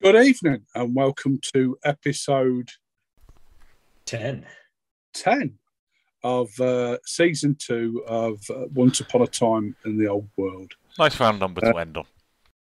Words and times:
Good 0.00 0.14
evening 0.14 0.60
and 0.76 0.94
welcome 0.94 1.40
to 1.54 1.76
episode 1.84 2.70
10. 4.06 4.46
10 5.12 5.58
of 6.22 6.48
uh, 6.60 6.98
season 7.04 7.56
two 7.58 8.04
of 8.06 8.38
uh, 8.48 8.66
Once 8.72 9.00
Upon 9.00 9.22
a 9.22 9.26
Time 9.26 9.74
in 9.84 9.98
the 9.98 10.06
Old 10.06 10.28
World. 10.36 10.74
Nice 11.00 11.18
round 11.18 11.40
number 11.40 11.60
to 11.62 11.76
end 11.76 11.96
on. 11.96 12.04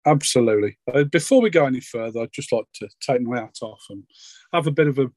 Absolutely. 0.08 0.80
Uh, 0.92 1.04
before 1.04 1.40
we 1.40 1.52
go 1.52 1.68
any 1.68 1.82
further, 1.82 2.22
I'd 2.22 2.34
just 2.34 2.52
like 2.52 2.66
to 2.76 2.90
take 3.00 3.22
my 3.22 3.42
hat 3.42 3.58
off 3.62 3.86
and 3.92 4.06
have 4.52 4.66
a 4.66 4.72
bit 4.72 4.88
of 4.88 4.98
a 4.98 5.12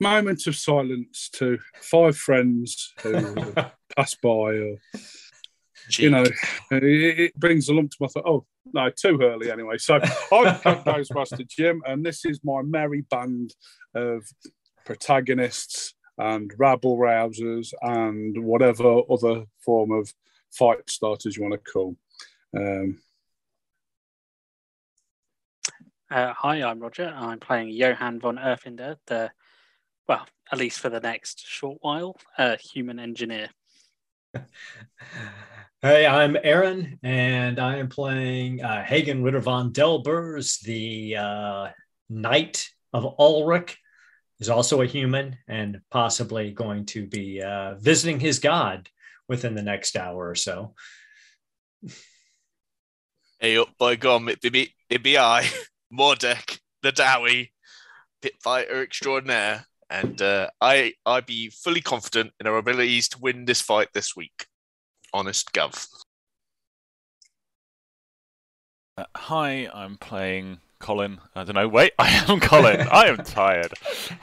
moment 0.00 0.46
of 0.46 0.56
silence 0.56 1.28
to 1.34 1.58
five 1.74 2.16
friends 2.16 2.94
who 3.02 3.52
passed 3.96 4.22
by 4.22 4.30
or 4.30 4.76
you 5.90 6.08
know, 6.08 6.22
it, 6.22 6.82
it 7.20 7.34
brings 7.38 7.68
a 7.68 7.74
lump 7.74 7.90
to 7.90 7.96
my 8.00 8.06
throat. 8.06 8.24
Oh, 8.26 8.46
no, 8.72 8.90
too 8.90 9.18
early 9.22 9.50
anyway. 9.50 9.78
So 9.78 10.00
I'm 10.32 10.58
Camp 10.60 10.86
Master 10.86 11.44
Jim, 11.46 11.82
and 11.86 12.04
this 12.04 12.24
is 12.24 12.40
my 12.44 12.62
merry 12.62 13.02
band 13.02 13.54
of 13.94 14.24
protagonists 14.84 15.94
and 16.18 16.52
rabble 16.58 16.98
rousers 16.98 17.72
and 17.82 18.44
whatever 18.44 19.02
other 19.10 19.44
form 19.64 19.90
of 19.90 20.12
fight 20.50 20.88
starters 20.88 21.36
you 21.36 21.42
want 21.42 21.54
to 21.54 21.72
call. 21.72 21.96
Um, 22.56 23.00
uh, 26.10 26.32
hi, 26.34 26.62
I'm 26.62 26.80
Roger. 26.80 27.12
I'm 27.16 27.40
playing 27.40 27.70
Johann 27.70 28.20
von 28.20 28.36
Erfinder, 28.36 28.96
the, 29.06 29.30
well, 30.06 30.26
at 30.50 30.58
least 30.58 30.80
for 30.80 30.90
the 30.90 31.00
next 31.00 31.46
short 31.46 31.78
while, 31.80 32.16
uh, 32.36 32.56
human 32.72 32.98
engineer. 32.98 33.48
Hey, 35.84 36.06
I'm 36.06 36.36
Aaron, 36.44 37.00
and 37.02 37.58
I 37.58 37.78
am 37.78 37.88
playing 37.88 38.62
uh, 38.62 38.84
Hagen 38.84 39.20
Ritter 39.20 39.40
von 39.40 39.72
Delbers, 39.72 40.60
the 40.60 41.16
uh, 41.16 41.70
Knight 42.08 42.70
of 42.92 43.16
Ulric. 43.18 43.74
He's 44.38 44.48
also 44.48 44.82
a 44.82 44.86
human 44.86 45.38
and 45.48 45.80
possibly 45.90 46.52
going 46.52 46.86
to 46.86 47.08
be 47.08 47.42
uh, 47.42 47.74
visiting 47.80 48.20
his 48.20 48.38
god 48.38 48.90
within 49.28 49.56
the 49.56 49.62
next 49.64 49.96
hour 49.96 50.28
or 50.28 50.36
so. 50.36 50.76
Hey 53.40 53.58
up, 53.58 53.70
by 53.76 53.96
gum, 53.96 54.28
it 54.28 54.40
be, 54.40 54.72
it 54.88 55.02
be 55.02 55.18
I, 55.18 55.48
Mordek, 55.92 56.60
the 56.82 56.92
Dowie, 56.92 57.52
pit 58.20 58.34
fighter 58.40 58.84
extraordinaire, 58.84 59.66
and 59.90 60.22
uh, 60.22 60.48
I 60.60 60.92
I 61.04 61.22
be 61.22 61.50
fully 61.50 61.80
confident 61.80 62.30
in 62.38 62.46
our 62.46 62.58
abilities 62.58 63.08
to 63.08 63.18
win 63.18 63.46
this 63.46 63.60
fight 63.60 63.88
this 63.92 64.14
week 64.14 64.46
honest 65.12 65.52
gov. 65.52 65.88
Uh, 68.96 69.04
hi, 69.16 69.68
I'm 69.72 69.96
playing 69.96 70.58
Colin. 70.78 71.20
I 71.34 71.44
don't 71.44 71.54
know. 71.54 71.68
Wait, 71.68 71.92
I 71.98 72.08
am 72.28 72.40
Colin. 72.40 72.86
I 72.92 73.06
am 73.06 73.18
tired. 73.18 73.72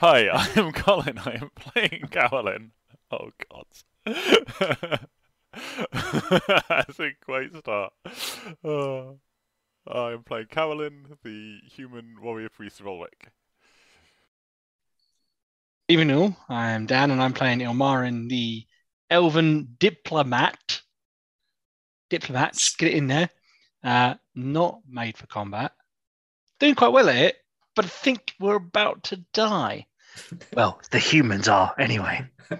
Hi, 0.00 0.28
I 0.28 0.48
am 0.56 0.72
Colin. 0.72 1.18
I 1.18 1.38
am 1.40 1.50
playing 1.56 2.08
Carolyn. 2.10 2.72
Oh 3.10 3.30
God. 3.50 3.66
That's 6.68 7.00
a 7.00 7.10
great 7.24 7.54
start. 7.56 7.92
Uh, 8.64 9.12
I 9.88 10.12
am 10.12 10.22
playing 10.22 10.46
Carolyn, 10.46 11.16
the 11.24 11.58
human 11.64 12.16
warrior 12.22 12.48
priest 12.48 12.80
of 12.80 12.86
Ulric. 12.86 13.30
Even 15.88 16.10
all, 16.12 16.36
I 16.48 16.70
am 16.70 16.86
Dan, 16.86 17.10
and 17.10 17.20
I'm 17.20 17.32
playing 17.32 17.58
Ilmarin, 17.58 18.28
the 18.28 18.64
elven 19.10 19.76
diplomat. 19.78 20.82
Diplomats, 22.08 22.74
get 22.76 22.92
it 22.92 22.96
in 22.96 23.08
there. 23.08 23.30
Uh, 23.82 24.14
not 24.34 24.80
made 24.88 25.16
for 25.16 25.26
combat. 25.26 25.72
Doing 26.58 26.74
quite 26.74 26.92
well 26.92 27.08
at 27.08 27.16
it, 27.16 27.36
but 27.74 27.84
I 27.84 27.88
think 27.88 28.34
we're 28.38 28.56
about 28.56 29.04
to 29.04 29.16
die. 29.32 29.86
well, 30.54 30.80
the 30.90 30.98
humans 30.98 31.48
are 31.48 31.74
anyway. 31.78 32.26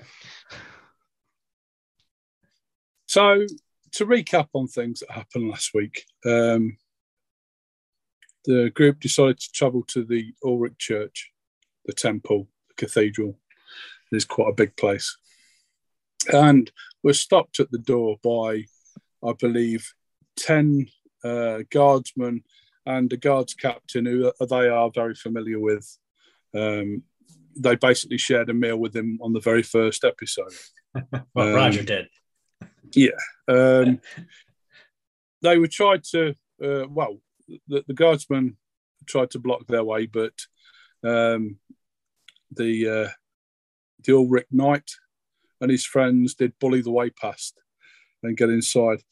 so, 3.06 3.46
to 3.92 4.06
recap 4.06 4.48
on 4.54 4.68
things 4.68 5.00
that 5.00 5.10
happened 5.10 5.50
last 5.50 5.74
week, 5.74 6.04
um, 6.24 6.78
the 8.44 8.70
group 8.70 9.00
decided 9.00 9.40
to 9.40 9.52
travel 9.52 9.82
to 9.88 10.04
the 10.04 10.32
Ulric 10.42 10.78
Church, 10.78 11.30
the 11.84 11.92
temple, 11.92 12.48
the 12.68 12.74
cathedral. 12.86 13.38
It's 14.12 14.24
quite 14.24 14.48
a 14.48 14.54
big 14.54 14.76
place 14.76 15.16
and 16.28 16.70
were 17.03 17.14
stopped 17.14 17.60
at 17.60 17.70
the 17.70 17.78
door 17.78 18.16
by, 18.22 18.64
I 19.25 19.32
believe, 19.38 19.92
10 20.36 20.86
uh, 21.25 21.58
guardsmen 21.70 22.42
and 22.86 23.12
a 23.12 23.16
guards 23.16 23.54
captain 23.54 24.06
who 24.06 24.32
they 24.48 24.69
are 24.69 24.91
very 24.94 25.14
familiar 25.14 25.59
with. 25.60 25.98
Um, 26.54 27.03
they 27.56 27.76
basically 27.76 28.19
shared 28.19 28.50
a 28.50 28.54
meal 28.54 28.76
with 28.76 28.94
him 28.94 29.19
on 29.22 29.32
the 29.32 29.41
very 29.41 29.62
first 29.62 30.04
episode. 30.04 30.53
well, 31.34 31.48
um, 31.48 31.54
Roger 31.54 31.82
did. 31.82 32.09
Yeah. 32.94 33.10
Um, 33.48 34.00
they 35.42 35.59
were 35.59 35.69
tried 35.69 36.04
to, 36.12 36.34
uh, 36.62 36.86
well, 36.88 37.19
the, 37.69 37.84
the, 37.86 37.94
guardsmen 37.94 38.56
tried 39.06 39.30
to 39.30 39.38
block 39.38 39.66
their 39.66 39.84
way, 39.84 40.06
but 40.06 40.34
um, 41.03 41.56
the 42.53 42.88
uh, 42.88 43.09
the 44.04 44.12
Ulric 44.12 44.47
Knight 44.50 44.91
and 45.60 45.71
his 45.71 45.84
friends 45.84 46.34
did 46.34 46.59
bully 46.59 46.81
the 46.81 46.91
way 46.91 47.10
past 47.10 47.60
and 48.22 48.37
get 48.37 48.50
inside. 48.50 49.03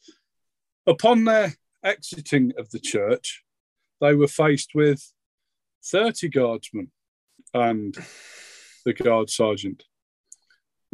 Upon 0.87 1.25
their 1.25 1.53
exiting 1.83 2.53
of 2.57 2.69
the 2.71 2.79
church, 2.79 3.43
they 4.01 4.15
were 4.15 4.27
faced 4.27 4.71
with 4.73 5.13
30 5.85 6.29
guardsmen 6.29 6.91
and 7.53 7.95
the 8.85 8.93
guard 8.93 9.29
sergeant, 9.29 9.83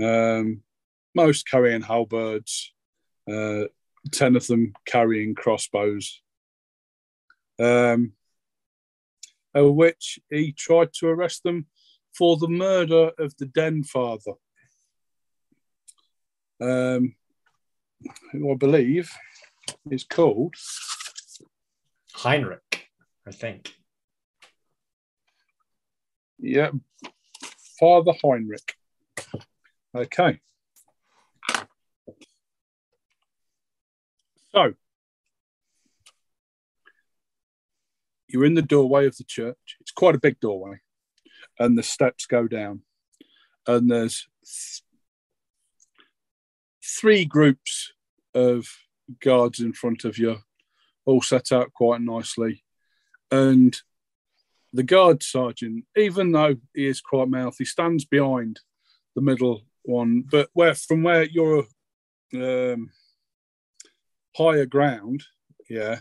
um, 0.02 0.62
most 1.14 1.50
carrying 1.50 1.82
halberds, 1.82 2.74
uh, 3.32 3.64
10 4.12 4.36
of 4.36 4.48
them 4.48 4.74
carrying 4.86 5.34
crossbows, 5.34 6.22
um, 7.60 8.14
which 9.54 10.20
he 10.30 10.52
tried 10.52 10.92
to 10.94 11.08
arrest 11.08 11.44
them 11.44 11.68
for 12.18 12.38
the 12.38 12.50
murder 12.50 13.12
of 13.18 13.36
the 13.38 13.46
den 13.46 13.84
father 13.84 14.34
um, 16.62 17.16
who 18.32 18.52
I 18.52 18.56
believe 18.56 19.12
is 19.90 20.04
called 20.04 20.56
Heinrich, 22.14 22.88
I 23.28 23.32
think. 23.32 23.74
Yeah, 26.40 26.72
Father 27.80 28.14
Heinrich. 28.24 28.76
Okay. 29.96 30.40
So, 34.52 34.74
you're 38.28 38.46
in 38.46 38.54
the 38.54 38.62
doorway 38.62 39.06
of 39.06 39.18
the 39.18 39.24
church. 39.24 39.78
It's 39.82 39.92
quite 39.92 40.16
a 40.16 40.20
big 40.20 40.40
doorway, 40.40 40.80
and 41.60 41.78
the 41.78 41.84
steps 41.84 42.26
go 42.26 42.48
down, 42.48 42.82
and 43.68 43.90
there's 43.90 44.28
three 47.00 47.26
groups 47.26 47.94
of 48.34 48.68
guards 49.22 49.60
in 49.60 49.74
front 49.74 50.06
of 50.06 50.18
you, 50.18 50.38
all 51.06 51.22
set 51.22 51.52
out 51.52 51.74
quite 51.74 52.02
nicely. 52.02 52.64
And 53.32 53.76
the 54.74 54.84
guard 54.84 55.24
sergeant, 55.24 55.86
even 55.96 56.32
though 56.32 56.56
he 56.74 56.88
is 56.88 57.02
quite 57.02 57.30
mouthy, 57.30 57.66
stands 57.66 58.06
behind 58.06 58.60
the 59.16 59.22
middle 59.22 59.62
one. 59.84 60.24
But 60.30 60.50
where 60.54 60.76
from 60.76 61.04
where 61.04 61.24
you're 61.24 61.66
um, 62.34 62.92
higher 64.36 64.66
ground, 64.66 65.24
yeah, 65.70 66.00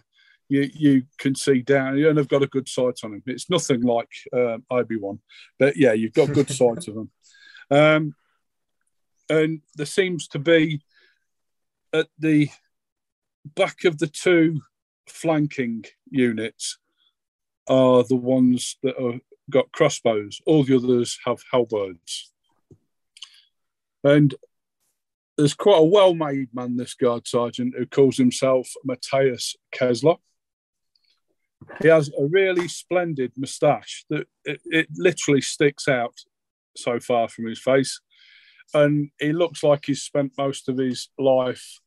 you 0.48 0.68
you 0.74 1.02
can 1.18 1.34
see 1.34 1.62
down. 1.62 1.96
You 1.98 2.14
have 2.14 2.28
got 2.28 2.42
a 2.42 2.48
good 2.48 2.68
sight 2.68 2.98
on 3.04 3.14
him. 3.14 3.22
It's 3.26 3.50
nothing 3.50 3.82
like 3.82 4.10
um, 4.32 4.64
Obi 4.70 4.96
Wan, 4.96 5.20
but 5.58 5.76
yeah, 5.76 5.92
you've 5.92 6.12
got 6.12 6.32
good 6.32 6.50
sight 6.60 6.88
of 6.88 6.96
him. 6.96 7.10
Um, 7.70 8.14
and 9.28 9.60
there 9.76 9.86
seems 9.86 10.28
to 10.28 10.38
be 10.38 10.82
at 11.92 12.08
the 12.18 12.48
back 13.44 13.84
of 13.84 13.98
the 13.98 14.06
two 14.06 14.60
flanking 15.06 15.84
units 16.10 16.78
are 17.68 18.02
the 18.04 18.16
ones 18.16 18.76
that 18.82 18.98
have 18.98 19.20
got 19.50 19.72
crossbows. 19.72 20.40
All 20.46 20.64
the 20.64 20.76
others 20.76 21.18
have 21.24 21.42
halberds. 21.50 22.32
And 24.02 24.34
there's 25.36 25.54
quite 25.54 25.78
a 25.78 25.84
well-made 25.84 26.48
man, 26.54 26.76
this 26.76 26.94
guard 26.94 27.26
sergeant, 27.26 27.74
who 27.76 27.86
calls 27.86 28.16
himself 28.16 28.70
Matthias 28.84 29.56
Kessler. 29.72 30.16
He 31.80 31.88
has 31.88 32.08
a 32.08 32.26
really 32.26 32.68
splendid 32.68 33.32
moustache 33.36 34.04
that 34.10 34.26
it, 34.44 34.60
it 34.66 34.88
literally 34.94 35.40
sticks 35.40 35.88
out 35.88 36.14
so 36.76 37.00
far 37.00 37.28
from 37.28 37.46
his 37.46 37.58
face 37.58 38.00
and 38.72 39.10
he 39.18 39.32
looks 39.32 39.62
like 39.62 39.84
he's 39.86 40.02
spent 40.02 40.32
most 40.38 40.68
of 40.68 40.78
his 40.78 41.08
life 41.18 41.80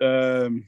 um, 0.00 0.64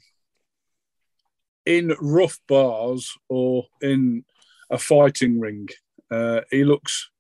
in 1.65 1.95
rough 2.01 2.39
bars 2.49 3.13
or 3.29 3.67
in 3.83 4.25
a 4.71 4.79
fighting 4.79 5.41
ring. 5.41 5.69
Uh, 6.11 6.41
he 6.51 6.65
looks 6.65 7.11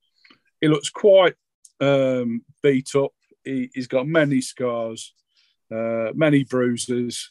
he 0.61 0.69
looks 0.69 0.90
quite 0.90 1.34
um, 1.81 2.43
beat 2.62 2.94
up. 2.94 3.12
He, 3.44 3.70
has 3.76 3.87
got 3.87 4.06
many 4.06 4.40
scars, 4.40 5.12
uh, 5.73 6.11
many 6.14 6.44
bruises, 6.44 7.31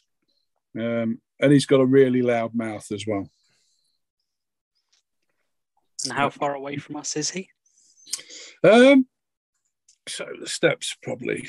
um, 0.78 1.20
and 1.40 1.52
he's 1.52 1.66
got 1.66 1.80
a 1.80 1.86
really 1.86 2.22
loud 2.22 2.54
mouth 2.54 2.86
as 2.92 3.04
well. 3.06 3.28
And 6.04 6.12
how 6.12 6.30
far 6.30 6.54
away 6.54 6.76
from 6.76 6.96
us 6.96 7.16
is 7.16 7.30
he? 7.30 7.50
Um, 8.62 9.06
so 10.08 10.26
the 10.40 10.48
steps 10.48 10.96
probably. 11.02 11.48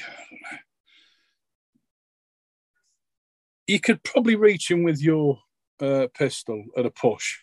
You 3.67 3.79
could 3.79 4.03
probably 4.03 4.35
reach 4.35 4.71
him 4.71 4.83
with 4.83 5.01
your 5.01 5.39
uh, 5.81 6.07
pistol 6.17 6.63
at 6.77 6.85
a 6.85 6.91
push. 6.91 7.37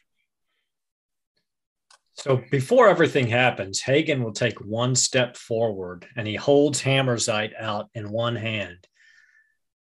So 2.15 2.41
before 2.51 2.89
everything 2.89 3.27
happens, 3.27 3.81
Hagen 3.81 4.23
will 4.23 4.33
take 4.33 4.59
one 4.61 4.95
step 4.95 5.37
forward 5.37 6.07
and 6.17 6.27
he 6.27 6.37
holds 6.37 6.81
Hammerzite 6.81 7.53
out 7.59 7.89
in 7.95 8.11
one 8.11 8.37
hand. 8.37 8.87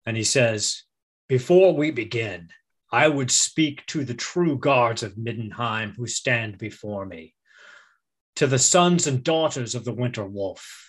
And 0.05 0.17
he 0.17 0.25
says, 0.25 0.82
Before 1.28 1.75
we 1.75 1.90
begin, 1.90 2.49
I 2.93 3.08
would 3.08 3.31
speak 3.31 3.84
to 3.87 4.05
the 4.05 4.14
true 4.14 4.58
guards 4.58 5.02
of 5.02 5.17
Middenheim 5.17 5.94
who 5.96 6.06
stand 6.06 6.58
before 6.58 7.06
me, 7.06 7.34
to 8.37 8.46
the 8.46 8.58
sons 8.58 9.06
and 9.06 9.25
daughters 9.25 9.75
of 9.75 9.84
the 9.84 9.93
Winter 9.93 10.25
Wolf. 10.25 10.86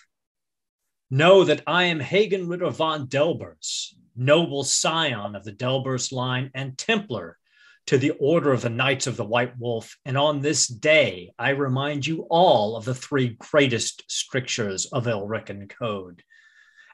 Know 1.10 1.44
that 1.44 1.62
I 1.66 1.84
am 1.84 2.00
Hagen 2.00 2.48
Ritter 2.48 2.68
von 2.68 3.06
Delbers, 3.06 3.94
noble 4.14 4.62
scion 4.62 5.34
of 5.34 5.42
the 5.42 5.52
Delbers 5.52 6.12
line 6.12 6.50
and 6.54 6.76
Templar 6.76 7.38
to 7.86 7.96
the 7.96 8.10
Order 8.20 8.52
of 8.52 8.60
the 8.60 8.68
Knights 8.68 9.06
of 9.06 9.16
the 9.16 9.24
White 9.24 9.58
Wolf. 9.58 9.96
And 10.04 10.18
on 10.18 10.42
this 10.42 10.66
day, 10.66 11.32
I 11.38 11.50
remind 11.50 12.06
you 12.06 12.26
all 12.28 12.76
of 12.76 12.84
the 12.84 12.94
three 12.94 13.36
greatest 13.38 14.04
strictures 14.06 14.84
of 14.84 15.06
Elrican 15.06 15.70
Code, 15.70 16.22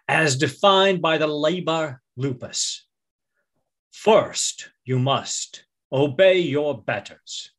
as 0.06 0.36
defined 0.36 1.02
by 1.02 1.18
the 1.18 1.26
Liber 1.26 2.00
Lupus. 2.16 2.86
First, 3.90 4.70
you 4.84 5.00
must 5.00 5.64
obey 5.90 6.38
your 6.38 6.80
betters. 6.80 7.50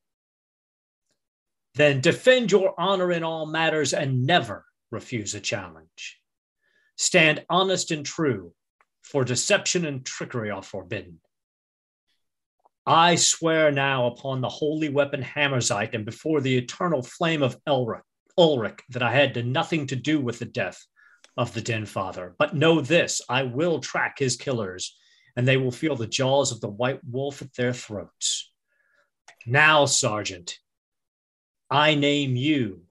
Then 1.73 1.99
defend 1.99 2.53
your 2.53 2.73
honor 2.79 3.11
in 3.11 3.23
all 3.23 3.45
matters 3.45 3.93
and 3.93 4.25
never 4.25 4.63
refuse 4.89 5.35
a 5.35 5.41
challenge. 5.41 6.21
Stand 6.97 7.45
honest 7.49 7.91
and 7.91 8.05
true, 8.05 8.53
for 9.01 9.23
deception 9.23 9.85
and 9.85 10.05
trickery 10.05 10.49
are 10.49 10.63
forbidden. 10.63 11.19
I 12.85 13.15
swear 13.15 13.71
now 13.71 14.07
upon 14.07 14.41
the 14.41 14.49
holy 14.49 14.89
weapon 14.89 15.21
Hammerzite 15.21 15.93
and 15.93 16.05
before 16.05 16.39
the 16.39 16.57
eternal 16.57 17.01
flame 17.01 17.41
of 17.41 17.57
Elric, 17.65 18.03
Ulric 18.37 18.81
that 18.89 19.01
I 19.01 19.11
had 19.11 19.45
nothing 19.45 19.87
to 19.87 19.95
do 19.95 20.21
with 20.21 20.39
the 20.39 20.45
death 20.45 20.85
of 21.35 21.53
the 21.53 21.61
Den 21.61 21.85
Father. 21.85 22.35
But 22.37 22.55
know 22.55 22.81
this 22.81 23.21
I 23.27 23.43
will 23.43 23.79
track 23.79 24.19
his 24.19 24.37
killers, 24.37 24.95
and 25.35 25.47
they 25.47 25.57
will 25.57 25.71
feel 25.71 25.95
the 25.95 26.07
jaws 26.07 26.51
of 26.51 26.61
the 26.61 26.69
white 26.69 27.01
wolf 27.03 27.41
at 27.41 27.53
their 27.55 27.73
throats. 27.73 28.51
Now, 29.45 29.85
Sergeant, 29.85 30.59
I 31.69 31.95
name 31.95 32.35
you 32.35 32.83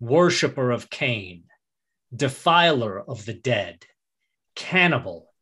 worshipper 0.00 0.70
of 0.70 0.90
Khaine, 0.90 1.44
defiler 2.14 3.00
of 3.00 3.24
the 3.24 3.34
dead, 3.34 3.84
cannibal, 4.54 5.32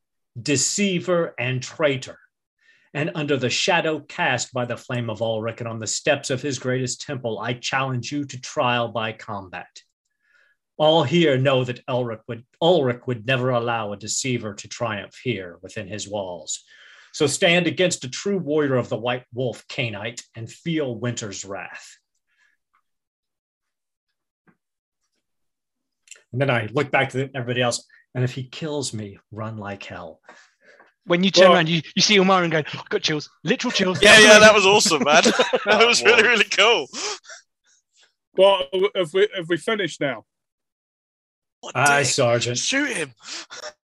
deceiver, 0.41 1.35
and 1.39 1.63
traitor 1.63 2.19
and 2.93 3.13
under 3.15 3.37
the 3.37 3.51
shadow 3.51 4.01
cast 4.01 4.53
by 4.53 4.65
the 4.65 4.77
flame 4.77 5.11
of 5.11 5.21
Ulric 5.21 5.61
and 5.61 5.69
on 5.69 5.79
the 5.79 5.87
steps 5.87 6.31
of 6.31 6.43
his 6.43 6.59
greatest 6.59 7.01
temple, 7.03 7.39
I 7.39 7.55
challenge 7.55 8.11
you 8.11 8.25
to 8.25 8.41
trial 8.41 8.89
by 8.89 9.13
combat. 9.13 9.83
All 10.77 11.05
here 11.05 11.39
know 11.39 11.63
that 11.65 11.85
Ulric 11.87 12.21
would, 12.27 12.45
Ulric 12.61 13.07
would 13.07 13.27
never 13.27 13.51
allow 13.51 13.93
a 13.93 13.97
deceiver 13.97 14.55
to 14.55 14.69
triumph 14.69 15.17
here 15.23 15.59
within 15.63 15.87
his 15.87 16.09
walls. 16.09 16.65
So 17.13 17.27
stand 17.27 17.67
against 17.67 18.05
a 18.05 18.11
true 18.11 18.39
warrior 18.39 18.77
of 18.77 18.89
the 18.89 18.97
White 18.97 19.25
Wolf 19.33 19.67
Khainite 19.69 20.23
and 20.35 20.51
feel 20.51 20.95
winter's 20.95 21.45
wrath. 21.45 21.99
And 26.33 26.41
then 26.41 26.51
I 26.51 26.69
look 26.73 26.91
back 26.91 27.11
to 27.11 27.29
everybody 27.35 27.63
else, 27.63 27.85
and 28.15 28.25
if 28.25 28.33
he 28.35 28.45
kills 28.45 28.95
me, 28.95 29.19
run 29.33 29.59
like 29.59 29.83
hell. 29.83 30.21
When 31.05 31.25
you 31.25 31.31
turn 31.31 31.49
well, 31.49 31.55
around, 31.55 31.69
you, 31.69 31.83
you 31.97 32.03
see 32.03 32.17
Umar 32.17 32.43
and 32.43 32.53
go, 32.53 32.63
oh, 32.75 32.83
got 32.89 33.03
chills, 33.03 33.29
literal 33.43 33.73
chills. 33.73 34.01
Yeah, 34.01 34.19
yeah, 34.19 34.39
that 34.39 34.55
was 34.55 34.67
awesome, 34.67 35.03
man. 35.03 35.23
that 35.65 35.87
was 35.87 36.03
really, 36.05 36.23
really 36.23 36.45
cool. 36.45 36.87
Well, 38.37 38.65
have 38.95 39.13
we 39.13 39.29
have 39.35 39.49
we 39.49 39.57
finished 39.57 40.01
now? 40.01 40.25
Aye, 41.75 42.05
Sergeant. 42.05 42.59
Shoot 42.59 42.97
him. 42.97 43.13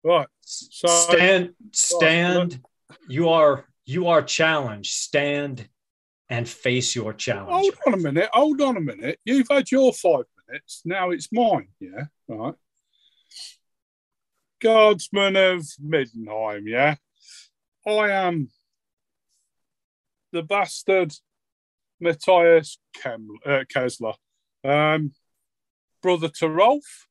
Right. 0.05 0.29
So, 0.43 0.87
stand, 0.89 1.55
stand. 1.73 2.61
Right. 2.91 2.99
You 3.09 3.31
are 3.31 3.65
you 3.87 4.09
are 4.09 4.23
challenged. 4.23 4.93
Stand 4.93 5.69
and 6.29 6.49
face 6.49 6.95
your 6.95 7.13
challenge. 7.13 7.51
Hold 7.51 7.75
on 7.87 7.95
a 7.95 8.03
minute. 8.03 8.31
Hold 8.33 8.61
on 8.61 8.77
a 8.77 8.81
minute. 8.81 9.19
You've 9.25 9.49
had 9.51 9.71
your 9.71 9.93
five 9.93 10.25
minutes. 10.55 10.83
Now 10.85 11.11
it's 11.11 11.29
mine. 11.33 11.69
Yeah. 11.81 12.05
Right. 12.29 12.55
Guardsman 14.61 15.37
of 15.37 15.67
Middenheim. 15.83 16.63
Yeah. 16.67 16.97
I 17.87 18.11
am 18.11 18.49
the 20.33 20.43
bastard 20.43 21.13
Matthias 22.01 22.79
Kem- 22.95 23.39
uh, 23.45 23.65
Kessler, 23.69 24.15
um, 24.65 25.13
brother 26.03 26.29
to 26.29 26.49
Rolf, 26.49 27.07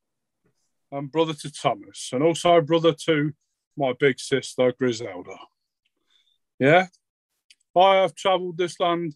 and 0.92 1.12
brother 1.12 1.34
to 1.34 1.52
Thomas, 1.52 2.10
and 2.12 2.24
also 2.24 2.60
brother 2.62 2.94
to 3.06 3.34
my 3.78 3.94
big 4.00 4.20
sister 4.20 4.74
Griselda. 4.78 5.38
Yeah, 6.60 6.88
I 7.76 7.96
have 7.98 8.16
travelled 8.16 8.58
this 8.58 8.80
land 8.80 9.16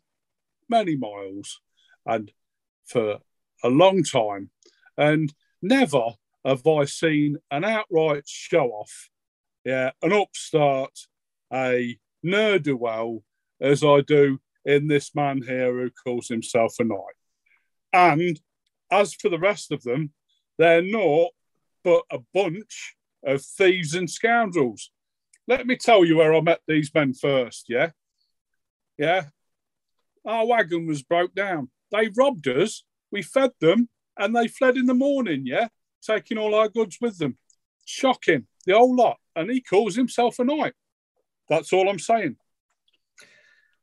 many 0.70 0.96
miles 0.96 1.60
and 2.06 2.32
for 2.86 3.20
a 3.64 3.70
long 3.70 4.04
time, 4.04 4.50
and 4.98 5.34
never 5.62 6.12
have 6.46 6.66
I 6.66 6.86
seen 6.86 7.38
an 7.52 7.64
outright 7.64 8.24
show 8.28 8.68
off, 8.70 9.10
yeah, 9.66 9.92
an 10.02 10.14
upstart 10.14 10.98
a 11.54 11.98
ne'er 12.24 12.60
do 12.60 12.76
well 12.76 13.24
as 13.62 13.84
I 13.84 14.02
do 14.02 14.40
in 14.66 14.88
this 14.88 15.16
man 15.16 15.42
here 15.42 15.74
who 15.74 15.90
calls 15.90 16.28
himself 16.28 16.76
a 16.80 16.84
knight. 16.84 17.00
And 17.94 18.40
as 18.92 19.14
for 19.14 19.30
the 19.30 19.40
rest 19.40 19.72
of 19.72 19.84
them, 19.84 20.12
they're 20.58 20.82
not 20.82 21.30
but 21.84 22.04
a 22.12 22.20
bunch 22.34 22.96
of 23.26 23.42
thieves 23.42 23.94
and 23.94 24.10
scoundrels. 24.10 24.92
Let 25.48 25.66
me 25.66 25.78
tell 25.78 26.04
you 26.04 26.18
where 26.18 26.36
I 26.36 26.42
met 26.42 26.60
these 26.68 26.94
men 26.94 27.14
first, 27.14 27.68
yeah? 27.70 27.92
Yeah. 28.98 29.28
Our 30.26 30.46
wagon 30.46 30.86
was 30.86 31.04
broke 31.04 31.34
down. 31.34 31.70
They 31.92 32.10
robbed 32.18 32.48
us, 32.48 32.84
we 33.12 33.22
fed 33.22 33.52
them, 33.60 33.90
and 34.18 34.36
they 34.36 34.48
fled 34.48 34.78
in 34.78 34.86
the 34.86 34.94
morning, 34.94 35.44
yeah? 35.46 35.68
Taking 36.02 36.38
all 36.38 36.56
our 36.56 36.70
goods 36.70 36.98
with 37.02 37.18
them. 37.18 37.38
Shocking, 37.86 38.48
the 38.66 38.74
whole 38.74 38.96
lot. 38.96 39.18
And 39.36 39.50
he 39.50 39.62
calls 39.62 39.96
himself 39.96 40.40
a 40.40 40.44
knight. 40.44 40.74
That's 41.50 41.72
all 41.72 41.90
I'm 41.90 42.00
saying. 42.00 42.38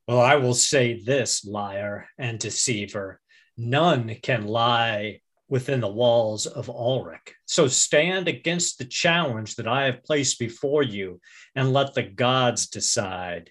Well, 0.07 0.21
I 0.21 0.37
will 0.37 0.55
say 0.55 1.03
this, 1.03 1.45
liar 1.47 2.09
and 2.19 2.39
deceiver. 2.39 3.21
None 3.57 4.17
can 4.23 4.47
lie 4.47 5.21
within 5.49 5.81
the 5.81 5.89
walls 5.89 6.47
of 6.47 6.67
Ulric. 6.67 7.33
So 7.47 7.69
stand 7.69 8.29
against 8.29 8.79
the 8.79 8.85
challenge 8.85 9.57
that 9.57 9.69
I 9.69 9.85
have 9.85 10.03
placed 10.03 10.39
before 10.39 10.83
you 10.83 11.21
and 11.55 11.73
let 11.73 11.95
the 11.95 12.03
gods 12.03 12.67
decide 12.67 13.51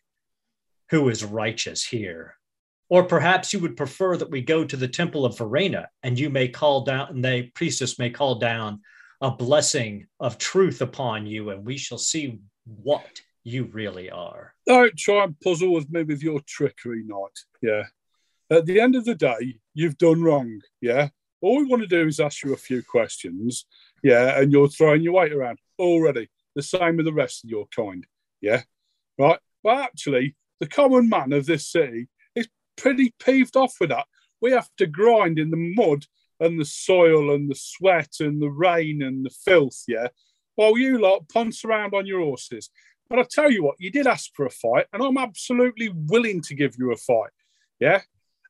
who 0.89 1.09
is 1.09 1.23
righteous 1.23 1.83
here. 1.83 2.35
Or 2.89 3.03
perhaps 3.03 3.53
you 3.53 3.59
would 3.59 3.77
prefer 3.77 4.17
that 4.17 4.29
we 4.29 4.41
go 4.41 4.63
to 4.65 4.77
the 4.77 4.87
temple 4.87 5.25
of 5.25 5.37
Verena 5.37 5.87
and 6.03 6.19
you 6.19 6.29
may 6.29 6.47
call 6.47 6.83
down, 6.83 7.09
and 7.09 7.25
the 7.25 7.49
priestess 7.55 7.97
may 7.97 8.09
call 8.09 8.35
down 8.35 8.81
a 9.21 9.31
blessing 9.31 10.07
of 10.19 10.37
truth 10.37 10.81
upon 10.81 11.25
you, 11.25 11.49
and 11.49 11.65
we 11.65 11.77
shall 11.77 11.97
see 11.97 12.39
what 12.65 13.21
you 13.43 13.65
really 13.65 14.09
are. 14.09 14.53
Don't 14.67 14.97
try 14.97 15.23
and 15.23 15.39
puzzle 15.39 15.73
with 15.73 15.89
me 15.91 16.03
with 16.03 16.21
your 16.21 16.41
trickery, 16.45 17.03
Knight. 17.05 17.39
Yeah. 17.61 17.83
At 18.49 18.65
the 18.65 18.79
end 18.79 18.95
of 18.95 19.05
the 19.05 19.15
day, 19.15 19.59
you've 19.73 19.97
done 19.97 20.21
wrong. 20.21 20.61
Yeah. 20.81 21.09
All 21.41 21.57
we 21.57 21.65
want 21.65 21.81
to 21.81 21.87
do 21.87 22.07
is 22.07 22.19
ask 22.19 22.43
you 22.43 22.53
a 22.53 22.57
few 22.57 22.83
questions. 22.83 23.65
Yeah. 24.03 24.39
And 24.39 24.51
you're 24.51 24.67
throwing 24.67 25.01
your 25.01 25.13
weight 25.13 25.33
around 25.33 25.59
already. 25.79 26.29
The 26.55 26.63
same 26.63 26.97
with 26.97 27.05
the 27.05 27.13
rest 27.13 27.43
of 27.43 27.49
your 27.49 27.65
kind. 27.75 28.05
Yeah. 28.41 28.63
Right. 29.17 29.39
Well, 29.63 29.79
actually, 29.79 30.35
the 30.59 30.67
common 30.67 31.09
man 31.09 31.33
of 31.33 31.45
this 31.45 31.67
city 31.67 32.07
pretty 32.77 33.13
peeved 33.19 33.55
off 33.55 33.75
with 33.79 33.89
that. 33.89 34.07
We 34.41 34.51
have 34.51 34.69
to 34.77 34.87
grind 34.87 35.39
in 35.39 35.51
the 35.51 35.73
mud 35.75 36.05
and 36.39 36.59
the 36.59 36.65
soil 36.65 37.33
and 37.33 37.49
the 37.49 37.55
sweat 37.55 38.15
and 38.19 38.41
the 38.41 38.49
rain 38.49 39.01
and 39.01 39.25
the 39.25 39.29
filth. 39.29 39.83
Yeah. 39.87 40.09
While 40.55 40.77
you 40.77 40.99
lot 40.99 41.29
ponce 41.29 41.65
around 41.65 41.93
on 41.93 42.05
your 42.05 42.21
horses 42.21 42.69
but 43.13 43.19
I 43.19 43.25
tell 43.29 43.51
you 43.51 43.63
what, 43.63 43.75
you 43.79 43.91
did 43.91 44.07
ask 44.07 44.31
for 44.33 44.47
a 44.47 44.49
fight, 44.49 44.87
and 44.91 45.03
I'm 45.03 45.17
absolutely 45.17 45.89
willing 45.89 46.41
to 46.41 46.55
give 46.55 46.75
you 46.79 46.91
a 46.91 46.97
fight. 46.97 47.29
Yeah. 47.79 48.01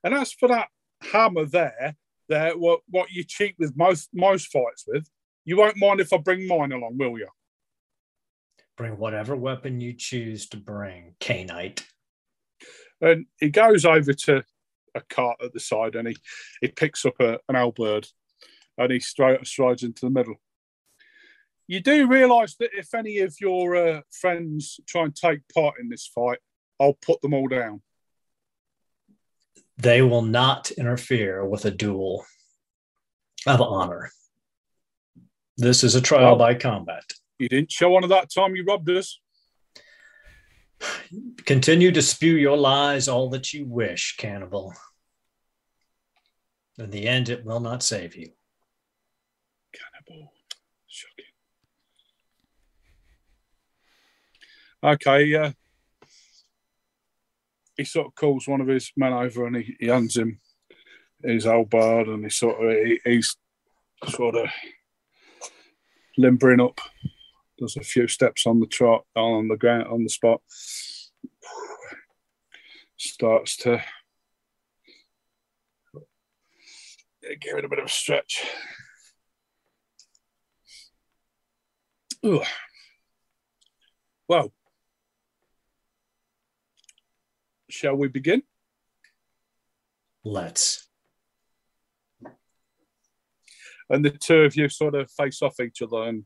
And 0.03 0.13
as 0.13 0.31
for 0.31 0.47
that 0.47 0.69
hammer 1.01 1.45
there, 1.45 1.95
there 2.29 2.57
what 2.57 2.79
what 2.87 3.11
you 3.11 3.25
cheat 3.25 3.55
with 3.59 3.75
most 3.75 4.09
most 4.13 4.47
fights 4.51 4.85
with, 4.87 5.09
you 5.43 5.57
won't 5.57 5.75
mind 5.75 5.99
if 5.99 6.13
I 6.13 6.17
bring 6.17 6.47
mine 6.47 6.71
along, 6.71 6.97
will 6.97 7.17
you? 7.17 7.27
Bring 8.77 8.97
whatever 8.97 9.35
weapon 9.35 9.81
you 9.81 9.93
choose 9.93 10.47
to 10.49 10.57
bring, 10.57 11.15
Khainite. 11.19 11.83
And 13.03 13.25
he 13.39 13.49
goes 13.49 13.83
over 13.85 14.13
to 14.13 14.43
a 14.95 15.01
cart 15.01 15.37
at 15.43 15.53
the 15.53 15.59
side 15.59 15.95
and 15.95 16.07
he, 16.07 16.15
he 16.61 16.69
picks 16.69 17.05
up 17.05 17.19
a, 17.19 17.33
an 17.49 17.55
albird 17.55 18.07
and 18.77 18.91
he 18.91 18.99
stri- 18.99 19.45
strides 19.45 19.83
into 19.83 20.05
the 20.05 20.09
middle. 20.09 20.35
You 21.67 21.81
do 21.81 22.07
realise 22.07 22.55
that 22.55 22.69
if 22.73 22.93
any 22.93 23.19
of 23.19 23.35
your 23.41 23.75
uh, 23.75 24.01
friends 24.09 24.79
try 24.87 25.03
and 25.03 25.15
take 25.15 25.41
part 25.53 25.75
in 25.81 25.89
this 25.89 26.07
fight, 26.07 26.39
I'll 26.79 26.93
put 26.93 27.21
them 27.21 27.33
all 27.33 27.47
down. 27.47 27.81
They 29.77 30.01
will 30.01 30.21
not 30.21 30.71
interfere 30.71 31.45
with 31.45 31.65
a 31.65 31.71
duel 31.71 32.25
of 33.45 33.61
honor. 33.61 34.11
This 35.57 35.83
is 35.83 35.95
a 35.95 36.01
trial 36.01 36.37
Well- 36.37 36.37
by 36.37 36.53
combat. 36.55 37.03
You 37.39 37.49
didn't 37.49 37.71
show 37.71 37.89
one 37.89 38.03
of 38.03 38.09
that 38.11 38.31
time 38.33 38.55
you 38.55 38.63
robbed 38.63 38.89
us. 38.89 39.19
Continue 41.45 41.91
to 41.91 42.01
spew 42.01 42.35
your 42.35 42.57
lies 42.57 43.07
all 43.07 43.29
that 43.29 43.53
you 43.53 43.65
wish, 43.65 44.15
cannibal. 44.17 44.73
In 46.77 46.89
the 46.89 47.07
end, 47.07 47.29
it 47.29 47.45
will 47.45 47.59
not 47.59 47.83
save 47.83 48.15
you. 48.15 48.31
Cannibal. 49.73 50.33
Shocking. 50.87 51.25
Okay, 54.83 55.35
uh, 55.35 55.51
he 57.77 57.83
sort 57.83 58.07
of 58.07 58.15
calls 58.15 58.47
one 58.47 58.61
of 58.61 58.67
his 58.67 58.91
men 58.95 59.13
over 59.13 59.45
and 59.45 59.57
he, 59.57 59.75
he 59.79 59.87
hands 59.87 60.17
him 60.17 60.39
his 61.23 61.45
albard 61.45 62.07
and 62.07 62.23
he 62.23 62.29
sort 62.29 62.63
of 62.63 62.85
he, 62.85 62.99
he's 63.05 63.37
sort 64.09 64.35
of 64.35 64.47
limbering 66.17 66.59
up, 66.59 66.79
does 67.63 67.77
a 67.77 67.81
few 67.81 68.09
steps 68.09 68.45
on 68.45 68.59
the 68.59 68.67
trot 68.67 69.05
on 69.15 69.47
the 69.47 69.55
ground 69.55 69.87
on 69.87 70.03
the 70.03 70.09
spot, 70.09 70.41
starts 72.97 73.55
to 73.55 73.81
give 77.39 77.57
it 77.57 77.63
a 77.63 77.69
bit 77.69 77.79
of 77.79 77.85
a 77.85 77.89
stretch. 77.89 78.45
Ugh. 82.25 82.45
Well, 84.27 84.51
shall 87.69 87.95
we 87.95 88.09
begin? 88.09 88.43
Let's. 90.25 90.89
And 93.89 94.03
the 94.03 94.09
two 94.09 94.41
of 94.41 94.57
you 94.57 94.67
sort 94.67 94.95
of 94.95 95.09
face 95.11 95.41
off 95.41 95.61
each 95.61 95.81
other 95.81 96.03
and 96.03 96.25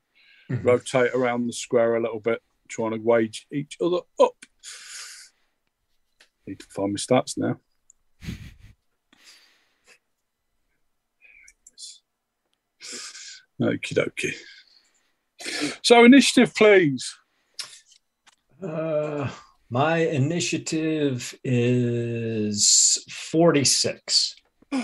Mhm. 0.49 0.63
rotate 0.63 1.11
around 1.13 1.47
the 1.47 1.53
square 1.53 1.95
a 1.95 2.01
little 2.01 2.19
bit, 2.19 2.41
trying 2.69 2.91
to 2.91 2.97
wage 2.97 3.45
each 3.51 3.77
other 3.81 3.99
up. 4.19 4.45
Need 6.45 6.59
to 6.59 6.65
find 6.67 6.93
my 6.93 6.97
stats 6.97 7.37
now. 7.37 7.59
Okie 13.61 13.93
dokie. 13.93 14.35
So, 15.83 16.03
initiative, 16.05 16.53
please. 16.55 17.13
Uh, 18.63 19.29
my 19.69 19.97
initiative 19.97 21.37
is 21.43 23.03
46. 23.09 24.35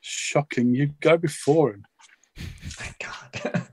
Shocking! 0.00 0.74
You 0.74 0.88
go 1.00 1.16
before 1.16 1.72
him. 1.74 1.84
Thank 2.36 2.98
God. 3.00 3.68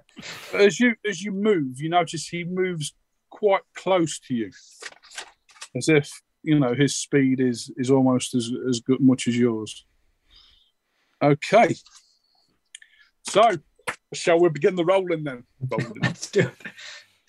As 0.54 0.80
you 0.80 0.96
as 1.08 1.22
you 1.22 1.32
move, 1.32 1.80
you 1.80 1.90
notice 1.90 2.28
he 2.28 2.44
moves 2.44 2.94
quite 3.30 3.62
close 3.76 4.20
to 4.20 4.34
you, 4.34 4.52
as 5.76 5.90
if 5.90 6.10
you 6.44 6.60
know 6.60 6.74
his 6.74 6.96
speed 6.96 7.40
is 7.40 7.72
is 7.78 7.92
almost 7.92 8.36
as 8.36 8.52
as 8.68 8.80
good 8.80 9.00
much 9.00 9.28
as 9.28 9.38
yours. 9.38 9.86
Okay. 11.22 11.76
So, 13.28 13.44
shall 14.14 14.40
we 14.40 14.50
begin 14.50 14.76
the 14.76 14.86
rolling 14.86 15.24
then? 15.24 15.44
Let's 16.02 16.32
do 16.32 16.42
it. 16.42 16.54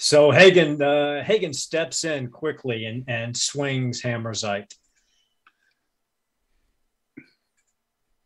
So 0.03 0.31
Hagen, 0.31 0.81
uh, 0.81 1.23
Hagen 1.23 1.53
steps 1.53 2.05
in 2.05 2.31
quickly 2.31 2.87
and, 2.87 3.05
and 3.07 3.37
swings 3.37 4.01
Hammerzite. 4.01 4.73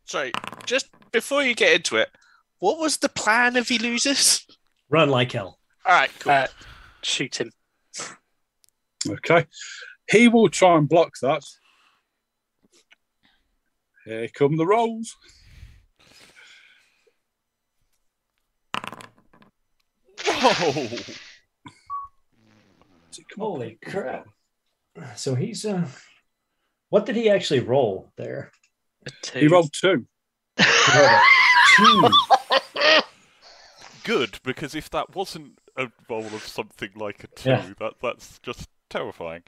Sorry, 0.05 0.31
just 0.67 0.89
before 1.11 1.43
you 1.43 1.57
get 1.57 1.75
into 1.75 1.97
it, 1.97 2.11
what 2.59 2.79
was 2.79 2.99
the 2.99 3.09
plan 3.09 3.57
if 3.57 3.69
he 3.69 3.79
loses? 3.79 4.47
Run 4.89 5.09
like 5.09 5.33
hell. 5.33 5.59
All 5.87 5.95
right, 5.95 6.11
cool. 6.19 6.33
Uh, 6.33 6.47
shoot 7.03 7.41
him. 7.41 7.51
Okay. 9.09 9.47
He 10.11 10.29
will 10.29 10.49
try 10.49 10.77
and 10.77 10.89
block 10.89 11.13
that. 11.23 11.43
Here 14.05 14.29
come 14.35 14.57
the 14.57 14.67
rolls. 14.67 15.17
Whoa! 20.27 20.99
Holy 23.39 23.79
crap! 23.85 24.27
So 25.17 25.35
he's 25.35 25.65
uh, 25.65 25.89
what 26.91 27.07
did 27.07 27.17
he 27.17 27.31
actually 27.31 27.61
roll 27.61 28.13
there? 28.17 28.53
A 29.07 29.11
two. 29.23 29.39
He 29.39 29.49
rolled 29.49 29.73
two. 29.73 30.07
He 30.57 30.65
rolled 30.99 31.21
two. 31.77 32.11
Good, 34.05 34.39
because 34.45 34.75
if 34.75 34.91
that 34.91 35.15
wasn't 35.17 35.59
a 35.77 35.89
roll 36.11 36.27
of 36.27 36.43
something 36.47 36.91
like 36.95 37.25
a 37.25 37.27
two, 37.29 37.49
Yeah. 37.51 37.73
that 37.81 37.95
that's 38.03 38.39
just 38.41 38.69
terrifying. 38.91 39.43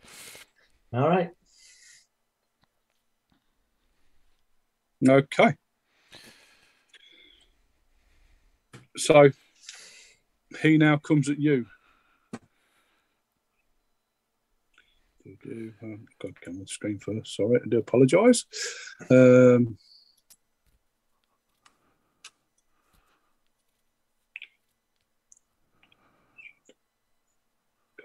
All 0.92 1.08
right. 1.08 1.30
Okay. 5.06 5.54
So 8.96 9.30
he 10.62 10.78
now 10.78 10.96
comes 10.96 11.28
at 11.28 11.38
you. 11.38 11.66
Do- 15.42 15.72
um, 15.82 16.06
God, 16.20 16.40
get 16.40 16.48
on 16.48 16.60
the 16.60 16.66
screen 16.66 16.98
first. 16.98 17.36
Sorry, 17.36 17.60
I 17.62 17.68
do 17.68 17.78
apologise. 17.78 18.46
Um, 19.10 19.76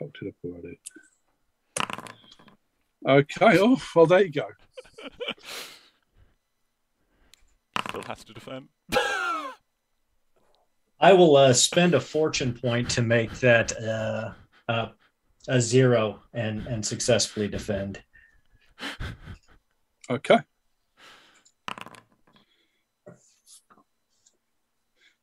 cocked 0.01 0.17
it 0.21 0.27
up 0.29 0.35
already. 0.45 0.79
Okay. 3.07 3.57
Oh, 3.59 3.81
well, 3.95 4.05
there 4.05 4.23
you 4.23 4.31
go. 4.31 4.47
Still 7.89 8.03
has 8.03 8.23
to 8.23 8.33
defend. 8.33 8.67
I 10.99 11.13
will 11.13 11.35
uh, 11.35 11.53
spend 11.53 11.95
a 11.95 11.99
fortune 11.99 12.53
point 12.53 12.89
to 12.91 13.01
make 13.01 13.31
that 13.39 13.75
uh, 13.81 14.33
uh, 14.69 14.89
a 15.47 15.59
zero 15.59 16.21
and 16.33 16.67
and 16.67 16.85
successfully 16.85 17.47
defend. 17.47 18.01
Okay. 20.09 20.39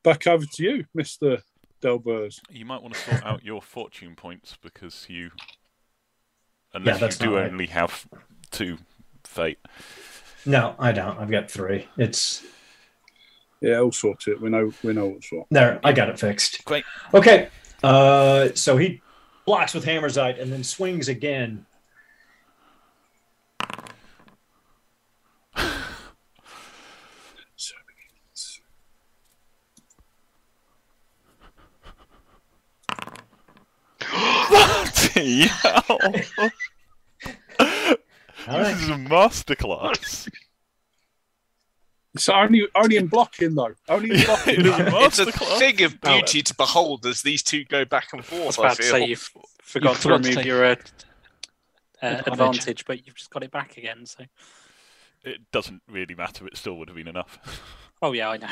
Back 0.03 0.25
over 0.25 0.45
to 0.45 0.63
you, 0.63 0.85
Mr. 0.97 1.43
Delbers. 1.81 2.39
you 2.49 2.65
might 2.65 2.81
want 2.81 2.93
to 2.95 2.99
sort 2.99 3.25
out 3.25 3.43
your 3.43 3.61
fortune 3.61 4.15
points 4.15 4.57
because 4.61 5.05
you, 5.09 5.31
unless 6.73 6.99
that's 6.99 7.19
you 7.19 7.27
do 7.27 7.31
not 7.33 7.37
right. 7.41 7.51
only 7.51 7.65
have 7.67 8.07
two 8.51 8.77
fate. 9.23 9.59
No, 10.45 10.75
I 10.79 10.91
don't. 10.91 11.17
I've 11.17 11.31
got 11.31 11.49
three. 11.51 11.87
It's 11.97 12.43
Yeah, 13.61 13.75
I'll 13.75 13.91
sort 13.91 14.27
it. 14.27 14.41
We 14.41 14.49
know 14.49 14.71
we 14.83 14.93
know 14.93 15.07
what's 15.07 15.31
what. 15.31 15.45
there. 15.51 15.79
I 15.83 15.91
got 15.93 16.09
it 16.09 16.19
fixed. 16.19 16.63
Great. 16.65 16.83
Okay. 17.13 17.49
Uh, 17.83 18.49
so 18.55 18.77
he 18.77 19.01
blocks 19.45 19.73
with 19.73 19.85
Hammerzite 19.85 20.41
and 20.41 20.51
then 20.51 20.63
swings 20.63 21.07
again. 21.07 21.65
So 27.55 27.75
Bloody 35.25 35.41
hell! 35.47 35.99
This 38.47 38.81
is 38.81 38.89
a 38.89 38.93
masterclass. 38.93 40.29
It's 42.15 42.27
only 42.27 42.67
only 42.75 42.97
in 42.97 43.07
blocking 43.07 43.55
though. 43.55 43.73
Only 43.87 44.11
in 44.11 44.21
blocking. 44.25 44.59
It 44.61 44.65
is 44.65 44.73
a 44.79 45.05
It's 45.05 45.19
a 45.19 45.31
thing 45.31 45.81
of 45.83 46.01
beauty 46.01 46.41
to 46.41 46.55
behold 46.55 47.05
as 47.05 47.21
these 47.21 47.43
two 47.43 47.63
go 47.65 47.85
back 47.85 48.07
and 48.13 48.21
I 48.21 48.45
was 48.45 48.55
forth. 48.55 48.59
I, 48.59 48.63
about 48.63 48.77
to 48.77 48.83
feel. 48.83 48.91
say 48.91 49.05
you've 49.05 49.29
forgot 49.61 49.95
to 49.95 50.01
forgot 50.01 50.23
to 50.23 50.29
remove 50.29 50.35
take 50.35 50.45
your 50.45 50.65
uh, 50.65 50.75
uh, 52.01 52.07
advantage. 52.07 52.27
advantage, 52.27 52.85
but 52.85 53.05
you've 53.05 53.15
just 53.15 53.29
got 53.29 53.43
it 53.43 53.51
back 53.51 53.77
again. 53.77 54.05
So 54.05 54.23
it 55.23 55.39
doesn't 55.51 55.81
really 55.87 56.15
matter. 56.15 56.47
It 56.47 56.57
still 56.57 56.77
would 56.77 56.87
have 56.87 56.97
been 56.97 57.07
enough. 57.07 57.39
Oh 58.01 58.13
yeah, 58.13 58.29
I 58.29 58.37
know. 58.37 58.47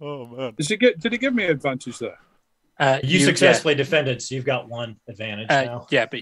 oh 0.00 0.26
man. 0.26 0.54
Does 0.56 0.70
it 0.70 0.76
get? 0.78 1.00
Did 1.00 1.12
it 1.12 1.18
give 1.18 1.34
me 1.34 1.46
advantage 1.46 1.98
there? 1.98 2.20
Uh, 2.78 3.00
You 3.02 3.18
yeah, 3.18 3.24
successfully 3.26 3.74
defended, 3.74 4.22
so 4.22 4.34
you've 4.36 4.44
got 4.44 4.68
one 4.68 4.96
advantage 5.08 5.46
Uh, 5.50 5.64
now. 5.64 5.86
yeah, 5.90 6.06
but 6.06 6.20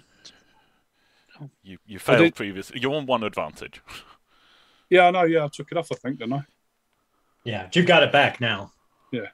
You 1.63 1.77
you 1.87 1.99
failed 1.99 2.21
did- 2.21 2.35
previously. 2.35 2.81
You're 2.81 2.95
on 2.95 3.07
one 3.07 3.23
advantage. 3.23 3.81
Yeah, 4.89 5.09
I 5.09 5.11
know. 5.11 5.25
Yeah, 5.25 5.45
I 5.45 5.49
took 5.49 5.73
it 5.73 5.77
off. 5.77 5.89
I 5.91 5.97
think, 5.97 6.19
didn't 6.21 6.35
I? 6.35 6.45
Yeah, 7.43 7.69
you've 7.75 7.87
got 7.87 8.05
it 8.05 8.13
back 8.13 8.41
now. 8.41 8.71
Yeah. 9.11 9.27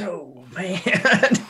Oh 0.00 0.44
man. 0.54 0.80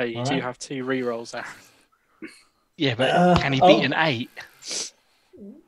uh, 0.00 0.04
you 0.04 0.18
All 0.18 0.24
do 0.24 0.32
right. 0.34 0.42
have 0.42 0.58
two 0.58 0.84
re-rolls 0.84 1.32
there. 1.32 1.44
Yeah, 2.76 2.94
but 2.96 3.10
Uh, 3.10 3.36
can 3.38 3.52
he 3.52 3.60
oh. 3.60 3.68
beat 3.68 3.84
an 3.84 3.94
eight? 3.96 4.30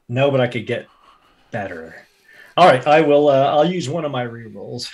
no, 0.09 0.31
but 0.31 0.41
I 0.41 0.47
could 0.49 0.67
get 0.67 0.89
better. 1.51 2.07
All 2.57 2.67
right, 2.67 2.87
I 2.87 3.01
will. 3.03 3.29
Uh, 3.29 3.47
I'll 3.47 3.65
use 3.71 3.89
one 3.89 4.05
of 4.05 4.11
my 4.12 4.27
rerolls. 4.27 4.89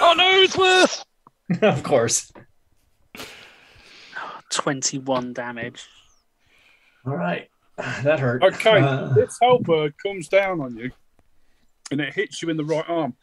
Oh 0.00 0.14
no, 0.16 0.30
it's 0.42 0.56
worse. 0.56 1.04
of 1.62 1.82
course. 1.82 2.32
Twenty-one 4.50 5.32
damage. 5.32 5.86
All 7.06 7.16
right, 7.16 7.48
that 7.76 8.20
hurt. 8.20 8.42
Okay, 8.42 8.80
Uh, 8.80 9.08
this 9.14 9.38
halberd 9.40 9.94
comes 10.02 10.28
down 10.28 10.60
on 10.60 10.76
you, 10.76 10.90
and 11.90 12.00
it 12.00 12.14
hits 12.14 12.42
you 12.42 12.48
in 12.48 12.56
the 12.56 12.64
right 12.64 12.88
arm, 12.88 13.14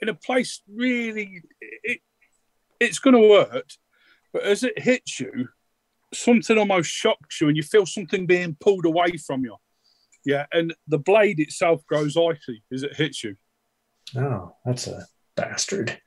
in 0.00 0.08
a 0.08 0.14
place 0.14 0.62
really. 0.68 1.42
It, 1.60 2.00
it's 2.78 2.98
going 2.98 3.14
to 3.14 3.44
hurt, 3.44 3.76
but 4.32 4.42
as 4.42 4.62
it 4.62 4.78
hits 4.78 5.20
you, 5.20 5.48
something 6.14 6.58
almost 6.58 6.90
shocks 6.90 7.40
you, 7.40 7.48
and 7.48 7.56
you 7.56 7.62
feel 7.62 7.86
something 7.86 8.26
being 8.26 8.56
pulled 8.58 8.86
away 8.86 9.16
from 9.18 9.44
you. 9.44 9.56
Yeah, 10.24 10.46
and 10.52 10.74
the 10.86 10.98
blade 10.98 11.40
itself 11.40 11.84
grows 11.86 12.16
icy 12.16 12.62
as 12.72 12.82
it 12.82 12.96
hits 12.96 13.24
you. 13.24 13.36
oh, 14.16 14.54
that's 14.64 14.86
a 14.86 15.06
bastard. 15.36 16.00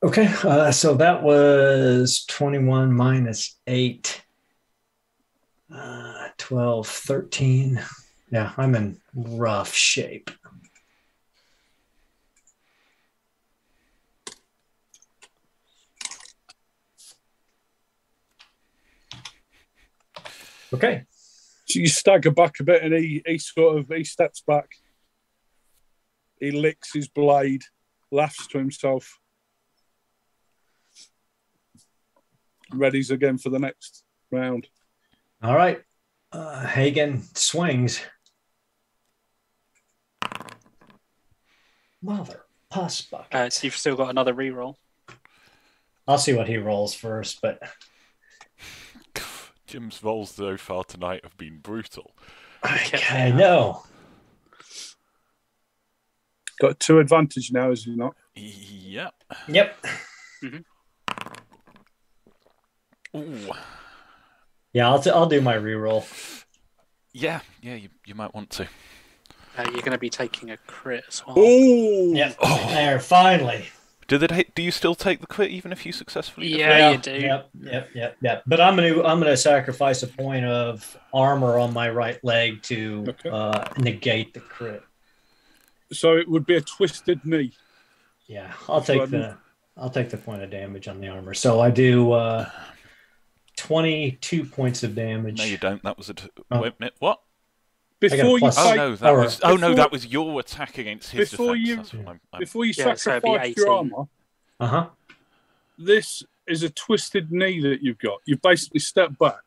Okay, 0.00 0.28
uh, 0.44 0.70
so 0.70 0.94
that 0.94 1.24
was 1.24 2.24
21 2.28 2.92
minus 2.92 3.58
8, 3.66 4.22
uh, 5.74 6.28
12, 6.38 6.86
13. 6.86 7.82
Yeah, 8.30 8.52
I'm 8.56 8.74
in 8.74 9.00
rough 9.14 9.72
shape. 9.72 10.30
Okay. 20.72 21.04
So 21.66 21.80
you 21.80 21.86
stagger 21.86 22.30
back 22.30 22.60
a 22.60 22.64
bit, 22.64 22.82
and 22.82 22.94
he 22.94 23.22
he 23.26 23.38
sort 23.38 23.78
of 23.78 23.88
he 23.88 24.04
steps 24.04 24.42
back. 24.46 24.68
He 26.40 26.50
licks 26.50 26.92
his 26.92 27.08
blade, 27.08 27.62
laughs 28.10 28.46
to 28.48 28.58
himself, 28.58 29.18
readies 32.72 33.10
again 33.10 33.38
for 33.38 33.50
the 33.50 33.58
next 33.58 34.04
round. 34.30 34.68
All 35.42 35.56
right. 35.56 35.82
Uh, 36.30 36.66
Hagen 36.66 37.22
swings. 37.34 38.00
Mother 42.02 42.42
pus 42.70 43.02
bucket. 43.02 43.34
Uh, 43.34 43.50
so 43.50 43.66
you've 43.66 43.76
still 43.76 43.96
got 43.96 44.10
another 44.10 44.32
re-roll. 44.32 44.78
I'll 46.06 46.18
see 46.18 46.32
what 46.32 46.48
he 46.48 46.56
rolls 46.56 46.94
first, 46.94 47.40
but 47.42 47.60
Jim's 49.66 50.02
rolls 50.02 50.30
so 50.30 50.56
far 50.56 50.84
tonight 50.84 51.20
have 51.22 51.36
been 51.36 51.58
brutal. 51.58 52.14
Okay, 52.64 53.02
I 53.10 53.30
know. 53.30 53.82
Got 56.60 56.80
two 56.80 56.98
advantage 56.98 57.52
now, 57.52 57.70
is 57.70 57.84
he 57.84 57.94
not? 57.94 58.16
Yep. 58.34 59.14
Yep. 59.48 59.86
Ooh. 63.16 63.50
Yeah, 64.72 64.88
I'll, 64.88 65.00
t- 65.00 65.10
I'll 65.10 65.26
do 65.26 65.40
my 65.40 65.54
reroll. 65.54 66.04
Yeah, 67.12 67.40
yeah, 67.62 67.74
you, 67.74 67.88
you 68.06 68.14
might 68.14 68.34
want 68.34 68.50
to. 68.50 68.68
Uh, 69.58 69.62
you're 69.72 69.80
going 69.82 69.90
to 69.92 69.98
be 69.98 70.08
taking 70.10 70.50
a 70.50 70.56
crit 70.68 71.04
as 71.08 71.22
well. 71.26 71.34
Oh, 71.38 72.12
Yep. 72.14 72.36
Oh. 72.40 72.66
There, 72.70 73.00
finally. 73.00 73.66
Do 74.06 74.16
they? 74.16 74.44
Do 74.54 74.62
you 74.62 74.70
still 74.70 74.94
take 74.94 75.20
the 75.20 75.26
crit 75.26 75.50
even 75.50 75.70
if 75.70 75.84
you 75.84 75.92
successfully? 75.92 76.48
defend? 76.50 76.68
Yeah, 76.70 76.90
you 76.92 76.98
do. 77.20 77.26
Yep, 77.26 77.50
yep, 77.60 77.88
yep, 77.94 78.16
yep. 78.22 78.42
But 78.46 78.58
I'm 78.58 78.74
gonna 78.74 79.02
I'm 79.02 79.18
gonna 79.20 79.36
sacrifice 79.36 80.02
a 80.02 80.06
point 80.06 80.46
of 80.46 80.96
armor 81.12 81.58
on 81.58 81.74
my 81.74 81.90
right 81.90 82.18
leg 82.24 82.62
to 82.62 83.04
Okay. 83.08 83.28
uh, 83.28 83.64
negate 83.76 84.32
the 84.32 84.40
crit. 84.40 84.82
So 85.92 86.16
it 86.16 86.26
would 86.26 86.46
be 86.46 86.56
a 86.56 86.62
twisted 86.62 87.22
knee. 87.26 87.52
Yeah, 88.28 88.50
I'll 88.66 88.76
That's 88.76 88.86
take 88.86 88.98
what 89.00 89.08
I 89.08 89.10
the 89.18 89.36
I'll 89.76 89.90
take 89.90 90.08
the 90.08 90.16
point 90.16 90.42
of 90.42 90.48
damage 90.50 90.88
on 90.88 91.02
the 91.02 91.08
armor. 91.08 91.34
So 91.34 91.60
I 91.60 91.70
do 91.70 92.12
uh, 92.12 92.48
twenty 93.56 94.12
two 94.22 94.42
points 94.44 94.82
of 94.84 94.94
damage. 94.94 95.36
No, 95.36 95.44
you 95.44 95.58
don't. 95.58 95.82
That 95.82 95.98
was 95.98 96.08
a. 96.08 96.14
T- 96.14 96.28
Oh. 96.50 96.62
Wait 96.62 96.72
a 96.72 96.76
minute. 96.78 96.94
What? 96.98 97.20
Before 98.00 98.38
you 98.38 98.38
plus- 98.38 98.56
Oh 98.58 98.74
no, 98.74 98.96
that 98.96 99.10
was. 99.12 99.40
Oh 99.42 99.56
no, 99.56 99.74
that 99.74 99.90
was 99.90 100.06
your 100.06 100.38
attack 100.40 100.78
against 100.78 101.10
his 101.10 101.30
Before 101.30 101.54
defense. 101.56 101.68
you- 101.68 101.76
That's 101.76 101.94
what 101.94 102.00
I'm, 102.08 102.20
I'm- 102.32 102.40
before 102.40 102.64
you 102.64 102.72
Yeah, 102.76 102.94
so 102.94 103.20
be 103.20 103.54
your 103.56 103.70
armor, 103.72 104.04
Uh 104.60 104.66
huh. 104.66 104.86
this 105.78 106.22
is 106.46 106.62
a 106.62 106.70
twisted 106.70 107.30
knee 107.32 107.60
that 107.60 107.82
you've 107.82 107.98
got. 107.98 108.20
You've 108.24 108.42
basically 108.42 108.80
stepped 108.80 109.18
back, 109.18 109.42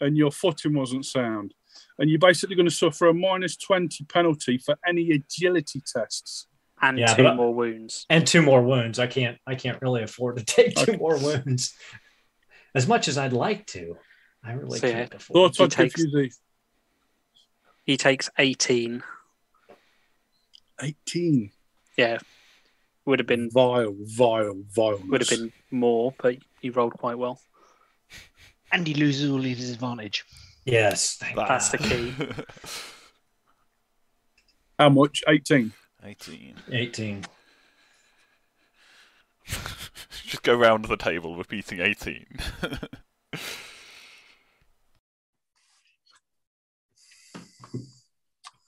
and 0.00 0.16
your 0.16 0.30
footing 0.32 0.74
wasn't 0.74 1.04
sound, 1.04 1.54
and 1.98 2.08
you're 2.10 2.18
basically 2.18 2.56
going 2.56 2.68
to 2.68 2.74
suffer 2.74 3.08
a 3.08 3.14
minus 3.14 3.56
twenty 3.56 4.04
penalty 4.04 4.58
for 4.58 4.76
any 4.86 5.10
agility 5.12 5.82
tests. 5.86 6.46
And 6.80 6.98
Yeah, 6.98 7.14
two 7.14 7.32
more 7.34 7.54
wounds. 7.54 8.06
And 8.10 8.26
two 8.26 8.42
more 8.42 8.60
wounds. 8.62 8.98
I 8.98 9.06
can't 9.06 9.38
I 9.46 9.54
can't 9.54 9.80
really 9.82 10.02
afford 10.02 10.38
to 10.38 10.44
take 10.56 10.74
two 10.74 10.82
Okay. 10.92 10.96
more 10.96 11.16
wounds. 11.18 11.74
As 12.74 12.88
much 12.88 13.06
as 13.06 13.18
I'd 13.18 13.32
like 13.34 13.66
to, 13.68 13.96
I 14.42 14.52
really 14.52 14.78
So, 14.80 14.90
can't 14.90 15.14
afford. 15.14 15.54
Thought 15.54 15.56
He 15.58 15.64
I'd 15.64 15.70
takes- 15.70 15.98
you 16.00 16.10
the 16.10 16.30
He 17.84 17.96
takes 17.96 18.30
18. 18.38 19.02
eighteen. 20.82 21.50
Yeah, 21.96 22.18
would 23.04 23.18
have 23.18 23.26
been 23.26 23.50
Vile, 23.50 23.94
vile, 24.00 24.62
vile. 24.74 24.98
would 25.08 25.20
have 25.20 25.28
been 25.30 25.52
more, 25.70 26.14
but 26.20 26.36
he 26.60 26.70
rolled 26.70 26.94
quite 26.94 27.18
well. 27.18 27.40
And 28.72 28.86
he 28.86 28.94
loses 28.94 29.30
all 29.30 29.38
of 29.38 29.44
his 29.44 29.70
advantage. 29.70 30.24
Yes, 30.64 31.16
thank 31.16 31.36
That- 31.36 31.48
That's 31.48 31.68
the 31.70 31.78
key. 31.78 32.14
how 34.78 34.88
much? 34.88 35.22
Eighteen. 35.28 35.72
18. 36.04 36.54
eighteen. 36.72 37.24
Just 39.46 40.42
go 40.42 40.54
round 40.54 40.86
the 40.86 40.96
table 40.96 41.36
repeating 41.36 41.80
18. 41.80 42.26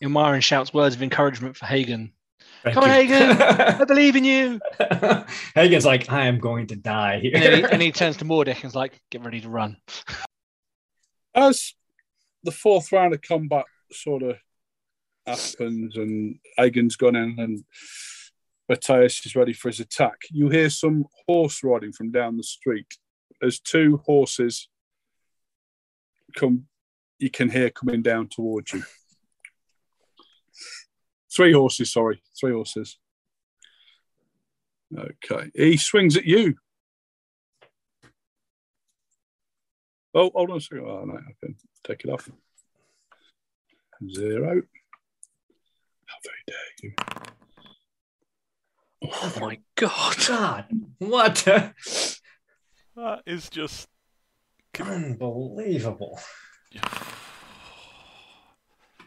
Ilmarin 0.05 0.43
shouts 0.43 0.73
words 0.73 0.95
of 0.95 1.03
encouragement 1.03 1.57
for 1.57 1.67
Hagen. 1.67 2.13
Thank 2.63 2.75
Come 2.75 2.85
on, 2.85 2.91
you. 2.91 2.95
Hagen! 2.95 3.43
I 3.81 3.85
believe 3.85 4.17
in 4.17 4.25
you. 4.25 4.61
Hagen's 5.55 5.85
like, 5.85 6.11
I 6.11 6.27
am 6.27 6.39
going 6.39 6.67
to 6.69 6.77
die 6.77 7.21
here. 7.21 7.33
And 7.35 7.55
he, 7.55 7.63
and 7.73 7.83
he 7.83 7.93
turns 7.93 8.17
to 8.19 8.25
Mordek 8.25 8.57
and 8.57 8.65
is 8.65 8.75
like, 8.75 9.01
get 9.11 9.23
ready 9.23 9.41
to 9.41 9.49
run. 9.49 9.77
As 11.35 11.75
the 12.43 12.53
fourth 12.53 12.93
round 12.93 13.13
of 13.13 13.23
combat 13.23 13.65
sort 13.93 14.23
of 14.23 14.37
happens, 15.27 15.97
and 15.97 16.39
Hagen's 16.57 16.97
gone 16.97 17.17
in, 17.17 17.37
and 17.39 17.65
Matthias 18.69 19.25
is 19.27 19.37
ready 19.37 19.53
for 19.53 19.69
his 19.69 19.81
attack, 19.81 20.17
you 20.31 20.49
hear 20.49 20.71
some 20.71 21.05
horse 21.27 21.63
riding 21.63 21.93
from 21.93 22.13
down 22.13 22.37
the 22.37 22.43
street. 22.43 22.97
As 23.43 23.59
two 23.59 24.01
horses 24.07 24.69
come, 26.35 26.65
you 27.19 27.31
can 27.31 27.51
hear 27.51 27.71
coming 27.71 28.03
down 28.03 28.29
towards 28.29 28.73
you. 28.73 28.85
Three 31.35 31.53
horses, 31.53 31.93
sorry, 31.93 32.23
three 32.39 32.53
horses. 32.53 32.99
Okay, 34.97 35.51
he 35.55 35.77
swings 35.77 36.17
at 36.17 36.25
you. 36.25 36.55
Oh, 40.15 40.31
hold 40.33 40.51
on 40.51 40.59
a 40.59 40.61
second. 40.61 40.85
Oh, 40.87 41.05
no, 41.05 41.15
I 41.15 41.33
can 41.45 41.57
take 41.83 42.05
it 42.05 42.11
off. 42.11 42.29
Zero. 44.15 44.63
How 46.07 46.17
very 46.23 46.45
dare 46.47 46.57
you? 46.83 46.93
Oh 49.03 49.35
my 49.41 49.59
god. 49.75 50.17
God, 50.29 50.65
what? 50.99 51.35
the- 51.37 51.75
That 52.97 53.23
is 53.27 53.51
just. 53.51 53.89
Unbelievable. 54.79 56.21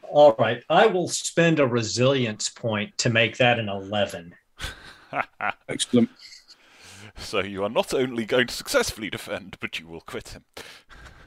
All 0.10 0.36
right, 0.40 0.64
I 0.70 0.88
will 0.88 1.08
spend 1.08 1.60
a 1.60 1.68
resilience 1.68 2.50
point 2.50 2.98
to 3.00 3.10
make 3.10 3.38
that 3.38 3.60
an 3.60 3.70
11. 3.70 4.36
Excellent. 5.70 6.10
so 7.18 7.40
you 7.42 7.64
are 7.64 7.70
not 7.70 7.94
only 7.94 8.26
going 8.26 8.48
to 8.48 8.54
successfully 8.54 9.10
defend, 9.10 9.58
but 9.60 9.80
you 9.80 9.88
will 9.88 10.02
quit 10.02 10.30
him. 10.30 10.44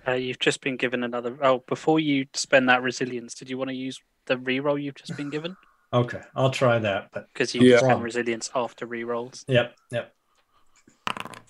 Uh, 0.08 0.12
you've 0.12 0.38
just 0.38 0.60
been 0.62 0.76
given 0.76 1.04
another. 1.04 1.36
Oh, 1.42 1.62
before 1.66 2.00
you 2.00 2.26
spend 2.34 2.68
that 2.68 2.82
resilience, 2.82 3.34
did 3.34 3.50
you 3.50 3.58
want 3.58 3.68
to 3.68 3.76
use 3.76 4.00
the 4.26 4.36
reroll 4.36 4.82
you've 4.82 4.94
just 4.94 5.16
been 5.16 5.30
given? 5.30 5.56
Okay, 5.92 6.20
I'll 6.36 6.52
try 6.52 6.78
that. 6.78 7.08
But 7.12 7.26
Because 7.32 7.52
you 7.52 7.62
Yeah. 7.62 7.78
can 7.80 7.86
spend 7.88 8.02
resilience 8.04 8.48
after 8.54 8.86
rerolls. 8.86 9.44
yep, 9.48 9.74
yep. 9.90 10.14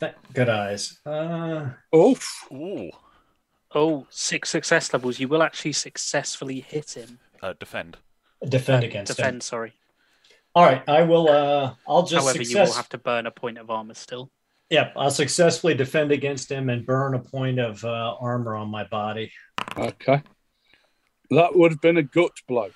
Th- 0.01 0.15
Good 0.33 0.49
eyes. 0.49 0.99
Uh, 1.05 1.69
Oof. 1.95 2.47
Ooh. 2.51 2.89
Oh, 3.75 4.07
six 4.11 4.49
success 4.51 4.93
levels. 4.93 5.21
You 5.21 5.29
will 5.29 5.43
actually 5.43 5.73
successfully 5.73 6.61
hit 6.61 6.97
him. 6.97 7.19
Uh, 7.43 7.55
defend. 7.59 7.99
defend 8.49 8.85
Uh, 8.85 8.89
against 8.89 9.17
defend, 9.17 9.37
him. 9.37 9.41
sorry. 9.41 9.73
All 10.55 10.65
right, 10.65 10.83
I 10.89 11.03
will. 11.03 11.29
Uh, 11.29 11.75
I'll 11.87 12.03
just 12.03 12.25
However, 12.27 12.43
you 12.43 12.59
will 12.59 12.73
have 12.73 12.89
to 12.89 12.99
burn 12.99 13.27
a 13.27 13.31
point 13.31 13.59
of 13.59 13.71
armor 13.71 13.95
still. 13.95 14.31
Yep, 14.71 14.95
I'll 14.97 15.11
successfully 15.11 15.75
defend 15.75 16.11
against 16.13 16.51
him 16.51 16.69
and 16.71 16.85
burn 16.85 17.15
a 17.15 17.19
point 17.21 17.59
of 17.61 17.85
uh, 17.85 18.17
armor 18.21 18.57
on 18.57 18.69
my 18.69 18.85
body. 18.85 19.33
Okay. 19.77 20.23
That 21.31 21.55
would 21.57 21.71
have 21.73 21.81
been 21.81 21.97
a 21.97 22.03
gut 22.03 22.33
blow. 22.49 22.71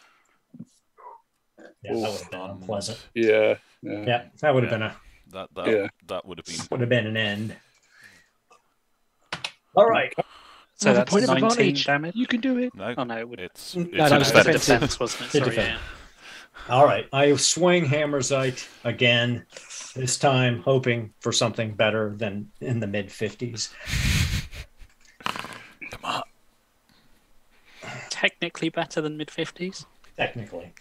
Yeah, 1.82 1.92
that 1.92 1.94
would 1.94 2.20
have 2.20 2.30
been 2.30 2.40
unpleasant. 2.40 3.06
Yeah. 3.14 3.56
Yeah. 3.82 4.04
Yeah, 4.06 4.24
that 4.40 4.54
would 4.54 4.62
have 4.64 4.70
been 4.70 4.82
a 4.82 4.96
That 5.32 5.48
that 5.54 5.66
Yeah. 5.66 5.88
that 6.06 6.24
would 6.24 6.38
have 6.38 6.46
been. 6.46 6.66
would 6.70 6.80
have 6.80 6.88
been 6.88 7.06
an 7.08 7.16
end. 7.16 7.56
All 9.76 9.86
right. 9.88 10.12
So 10.76 10.90
Another 10.90 10.98
that's 11.00 11.10
point 11.10 11.24
of 11.24 11.30
19 11.30 11.48
advantage. 11.50 11.84
damage. 11.86 12.14
You 12.16 12.26
can 12.26 12.40
do 12.40 12.58
it. 12.58 12.74
No, 12.74 12.94
Oh 12.98 13.04
no, 13.04 13.16
it 13.18 13.28
would. 13.28 13.38
it's 13.40 13.76
No, 13.76 13.82
it's 13.84 13.92
no, 13.92 14.04
a 14.06 14.08
no, 14.10 14.16
It's 14.16 14.28
it's 14.30 14.32
defense. 14.32 14.44
defense. 14.44 14.66
defense, 14.66 15.00
wasn't 15.00 15.20
it? 15.20 15.24
It's 15.26 15.32
Sorry, 15.44 15.50
defense. 15.56 15.80
yeah. 16.68 16.74
All 16.74 16.84
right. 16.84 17.06
I 17.12 17.34
swing 17.36 17.84
Hammerzite 17.84 18.66
again, 18.84 19.46
this 19.94 20.18
time 20.18 20.60
hoping 20.62 21.12
for 21.20 21.30
something 21.30 21.74
better 21.74 22.14
than 22.16 22.48
in 22.60 22.80
the 22.80 22.86
mid 22.86 23.08
50s. 23.08 23.72
Come 25.90 26.00
on. 26.04 26.22
Technically 28.10 28.68
better 28.68 29.00
than 29.00 29.16
mid 29.16 29.28
50s. 29.28 29.84
Technically. 30.16 30.72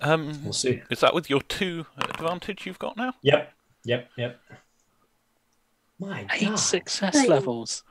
Um, 0.00 0.42
We'll 0.44 0.52
see. 0.52 0.82
is 0.90 1.00
that 1.00 1.14
with 1.14 1.28
your 1.28 1.40
two 1.42 1.86
advantage 1.98 2.66
you've 2.66 2.78
got 2.78 2.96
now? 2.96 3.14
Yep. 3.22 3.52
Yep. 3.84 4.10
Yep. 4.16 4.40
My 5.98 6.26
Eight 6.32 6.46
God. 6.48 6.56
success 6.56 7.18
Hey. 7.20 7.28
levels. 7.28 7.82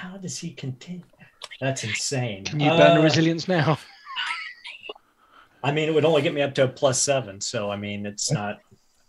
How 0.00 0.16
does 0.16 0.38
he 0.38 0.50
continue? 0.52 1.04
That's 1.60 1.84
insane. 1.84 2.44
Can 2.44 2.60
you 2.60 2.70
burn 2.70 2.94
the 2.94 3.00
Uh, 3.00 3.04
resilience 3.04 3.46
now? 3.46 3.78
I 5.62 5.70
mean, 5.70 5.88
it 5.88 5.94
would 5.94 6.04
only 6.04 6.22
get 6.22 6.34
me 6.34 6.42
up 6.42 6.54
to 6.54 6.64
a 6.64 6.68
plus 6.68 7.00
seven. 7.00 7.40
So, 7.40 7.70
I 7.70 7.76
mean, 7.76 8.04
it's 8.06 8.32
not, 8.32 8.60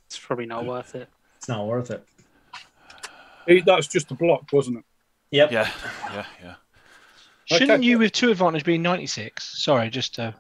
It's 0.06 0.20
probably 0.20 0.46
not 0.46 0.66
worth 0.66 0.94
it. 0.96 1.10
it's 1.38 1.48
not 1.48 1.66
worth 1.66 1.90
it. 1.90 2.06
He, 3.48 3.62
that's 3.62 3.88
just 3.88 4.12
a 4.12 4.14
block, 4.14 4.44
wasn't 4.54 4.78
it? 4.80 4.86
Yep. 5.32 5.52
Yeah, 5.52 5.70
yeah, 6.14 6.26
yeah. 6.44 6.56
Shouldn't 7.46 7.72
Okay. 7.72 7.84
you, 7.84 7.98
with 8.00 8.12
two 8.12 8.30
advantage, 8.30 8.64
be 8.64 8.78
96? 8.78 9.64
Sorry, 9.64 9.90
just 9.90 10.20
uh, 10.20 10.32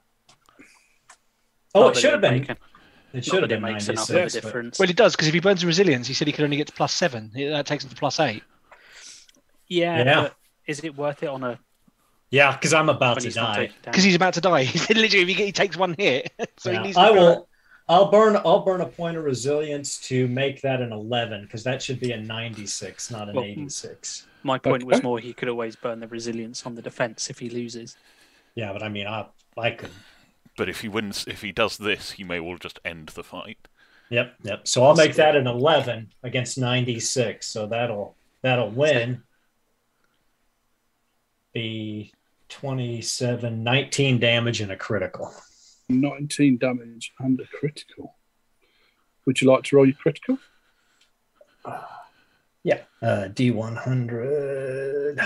Oh, 1.76 1.86
Not 1.88 1.98
it 1.98 2.00
should 2.02 2.12
have 2.12 2.22
been. 2.22 2.34
make 2.42 2.50
a- 2.50 2.52
It 2.52 2.58
not 3.16 3.26
should 3.26 3.42
have 3.42 3.50
been 3.50 3.58
it 3.66 3.74
makes 3.74 3.88
96. 3.88 4.10
a 4.10 4.14
but- 4.14 4.32
difference. 4.32 4.80
well, 4.80 4.90
it 4.90 4.96
does 4.96 5.16
because 5.16 5.28
if 5.28 5.34
he 5.34 5.40
burns 5.40 5.62
the 5.62 5.68
resilience, 5.68 6.06
he 6.08 6.14
said 6.14 6.28
he 6.28 6.34
could 6.34 6.44
only 6.46 6.58
get 6.58 6.68
to 6.68 6.74
plus 6.74 6.94
seven. 6.94 7.32
That 7.34 7.66
takes 7.66 7.84
him 7.84 7.90
to 7.90 7.96
plus 7.96 8.20
eight. 8.20 8.44
Yeah, 9.74 10.04
Yeah. 10.04 10.22
but 10.22 10.36
is 10.68 10.84
it 10.84 10.96
worth 10.96 11.24
it 11.24 11.30
on 11.30 11.44
a 11.44 11.60
Yeah, 12.30 12.52
because 12.54 12.74
I'm 12.74 12.90
about 12.90 13.20
to 13.22 13.30
die. 13.32 13.72
Because 13.84 14.04
he's 14.04 14.16
about 14.16 14.34
to 14.36 14.42
die. 14.42 14.64
He 14.88 14.94
literally, 14.94 15.32
if 15.32 15.38
he, 15.38 15.46
he 15.46 15.52
takes 15.52 15.76
one 15.78 15.96
hit, 15.98 16.32
so 16.58 16.72
Yeah, 16.72 16.78
he 16.80 16.84
needs. 16.84 16.96
To 16.96 17.02
I 17.02 17.08
burn- 17.10 17.18
will. 17.18 17.48
I'll 17.90 18.10
burn. 18.10 18.38
I'll 18.46 18.62
burn 18.64 18.80
a 18.80 18.86
point 18.86 19.18
of 19.18 19.26
resilience 19.26 20.00
to 20.08 20.28
make 20.30 20.62
that 20.62 20.80
an 20.82 20.94
eleven 20.94 21.44
because 21.44 21.64
that 21.66 21.82
should 21.82 22.00
be 22.00 22.14
a 22.14 22.18
ninety-six, 22.18 23.12
not 23.12 23.28
an 23.28 23.36
Well, 23.36 23.44
eighty-six. 23.44 24.26
My 24.44 24.58
point 24.58 24.84
was 24.86 25.04
more 25.04 25.20
he 25.20 25.34
could 25.34 25.50
always 25.50 25.76
burn 25.76 26.00
the 26.00 26.08
resilience 26.08 26.66
on 26.66 26.76
the 26.76 26.82
defense 26.82 27.30
if 27.30 27.40
he 27.40 27.50
loses. 27.50 27.98
Yeah, 28.56 28.72
but 28.72 28.84
I 28.84 28.90
mean, 28.90 29.06
I 29.08 29.26
I 29.58 29.72
could. 29.72 29.90
But 30.56 30.70
if 30.70 30.80
he 30.82 30.88
wins, 30.88 31.26
if 31.28 31.42
he 31.42 31.52
does 31.52 31.78
this, 31.78 32.12
he 32.12 32.24
may 32.24 32.40
well 32.40 32.58
just 32.58 32.80
end 32.86 33.10
the 33.10 33.24
fight. 33.24 33.58
Yep, 34.10 34.36
yep. 34.44 34.68
So 34.68 34.86
I'll 34.86 34.96
make 34.96 35.16
that 35.16 35.36
an 35.36 35.48
eleven 35.48 36.14
against 36.24 36.58
ninety-six. 36.58 37.48
So 37.48 37.68
that'll 37.68 38.16
that'll 38.44 38.70
win. 38.72 39.24
Be 41.54 42.12
27, 42.50 43.64
19 43.64 44.20
damage 44.20 44.62
and 44.62 44.72
a 44.72 44.78
critical. 44.78 45.34
19 45.90 46.58
damage 46.58 47.14
and 47.20 47.40
a 47.40 47.46
critical. 47.46 48.16
Would 49.26 49.40
you 49.42 49.50
like 49.50 49.64
to 49.66 49.76
roll 49.76 49.86
your 49.86 49.96
critical? 49.96 50.38
Yeah, 52.66 52.80
uh, 53.02 53.28
D 53.28 53.52
one 53.52 53.76
hundred. 53.76 55.20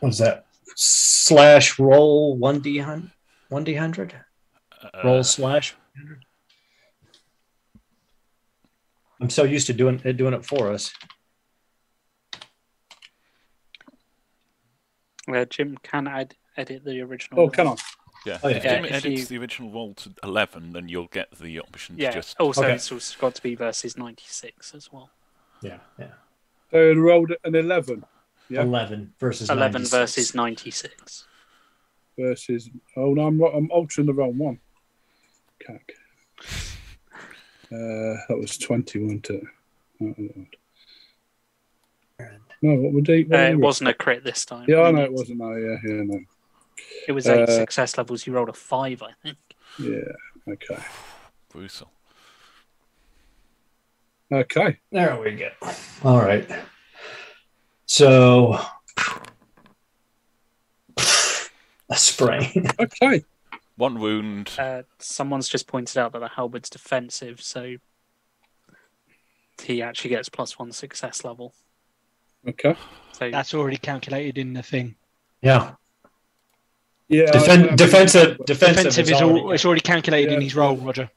What's 0.00 0.18
that? 0.18 0.46
Slash 0.74 1.78
roll 1.78 2.36
one 2.36 2.58
D 2.58 2.78
hundred. 2.78 3.12
One 3.50 3.62
D 3.62 3.74
hundred. 3.74 4.14
Uh, 4.82 4.88
Roll 5.04 5.22
slash. 5.22 5.76
100. 5.94 6.24
I'm 9.20 9.30
so 9.30 9.44
used 9.44 9.68
to 9.68 9.72
doing 9.72 10.00
it 10.02 10.16
doing 10.16 10.34
it 10.34 10.44
for 10.44 10.72
us. 10.72 10.92
Uh, 15.28 15.44
Jim 15.44 15.76
can 15.82 16.08
add, 16.08 16.34
edit 16.56 16.84
the 16.84 17.00
original. 17.00 17.40
Oh, 17.42 17.48
can 17.48 17.68
I? 17.68 17.76
Yeah. 18.26 18.38
Oh, 18.42 18.48
yeah. 18.48 18.56
If 18.56 18.64
Yeah, 18.64 18.74
Jim 18.76 18.84
if 18.84 18.92
edits 18.92 19.20
you- 19.20 19.26
the 19.26 19.38
original 19.38 19.70
roll 19.70 19.94
to 19.94 20.12
eleven, 20.22 20.72
then 20.72 20.88
you'll 20.88 21.08
get 21.08 21.30
the 21.38 21.58
option 21.60 21.96
to 21.96 22.12
just. 22.12 22.38
Also, 22.40 22.62
Okay. 22.62 22.74
it's 22.74 22.90
also 22.92 23.18
got 23.20 23.34
to 23.36 23.42
be 23.42 23.54
versus 23.54 23.96
96 23.96 24.74
as 24.74 24.92
well. 24.92 25.10
Yeah, 25.62 25.78
yeah. 25.98 26.12
They 26.70 26.94
rolled 26.94 27.32
an 27.44 27.54
11 27.54 28.04
Yeah. 28.48 28.62
Eleven 28.62 29.12
versus 29.20 29.48
11 29.50 29.82
96. 29.82 29.90
versus 29.98 30.34
96. 30.34 31.24
versus. 32.18 32.70
Oh, 32.96 33.14
no, 33.14 33.26
I'm, 33.26 33.40
I'm 33.42 33.70
altering 33.70 34.06
the 34.06 34.12
wrong 34.14 34.36
one. 34.38 34.58
Cack. 35.60 35.92
Uh, 37.70 38.18
that 38.28 38.36
was 38.38 38.58
20, 38.58 38.98
wasn't? 39.02 39.30
Oh, 39.30 39.44
Lord. 40.18 40.56
No, 42.62 42.74
what 42.76 42.92
would 42.92 43.06
he? 43.08 43.26
Uh, 43.30 43.36
it 43.38 43.54
would 43.56 43.64
wasn't 43.64 43.90
a 43.90 43.94
crit 43.94 44.24
this 44.24 44.44
time. 44.44 44.66
Yeah, 44.68 44.82
I 44.82 44.90
know 44.92 45.02
it 45.02 45.12
wasn't. 45.12 45.38
No, 45.38 45.52
yeah, 45.54 45.76
yeah, 45.84 46.02
no. 46.04 46.20
It 47.08 47.12
was 47.12 47.26
eight 47.26 47.48
Uh, 47.48 47.58
success 47.58 47.98
levels. 47.98 48.26
You 48.26 48.32
rolled 48.32 48.48
a 48.48 48.52
five, 48.52 49.02
I 49.02 49.12
think. 49.22 49.36
Yeah, 49.78 50.12
okay. 50.48 50.78
Brutal. 51.50 51.90
Okay. 54.30 54.78
There 54.90 55.20
we 55.20 55.32
go. 55.32 55.50
All 56.04 56.20
right. 56.20 56.48
So 57.86 58.58
a 60.96 61.96
sprain. 61.96 62.68
Okay. 62.80 63.24
One 63.76 63.98
wound. 63.98 64.50
Uh, 64.58 64.82
someone's 64.98 65.48
just 65.48 65.66
pointed 65.66 65.98
out 65.98 66.12
that 66.12 66.20
the 66.20 66.28
halberd's 66.28 66.70
defensive, 66.70 67.40
so 67.42 67.76
he 69.62 69.82
actually 69.82 70.10
gets 70.10 70.28
plus 70.28 70.58
one 70.58 70.72
success 70.72 71.24
level. 71.24 71.54
Okay. 72.48 72.74
So 73.12 73.30
That's 73.30 73.54
already 73.54 73.76
calculated 73.76 74.38
in 74.38 74.52
the 74.52 74.62
thing. 74.62 74.96
Yeah. 75.42 75.72
Yeah. 77.08 77.26
Defen- 77.30 77.72
I- 77.72 77.76
defensive, 77.76 78.38
defensive, 78.46 78.76
Defensive 78.94 79.10
is 79.10 79.20
all, 79.20 79.30
already- 79.38 79.54
it's 79.54 79.64
already 79.64 79.80
calculated 79.82 80.32
in 80.32 80.40
his 80.40 80.54
roll, 80.56 80.76
Roger. 80.76 81.10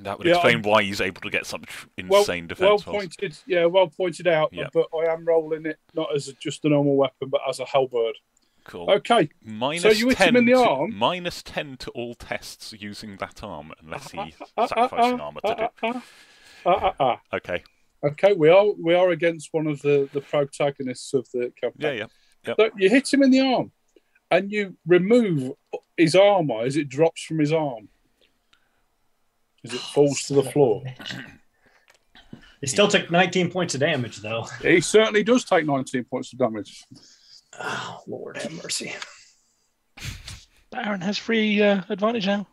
That 0.00 0.18
would 0.18 0.26
Yeah, 0.26 0.34
explain 0.34 0.62
why 0.62 0.82
he's 0.82 1.00
able 1.00 1.20
to 1.20 1.30
get 1.30 1.46
such 1.46 1.62
insane 1.96 2.08
well 2.08 2.24
defense 2.48 2.86
Well 2.86 2.94
pointed. 2.94 3.38
Yeah, 3.46 3.66
well 3.66 3.88
pointed 3.88 4.26
out. 4.26 4.50
Yeah. 4.52 4.68
But 4.72 4.88
I 4.94 5.12
am 5.12 5.24
rolling 5.24 5.64
it 5.66 5.78
not 5.94 6.14
as 6.14 6.28
a, 6.28 6.32
just 6.34 6.64
a 6.64 6.68
normal 6.70 6.96
weapon, 6.96 7.28
but 7.28 7.40
as 7.48 7.60
a 7.60 7.64
halberd. 7.66 8.16
Cool. 8.64 8.90
Okay. 8.90 9.28
Minus 9.44 10.00
you 10.00 10.08
hit 10.08 10.18
10 10.18 10.28
him 10.30 10.36
in 10.36 10.44
the 10.46 10.52
to, 10.52 10.58
arm? 10.68 10.96
minus 10.96 11.42
10 11.42 11.76
to 11.78 11.90
all 11.92 12.14
tests 12.14 12.72
using 12.78 13.16
that 13.16 13.42
arm, 13.42 13.72
unless 13.80 14.10
he 14.10 14.34
sacrifices 14.56 15.12
an 15.12 15.20
armor 15.20 15.40
to 15.44 15.54
do. 15.82 15.88
ah, 15.92 16.04
ah, 16.66 16.94
ah. 17.00 17.20
Okay. 17.34 17.62
Okay, 18.04 18.32
we 18.32 18.48
are 18.48 18.66
we 18.82 18.94
are 18.94 19.10
against 19.10 19.50
one 19.52 19.66
of 19.66 19.80
the 19.82 20.08
the 20.12 20.20
protagonists 20.20 21.14
of 21.14 21.28
the 21.32 21.52
campaign. 21.60 21.98
Yeah, 21.98 22.06
yeah. 22.46 22.54
So 22.58 22.70
you 22.76 22.90
hit 22.90 23.12
him 23.12 23.22
in 23.22 23.30
the 23.30 23.40
arm, 23.40 23.70
and 24.30 24.50
you 24.50 24.76
remove 24.86 25.52
his 25.96 26.16
armor 26.16 26.62
as 26.62 26.76
it 26.76 26.88
drops 26.88 27.22
from 27.22 27.38
his 27.38 27.52
arm, 27.52 27.88
as 29.64 29.72
it 29.72 29.80
falls 29.80 30.22
to 30.22 30.34
the 30.34 30.42
floor. 30.42 30.82
He 32.60 32.68
still 32.68 32.86
took 32.86 33.10
19 33.10 33.50
points 33.50 33.74
of 33.74 33.80
damage, 33.80 34.18
though. 34.18 34.46
He 34.62 34.80
certainly 34.80 35.24
does 35.24 35.44
take 35.44 35.66
19 35.66 36.04
points 36.04 36.32
of 36.32 36.38
damage. 36.38 36.84
Oh, 37.60 38.02
Lord 38.06 38.36
have 38.38 38.52
mercy. 38.62 38.94
But 40.70 40.86
Aaron 40.86 41.00
has 41.00 41.18
free 41.18 41.60
uh, 41.60 41.82
advantage 41.88 42.26
now. 42.26 42.46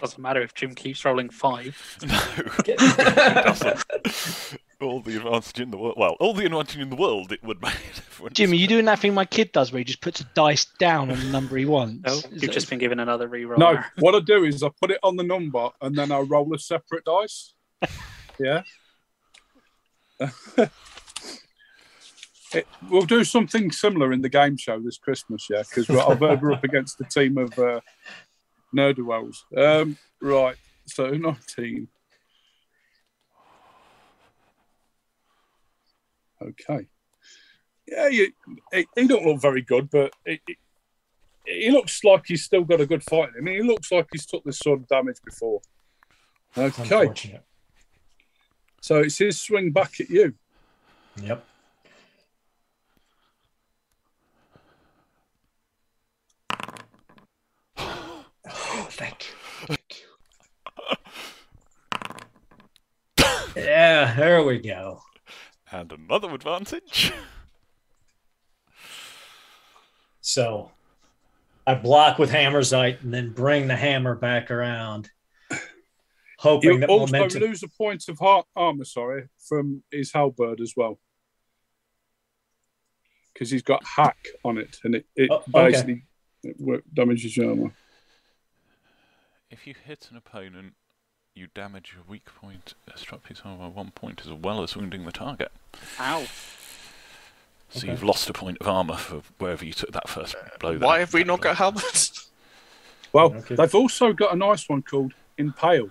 Doesn't 0.00 0.20
matter 0.20 0.42
if 0.42 0.52
Jim 0.54 0.74
keeps 0.74 1.04
rolling 1.04 1.30
five. 1.30 1.76
No, 2.06 2.20
it 2.66 2.76
doesn't. 3.44 4.58
all 4.80 5.00
the 5.00 5.16
advantage 5.16 5.58
in 5.60 5.70
the 5.70 5.78
world. 5.78 5.94
Well, 5.96 6.16
all 6.20 6.34
the 6.34 6.44
advantage 6.44 6.76
in 6.78 6.90
the 6.90 6.96
world 6.96 7.32
it 7.32 7.42
would 7.42 7.62
make 7.62 7.74
a 7.74 7.94
difference. 7.94 8.34
Jim, 8.34 8.50
are 8.52 8.54
you 8.56 8.66
doing 8.68 8.84
that 8.84 8.98
thing 8.98 9.14
my 9.14 9.24
kid 9.24 9.52
does 9.52 9.72
where 9.72 9.78
he 9.78 9.84
just 9.84 10.02
puts 10.02 10.20
a 10.20 10.24
dice 10.34 10.66
down 10.78 11.10
on 11.10 11.18
the 11.18 11.30
number 11.30 11.56
he 11.56 11.64
wants? 11.64 12.02
No, 12.06 12.12
Is 12.12 12.24
you've 12.30 12.40
that- 12.42 12.52
just 12.52 12.68
been 12.68 12.78
given 12.78 13.00
another 13.00 13.28
reroll. 13.28 13.58
No, 13.58 13.82
what 13.98 14.14
I 14.14 14.20
do 14.20 14.44
is 14.44 14.62
I 14.62 14.68
put 14.80 14.90
it 14.90 14.98
on 15.02 15.16
the 15.16 15.22
number 15.24 15.70
and 15.80 15.96
then 15.96 16.12
I 16.12 16.18
roll 16.20 16.52
a 16.54 16.58
separate 16.58 17.04
dice. 17.04 17.54
Yeah. 18.38 18.62
It, 22.54 22.66
we'll 22.90 23.02
do 23.06 23.24
something 23.24 23.70
similar 23.72 24.12
in 24.12 24.20
the 24.22 24.28
game 24.28 24.56
show 24.56 24.78
this 24.78 24.98
Christmas, 24.98 25.46
yeah, 25.50 25.62
because 25.62 25.88
we're, 25.88 26.14
we're 26.16 26.36
we're 26.36 26.52
up 26.52 26.62
against 26.64 27.00
a 27.00 27.04
team 27.04 27.38
of 27.38 27.58
uh, 27.58 27.80
Nerdwells. 28.74 29.36
Um, 29.56 29.96
right, 30.20 30.56
so 30.86 31.10
19. 31.10 31.88
Okay. 36.42 36.86
Yeah, 37.88 38.08
you, 38.08 38.32
he, 38.72 38.86
he 38.96 39.06
don't 39.06 39.24
look 39.24 39.40
very 39.40 39.62
good, 39.62 39.90
but 39.90 40.12
he, 40.24 40.40
he- 40.46 40.56
he 41.48 41.70
looks 41.70 42.02
like 42.02 42.24
he's 42.26 42.42
still 42.42 42.64
got 42.64 42.80
a 42.80 42.86
good 42.86 43.04
fight 43.04 43.28
in 43.38 43.46
him. 43.46 43.54
He 43.54 43.62
looks 43.62 43.92
like 43.92 44.08
he's 44.10 44.26
took 44.26 44.42
this 44.42 44.58
sort 44.58 44.80
of 44.80 44.88
damage 44.88 45.18
before. 45.24 45.60
Okay, 46.58 46.88
so 48.80 48.96
it's 48.98 49.18
his 49.18 49.40
swing 49.40 49.70
back 49.70 50.00
at 50.00 50.10
you. 50.10 50.34
Yep. 51.22 51.44
Yeah, 63.56 64.14
there 64.14 64.42
we 64.44 64.58
go. 64.58 65.00
And 65.72 65.90
another 65.92 66.32
advantage. 66.32 67.12
So 70.20 70.70
I 71.66 71.74
block 71.74 72.18
with 72.18 72.30
Hammerzite 72.30 73.02
and 73.02 73.12
then 73.12 73.30
bring 73.30 73.68
the 73.68 73.76
hammer 73.76 74.14
back 74.14 74.50
around, 74.50 75.08
hoping 76.38 76.70
You 76.72 76.78
that 76.80 76.88
also 76.88 77.12
momentum. 77.12 77.42
lose 77.42 77.62
a 77.62 77.68
point 77.68 78.08
of 78.08 78.18
heart 78.18 78.46
armor, 78.56 78.84
sorry, 78.84 79.28
from 79.48 79.82
his 79.90 80.12
halberd 80.12 80.60
as 80.60 80.74
well. 80.76 80.98
Because 83.32 83.50
he's 83.50 83.62
got 83.62 83.84
hack 83.84 84.18
on 84.44 84.58
it 84.58 84.78
and 84.84 84.94
it, 84.96 85.06
it 85.14 85.30
Oh, 85.30 85.36
okay. 85.54 85.70
basically 85.70 86.02
it 86.42 86.94
damages 86.94 87.36
your 87.36 87.50
armor. 87.50 87.72
If 89.50 89.66
you 89.66 89.74
hit 89.84 90.08
an 90.10 90.16
opponent, 90.16 90.74
you 91.36 91.48
damage 91.54 91.94
a 92.00 92.10
weak 92.10 92.24
point, 92.40 92.74
a 92.92 92.96
struck 92.98 93.22
piece 93.24 93.42
armor 93.44 93.64
by 93.64 93.68
one 93.68 93.90
point, 93.90 94.22
as 94.24 94.32
well 94.32 94.62
as 94.62 94.74
wounding 94.76 95.04
the 95.04 95.12
target. 95.12 95.52
Ow. 96.00 96.24
So 97.68 97.78
Okay. 97.78 97.88
you've 97.90 98.02
lost 98.02 98.30
a 98.30 98.32
point 98.32 98.58
of 98.60 98.68
armor 98.68 98.96
for 98.96 99.22
wherever 99.38 99.64
you 99.64 99.72
took 99.72 99.92
that 99.92 100.08
first 100.08 100.34
blow. 100.60 100.78
Why 100.78 100.96
there. 100.96 101.00
have 101.00 101.12
we 101.12 101.24
not 101.24 101.40
got 101.40 101.56
helmets? 101.56 102.22
Well, 103.12 103.32
Okay. 103.34 103.54
they've 103.54 103.74
also 103.74 104.12
got 104.12 104.34
a 104.34 104.36
nice 104.36 104.68
one 104.68 104.82
called 104.82 105.14
Impale. 105.38 105.90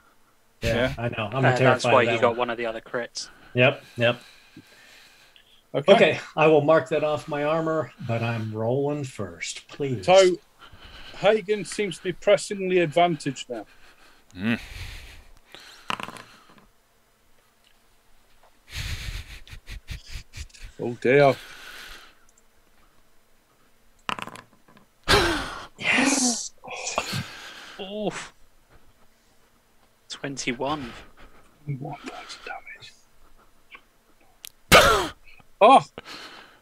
yeah, 0.62 0.93
I 0.95 1.10
know. 1.10 1.29
I'm 1.34 1.38
Uh, 1.43 1.55
terrified. 1.55 1.58
that's 1.65 1.86
why 1.86 2.01
of 2.03 2.08
that 2.08 2.13
you 2.13 2.19
got 2.21 2.29
one. 2.31 2.38
one 2.38 2.49
of 2.51 2.58
the 2.58 2.67
other 2.67 2.81
crits. 2.81 3.29
Yep, 3.55 3.84
yep. 3.97 4.19
Okay. 5.73 5.93
Okay, 5.95 6.19
I 6.36 6.45
will 6.47 6.62
mark 6.62 6.89
that 6.89 7.03
off 7.03 7.27
my 7.27 7.43
armor, 7.43 7.91
but 8.05 8.21
I'm 8.21 8.53
rolling 8.53 9.05
first, 9.05 9.67
please. 9.69 10.05
So 10.05 10.36
Hagen 11.17 11.65
seems 11.65 11.97
to 11.97 12.03
be 12.03 12.12
pressingly 12.13 12.79
advantaged 12.79 13.49
now. 13.49 13.65
Mm. 14.38 14.60
Oh 20.79 20.97
dear. 20.99 21.35
yes. 25.77 26.51
Oof. 27.79 28.33
21. 30.09 30.91
One 31.79 31.95
point 31.95 32.03
of 32.03 32.39
damage. 32.45 32.93
oh, 35.61 35.81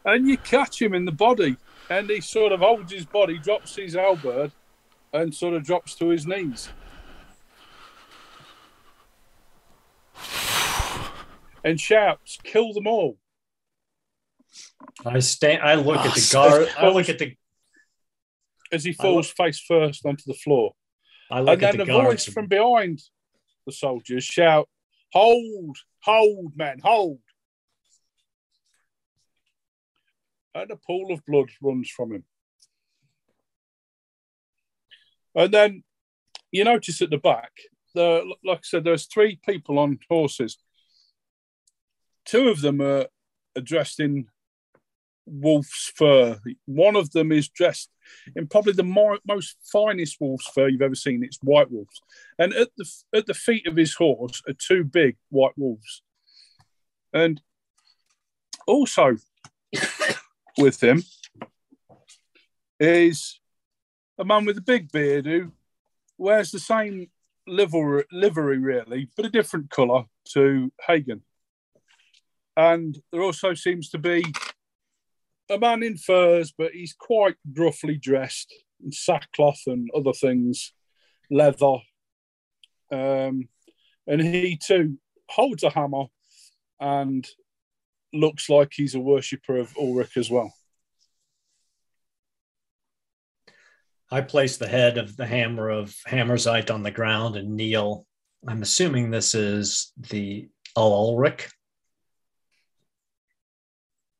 and 0.04 0.28
you 0.28 0.36
catch 0.38 0.80
him 0.80 0.94
in 0.94 1.04
the 1.04 1.12
body, 1.12 1.56
and 1.90 2.08
he 2.08 2.20
sort 2.20 2.52
of 2.52 2.60
holds 2.60 2.92
his 2.92 3.04
body, 3.04 3.38
drops 3.38 3.74
his 3.74 3.94
halberd, 3.94 4.52
and 5.12 5.34
sort 5.34 5.54
of 5.54 5.64
drops 5.64 5.96
to 5.96 6.10
his 6.10 6.26
knees. 6.26 6.68
And 11.64 11.80
shouts, 11.80 12.38
"Kill 12.44 12.72
them 12.72 12.86
all!" 12.86 13.16
I 15.04 15.18
stand. 15.20 15.62
I 15.62 15.74
look 15.74 15.98
Oh, 15.98 16.08
at 16.08 16.14
the 16.14 16.30
ah, 16.30 16.32
guard. 16.32 16.68
I 16.78 16.88
look 16.88 17.08
at 17.08 17.18
the. 17.18 17.36
As 18.72 18.84
he 18.84 18.92
falls 18.92 19.30
face 19.30 19.60
first 19.60 20.04
onto 20.04 20.24
the 20.26 20.34
floor. 20.34 20.74
I 21.30 21.40
look 21.40 21.62
and 21.62 21.78
then 21.78 21.86
the 21.86 21.96
a 21.96 22.02
voice 22.02 22.24
from 22.24 22.46
behind 22.46 23.00
the 23.66 23.72
soldiers 23.72 24.24
shout, 24.24 24.68
"Hold, 25.12 25.76
hold, 26.02 26.56
man, 26.56 26.78
hold!" 26.82 27.20
And 30.54 30.70
a 30.70 30.76
pool 30.76 31.12
of 31.12 31.24
blood 31.26 31.50
runs 31.60 31.90
from 31.90 32.12
him. 32.12 32.24
And 35.34 35.52
then 35.52 35.82
you 36.52 36.64
notice 36.64 37.02
at 37.02 37.10
the 37.10 37.18
back, 37.18 37.50
the 37.94 38.24
like 38.44 38.58
I 38.58 38.62
said, 38.62 38.84
there's 38.84 39.06
three 39.06 39.40
people 39.44 39.78
on 39.78 39.98
horses. 40.08 40.58
Two 42.24 42.48
of 42.48 42.60
them 42.60 42.80
are 42.80 43.06
dressed 43.62 44.00
in 44.00 44.28
wolf's 45.26 45.92
fur. 45.94 46.38
One 46.66 46.96
of 46.96 47.10
them 47.10 47.32
is 47.32 47.48
dressed 47.48 47.90
in 48.36 48.46
probably 48.46 48.72
the 48.72 48.82
more, 48.82 49.18
most 49.26 49.56
finest 49.72 50.20
wolf's 50.20 50.48
fur 50.48 50.68
you've 50.68 50.82
ever 50.82 50.94
seen. 50.94 51.24
It's 51.24 51.38
white 51.42 51.70
wolves, 51.70 52.00
and 52.38 52.52
at 52.54 52.68
the 52.76 52.90
at 53.14 53.26
the 53.26 53.34
feet 53.34 53.66
of 53.66 53.76
his 53.76 53.94
horse 53.94 54.42
are 54.48 54.54
two 54.54 54.84
big 54.84 55.16
white 55.30 55.56
wolves, 55.56 56.02
and 57.12 57.40
also 58.66 59.16
with 60.58 60.82
him 60.82 61.02
is 62.80 63.40
a 64.18 64.24
man 64.24 64.44
with 64.44 64.58
a 64.58 64.62
big 64.62 64.90
beard 64.92 65.26
who 65.26 65.52
wears 66.18 66.50
the 66.50 66.58
same 66.58 67.10
livery, 67.46 68.04
livery 68.12 68.58
really, 68.58 69.08
but 69.16 69.26
a 69.26 69.30
different 69.30 69.70
colour 69.70 70.04
to 70.32 70.72
Hagen. 70.86 71.22
And 72.56 72.96
there 73.10 73.22
also 73.22 73.54
seems 73.54 73.90
to 73.90 73.98
be 73.98 74.24
a 75.50 75.58
man 75.58 75.82
in 75.82 75.96
furs, 75.96 76.52
but 76.56 76.72
he's 76.72 76.94
quite 76.94 77.36
gruffly 77.52 77.96
dressed 77.96 78.52
in 78.82 78.92
sackcloth 78.92 79.60
and 79.66 79.88
other 79.94 80.12
things, 80.12 80.72
leather. 81.30 81.76
Um, 82.92 83.48
and 84.06 84.20
he 84.20 84.58
too 84.62 84.98
holds 85.28 85.62
a 85.62 85.70
hammer 85.70 86.04
and 86.80 87.26
looks 88.12 88.48
like 88.48 88.72
he's 88.74 88.94
a 88.94 89.00
worshipper 89.00 89.56
of 89.56 89.74
Ulric 89.74 90.16
as 90.16 90.30
well. 90.30 90.52
I 94.10 94.20
place 94.20 94.56
the 94.56 94.68
head 94.68 94.98
of 94.98 95.16
the 95.16 95.26
hammer 95.26 95.70
of 95.70 95.94
Hammerzite 96.06 96.72
on 96.72 96.82
the 96.82 96.90
ground 96.90 97.36
and 97.36 97.56
kneel. 97.56 98.06
I'm 98.46 98.62
assuming 98.62 99.10
this 99.10 99.34
is 99.34 99.92
the 99.96 100.48
Ulric. 100.76 101.48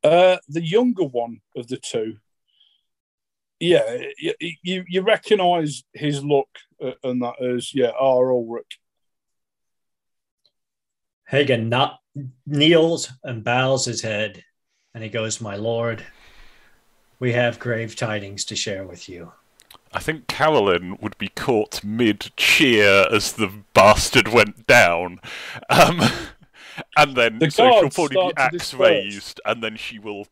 Uh, 0.05 0.37
the 0.49 0.63
younger 0.63 1.05
one 1.05 1.41
of 1.57 1.67
the 1.67 1.79
two, 1.79 2.19
yeah, 3.59 4.05
you, 4.19 4.35
you, 4.63 4.85
you 4.87 5.01
recognise 5.01 5.83
his 5.95 6.23
look 6.23 6.49
uh, 6.85 6.93
and 7.03 7.23
that 7.23 7.35
is 7.41 7.75
yeah, 7.75 7.91
Ar-Ulric. 7.99 8.79
Hagen 11.27 11.69
not 11.69 12.01
kneels 12.47 13.11
and 13.23 13.43
bows 13.43 13.87
his 13.87 14.03
head, 14.03 14.45
and 14.93 15.03
he 15.03 15.09
goes, 15.09 15.41
"My 15.41 15.57
lord, 15.57 16.05
we 17.19 17.33
have 17.33 17.59
grave 17.59 17.97
tidings 17.97 18.45
to 18.47 18.57
share 18.57 18.85
with 18.85 19.09
you." 19.09 19.33
I 19.93 20.01
think 20.01 20.27
Carolyn 20.27 20.99
would 21.01 21.17
be 21.19 21.29
caught 21.29 21.83
mid 21.83 22.33
cheer 22.37 23.07
as 23.11 23.33
the 23.33 23.51
bastard 23.73 24.29
went 24.29 24.67
down. 24.67 25.21
Um, 25.71 26.01
And 26.97 27.17
then 27.17 27.39
the 27.39 27.51
so 27.51 27.71
she'll 27.71 27.91
probably 27.91 28.29
be 28.29 28.33
axe 28.37 28.75
raised, 28.75 29.41
and 29.45 29.63
then 29.63 29.77
she 29.77 29.99
will 29.99 30.29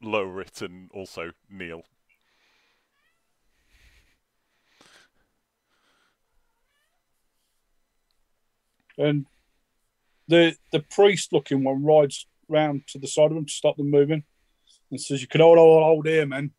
lower 0.00 0.40
it 0.40 0.62
and 0.62 0.90
also 0.92 1.32
kneel. 1.50 1.82
And 8.96 9.26
the 10.28 10.56
the 10.70 10.80
priest 10.80 11.32
looking 11.32 11.64
one 11.64 11.84
rides 11.84 12.26
round 12.48 12.86
to 12.88 12.98
the 12.98 13.08
side 13.08 13.26
of 13.26 13.34
them 13.34 13.46
to 13.46 13.52
stop 13.52 13.76
them 13.76 13.90
moving 13.90 14.24
and 14.90 15.00
says, 15.00 15.20
You 15.20 15.26
can 15.26 15.40
all 15.40 15.56
hold, 15.56 15.82
hold 15.82 16.06
here, 16.06 16.26
man. 16.26 16.52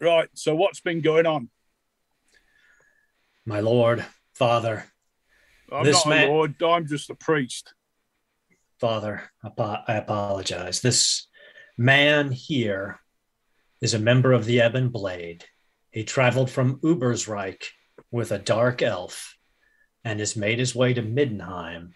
Right, 0.00 0.28
so 0.34 0.54
what's 0.54 0.80
been 0.80 1.00
going 1.00 1.24
on? 1.24 1.48
My 3.46 3.60
lord, 3.60 4.04
father, 4.34 4.84
I'm 5.72 5.84
This 5.84 6.04
not 6.04 6.08
man- 6.08 6.28
lord. 6.28 6.62
I'm 6.62 6.86
just 6.86 7.10
a 7.10 7.14
priest. 7.14 7.72
father, 8.80 9.30
I 9.42 9.94
apologize. 9.96 10.80
This 10.80 11.28
man 11.78 12.30
here 12.32 13.00
is 13.80 13.94
a 13.94 13.98
member 13.98 14.32
of 14.32 14.44
the 14.44 14.58
Ebon 14.58 14.88
Blade. 14.90 15.44
He 15.90 16.04
traveled 16.04 16.50
from 16.50 16.80
Ubersreik 16.80 17.68
with 18.10 18.32
a 18.32 18.38
dark 18.38 18.82
elf 18.82 19.36
and 20.04 20.20
has 20.20 20.36
made 20.36 20.58
his 20.58 20.74
way 20.74 20.92
to 20.92 21.02
Middenheim 21.02 21.92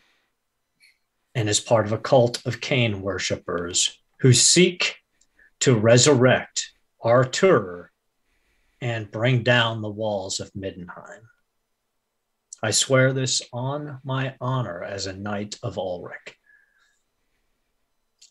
and 1.35 1.49
is 1.49 1.61
part 1.61 1.85
of 1.87 1.93
a 1.93 1.99
cult 1.99 2.45
of 2.47 2.61
Khaine 2.61 3.01
worshippers 3.01 3.99
who 4.21 4.33
seek 4.33 4.97
to 5.61 5.75
resurrect 5.77 6.73
Artur 7.03 7.91
and 8.81 9.11
bring 9.11 9.43
down 9.43 9.83
the 9.83 9.91
walls 9.91 10.41
of 10.41 10.51
Middenheim. 10.55 11.21
I 12.63 12.73
swear 12.73 13.13
this 13.13 13.41
on 13.53 14.01
my 14.05 14.35
honor 14.41 14.83
as 14.85 15.07
a 15.07 15.15
knight 15.15 15.59
of 15.63 15.77
Ulric. 15.77 16.35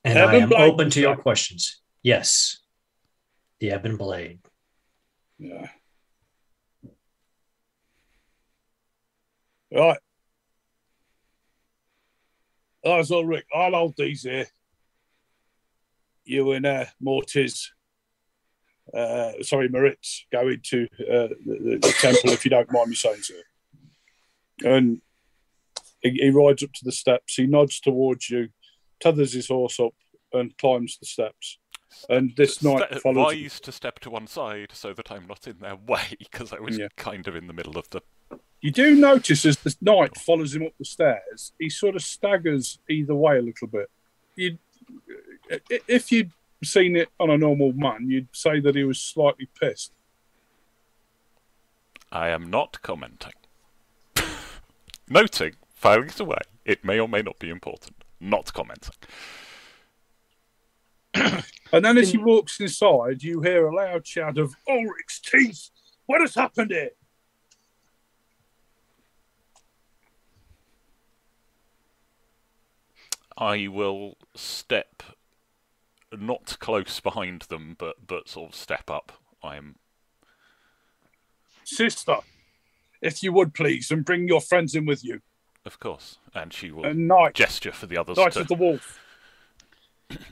And 0.04 0.20
I 0.20 0.36
am 0.36 0.50
Blade, 0.50 0.72
open 0.72 0.89
to 0.92 1.02
your 1.02 1.18
questions. 1.18 1.82
Yes, 2.04 2.60
the 3.60 3.74
Ebon 3.74 3.98
Blade. 3.98 4.39
Yeah. 5.39 5.68
Right. 9.72 10.00
That's 12.84 13.12
all, 13.12 13.26
Rick. 13.26 13.46
I'll 13.54 13.72
hold 13.72 13.96
these 13.98 14.24
here. 14.24 14.48
You 16.24 16.52
and 16.54 16.65
uh, 16.65 16.86
Mortis, 17.02 17.72
uh, 18.94 19.32
sorry, 19.42 19.68
Maritz, 19.68 20.26
go 20.32 20.48
into 20.48 20.88
uh, 21.02 21.28
the, 21.46 21.80
the 21.82 21.96
temple 22.00 22.32
if 22.32 22.46
you 22.46 22.52
don't 22.52 22.72
mind 22.72 22.89
me 22.89 22.96
saying 22.96 23.22
so. 23.22 23.34
And 24.63 25.02
he, 26.02 26.12
he 26.12 26.30
rides 26.30 26.63
up 26.63 26.72
to 26.74 26.86
the 26.86 26.91
steps. 26.91 27.36
He 27.36 27.45
nods 27.48 27.80
towards 27.80 28.30
you, 28.30 28.50
tethers 29.00 29.34
his 29.34 29.48
horse 29.48 29.80
up, 29.80 29.93
and 30.34 30.58
climbs 30.58 30.98
the 31.00 31.06
steps. 31.06 31.58
And 32.08 32.36
this 32.36 32.62
knight 32.63 32.88
Ste- 32.91 33.02
follows. 33.02 33.34
Wise 33.34 33.60
to 33.62 33.72
step 33.72 34.00
to 34.00 34.10
one 34.12 34.28
side 34.28 34.69
so 34.74 34.93
that 34.93 35.12
I'm 35.12 35.26
not 35.28 35.48
in 35.48 35.58
their 35.60 35.76
way 35.88 36.04
because 36.19 36.54
I 36.54 36.60
was 36.60 36.78
Yeah. 36.78 36.88
kind 36.98 37.28
of 37.28 37.36
in 37.36 37.48
the 37.48 37.54
middle 37.54 37.78
of 37.78 37.89
the. 37.89 38.02
You 38.62 38.72
do 38.72 38.93
notice 38.95 39.45
as 39.45 39.58
the 39.58 39.76
knight 39.82 40.17
follows 40.17 40.54
him 40.56 40.63
up 40.63 40.74
the 40.78 40.86
stairs, 40.86 41.54
he 41.60 41.69
sort 41.69 41.95
of 41.95 42.04
staggers 42.04 42.78
either 42.89 43.15
way 43.15 43.38
a 43.38 43.41
little 43.41 43.67
bit. 43.67 43.89
You, 44.36 44.58
if 45.88 46.12
you'd 46.12 46.32
seen 46.63 46.95
it 46.98 47.08
on 47.19 47.30
a 47.30 47.38
normal 47.38 47.72
man, 47.74 48.10
you'd 48.10 48.28
say 48.34 48.60
that 48.60 48.76
he 48.76 48.84
was 48.84 49.00
slightly 49.00 49.48
pissed. 49.60 49.93
I 52.12 52.30
am 52.30 52.50
not 52.50 52.82
commenting. 52.82 53.32
Noting, 55.10 55.56
filing 55.74 56.10
it 56.10 56.19
away. 56.19 56.38
It 56.65 56.86
may 56.86 57.00
or 57.00 57.10
may 57.10 57.22
not 57.22 57.39
be 57.39 57.50
important. 57.50 58.04
Not 58.19 58.54
commenting. 58.54 58.93
And 61.72 61.86
then 61.86 62.00
as 62.00 62.12
he 62.12 62.17
walks 62.17 62.60
inside, 62.60 63.22
you 63.22 63.41
hear 63.41 63.67
a 63.67 63.76
loud 63.76 64.08
shout 64.08 64.39
of 64.39 64.56
oh, 64.67 64.80
Ulric's 64.80 65.19
teeth. 65.19 65.69
What 66.08 66.22
has 66.22 66.34
happened 66.34 66.72
here? 66.72 66.89
I 73.38 73.67
will 73.67 74.17
step 74.36 75.04
not 76.12 76.58
close 76.60 77.00
behind 77.00 77.43
them, 77.43 77.76
but 77.78 78.08
but 78.08 78.28
sort 78.28 78.50
of 78.50 78.56
step 78.56 78.89
up. 78.89 79.12
I 79.43 79.56
am 79.56 79.76
Sister, 81.63 82.17
if 83.02 83.24
you 83.24 83.32
would 83.34 83.54
please, 83.54 83.92
and 83.92 84.04
bring 84.06 84.28
your 84.28 84.42
friends 84.42 84.76
in 84.76 84.86
with 84.86 85.04
you. 85.04 85.22
of 85.66 85.80
course, 85.80 86.18
and 86.34 86.52
she 86.54 86.72
will 86.72 86.86
And 86.86 87.08
knight, 87.08 87.34
gesture 87.36 87.72
for 87.72 87.86
the 87.88 87.98
others 87.98 88.18
knight 88.18 88.34
to. 88.34 88.42
of 88.42 88.48
the 88.48 88.56
wolf. 88.56 89.00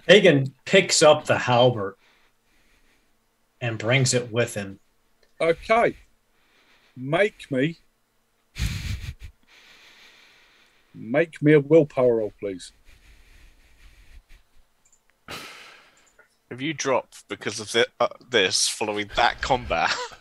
Hagen 0.07 0.53
picks 0.65 1.01
up 1.03 1.25
the 1.25 1.37
halberd 1.37 1.95
and 3.61 3.77
brings 3.77 4.13
it 4.13 4.31
with 4.31 4.55
him. 4.55 4.79
Okay. 5.39 5.95
Make 6.95 7.51
me. 7.51 7.77
Make 10.95 11.41
me 11.43 11.53
a 11.53 11.59
willpower 11.59 12.15
roll, 12.17 12.33
please. 12.39 12.71
Have 16.49 16.61
you 16.61 16.73
dropped 16.73 17.27
because 17.27 17.59
of 17.59 17.69
thi- 17.69 17.85
uh, 17.99 18.07
this 18.31 18.67
following 18.67 19.09
that 19.15 19.41
combat? 19.41 19.95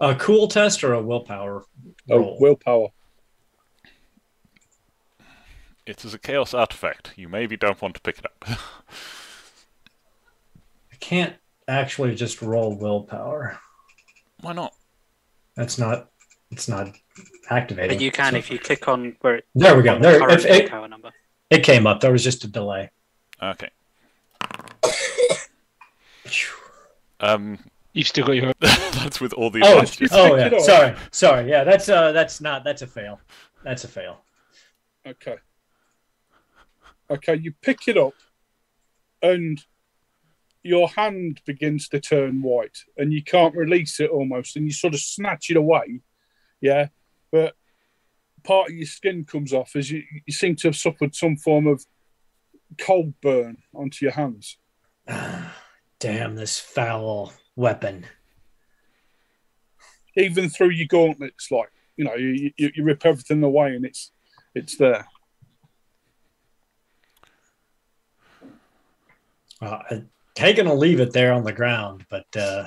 A 0.00 0.14
cool 0.14 0.46
test 0.48 0.84
or 0.84 0.92
a 0.92 1.02
willpower 1.02 1.64
Oh, 2.10 2.18
roll? 2.18 2.36
willpower. 2.40 2.88
It 5.86 6.04
is 6.04 6.12
a 6.14 6.18
chaos 6.18 6.52
artifact. 6.52 7.12
You 7.16 7.28
maybe 7.28 7.56
don't 7.56 7.80
want 7.80 7.94
to 7.94 8.00
pick 8.00 8.18
it 8.18 8.26
up. 8.26 8.44
I 10.92 10.96
can't 11.00 11.34
actually 11.68 12.14
just 12.14 12.42
roll 12.42 12.74
willpower. 12.76 13.58
Why 14.40 14.52
not? 14.52 14.74
That's 15.56 15.78
not. 15.78 16.10
It's 16.50 16.68
not 16.68 16.88
activated. 17.50 17.90
But 17.96 18.00
you 18.02 18.10
can 18.12 18.32
So- 18.32 18.38
if 18.38 18.50
you 18.50 18.58
click 18.58 18.88
on 18.88 19.16
where 19.20 19.36
it, 19.36 19.46
There 19.54 19.76
we 19.76 19.82
go. 19.82 19.94
on 19.94 20.02
the 20.02 20.08
There. 20.10 20.28
If 20.30 20.44
it, 20.44 20.62
willpower 20.62 20.88
number. 20.88 21.10
it 21.50 21.62
came 21.62 21.86
up. 21.86 22.00
There 22.00 22.12
was 22.12 22.24
just 22.24 22.44
a 22.44 22.48
delay. 22.48 22.90
Okay. 23.42 23.70
Um, 27.18 27.58
You've 27.94 28.08
still 28.08 28.26
got 28.26 28.32
your. 28.36 28.52
that's 29.06 29.20
with 29.20 29.32
all 29.32 29.50
the 29.50 29.60
Oh, 29.62 29.84
oh 30.12 30.36
yeah. 30.36 30.58
Sorry, 30.58 30.96
sorry. 31.10 31.48
Yeah, 31.48 31.64
that's 31.64 31.88
uh, 31.88 32.12
that's 32.12 32.40
not. 32.40 32.64
That's 32.64 32.82
a 32.82 32.86
fail. 32.86 33.20
That's 33.62 33.84
a 33.84 33.88
fail. 33.88 34.20
Okay. 35.06 35.36
Okay, 37.08 37.36
you 37.36 37.52
pick 37.62 37.86
it 37.86 37.96
up 37.96 38.14
and 39.22 39.64
your 40.64 40.88
hand 40.88 41.40
begins 41.46 41.88
to 41.88 42.00
turn 42.00 42.42
white 42.42 42.78
and 42.96 43.12
you 43.12 43.22
can't 43.22 43.54
release 43.54 44.00
it 44.00 44.10
almost 44.10 44.56
and 44.56 44.66
you 44.66 44.72
sort 44.72 44.94
of 44.94 45.00
snatch 45.00 45.50
it 45.50 45.56
away. 45.56 46.00
Yeah. 46.60 46.88
But 47.30 47.54
part 48.42 48.70
of 48.70 48.76
your 48.76 48.86
skin 48.86 49.24
comes 49.24 49.52
off 49.52 49.76
as 49.76 49.90
you, 49.90 50.02
you 50.26 50.32
seem 50.32 50.56
to 50.56 50.68
have 50.68 50.76
suffered 50.76 51.14
some 51.14 51.36
form 51.36 51.68
of 51.68 51.84
cold 52.78 53.14
burn 53.20 53.58
onto 53.72 54.04
your 54.04 54.12
hands. 54.12 54.58
Damn 56.00 56.34
this 56.34 56.58
foul 56.58 57.32
weapon. 57.54 58.06
Even 60.16 60.48
through 60.48 60.70
your 60.70 60.86
gauntlets, 60.86 61.50
like, 61.50 61.70
you 61.96 62.04
know, 62.04 62.14
you, 62.14 62.52
you, 62.56 62.70
you 62.74 62.84
rip 62.84 63.04
everything 63.04 63.42
away 63.42 63.74
and 63.74 63.84
it's 63.84 64.12
it's 64.54 64.76
there. 64.76 65.06
Uh, 69.60 69.78
Hagen 70.36 70.68
will 70.68 70.76
leave 70.76 71.00
it 71.00 71.12
there 71.12 71.32
on 71.32 71.44
the 71.44 71.52
ground, 71.52 72.04
but 72.10 72.26
uh, 72.36 72.66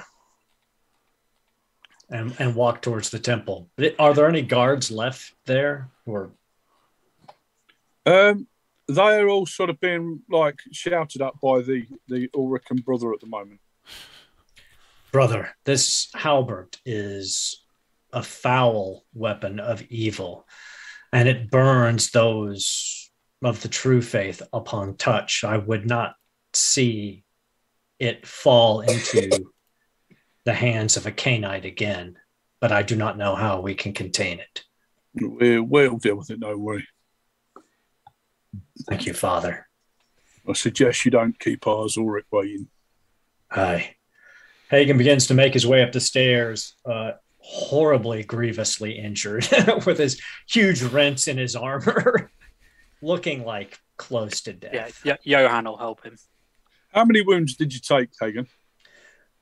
and 2.10 2.36
and 2.39 2.56
walk 2.56 2.82
towards 2.82 3.10
the 3.10 3.20
temple. 3.20 3.70
Are 4.00 4.14
there 4.14 4.28
any 4.28 4.41
guards 4.41 4.89
left 4.91 5.34
there? 5.45 5.89
Or 6.06 6.32
Um, 8.06 8.47
they 8.88 9.20
are 9.20 9.30
all 9.30 9.45
sort 9.45 9.70
of 9.70 9.80
being 9.80 10.22
like 10.30 10.60
shouted 10.72 11.22
at 11.22 11.39
by 11.41 11.62
the 11.62 11.86
the 12.08 12.28
Ulrican 12.30 12.84
brother 12.84 13.14
at 13.14 13.20
the 13.20 13.28
moment. 13.28 13.60
Brother, 15.12 15.49
this 15.66 16.10
halberd 16.14 16.78
is 16.86 17.64
a 18.14 18.22
foul 18.22 19.05
weapon 19.14 19.60
of 19.60 19.82
evil, 19.84 20.47
and 21.12 21.28
it 21.28 21.49
burns 21.49 22.12
those 22.12 23.12
of 23.43 23.62
the 23.62 23.68
true 23.68 24.01
faith 24.01 24.41
upon 24.53 24.97
touch. 24.97 25.43
I 25.43 25.57
would 25.57 25.86
not 25.86 26.16
see 26.53 27.24
it 27.97 28.28
fall 28.28 28.82
into 28.82 29.30
the 30.45 30.53
hands 30.53 30.95
of 30.95 31.07
a 31.07 31.12
Khainite 31.12 31.66
again, 31.66 32.18
but 32.60 32.72
I 32.72 32.84
do 32.84 32.95
not 32.95 33.18
know 33.18 33.36
how 33.36 33.62
we 33.62 33.74
can 33.74 33.93
contain 33.93 34.39
it. 34.39 34.64
We, 35.16 35.60
we'll 35.60 35.97
deal 35.97 36.16
with 36.16 36.30
it, 36.30 36.39
no 36.39 36.55
worry. 36.55 36.88
Thank 38.88 39.05
you, 39.05 39.14
Father. 39.14 39.68
I 40.47 40.53
suggest 40.53 41.03
you 41.05 41.12
don't 41.12 41.38
keep 41.39 41.68
ours 41.68 41.97
Ulric 41.97 42.26
waiting. 42.32 42.68
Aye. 43.51 43.95
Hagen 44.70 44.97
begins 44.97 45.28
to 45.28 45.34
make 45.34 45.53
his 45.53 45.65
way 45.65 45.82
up 45.82 45.91
the 45.91 45.99
stairs, 45.99 46.76
uh, 46.86 47.11
horribly, 47.39 48.24
grievously 48.24 48.97
injured, 48.97 49.47
with 49.86 49.97
his 49.97 50.22
huge 50.47 50.84
rents 50.84 51.28
in 51.28 51.38
his 51.38 51.55
armor, 51.55 52.32
looking 53.01 53.43
like 53.43 53.80
close 53.97 54.41
to 54.41 54.53
death. 54.53 55.01
Yeah, 55.03 55.17
Yo- 55.24 55.41
Johan 55.41 55.65
will 55.65 55.78
help 55.78 56.03
him. 56.03 56.17
How 56.93 57.03
many 57.05 57.22
wounds 57.22 57.55
did 57.55 57.74
you 57.74 57.80
take, 57.80 58.09
Hagen? 58.20 58.47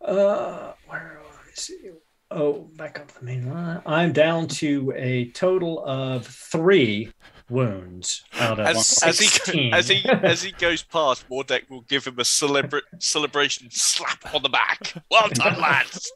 Uh, 0.01 0.73
where 0.87 1.19
is 1.53 1.67
he? 1.67 1.89
Oh, 2.29 2.69
back 2.75 2.99
up 2.99 3.11
the 3.11 3.23
main 3.23 3.49
line. 3.49 3.81
I'm 3.85 4.11
down 4.11 4.47
to 4.47 4.93
a 4.95 5.29
total 5.31 5.83
of 5.85 6.25
three 6.27 7.11
wounds 7.49 8.23
out 8.39 8.59
of 8.59 8.65
As, 8.67 9.01
as 9.03 9.19
he 9.19 9.71
as 9.71 9.87
he 9.87 10.03
as 10.09 10.41
he 10.43 10.51
goes 10.51 10.83
past, 10.83 11.27
Mordek 11.29 11.69
will 11.69 11.81
give 11.81 12.05
him 12.05 12.19
a 12.19 12.23
celebra- 12.23 12.81
celebration 12.99 13.69
slap 13.71 14.33
on 14.33 14.41
the 14.43 14.49
back. 14.49 14.93
Well 15.09 15.29
done, 15.29 15.59
lads. 15.61 16.11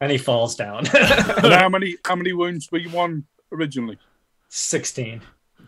and 0.00 0.10
he 0.12 0.18
falls 0.18 0.54
down. 0.56 0.84
How 0.86 1.68
many 1.68 1.96
how 2.04 2.16
many 2.16 2.32
wounds 2.32 2.70
were 2.70 2.78
you 2.78 2.96
on 2.98 3.24
originally? 3.52 3.98
16. 4.48 5.20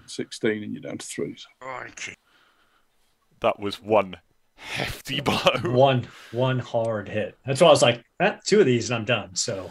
Sixteen, 0.07 0.63
and 0.65 0.73
you're 0.73 0.83
down 0.83 0.99
to 0.99 1.07
three. 1.07 1.37
That 3.41 3.59
was 3.59 3.81
one 3.83 4.17
hefty 4.57 5.21
blow. 5.21 5.37
One 5.65 6.07
one 6.33 6.59
hard 6.59 7.09
hit. 7.09 7.37
That's 7.47 7.61
why 7.61 7.69
I 7.69 7.71
was 7.71 7.83
like, 7.83 8.05
eh, 8.21 8.37
two 8.45 8.61
of 8.61 8.67
these 8.67 8.91
and 8.91 8.99
I'm 8.99 9.05
done. 9.05 9.35
So 9.35 9.71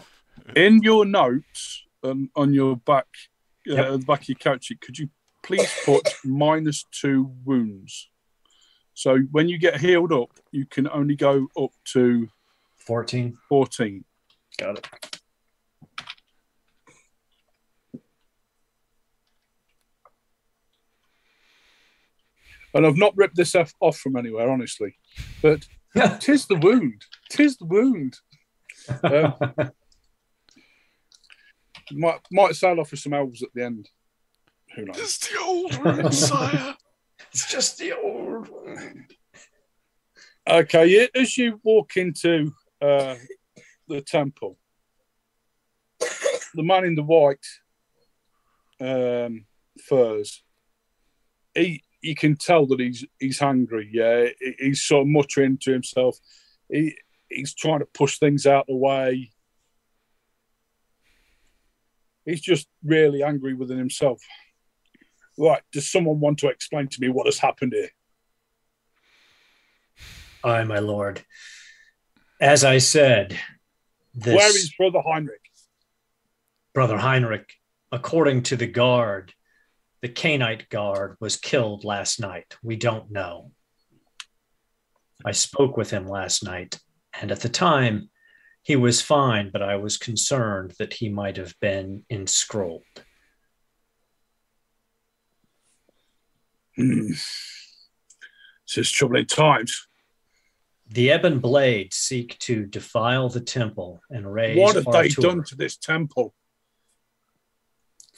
In 0.56 0.82
your 0.82 1.04
notes 1.04 1.84
um, 2.02 2.30
on 2.34 2.52
your 2.54 2.76
back, 2.76 3.06
uh, 3.70 3.74
Yep. 3.74 3.90
the 3.92 3.98
back 4.06 4.22
of 4.22 4.28
your 4.28 4.36
couch 4.36 4.64
sheet, 4.66 4.80
could 4.80 4.98
you 4.98 5.08
please 5.42 5.68
put 5.84 6.08
minus 6.24 6.84
two 6.90 7.32
wounds? 7.44 8.08
So 8.94 9.18
when 9.30 9.48
you 9.48 9.58
get 9.58 9.80
healed 9.80 10.12
up, 10.12 10.30
you 10.50 10.66
can 10.66 10.88
only 10.88 11.16
go 11.16 11.48
up 11.60 11.70
to 11.92 12.28
14. 12.78 13.38
14. 13.48 14.04
Got 14.58 14.78
it. 14.78 14.88
And 22.74 22.86
I've 22.86 22.96
not 22.96 23.16
ripped 23.16 23.36
this 23.36 23.54
off 23.54 23.72
off 23.80 23.98
from 23.98 24.16
anywhere, 24.16 24.50
honestly. 24.50 24.96
But 25.42 25.66
tis 26.20 26.46
the 26.46 26.56
wound. 26.56 27.02
Tis 27.30 27.56
the 27.56 27.66
wound. 27.66 28.18
Um, 29.04 29.34
might, 31.92 32.20
might 32.30 32.54
sail 32.54 32.78
off 32.80 32.90
with 32.90 33.00
some 33.00 33.12
elves 33.14 33.42
at 33.42 33.48
the 33.54 33.64
end. 33.64 33.88
Who 34.76 34.84
knows? 34.86 34.98
It's 34.98 35.18
the 35.28 35.38
old 35.40 35.84
wound, 35.84 36.14
sire. 36.14 36.76
it's 37.30 37.50
just 37.50 37.78
the 37.78 37.92
old 37.92 38.48
one. 38.48 39.06
Okay, 40.48 41.08
as 41.14 41.36
you 41.38 41.60
walk 41.62 41.96
into 41.96 42.52
uh, 42.80 43.14
the 43.88 44.00
temple, 44.00 44.58
the 46.54 46.62
man 46.62 46.84
in 46.84 46.94
the 46.96 47.02
white 47.02 47.46
um, 48.80 49.44
furs, 49.86 50.42
he 51.54 51.82
you 52.00 52.16
can 52.16 52.34
tell 52.36 52.66
that 52.66 52.80
he's 52.80 53.04
he's 53.20 53.38
hungry. 53.38 53.88
Yeah, 53.92 54.26
He- 54.40 54.56
he's 54.58 54.82
sort 54.82 55.02
of 55.02 55.08
muttering 55.08 55.58
to 55.62 55.72
himself. 55.72 56.18
He 56.68 56.96
he's 57.28 57.54
trying 57.54 57.78
to 57.80 57.86
push 57.86 58.18
things 58.18 58.46
out 58.46 58.66
the 58.66 58.74
way. 58.74 59.30
He's 62.24 62.40
just 62.40 62.68
really 62.84 63.22
angry 63.22 63.54
within 63.54 63.78
himself. 63.78 64.20
Right, 65.38 65.62
does 65.72 65.90
someone 65.90 66.20
want 66.20 66.38
to 66.40 66.48
explain 66.48 66.88
to 66.88 67.00
me 67.00 67.08
what 67.08 67.26
has 67.26 67.38
happened 67.38 67.72
here? 67.72 67.90
Aye, 70.44 70.64
my 70.64 70.78
lord. 70.78 71.22
As 72.40 72.64
I 72.64 72.78
said, 72.78 73.38
this 74.14 74.36
Where 74.36 74.48
is 74.48 74.74
Brother 74.76 75.00
Heinrich? 75.00 75.40
brother 76.74 76.96
Heinrich, 76.98 77.54
according 77.90 78.42
to 78.44 78.56
the 78.56 78.66
guard, 78.66 79.34
the 80.00 80.08
Khainite 80.08 80.68
guard 80.68 81.16
was 81.20 81.36
killed 81.36 81.84
last 81.84 82.18
night. 82.18 82.56
We 82.62 82.76
don't 82.76 83.10
know. 83.10 83.52
I 85.24 85.32
spoke 85.32 85.76
with 85.76 85.90
him 85.90 86.08
last 86.08 86.42
night, 86.42 86.78
and 87.20 87.30
at 87.30 87.40
the 87.40 87.48
time, 87.48 88.10
he 88.62 88.76
was 88.76 89.00
fine, 89.00 89.50
but 89.52 89.62
I 89.62 89.76
was 89.76 89.96
concerned 89.96 90.74
that 90.78 90.94
he 90.94 91.08
might 91.08 91.36
have 91.36 91.58
been 91.60 92.04
enscrolled. 92.10 92.82
Hmm. 96.76 97.08
This 97.08 98.76
is 98.76 98.90
troubling 98.90 99.26
times. 99.26 99.88
The 100.88 101.10
Ebon 101.10 101.40
Blade 101.40 101.92
seek 101.92 102.38
to 102.40 102.64
defile 102.64 103.28
the 103.28 103.40
temple 103.40 104.00
and 104.10 104.32
raise. 104.32 104.58
What 104.58 104.76
have 104.76 104.86
they 104.92 105.08
done 105.08 105.42
to 105.44 105.56
this 105.56 105.76
temple? 105.76 106.34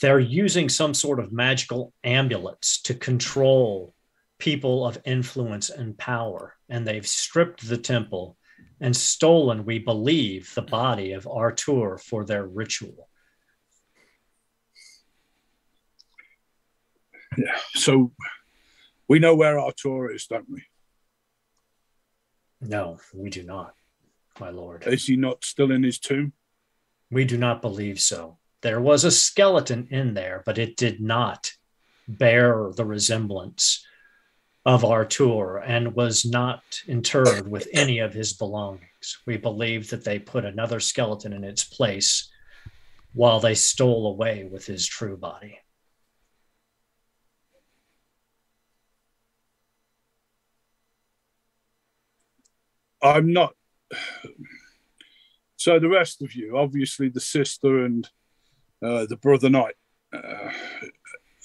they're 0.01 0.20
using 0.20 0.68
some 0.68 0.95
sort 0.95 1.20
of 1.20 1.32
magical 1.32 1.92
amulets 2.03 2.80
to 2.82 2.95
control 2.95 3.95
people 4.38 4.86
of 4.86 4.99
influence 5.05 5.70
and 5.70 5.97
power. 5.97 6.55
And 6.68 6.86
they've 6.86 7.07
stripped 7.07 7.66
the 7.66 7.78
temple 7.78 8.36
and 8.80 8.96
stolen, 8.96 9.64
we 9.64 9.78
believe, 9.78 10.52
the 10.54 10.62
body 10.62 11.12
of 11.12 11.26
Artur 11.26 11.98
for 11.98 12.24
their 12.24 12.46
ritual. 12.46 13.08
Yeah. 17.36 17.58
So 17.74 18.12
we 19.08 19.18
know 19.18 19.34
where 19.34 19.58
Artur 19.58 20.10
is, 20.10 20.26
don't 20.26 20.48
we? 20.48 20.62
No, 22.60 22.98
we 23.12 23.30
do 23.30 23.42
not, 23.42 23.74
my 24.40 24.50
lord. 24.50 24.86
Is 24.86 25.06
he 25.06 25.16
not 25.16 25.44
still 25.44 25.70
in 25.70 25.82
his 25.82 25.98
tomb? 25.98 26.32
We 27.10 27.24
do 27.24 27.36
not 27.36 27.60
believe 27.60 28.00
so. 28.00 28.38
There 28.62 28.80
was 28.80 29.04
a 29.04 29.10
skeleton 29.10 29.88
in 29.90 30.14
there, 30.14 30.42
but 30.46 30.56
it 30.56 30.76
did 30.76 31.00
not 31.00 31.52
bear 32.08 32.70
the 32.74 32.84
resemblance 32.84 33.84
of 34.66 34.84
Artur 34.84 35.58
and 35.58 35.94
was 35.94 36.24
not 36.24 36.62
interred 36.88 37.46
with 37.46 37.68
any 37.72 37.98
of 37.98 38.14
his 38.14 38.32
belongings. 38.32 39.18
We 39.26 39.36
believe 39.36 39.90
that 39.90 40.04
they 40.04 40.18
put 40.18 40.44
another 40.44 40.80
skeleton 40.80 41.34
in 41.34 41.44
its 41.44 41.64
place 41.64 42.30
while 43.12 43.40
they 43.40 43.54
stole 43.54 44.06
away 44.06 44.44
with 44.44 44.66
his 44.66 44.86
true 44.86 45.16
body. 45.16 45.58
I'm 53.02 53.34
not. 53.34 53.54
So 55.56 55.78
the 55.78 55.88
rest 55.90 56.22
of 56.22 56.34
you, 56.34 56.56
obviously 56.56 57.10
the 57.10 57.20
sister 57.20 57.84
and 57.84 58.08
uh, 58.82 59.04
the 59.06 59.16
brother 59.16 59.50
knight, 59.50 59.74
uh, 60.12 60.50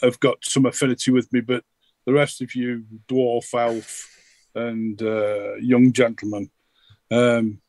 have 0.02 0.20
got 0.22 0.38
some 0.44 0.66
affinity 0.66 1.12
with 1.12 1.32
me, 1.34 1.42
but 1.42 1.66
the 2.06 2.14
rest 2.14 2.42
of 2.42 2.56
you, 2.56 2.86
dwarf, 3.08 3.54
elf, 3.54 4.08
and 4.56 5.02
uh, 5.02 5.56
young 5.56 5.92
gentlemen, 5.94 6.50
um, 7.12 7.62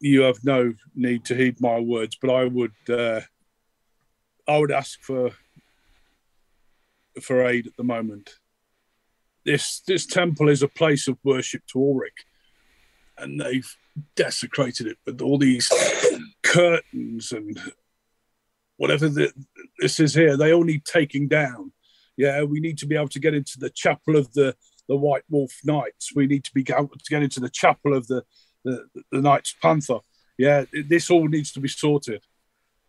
you 0.00 0.22
have 0.22 0.42
no 0.44 0.74
need 0.94 1.24
to 1.26 1.34
heed 1.34 1.60
my 1.60 1.78
words. 1.78 2.16
But 2.20 2.30
I 2.30 2.44
would, 2.44 2.72
uh, 2.88 3.20
I 4.48 4.58
would 4.58 4.72
ask 4.72 5.00
for 5.02 5.32
for 7.20 7.46
aid 7.46 7.66
at 7.66 7.76
the 7.76 7.84
moment. 7.84 8.30
This 9.44 9.80
this 9.86 10.06
temple 10.06 10.48
is 10.48 10.62
a 10.62 10.68
place 10.68 11.08
of 11.08 11.18
worship 11.24 11.62
to 11.68 11.78
Ulric, 11.78 12.24
and 13.18 13.40
they've 13.40 13.76
desecrated 14.16 14.86
it 14.86 14.98
with 15.04 15.20
all 15.20 15.38
these 15.38 15.70
curtains 16.42 17.32
and 17.32 17.60
whatever 18.76 19.08
the, 19.08 19.32
this 19.78 20.00
is 20.00 20.14
here. 20.14 20.36
They 20.36 20.52
all 20.52 20.64
need 20.64 20.84
taking 20.84 21.28
down. 21.28 21.72
Yeah, 22.20 22.42
we 22.42 22.60
need 22.60 22.76
to 22.78 22.86
be 22.86 22.96
able 22.96 23.08
to 23.08 23.18
get 23.18 23.32
into 23.32 23.58
the 23.58 23.70
chapel 23.70 24.14
of 24.14 24.30
the 24.34 24.54
the 24.88 24.96
White 24.96 25.22
Wolf 25.30 25.52
Knights. 25.64 26.14
We 26.14 26.26
need 26.26 26.44
to 26.44 26.52
be 26.52 26.66
able 26.70 26.88
to 26.88 27.10
get 27.10 27.22
into 27.22 27.40
the 27.40 27.48
chapel 27.48 27.96
of 27.96 28.08
the 28.08 28.24
the, 28.62 28.84
the 29.10 29.22
Knights 29.22 29.56
Panther. 29.62 30.00
Yeah, 30.36 30.66
this 30.86 31.10
all 31.10 31.28
needs 31.28 31.50
to 31.52 31.60
be 31.60 31.68
sorted. 31.68 32.22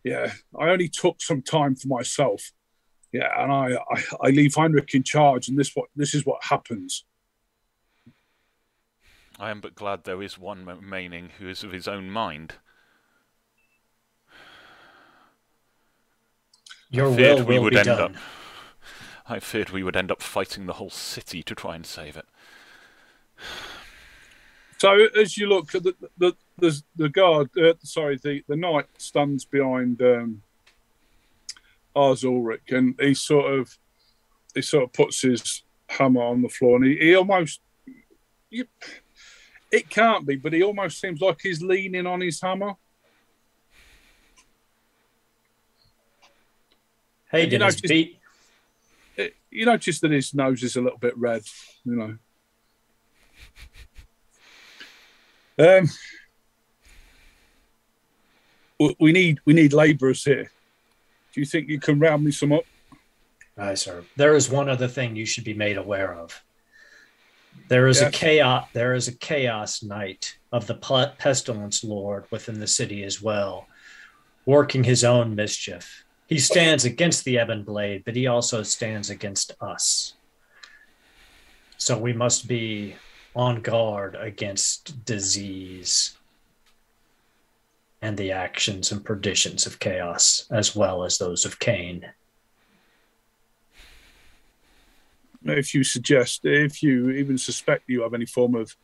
Yeah, 0.04 0.32
I 0.58 0.68
only 0.68 0.90
took 0.90 1.22
some 1.22 1.40
time 1.40 1.76
for 1.76 1.88
myself. 1.88 2.52
Yeah, 3.10 3.30
and 3.42 3.50
I, 3.50 3.78
I, 3.90 4.02
I 4.24 4.28
leave 4.28 4.54
Heinrich 4.54 4.92
in 4.92 5.02
charge, 5.02 5.48
and 5.48 5.58
this 5.58 5.72
what 5.74 5.88
this 5.96 6.14
is 6.14 6.26
what 6.26 6.44
happens. 6.44 7.06
I 9.40 9.50
am 9.50 9.62
but 9.62 9.74
glad 9.74 10.04
there 10.04 10.22
is 10.22 10.38
one 10.38 10.66
remaining 10.66 11.30
who 11.38 11.48
is 11.48 11.64
of 11.64 11.72
his 11.72 11.88
own 11.88 12.10
mind. 12.10 12.56
Your 16.90 17.16
feared 17.16 17.38
will 17.38 17.46
we 17.46 17.54
will 17.54 17.64
would 17.64 17.72
be 17.72 17.78
end 17.78 17.86
done. 17.86 18.16
up. 18.16 18.22
I 19.28 19.38
feared 19.38 19.70
we 19.70 19.82
would 19.82 19.96
end 19.96 20.10
up 20.10 20.20
fighting 20.22 20.66
the 20.66 20.74
whole 20.74 20.90
city 20.90 21.42
to 21.44 21.54
try 21.54 21.76
and 21.76 21.86
save 21.86 22.16
it. 22.16 22.26
So 24.78 25.06
as 25.18 25.36
you 25.38 25.48
look, 25.48 25.70
the 25.72 25.94
the 26.18 26.34
the, 26.58 26.82
the 26.96 27.08
guard, 27.08 27.50
uh, 27.56 27.74
sorry, 27.82 28.18
the 28.22 28.42
the 28.48 28.56
knight 28.56 28.86
stands 28.98 29.44
behind 29.44 30.02
um, 30.02 30.42
Ars 31.94 32.22
Ulric, 32.24 32.72
and 32.76 32.94
he 33.00 33.14
sort 33.14 33.52
of 33.52 33.78
he 34.54 34.62
sort 34.62 34.84
of 34.84 34.92
puts 34.92 35.22
his 35.22 35.62
hammer 35.88 36.22
on 36.22 36.42
the 36.42 36.48
floor, 36.48 36.76
and 36.76 36.84
he, 36.86 36.96
he 36.98 37.14
almost 37.14 37.60
you, 38.50 38.66
it 39.70 39.88
can't 39.88 40.26
be, 40.26 40.36
but 40.36 40.52
he 40.52 40.62
almost 40.62 41.00
seems 41.00 41.20
like 41.20 41.38
he's 41.42 41.62
leaning 41.62 42.06
on 42.06 42.20
his 42.20 42.40
hammer. 42.40 42.74
Hey, 47.30 47.48
You 47.48 47.58
know, 47.58 47.66
his 47.66 47.76
just- 47.80 47.90
beat? 47.90 48.18
It, 49.16 49.34
you 49.50 49.66
notice 49.66 50.00
that 50.00 50.10
his 50.10 50.32
nose 50.34 50.62
is 50.62 50.76
a 50.76 50.80
little 50.80 50.98
bit 50.98 51.16
red, 51.16 51.42
you 51.84 51.96
know. 51.96 52.16
Um, 55.58 55.88
we- 58.98 59.12
need 59.12 59.38
we 59.44 59.52
need 59.52 59.72
labourers 59.72 60.24
here. 60.24 60.50
Do 61.32 61.40
you 61.40 61.46
think 61.46 61.68
you 61.68 61.78
can 61.78 61.98
round 61.98 62.24
me 62.24 62.30
some 62.30 62.52
up? 62.52 62.64
Aye, 63.56 63.74
sir. 63.74 64.04
There 64.16 64.34
is 64.34 64.48
one 64.50 64.68
other 64.68 64.88
thing 64.88 65.14
you 65.14 65.26
should 65.26 65.44
be 65.44 65.54
made 65.54 65.76
aware 65.76 66.14
of. 66.14 66.42
There 67.68 67.86
is 67.86 68.00
a 68.00 68.10
chaos. 68.10 68.68
There 68.72 68.94
is 68.94 69.08
a 69.08 69.14
chaos 69.14 69.82
knight 69.82 70.36
of 70.52 70.66
the 70.66 70.74
pestilence 71.18 71.84
lord 71.84 72.24
within 72.30 72.60
the 72.60 72.66
city 72.66 73.04
as 73.04 73.20
well, 73.20 73.66
working 74.46 74.84
his 74.84 75.04
own 75.04 75.34
mischief. 75.34 76.04
He 76.32 76.38
stands 76.38 76.86
against 76.86 77.26
the 77.26 77.36
Ebon 77.36 77.62
Blade, 77.62 78.04
but 78.06 78.16
he 78.16 78.26
also 78.26 78.62
stands 78.62 79.10
against 79.10 79.54
us. 79.60 80.14
So 81.76 81.98
we 81.98 82.14
must 82.14 82.48
be 82.48 82.94
on 83.36 83.60
guard 83.60 84.16
against 84.18 85.04
disease 85.04 86.16
and 88.00 88.16
the 88.16 88.32
actions 88.32 88.92
and 88.92 89.04
perditions 89.04 89.66
of 89.66 89.78
chaos, 89.78 90.46
as 90.50 90.74
well 90.74 91.04
as 91.04 91.18
those 91.18 91.44
of 91.44 91.58
Khaine. 91.58 92.08
If 95.44 95.74
you 95.74 95.84
suggest, 95.84 96.46
if 96.46 96.82
you 96.82 97.10
even 97.10 97.36
suspect 97.36 97.90
you 97.90 98.00
have 98.04 98.14
any 98.14 98.24
form 98.24 98.54
of 98.54 98.74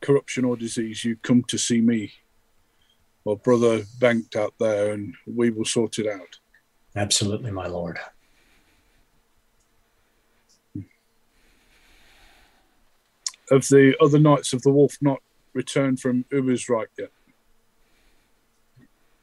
corruption 0.00 0.44
or 0.44 0.56
disease, 0.56 1.04
you 1.04 1.16
come 1.16 1.42
to 1.48 1.58
see 1.58 1.80
me 1.80 2.12
or 3.24 3.36
brother 3.36 3.82
Banked 3.98 4.36
out 4.36 4.54
there, 4.60 4.92
and 4.92 5.12
we 5.26 5.50
will 5.50 5.64
sort 5.64 5.98
it 5.98 6.06
out. 6.06 6.38
Absolutely, 6.96 7.50
my 7.50 7.66
lord. 7.66 7.98
Have 13.50 13.68
the 13.68 13.94
other 14.00 14.18
knights 14.18 14.52
of 14.52 14.62
the 14.62 14.70
Wolf 14.70 14.96
not 15.00 15.20
returned 15.52 16.00
from 16.00 16.24
Ubersreik 16.32 16.86
yet? 16.98 17.10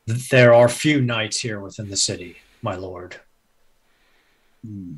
There 0.06 0.54
are 0.54 0.70
few 0.70 1.02
knights 1.02 1.40
here 1.40 1.60
within 1.60 1.90
the 1.90 1.98
city, 1.98 2.38
my 2.62 2.76
lord. 2.76 3.16
Hmm. 4.66 4.96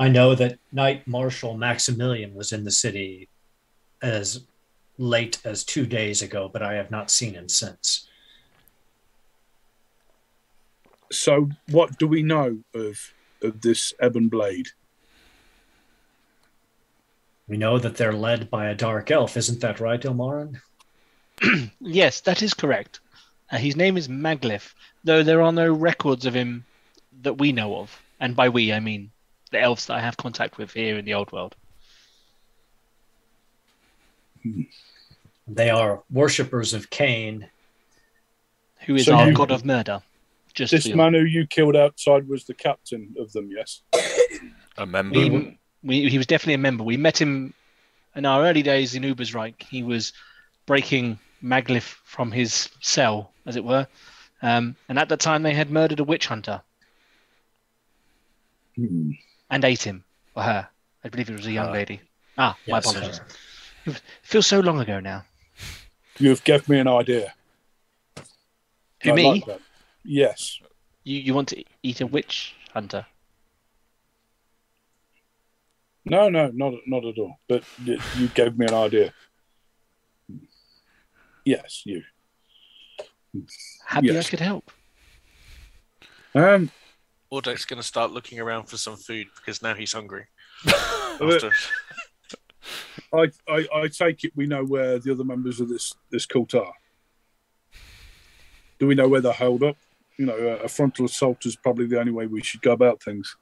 I 0.00 0.08
know 0.08 0.34
that 0.34 0.58
Knight 0.72 1.06
Marshal 1.06 1.56
Maximilian 1.56 2.34
was 2.34 2.52
in 2.52 2.64
the 2.64 2.70
city 2.70 3.28
as 4.00 4.46
late 4.96 5.40
as 5.44 5.64
two 5.64 5.86
days 5.86 6.22
ago, 6.22 6.48
but 6.52 6.62
I 6.62 6.74
have 6.74 6.90
not 6.90 7.10
seen 7.10 7.34
him 7.34 7.48
since. 7.48 8.07
So, 11.10 11.48
what 11.70 11.98
do 11.98 12.06
we 12.06 12.22
know 12.22 12.58
of 12.74 13.12
of 13.42 13.60
this 13.60 13.94
Ebon 14.04 14.28
Blade? 14.28 14.68
We 17.46 17.56
know 17.56 17.78
that 17.78 17.96
they're 17.96 18.12
led 18.12 18.50
by 18.50 18.68
a 18.68 18.74
dark 18.74 19.10
elf, 19.10 19.36
isn't 19.36 19.60
that 19.60 19.80
right, 19.80 20.00
Ilmarin? 20.00 20.60
Yes, 21.80 22.20
that 22.22 22.42
is 22.42 22.52
correct. 22.52 23.00
Uh, 23.50 23.56
his 23.56 23.76
name 23.76 23.96
is 23.96 24.08
Maglif, 24.08 24.74
though 25.04 25.22
there 25.22 25.40
are 25.40 25.52
no 25.52 25.72
records 25.72 26.26
of 26.26 26.34
him 26.34 26.66
that 27.22 27.38
we 27.38 27.52
know 27.52 27.76
of. 27.76 28.02
And 28.20 28.36
by 28.36 28.48
we, 28.50 28.72
I 28.72 28.80
mean 28.80 29.10
the 29.50 29.60
elves 29.60 29.86
that 29.86 29.94
I 29.96 30.00
have 30.00 30.16
contact 30.18 30.58
with 30.58 30.72
here 30.72 30.98
in 30.98 31.04
the 31.06 31.14
old 31.14 31.32
world. 31.32 31.54
They 35.46 35.70
are 35.70 36.02
worshippers 36.10 36.74
of 36.74 36.90
Khaine. 36.90 37.48
Who 38.86 38.96
is 38.96 39.06
So 39.06 39.14
our 39.14 39.28
you- 39.28 39.34
god 39.34 39.50
of 39.50 39.64
murder? 39.64 40.02
Just 40.58 40.72
This 40.72 40.88
man 40.92 41.14
who 41.14 41.20
you 41.22 41.46
killed 41.46 41.76
outside 41.76 42.26
was 42.26 42.44
the 42.44 42.54
captain 42.54 43.14
of 43.16 43.30
them, 43.32 43.48
yes? 43.56 43.82
A 44.76 44.84
member. 44.84 45.16
we, 45.20 45.58
we, 45.84 46.08
he 46.10 46.18
was 46.18 46.26
definitely 46.26 46.54
a 46.54 46.58
member. 46.58 46.82
We 46.82 46.96
met 46.96 47.16
him 47.20 47.54
in 48.16 48.26
our 48.26 48.42
early 48.44 48.62
days 48.62 48.96
in 48.96 49.04
Ubersreik. 49.04 49.62
He 49.62 49.84
was 49.84 50.12
breaking 50.66 51.20
Maglif 51.44 51.94
from 52.02 52.32
his 52.32 52.70
cell, 52.80 53.30
as 53.46 53.54
it 53.54 53.62
were. 53.64 53.86
Um, 54.42 54.74
and 54.88 54.98
at 54.98 55.08
that 55.10 55.20
time, 55.20 55.44
they 55.44 55.54
had 55.54 55.70
murdered 55.70 56.00
a 56.00 56.04
witch 56.04 56.26
hunter 56.26 56.60
Hmm. 58.76 59.12
and 59.50 59.64
ate 59.64 59.82
him 59.84 60.02
or 60.34 60.42
her. 60.42 60.68
I 61.04 61.08
believe 61.08 61.30
it 61.30 61.36
was 61.36 61.46
a 61.46 61.52
young 61.52 61.66
Her. 61.68 61.72
lady. 61.72 62.00
Ah, 62.36 62.56
my 62.66 62.78
apologies. 62.78 63.18
her. 63.18 63.26
It 63.86 64.02
feels 64.22 64.46
so 64.48 64.58
long 64.60 64.80
ago 64.80 64.98
now. 65.00 65.24
You've 66.18 66.42
given 66.44 66.64
me 66.68 66.78
an 66.80 66.88
idea. 66.88 67.32
Who 69.02 69.12
I 69.12 69.14
me? 69.14 69.24
like 69.30 69.46
that. 69.46 69.60
Yes. 70.10 70.58
You 71.04 71.18
you 71.20 71.34
want 71.34 71.48
to 71.48 71.62
eat 71.82 72.00
a 72.00 72.06
witch 72.06 72.54
hunter? 72.72 73.04
No, 76.06 76.30
no, 76.30 76.50
not 76.54 76.72
not 76.86 77.04
at 77.04 77.18
all. 77.18 77.34
But 77.46 77.62
y- 77.86 77.98
you 78.16 78.28
gave 78.28 78.58
me 78.58 78.64
an 78.66 78.72
idea. 78.74 79.12
Yes, 81.44 81.82
you. 81.84 82.02
Happy 83.86 84.06
Yes. 84.06 84.26
I 84.26 84.30
could 84.30 84.40
help. 84.40 84.70
Um, 86.34 86.70
Ordek's 87.30 87.66
going 87.66 87.80
to 87.80 87.86
start 87.86 88.10
looking 88.10 88.40
around 88.40 88.64
for 88.64 88.78
some 88.78 88.96
food 88.96 89.26
because 89.36 89.60
now 89.62 89.74
he's 89.74 89.92
hungry. 89.92 90.24
After- 90.66 91.52
I, 93.12 93.30
I 93.46 93.66
I 93.74 93.88
take 93.88 94.24
it 94.24 94.32
we 94.34 94.46
know 94.46 94.64
where 94.64 94.98
the 94.98 95.12
other 95.12 95.24
members 95.24 95.60
of 95.60 95.68
this 95.68 95.92
this 96.10 96.24
cult 96.24 96.54
are. 96.54 96.72
Do 98.78 98.86
we 98.86 98.94
know 98.94 99.08
where 99.08 99.20
they're 99.20 99.32
held 99.32 99.62
up? 99.62 99.76
You 100.18 100.26
know, 100.26 100.34
a, 100.34 100.68
frontal 100.68 101.06
assault 101.06 101.46
is 101.46 101.56
probably 101.56 101.86
the 101.86 101.98
only 101.98 102.12
way 102.12 102.26
we 102.26 102.42
should 102.42 102.60
go 102.60 102.72
about 102.72 103.02
things. 103.02 103.36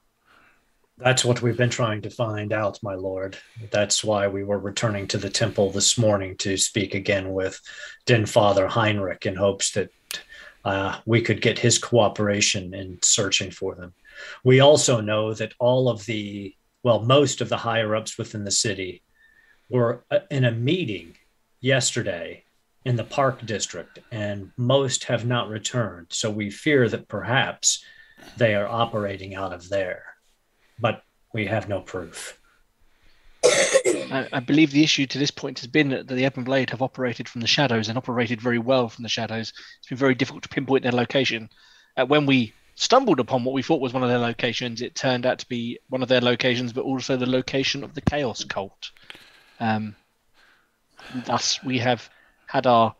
That's 0.98 1.24
what 1.24 1.42
we've 1.42 1.56
been 1.56 1.70
trying 1.70 2.02
to 2.02 2.10
find 2.10 2.52
out, 2.52 2.78
my 2.82 2.94
lord. 2.94 3.36
That's 3.70 4.04
why 4.04 4.28
we 4.28 4.44
were 4.44 4.58
returning 4.58 5.06
to 5.08 5.18
the 5.18 5.28
temple 5.28 5.70
this 5.70 5.98
morning 5.98 6.36
to 6.38 6.56
speak 6.56 6.94
again 6.94 7.32
with 7.32 7.60
Den 8.06 8.24
Father 8.24 8.66
Heinrich 8.66 9.26
in 9.26 9.34
hopes 9.34 9.72
that 9.72 9.90
uh, 10.64 10.98
we 11.04 11.20
could 11.20 11.42
get 11.42 11.58
his 11.58 11.78
cooperation 11.78 12.74
in 12.74 12.98
searching 13.02 13.50
for 13.50 13.74
them. 13.74 13.94
We 14.42 14.60
also 14.60 15.00
know 15.00 15.34
that 15.34 15.54
all 15.58 15.88
of 15.88 16.04
the, 16.06 16.54
well, 16.82 17.02
most 17.02 17.40
of 17.40 17.48
the 17.48 17.58
higher 17.58 17.94
ups 17.94 18.16
within 18.16 18.44
the 18.44 18.50
city 18.50 19.02
were 19.68 20.04
uh, 20.10 20.20
in 20.30 20.44
a 20.44 20.50
meeting 20.50 21.14
yesterday 21.60 22.44
in 22.86 22.96
the 22.96 23.04
park 23.04 23.44
district, 23.44 23.98
and 24.10 24.50
most 24.56 25.04
have 25.04 25.26
not 25.26 25.48
returned. 25.48 26.06
So 26.10 26.30
we 26.30 26.50
fear 26.50 26.88
that 26.88 27.08
perhaps 27.08 27.84
they 28.38 28.54
are 28.54 28.66
operating 28.66 29.34
out 29.34 29.52
of 29.52 29.68
there 29.68 30.16
but 30.78 31.02
we 31.32 31.46
have 31.46 31.68
no 31.68 31.80
proof. 31.80 32.40
I, 33.44 34.28
I 34.32 34.40
believe 34.40 34.70
the 34.70 34.82
issue 34.82 35.06
to 35.06 35.18
this 35.18 35.30
point 35.30 35.60
has 35.60 35.68
been 35.68 35.90
that 35.90 36.08
the 36.08 36.24
Ebon 36.24 36.44
Blade 36.44 36.70
have 36.70 36.82
operated 36.82 37.28
from 37.28 37.40
the 37.40 37.46
shadows 37.46 37.88
and 37.88 37.98
operated 37.98 38.40
very 38.40 38.58
well 38.58 38.88
from 38.88 39.02
the 39.02 39.08
shadows. 39.08 39.52
It's 39.78 39.88
been 39.88 39.98
very 39.98 40.14
difficult 40.14 40.42
to 40.44 40.48
pinpoint 40.48 40.82
their 40.82 40.92
location. 40.92 41.48
Uh, 41.96 42.06
when 42.06 42.26
we 42.26 42.52
stumbled 42.74 43.20
upon 43.20 43.44
what 43.44 43.54
we 43.54 43.62
thought 43.62 43.80
was 43.80 43.92
one 43.92 44.02
of 44.02 44.08
their 44.08 44.18
locations, 44.18 44.82
it 44.82 44.94
turned 44.94 45.26
out 45.26 45.38
to 45.38 45.48
be 45.48 45.78
one 45.88 46.02
of 46.02 46.08
their 46.08 46.20
locations, 46.20 46.72
but 46.72 46.84
also 46.84 47.16
the 47.16 47.26
location 47.26 47.84
of 47.84 47.94
the 47.94 48.00
Chaos 48.00 48.44
Cult. 48.44 48.90
Um, 49.60 49.94
thus, 51.24 51.62
we 51.64 51.78
have 51.78 52.08
had 52.56 52.66
our 52.66 52.94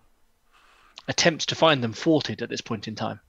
attempts 1.09 1.47
to 1.47 1.55
find 1.55 1.83
them 1.83 1.95
thwarted 1.95 2.43
at 2.43 2.51
this 2.51 2.61
point 2.61 2.87
in 2.87 2.95
time. 2.95 3.21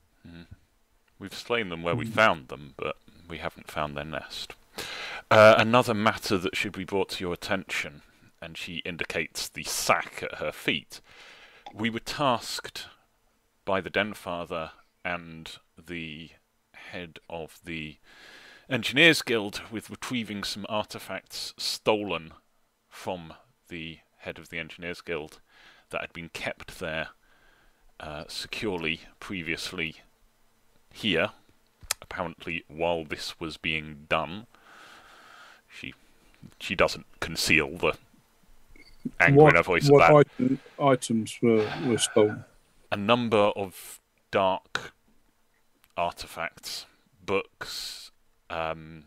We've 1.18 1.34
slain 1.34 1.70
them 1.70 1.82
where 1.82 1.96
we 1.96 2.04
found 2.04 2.48
them, 2.48 2.74
but 2.76 2.96
we 3.28 3.38
haven't 3.38 3.70
found 3.70 3.96
their 3.96 4.04
nest. 4.04 4.54
Uh, 5.30 5.54
another 5.56 5.94
matter 5.94 6.36
that 6.36 6.54
should 6.54 6.72
be 6.72 6.84
brought 6.84 7.08
to 7.10 7.24
your 7.24 7.32
attention, 7.32 8.02
and 8.42 8.58
she 8.58 8.76
indicates 8.84 9.48
the 9.48 9.64
sack 9.64 10.22
at 10.22 10.38
her 10.38 10.52
feet. 10.52 11.00
We 11.74 11.88
were 11.88 11.98
tasked 11.98 12.86
by 13.64 13.80
the 13.80 13.90
Den 13.90 14.12
Father 14.12 14.72
and 15.04 15.56
the 15.76 16.30
head 16.74 17.20
of 17.30 17.58
the 17.64 17.96
Engineers 18.68 19.22
Guild 19.22 19.62
with 19.70 19.88
retrieving 19.88 20.44
some 20.44 20.66
artifacts 20.68 21.54
stolen 21.56 22.34
from 22.90 23.32
the 23.68 24.00
head 24.18 24.38
of 24.38 24.50
the 24.50 24.58
Engineers 24.58 25.00
Guild 25.00 25.40
that 25.90 26.00
had 26.00 26.12
been 26.12 26.28
kept 26.30 26.78
there 26.78 27.08
uh, 28.00 28.24
securely 28.28 29.02
previously 29.20 29.96
here, 30.92 31.30
apparently 32.00 32.64
while 32.68 33.04
this 33.04 33.38
was 33.40 33.56
being 33.56 34.06
done. 34.08 34.46
She 35.68 35.94
she 36.60 36.74
doesn't 36.74 37.06
conceal 37.20 37.76
the 37.76 37.94
anger 39.20 39.42
what 39.42 39.50
in 39.50 39.56
her 39.56 39.62
voice 39.62 39.90
what 39.90 40.08
about 40.08 40.26
item, 40.38 40.60
items 40.78 41.38
were, 41.42 41.68
were 41.86 41.98
stolen? 41.98 42.44
a 42.90 42.96
number 42.96 43.36
of 43.36 44.00
dark 44.30 44.92
artifacts, 45.96 46.86
books. 47.24 48.10
Um, 48.50 49.04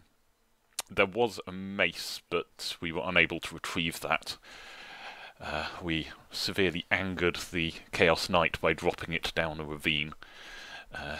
there 0.90 1.06
was 1.06 1.40
a 1.48 1.52
mace, 1.52 2.22
but 2.30 2.78
we 2.82 2.92
were 2.92 3.02
unable 3.04 3.40
to 3.40 3.56
retrieve 3.56 4.02
that. 4.02 4.38
Uh, 5.42 5.66
we 5.82 6.08
severely 6.30 6.86
angered 6.92 7.38
the 7.52 7.74
Chaos 7.92 8.30
Knight 8.30 8.62
by 8.62 8.74
dropping 8.74 9.14
it 9.14 9.32
down 9.36 9.60
a 9.60 9.64
ravine. 9.64 10.14
Uh, 10.94 11.18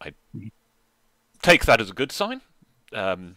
I 0.00 0.12
take 1.42 1.66
that 1.66 1.80
as 1.80 1.90
a 1.90 1.94
good 1.94 2.10
sign. 2.10 2.40
Um, 2.92 3.36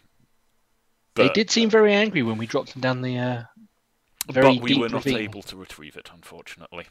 they 1.16 1.28
did 1.30 1.52
seem 1.52 1.70
very 1.70 1.94
angry 1.94 2.24
when 2.24 2.38
we 2.38 2.46
dropped 2.46 2.72
them 2.74 2.82
down 2.82 3.02
the 3.02 3.18
uh, 3.18 3.44
very 4.32 4.56
but 4.56 4.64
we 4.64 4.70
deep 4.70 4.80
were 4.80 4.88
not 4.90 5.04
ravine. 5.04 5.18
able 5.22 5.42
to 5.44 5.58
retrieve 5.58 5.98
it, 5.98 6.10
unfortunately. 6.14 6.86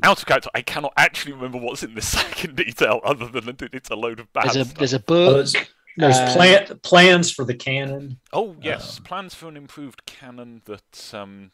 out 0.03 0.19
of 0.19 0.27
character, 0.27 0.51
I 0.55 0.63
cannot 0.63 0.93
actually 0.97 1.33
remember 1.33 1.59
what's 1.59 1.83
in 1.85 1.95
this 1.95 2.09
second 2.19 2.57
detail, 2.57 3.01
other 3.05 3.27
than 3.29 3.45
that 3.47 3.63
it's 3.63 3.91
a 3.91 3.95
load 3.97 4.19
of 4.19 4.33
bad 4.33 4.47
There's 4.47 4.57
a 4.57 4.65
stuff. 4.65 4.79
there's 4.79 4.95
a 4.95 4.99
Oh, 4.99 5.45
book. 5.45 5.69
There's 5.97 6.17
there's 6.17 6.31
Uh, 6.31 6.35
plan, 6.35 6.81
plans 6.83 7.31
for 7.31 7.45
the 7.45 7.55
cannon. 7.55 8.19
Oh 8.33 8.57
yes, 8.61 8.99
plans 9.01 9.35
for 9.35 9.49
an 9.49 9.57
improved 9.57 10.07
cannon 10.07 10.63
that 10.67 11.13
um, 11.15 11.51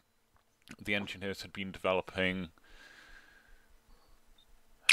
the 0.83 0.95
engineers 0.95 1.41
had 1.41 1.53
been 1.53 1.71
developing. 1.71 2.49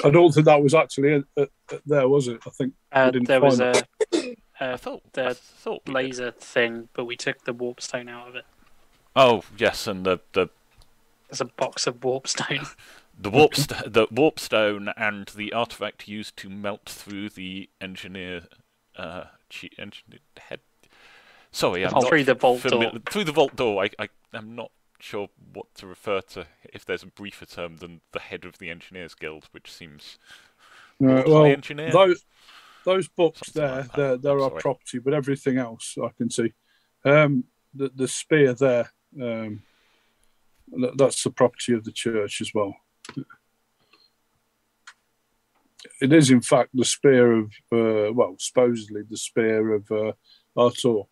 I 0.04 0.10
don't 0.10 0.32
think 0.32 0.46
that 0.46 0.62
was 0.62 0.74
actually 0.74 1.24
uh, 1.36 1.42
uh, 1.70 1.76
there, 1.86 2.08
was 2.08 2.26
it? 2.28 2.40
I 2.46 2.50
think 2.50 2.74
Uh, 2.92 3.10
didn't 3.10 3.28
there 3.28 3.40
was 3.40 3.58
find 3.58 3.76
a, 3.76 3.82
I 4.60 4.66
a 4.74 4.78
thought. 4.78 5.02
the 5.12 5.28
I 5.30 5.32
thought 5.34 5.82
we 5.86 5.94
did. 5.94 5.94
laser 5.94 6.30
thing, 6.32 6.88
but 6.94 7.04
we 7.04 7.16
took 7.16 7.44
the 7.44 7.52
warp 7.52 7.80
stone 7.80 8.08
out 8.08 8.28
of 8.28 8.34
it. 8.36 8.44
Oh 9.14 9.44
yes, 9.56 9.86
and 9.86 10.04
the 10.04 10.18
the 10.32 10.48
There's 11.28 11.40
a 11.40 11.44
box 11.44 11.86
of 11.86 12.02
warp 12.02 12.26
stone. 12.26 12.66
the 13.18 13.30
warp 13.30 13.54
st- 13.54 13.92
the 13.92 14.08
warp 14.10 14.40
stone 14.40 14.92
and 14.96 15.28
the 15.28 15.52
artifact 15.52 16.08
used 16.08 16.36
to 16.38 16.48
melt 16.50 16.86
through 16.86 17.28
the 17.30 17.68
engineer 17.80 18.42
uh 18.96 19.24
chi- 19.50 19.70
engineer 19.78 20.20
head. 20.36 20.60
Sorry, 21.50 21.84
I'm 21.84 21.92
Oh, 21.94 22.00
not 22.00 22.08
through 22.08 22.24
the 22.24 22.34
vault 22.34 22.60
fami- 22.62 22.92
door. 22.92 23.00
Through 23.10 23.24
the 23.24 23.32
vault 23.32 23.54
door, 23.56 23.84
I, 23.84 23.90
I 23.98 24.08
am 24.32 24.54
not 24.54 24.70
sure 24.98 25.28
what 25.52 25.72
to 25.76 25.86
refer 25.86 26.20
to 26.20 26.46
if 26.72 26.84
there's 26.84 27.02
a 27.02 27.06
briefer 27.06 27.46
term 27.46 27.76
than 27.76 28.00
the 28.12 28.18
head 28.20 28.44
of 28.44 28.58
the 28.58 28.70
engineers 28.70 29.14
guild, 29.14 29.48
which 29.52 29.70
seems 29.72 30.18
Uh, 31.02 31.22
well, 31.26 31.44
engineer? 31.44 31.90
those 31.92 32.24
those 32.84 33.08
books 33.08 33.40
Something 33.52 33.62
there, 33.62 33.76
like 33.76 33.86
that. 33.86 33.96
they're, 33.96 34.16
they're 34.18 34.40
our 34.40 34.50
property, 34.50 34.98
but 34.98 35.14
everything 35.14 35.56
else 35.58 35.96
I 36.02 36.08
can 36.16 36.28
see. 36.30 36.52
Um, 37.04 37.44
the 37.72 37.90
the 37.94 38.08
spear 38.08 38.52
there, 38.54 38.90
um, 39.20 39.62
that- 40.72 40.96
that's 40.98 41.22
the 41.22 41.30
property 41.30 41.72
of 41.74 41.84
the 41.84 41.92
church 41.92 42.40
as 42.40 42.52
well. 42.54 42.74
It 46.00 46.12
is, 46.12 46.30
in 46.30 46.40
fact, 46.40 46.70
the 46.74 46.84
spear 46.84 47.32
of, 47.32 47.52
uh, 47.72 48.12
well, 48.12 48.36
supposedly 48.38 49.02
the 49.08 49.16
spear 49.16 49.74
of 49.74 49.90
uh, 49.90 50.12
Artur. 50.56 51.02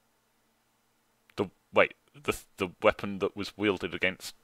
the 1.36 1.50
wait 1.72 1.94
the 2.24 2.36
the 2.58 2.68
weapon 2.82 3.18
that 3.20 3.36
was 3.36 3.56
wielded 3.56 3.94
against 3.94 4.34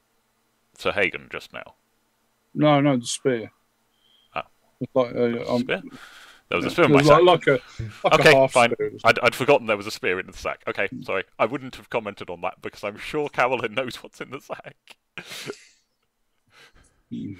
Sir 0.76 0.92
Hagen 0.92 1.28
just 1.30 1.52
now. 1.52 1.74
No, 2.54 2.80
no, 2.80 2.96
the 2.96 3.06
spear. 3.06 3.52
Ah. 4.34 4.46
Like, 4.94 5.14
uh, 5.14 5.54
um, 5.54 5.60
Spear? 5.60 5.82
There 6.48 6.56
was 6.56 6.64
a 6.64 6.70
spear 6.70 6.86
in 6.86 6.92
my 6.92 7.02
sack. 7.02 7.22
like, 7.22 7.46
like 7.46 7.46
a, 7.46 7.60
like 8.04 8.20
Okay, 8.20 8.48
fine. 8.48 8.72
I'd, 9.04 9.18
I'd 9.18 9.34
forgotten 9.34 9.66
there 9.66 9.76
was 9.76 9.86
a 9.86 9.90
spear 9.90 10.18
in 10.18 10.26
the 10.26 10.32
sack. 10.32 10.62
Okay, 10.66 10.88
sorry. 11.02 11.24
I 11.38 11.44
wouldn't 11.44 11.76
have 11.76 11.90
commented 11.90 12.30
on 12.30 12.40
that 12.40 12.62
because 12.62 12.82
I'm 12.82 12.96
sure 12.96 13.28
Carolyn 13.28 13.74
knows 13.74 13.96
what's 14.02 14.20
in 14.20 14.30
the 14.30 14.40
sack. 14.40 14.76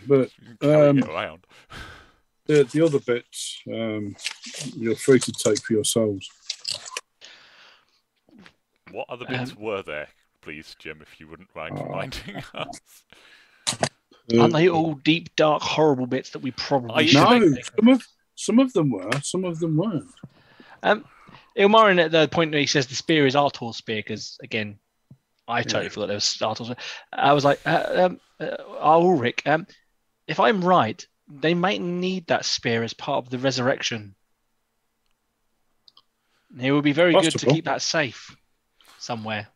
But 0.07 0.31
Um, 0.63 0.99
it 0.99 1.09
around. 1.09 1.47
The, 2.49 2.65
the 2.73 2.81
other 2.83 2.99
bits, 3.01 3.61
um, 3.71 4.17
you're 4.75 4.97
free 4.97 5.19
to 5.19 5.33
take 5.33 5.59
for 5.59 5.75
yourselves. 5.75 6.27
What 8.91 9.05
other 9.11 9.27
bits 9.27 9.53
um, 9.53 9.63
were 9.63 9.83
there, 9.83 10.09
please, 10.41 10.75
Jim, 10.79 11.01
if 11.03 11.21
you 11.21 11.29
wouldn't 11.29 11.55
mind 11.55 11.75
Oh. 11.79 11.85
reminding 11.85 12.37
us? 12.55 12.81
Uh, 14.33 14.41
Aren't 14.41 14.55
they 14.55 14.69
all 14.71 14.95
deep, 14.95 15.37
dark, 15.37 15.63
horrible 15.63 16.07
bits 16.07 16.31
that 16.31 16.39
we 16.39 16.51
probably 16.53 17.07
should 17.07 17.21
No, 17.21 17.55
some 17.77 17.89
of 17.89 18.03
some 18.35 18.59
of 18.59 18.73
them 18.73 18.91
were, 18.91 19.11
some 19.21 19.45
of 19.45 19.59
them 19.59 19.77
weren't. 19.77 20.11
Um, 20.83 21.05
Ilmarin 21.57 22.03
at 22.03 22.13
the 22.13 22.29
point 22.29 22.53
where 22.53 22.61
he 22.61 22.67
says 22.67 22.87
the 22.87 22.95
spear 22.95 23.27
is 23.27 23.37
Artur's 23.37 23.77
spear, 23.77 23.99
because 23.99 24.39
again, 24.43 24.79
I 25.47 25.63
totally 25.63 25.85
Yeah. 25.85 25.89
forgot 25.91 26.07
there 26.07 26.17
was 26.17 26.41
Artur's. 26.41 26.71
I 27.13 27.33
was 27.35 27.45
like, 27.45 27.61
uh, 27.67 28.07
um, 28.07 28.21
uh, 28.41 28.57
Ulric, 28.81 29.47
um, 29.47 29.67
if 30.27 30.41
I'm 30.41 30.63
right, 30.65 31.07
they 31.29 31.55
might 31.55 31.81
need 31.81 32.27
that 32.29 32.45
spear 32.45 32.83
as 32.83 32.95
part 32.95 33.25
of 33.25 33.31
the 33.31 33.39
resurrection. 33.39 34.15
It 36.61 36.73
would 36.73 36.85
be 36.85 36.93
very 36.93 37.13
good 37.13 37.31
to 37.39 37.47
keep 37.47 37.67
that 37.67 37.83
safe 37.83 38.35
somewhere, 38.99 39.49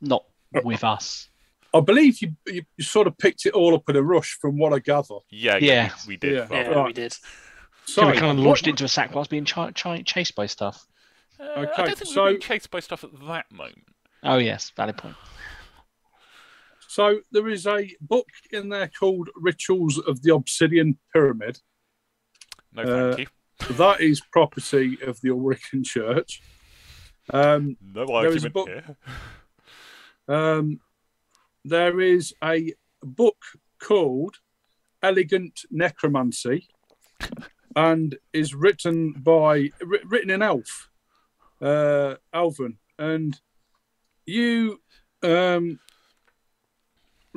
not 0.00 0.24
with 0.64 0.82
us. 0.84 1.28
I 1.74 1.80
believe 1.80 2.22
you, 2.22 2.32
you 2.46 2.62
you 2.78 2.84
sort 2.84 3.06
of 3.06 3.18
picked 3.18 3.44
it 3.44 3.52
all 3.52 3.74
up 3.74 3.88
in 3.90 3.96
a 3.96 4.02
rush, 4.02 4.38
from 4.40 4.56
what 4.56 4.72
I 4.72 4.78
gather. 4.78 5.16
Yeah, 5.30 5.56
yeah, 5.58 5.58
Yeah. 5.60 5.90
we, 6.06 6.12
we 6.12 6.16
did. 6.16 6.32
Yeah. 6.34 6.46
Yeah, 6.50 6.68
right. 6.68 6.86
we 6.86 6.92
did. 6.94 7.12
So 7.12 7.20
So 8.02 8.06
we 8.06 8.12
kind 8.14 8.30
of 8.32 8.38
what- 8.38 8.44
launched 8.46 8.66
into 8.66 8.84
a 8.84 8.88
sack 8.88 9.14
whilst 9.14 9.30
being 9.30 9.44
ch- 9.44 9.74
ch- 9.74 10.04
chased 10.04 10.34
by 10.34 10.46
stuff. 10.46 10.86
uh, 11.38 11.42
I 11.44 11.46
Okay, 11.66 11.72
don't 11.76 11.86
think 11.88 12.00
we 12.00 12.06
so- 12.14 12.22
were 12.22 12.28
being 12.30 12.40
chased 12.40 12.70
by 12.70 12.80
stuff 12.80 13.04
at 13.04 13.10
that 13.28 13.52
moment. 13.52 13.84
Oh 14.22 14.38
yes, 14.38 14.70
valid 14.74 14.96
point. 14.96 15.16
So 16.96 17.20
there 17.30 17.46
is 17.46 17.66
a 17.66 17.94
book 18.00 18.30
in 18.50 18.70
there 18.70 18.88
called 18.88 19.28
Rituals 19.36 19.98
of 19.98 20.22
the 20.22 20.34
Obsidian 20.34 20.96
Pyramid. 21.12 21.58
No, 22.72 22.82
Uh, 22.84 23.14
thank 23.16 23.18
you. 23.18 23.26
That 23.76 24.00
is 24.00 24.22
property 24.32 24.96
of 25.02 25.20
the 25.20 25.28
Ulrican 25.28 25.84
Church. 25.84 26.40
Um, 27.34 27.76
No 27.82 28.06
there 28.06 28.32
is 28.32 28.44
a 28.44 28.48
argument 28.48 28.54
book- 28.54 28.68
here. 28.68 28.96
um, 30.26 30.80
there 31.66 32.00
is 32.00 32.32
a 32.42 32.72
book 33.02 33.42
called 33.78 34.36
Elegant 35.02 35.66
Necromancy, 35.70 36.66
and 37.74 38.16
is 38.32 38.54
written 38.54 39.12
by 39.12 39.70
written 39.82 40.30
in 40.30 40.40
Elf, 40.40 40.88
uh, 41.60 42.14
Alvin, 42.32 42.78
and 42.98 43.38
you 44.24 44.80
um, 45.22 45.78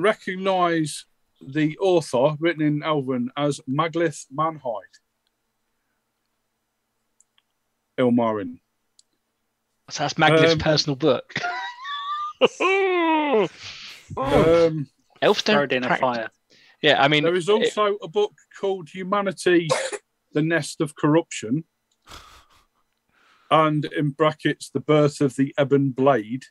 recognise 0.00 1.04
the 1.40 1.76
author 1.78 2.36
written 2.40 2.62
in 2.62 2.82
Elven 2.82 3.30
as 3.36 3.60
Maglith 3.68 4.26
Manhide. 4.34 4.96
Ilmarin. 7.98 8.60
So 9.90 10.04
that's 10.04 10.14
Maglith's 10.14 10.52
Um, 10.52 10.58
personal 10.58 10.96
book. 10.96 11.34
Um, 14.16 14.88
Elves 15.22 15.42
don't 15.44 15.70
in 15.72 15.84
a 15.84 15.96
fire. 15.96 16.30
Yeah, 16.82 17.00
I 17.02 17.06
mean, 17.08 17.22
There 17.24 17.34
is 17.34 17.48
it- 17.48 17.52
also 17.52 17.96
a 18.02 18.08
book 18.08 18.32
called 18.58 18.88
Humanity, 18.88 19.68
the 20.32 20.42
Nest 20.42 20.80
of 20.80 20.96
Corruption, 20.96 21.64
and 23.50 23.84
in 23.84 24.10
brackets, 24.10 24.70
The 24.70 24.80
Birth 24.80 25.20
of 25.20 25.36
the 25.36 25.54
Ebon 25.60 25.90
Blade. 25.92 26.44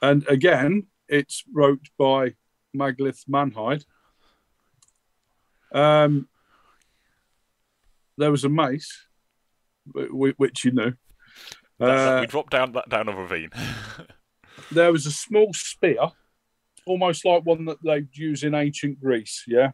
And 0.00 0.26
again, 0.28 0.86
it's 1.08 1.44
wrote 1.52 1.88
by 1.98 2.34
Maglith 2.76 3.24
Manhide. 3.28 3.84
Um, 5.72 6.28
there 8.16 8.30
was 8.30 8.44
a 8.44 8.48
mace, 8.48 9.06
wh- 9.94 10.08
wh- 10.08 10.38
which 10.38 10.64
you 10.64 10.72
know. 10.72 10.92
Uh, 11.78 12.18
we 12.20 12.26
dropped 12.26 12.52
down 12.52 12.72
that 12.72 12.88
down 12.88 13.08
a 13.08 13.12
ravine. 13.12 13.50
there 14.72 14.92
was 14.92 15.04
a 15.06 15.10
small 15.10 15.52
spear, 15.52 15.98
almost 16.86 17.24
like 17.24 17.44
one 17.44 17.66
that 17.66 17.82
they'd 17.82 18.08
use 18.16 18.42
in 18.42 18.54
ancient 18.54 19.00
Greece. 19.00 19.44
Yeah, 19.46 19.72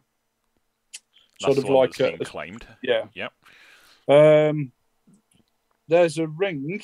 That's 1.39 1.55
sort 1.55 1.57
of 1.57 1.69
like 1.69 1.99
a, 1.99 2.17
claimed. 2.25 2.65
yeah. 2.81 3.05
Yep. 3.13 3.31
Um, 4.09 4.71
there's 5.87 6.17
a 6.17 6.27
ring, 6.27 6.81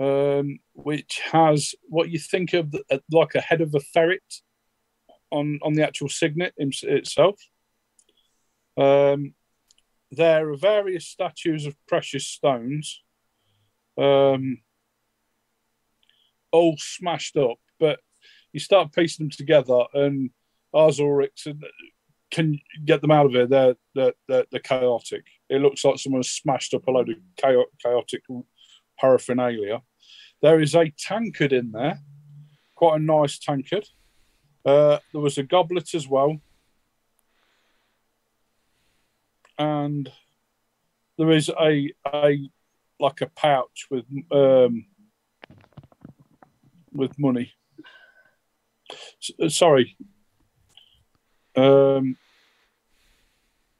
um, 0.00 0.58
which 0.74 1.20
has 1.30 1.74
what 1.88 2.10
you 2.10 2.18
think 2.18 2.52
of 2.52 2.70
the, 2.70 2.82
uh, 2.90 2.98
like 3.10 3.34
a 3.34 3.40
head 3.40 3.60
of 3.60 3.74
a 3.74 3.80
ferret 3.80 4.40
on 5.30 5.58
on 5.62 5.74
the 5.74 5.84
actual 5.84 6.08
signet 6.08 6.54
itself. 6.56 7.40
Um, 8.76 9.34
there 10.10 10.50
are 10.50 10.56
various 10.56 11.06
statues 11.06 11.66
of 11.66 11.76
precious 11.86 12.26
stones, 12.26 13.02
um, 13.98 14.58
all 16.52 16.76
smashed 16.78 17.36
up. 17.36 17.58
But 17.80 18.00
you 18.52 18.60
start 18.60 18.92
piecing 18.92 19.26
them 19.26 19.30
together, 19.30 19.84
and 19.94 20.30
Arzorix 20.74 21.46
can 22.30 22.58
get 22.84 23.00
them 23.00 23.10
out 23.10 23.26
of 23.26 23.32
here. 23.32 23.46
They're, 23.46 23.74
they're, 23.94 24.12
they're, 24.28 24.44
they're 24.50 24.60
chaotic. 24.60 25.24
It 25.48 25.60
looks 25.60 25.84
like 25.84 25.98
someone 25.98 26.22
smashed 26.22 26.74
up 26.74 26.86
a 26.86 26.90
load 26.90 27.10
of 27.10 27.16
chao- 27.38 27.66
chaotic 27.80 28.22
paraphernalia. 28.98 29.82
There 30.42 30.60
is 30.60 30.74
a 30.74 30.90
tankard 30.98 31.52
in 31.52 31.72
there, 31.72 31.98
quite 32.74 33.00
a 33.00 33.02
nice 33.02 33.38
tankard. 33.38 33.86
Uh, 34.64 34.98
there 35.12 35.20
was 35.20 35.38
a 35.38 35.42
goblet 35.42 35.94
as 35.94 36.08
well. 36.08 36.40
And 39.58 40.10
there 41.16 41.30
is 41.30 41.48
a 41.48 41.92
a 42.12 42.50
like 42.98 43.20
a 43.20 43.26
pouch 43.26 43.86
with 43.90 44.04
um 44.32 44.86
with 46.92 47.18
money. 47.18 47.52
S- 48.90 49.54
sorry. 49.56 49.96
Um 51.56 52.16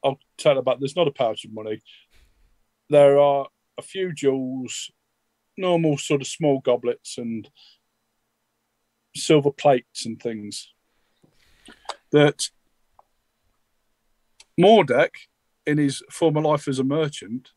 I'll 0.04 0.20
tell 0.36 0.58
about 0.58 0.80
there's 0.80 0.96
not 0.96 1.08
a 1.08 1.12
pouch 1.12 1.44
of 1.44 1.52
money. 1.52 1.82
There 2.90 3.18
are 3.18 3.48
a 3.78 3.82
few 3.82 4.12
jewels, 4.12 4.90
normal 5.56 5.98
sort 5.98 6.20
of 6.20 6.26
small 6.26 6.60
goblets 6.60 7.18
and 7.18 7.48
silver 9.16 9.52
plates 9.52 10.06
and 10.06 10.20
things. 10.20 10.72
that 12.14 12.48
Mordek, 14.58 15.10
in 15.66 15.78
his 15.78 16.00
former 16.12 16.40
life 16.40 16.68
as 16.68 16.78
a 16.78 16.84
merchant, 16.84 17.50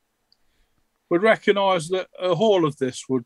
would 1.11 1.21
recognise 1.21 1.89
that 1.89 2.07
a 2.19 2.33
haul 2.33 2.65
of 2.65 2.75
this 2.77 3.03
would, 3.07 3.23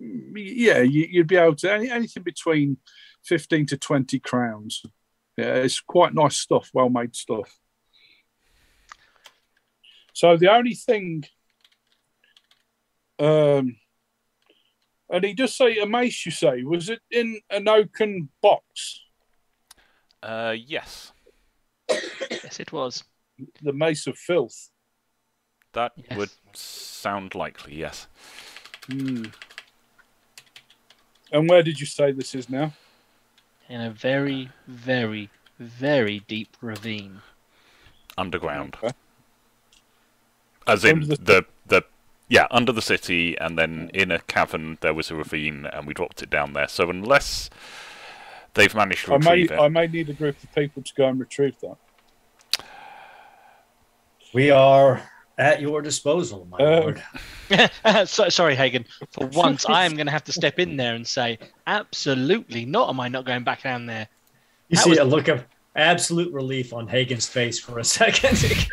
yeah, 0.00 0.80
you, 0.80 1.06
you'd 1.08 1.28
be 1.28 1.36
able 1.36 1.54
to 1.54 1.70
anything 1.70 2.24
between 2.24 2.78
fifteen 3.24 3.64
to 3.66 3.76
twenty 3.76 4.18
crowns. 4.18 4.82
Yeah, 5.36 5.54
it's 5.54 5.80
quite 5.80 6.14
nice 6.14 6.36
stuff, 6.36 6.70
well 6.74 6.88
made 6.88 7.14
stuff. 7.14 7.56
So 10.14 10.36
the 10.36 10.52
only 10.52 10.74
thing, 10.74 11.24
um, 13.20 13.76
and 15.10 15.24
he 15.24 15.34
does 15.34 15.54
say 15.54 15.78
a 15.78 15.86
mace. 15.86 16.24
You 16.26 16.32
say 16.32 16.62
was 16.62 16.88
it 16.88 17.00
in 17.10 17.40
an 17.50 17.68
oaken 17.68 18.28
box? 18.42 19.00
Uh, 20.22 20.54
yes, 20.56 21.12
Yes, 21.88 22.58
it 22.60 22.72
was. 22.72 23.04
The 23.62 23.72
mace 23.72 24.06
of 24.06 24.16
filth. 24.18 24.70
that 25.72 25.92
Yes. 25.96 26.16
would 26.16 26.30
sound 26.54 27.34
likely. 27.34 27.74
Yes. 27.76 28.08
Hmm. 28.86 29.24
And 31.32 31.48
where 31.50 31.62
did 31.62 31.78
you 31.80 31.86
say 31.86 32.12
this 32.12 32.34
is 32.34 32.48
now? 32.48 32.72
In 33.68 33.80
a 33.82 33.90
very, 33.90 34.50
very, 34.66 35.28
very 35.58 36.20
deep 36.20 36.56
ravine. 36.60 37.20
underground. 38.18 38.76
Okay. 38.82 38.94
As 40.66 40.84
in 40.86 41.00
the- 41.00 41.16
the 41.16 41.16
the 41.16 41.46
yeah 42.28 42.46
under 42.50 42.72
the 42.72 42.82
city, 42.82 43.36
and 43.38 43.58
then 43.58 43.90
in 43.94 44.10
a 44.10 44.18
cavern 44.20 44.78
there 44.80 44.94
was 44.94 45.10
a 45.10 45.14
ravine, 45.14 45.66
and 45.66 45.86
we 45.86 45.94
dropped 45.94 46.22
it 46.22 46.30
down 46.30 46.52
there. 46.52 46.68
So 46.68 46.88
unless 46.90 47.50
they've 48.54 48.74
managed 48.74 49.06
to 49.06 49.14
I 49.14 49.18
may, 49.18 49.30
retrieve 49.42 49.50
it, 49.52 49.60
I 49.60 49.68
may 49.68 49.86
need 49.86 50.08
a 50.08 50.14
group 50.14 50.42
of 50.42 50.54
people 50.54 50.82
to 50.82 50.94
go 50.94 51.06
and 51.08 51.20
retrieve 51.20 51.56
that. 51.60 51.76
We 54.34 54.50
are 54.50 55.02
at 55.38 55.60
your 55.60 55.82
disposal, 55.82 56.46
my 56.50 56.58
Uh, 56.58 56.80
lord. 56.80 57.02
so, 58.08 58.28
sorry, 58.28 58.54
Hagen. 58.54 58.84
For 59.12 59.26
once, 59.32 59.66
I 59.66 59.84
am 59.84 59.94
going 59.94 60.06
to 60.06 60.12
have 60.12 60.24
to 60.24 60.32
step 60.32 60.58
in 60.58 60.76
there 60.76 60.94
and 60.94 61.06
say, 61.06 61.38
absolutely 61.66 62.64
not. 62.64 62.88
Am 62.88 63.00
I 63.00 63.08
not 63.08 63.24
going 63.24 63.44
back 63.44 63.62
down 63.62 63.86
there? 63.86 64.08
You 64.68 64.76
that 64.76 64.84
see 64.84 64.90
was- 64.90 64.98
a 64.98 65.04
look 65.04 65.28
of 65.28 65.44
absolute 65.76 66.32
relief 66.32 66.72
on 66.72 66.88
Hagen's 66.88 67.26
face 67.28 67.58
for 67.60 67.78
a 67.78 67.84
second. 67.84 68.66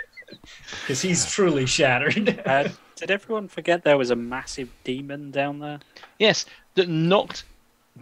Because 0.81 1.01
he's 1.01 1.25
truly 1.25 1.65
shattered. 1.65 2.41
Uh, 2.45 2.69
did 2.95 3.09
everyone 3.09 3.47
forget 3.47 3.83
there 3.83 3.97
was 3.97 4.11
a 4.11 4.15
massive 4.15 4.69
demon 4.83 5.31
down 5.31 5.59
there? 5.59 5.79
Yes, 6.19 6.45
that 6.75 6.87
knocked 6.87 7.43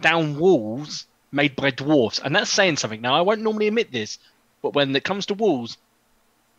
down 0.00 0.38
walls 0.38 1.06
made 1.30 1.56
by 1.56 1.70
dwarfs, 1.70 2.18
and 2.18 2.36
that's 2.36 2.50
saying 2.50 2.76
something. 2.76 3.00
Now, 3.00 3.14
I 3.14 3.22
won't 3.22 3.40
normally 3.40 3.68
admit 3.68 3.90
this, 3.90 4.18
but 4.60 4.74
when 4.74 4.94
it 4.94 5.04
comes 5.04 5.26
to 5.26 5.34
walls, 5.34 5.78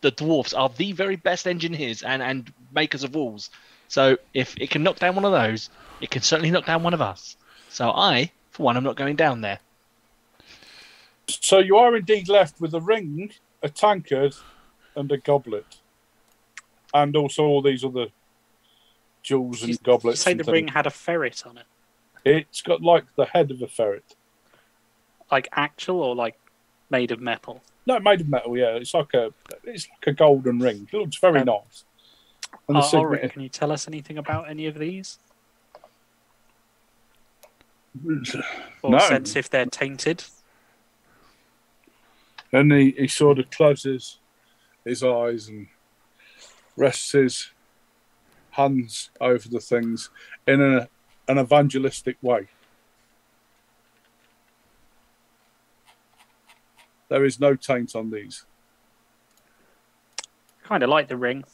the 0.00 0.10
dwarfs 0.10 0.52
are 0.52 0.68
the 0.68 0.92
very 0.92 1.16
best 1.16 1.46
engineers 1.46 2.02
and, 2.02 2.22
and 2.22 2.52
makers 2.74 3.04
of 3.04 3.14
walls. 3.14 3.50
So 3.88 4.18
if 4.34 4.56
it 4.58 4.70
can 4.70 4.82
knock 4.82 4.98
down 4.98 5.14
one 5.14 5.24
of 5.24 5.32
those, 5.32 5.70
it 6.00 6.10
can 6.10 6.22
certainly 6.22 6.50
knock 6.50 6.66
down 6.66 6.82
one 6.82 6.94
of 6.94 7.00
us. 7.00 7.36
So 7.70 7.90
I, 7.90 8.30
for 8.50 8.64
one, 8.64 8.76
I'm 8.76 8.84
not 8.84 8.96
going 8.96 9.16
down 9.16 9.40
there. 9.40 9.60
So 11.28 11.58
you 11.58 11.76
are 11.76 11.96
indeed 11.96 12.28
left 12.28 12.60
with 12.60 12.74
a 12.74 12.80
ring, 12.80 13.32
a 13.62 13.68
tankard, 13.68 14.34
and 14.96 15.10
a 15.12 15.16
goblet, 15.18 15.78
and 16.92 17.16
also 17.16 17.44
all 17.44 17.62
these 17.62 17.84
other 17.84 18.06
jewels 19.22 19.62
and 19.62 19.70
You- 19.72 19.78
goblets. 19.78 20.20
You 20.20 20.22
say 20.30 20.34
the 20.34 20.44
things. 20.44 20.52
ring 20.52 20.68
had 20.68 20.86
a 20.86 20.90
ferret 20.90 21.44
on 21.46 21.58
it, 21.58 21.66
It's 22.24 22.62
got 22.62 22.82
like 22.82 23.04
the 23.16 23.26
head 23.26 23.50
of 23.50 23.60
a 23.62 23.68
ferret. 23.68 24.14
like 25.30 25.48
actual 25.52 26.00
or 26.02 26.14
like 26.14 26.38
made 26.90 27.10
of 27.10 27.20
metal. 27.20 27.62
No, 27.86 27.98
made 27.98 28.20
of 28.20 28.28
metal. 28.28 28.56
Yeah, 28.56 28.76
it's 28.76 28.94
like 28.94 29.12
a 29.14 29.32
it's 29.64 29.88
like 29.88 30.06
a 30.06 30.12
golden 30.12 30.58
ring. 30.58 30.88
It 30.92 30.96
looks 30.96 31.16
very 31.18 31.40
Um, 31.40 31.46
nice. 31.46 31.84
And 32.68 32.76
Uh, 32.78 32.82
Ulric, 32.82 33.32
can 33.32 33.42
you 33.42 33.48
tell 33.48 33.72
us 33.72 33.88
anything 33.88 34.16
about 34.16 34.48
any 34.48 34.66
of 34.66 34.78
these, 34.78 35.18
or 38.82 38.90
No. 38.90 38.98
sense 39.00 39.36
if 39.36 39.48
they're 39.50 39.66
tainted? 39.66 40.24
And 42.52 42.70
he, 42.72 42.92
he 42.92 43.08
sort 43.08 43.38
of 43.38 43.50
closes 43.50 44.18
his 44.84 45.02
eyes 45.02 45.48
and 45.48 45.68
rests 46.76 47.12
his 47.12 47.50
hands 48.50 49.10
over 49.20 49.48
the 49.48 49.60
things 49.60 50.10
in 50.46 50.60
a, 50.60 50.88
an 51.28 51.38
evangelistic 51.38 52.16
way. 52.22 52.48
There 57.08 57.24
is 57.24 57.38
no 57.38 57.54
taint 57.54 57.94
on 57.94 58.10
these. 58.10 58.44
Kind 60.62 60.82
of 60.82 60.88
like 60.88 61.08
the 61.08 61.16
ring. 61.16 61.44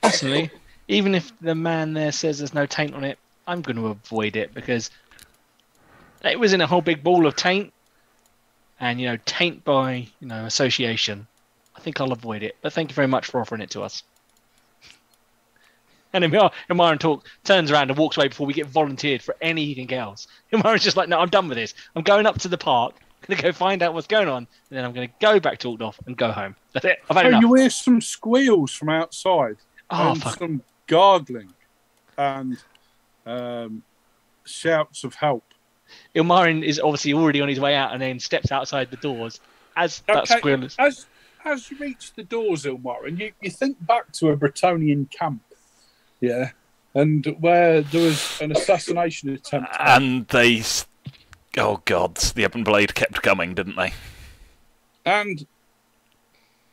Personally, 0.00 0.50
even 0.86 1.14
if 1.14 1.32
the 1.40 1.54
man 1.54 1.92
there 1.92 2.12
says 2.12 2.38
there's 2.38 2.54
no 2.54 2.66
taint 2.66 2.94
on 2.94 3.04
it, 3.04 3.18
I'm 3.46 3.62
going 3.62 3.76
to 3.76 3.88
avoid 3.88 4.36
it 4.36 4.54
because 4.54 4.90
it 6.24 6.38
was 6.38 6.52
in 6.52 6.60
a 6.60 6.66
whole 6.66 6.80
big 6.80 7.02
ball 7.02 7.26
of 7.26 7.36
taint, 7.36 7.72
and 8.80 9.00
you 9.00 9.08
know, 9.08 9.18
taint 9.26 9.64
by 9.64 10.08
you 10.20 10.26
know 10.28 10.44
association. 10.44 11.26
I 11.76 11.80
think 11.80 12.00
I'll 12.00 12.12
avoid 12.12 12.42
it. 12.42 12.56
But 12.60 12.72
thank 12.72 12.90
you 12.90 12.94
very 12.94 13.06
much 13.08 13.26
for 13.26 13.40
offering 13.40 13.60
it 13.60 13.70
to 13.70 13.82
us. 13.82 14.02
And 16.14 16.24
Imar- 16.24 16.98
talk 16.98 17.26
turns 17.44 17.70
around 17.70 17.90
and 17.90 17.98
walks 17.98 18.16
away 18.16 18.28
before 18.28 18.46
we 18.46 18.54
get 18.54 18.66
volunteered 18.66 19.22
for 19.22 19.36
anything 19.42 19.92
else. 19.92 20.26
Imaran's 20.52 20.82
just 20.82 20.96
like, 20.96 21.08
no, 21.08 21.18
I'm 21.18 21.28
done 21.28 21.48
with 21.48 21.58
this. 21.58 21.74
I'm 21.94 22.02
going 22.02 22.24
up 22.26 22.38
to 22.40 22.48
the 22.48 22.56
park. 22.56 22.94
I'm 22.98 23.34
gonna 23.34 23.42
go 23.42 23.52
find 23.52 23.82
out 23.82 23.92
what's 23.92 24.06
going 24.06 24.28
on, 24.28 24.38
and 24.70 24.76
then 24.78 24.84
I'm 24.86 24.92
gonna 24.94 25.08
go 25.20 25.38
back 25.38 25.58
to 25.58 25.68
Altdorf 25.68 25.96
and 26.06 26.16
go 26.16 26.32
home. 26.32 26.56
That's 26.72 26.86
it. 26.86 26.98
I've 27.10 27.16
had 27.16 27.26
Oh, 27.26 27.28
enough. 27.28 27.40
you 27.42 27.54
hear 27.54 27.68
some 27.70 28.00
squeals 28.00 28.72
from 28.72 28.88
outside 28.88 29.56
Oh 29.90 30.12
and 30.12 30.22
fuck! 30.22 30.38
some 30.38 30.62
gargling 30.86 31.52
and 32.16 32.56
um, 33.26 33.82
shouts 34.46 35.04
of 35.04 35.14
help. 35.14 35.44
Ilmarin 36.18 36.64
is 36.64 36.80
obviously 36.80 37.12
already 37.14 37.40
on 37.40 37.48
his 37.48 37.60
way 37.60 37.74
out 37.74 37.92
and 37.92 38.02
then 38.02 38.18
steps 38.18 38.50
outside 38.50 38.90
the 38.90 38.96
doors 38.96 39.40
as 39.76 40.00
that 40.08 40.16
Okay. 40.24 40.38
squirrel 40.38 40.64
is. 40.64 40.74
As 40.78 41.06
as 41.44 41.70
you 41.70 41.78
reach 41.78 42.12
the 42.14 42.24
doors, 42.24 42.64
Ilmarin, 42.64 43.18
you, 43.18 43.32
you 43.40 43.50
think 43.50 43.76
back 43.86 44.10
to 44.12 44.30
a 44.30 44.36
Bretonnian 44.36 45.08
camp, 45.10 45.40
yeah, 46.20 46.50
and 46.94 47.24
where 47.38 47.80
there 47.82 48.02
was 48.02 48.38
an 48.40 48.50
assassination 48.52 49.30
attempt. 49.30 49.70
and 49.78 50.26
they. 50.28 50.62
Oh, 51.56 51.80
god, 51.84 52.16
the 52.16 52.44
Ebon 52.44 52.64
Blade 52.64 52.94
kept 52.94 53.22
coming, 53.22 53.54
didn't 53.54 53.76
they? 53.76 53.92
and 55.06 55.46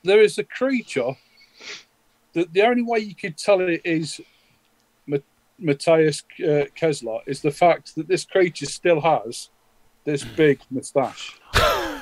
there 0.03 0.21
is 0.21 0.37
a 0.37 0.43
creature 0.43 1.11
that 2.33 2.51
the 2.53 2.61
only 2.63 2.81
way 2.83 2.99
you 2.99 3.15
could 3.15 3.37
tell 3.37 3.61
it 3.61 3.81
is 3.85 4.19
Ma- 4.19 4.25
Matthias 5.59 6.23
uh, 6.39 6.65
Kesler 6.75 7.21
is 7.25 7.41
the 7.41 7.51
fact 7.51 7.95
that 7.95 8.07
this 8.07 8.25
creature 8.25 8.65
still 8.65 9.01
has 9.01 9.49
this 10.03 10.23
big 10.23 10.59
moustache. 10.69 11.39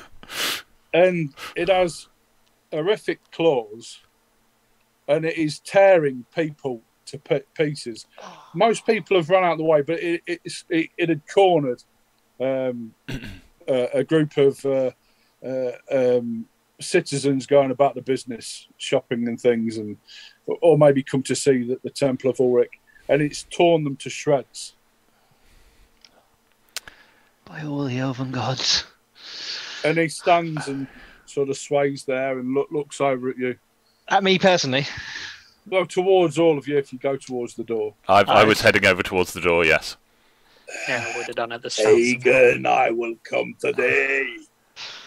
And 0.96 1.34
it 1.56 1.70
has 1.70 2.08
horrific 2.72 3.20
claws 3.32 4.00
and 5.08 5.26
it 5.26 5.38
is 5.38 5.60
tearing 5.60 6.26
people 6.36 6.84
to 7.08 7.18
p- 7.18 7.42
pieces. 7.56 8.06
Most 8.54 8.86
people 8.86 9.18
have 9.18 9.30
run 9.30 9.44
out 9.44 9.54
of 9.54 9.58
the 9.58 9.64
way 9.64 9.82
but 9.82 10.00
it, 10.00 10.22
it's, 10.28 10.66
it, 10.70 10.90
it 10.98 11.10
had 11.10 11.22
cornered 11.28 11.84
um, 12.40 12.94
a, 13.68 13.90
a 13.96 14.04
group 14.04 14.38
of 14.38 14.64
uh, 14.66 14.92
uh, 15.44 15.72
um, 15.92 16.46
citizens 16.80 17.46
going 17.46 17.72
about 17.72 17.96
the 17.96 18.02
business, 18.02 18.68
shopping 18.78 19.28
and 19.28 19.40
things, 19.40 19.78
and 19.78 19.98
or 20.62 20.78
maybe 20.78 21.04
come 21.04 21.24
to 21.24 21.36
see 21.36 21.64
that 21.68 21.82
the 21.84 21.90
Temple 21.90 22.30
of 22.30 22.38
Ulric, 22.38 22.80
and 23.10 23.22
it's 23.22 23.44
torn 23.44 23.84
them 23.84 23.96
to 23.98 24.10
shreds. 24.10 24.74
By 27.46 27.64
all 27.64 27.86
the 27.86 27.98
elven 27.98 28.32
gods. 28.32 28.86
And 29.84 29.98
he 29.98 30.08
stands 30.08 30.68
and 30.68 30.88
sort 31.26 31.50
of 31.50 31.58
sways 31.58 32.06
there 32.06 32.40
and 32.40 32.54
look, 32.54 32.72
looks 32.72 33.02
over 33.02 33.30
at 33.30 33.38
you. 33.38 33.58
At 34.08 34.24
me 34.24 34.40
personally. 34.40 34.86
Well, 35.68 35.86
towards 35.86 36.38
all 36.38 36.58
of 36.58 36.68
you 36.68 36.78
if 36.78 36.92
you 36.92 37.00
go 37.00 37.16
towards 37.18 37.56
the 37.56 37.64
door. 37.64 37.94
I, 38.08 38.22
I 38.22 38.44
was 38.44 38.62
heading 38.62 38.86
over 38.86 39.04
towards 39.04 39.34
the 39.34 39.42
door. 39.42 39.66
Yes. 39.66 39.98
Yeah, 40.88 41.06
I 41.08 41.18
would 41.18 41.28
have 41.28 41.36
done 41.36 41.52
it 41.52 41.62
the 41.62 41.70
start. 41.70 41.96
Hagen, 41.96 42.66
I 42.66 42.90
will 42.92 43.16
come 43.24 43.56
today. 43.60 44.26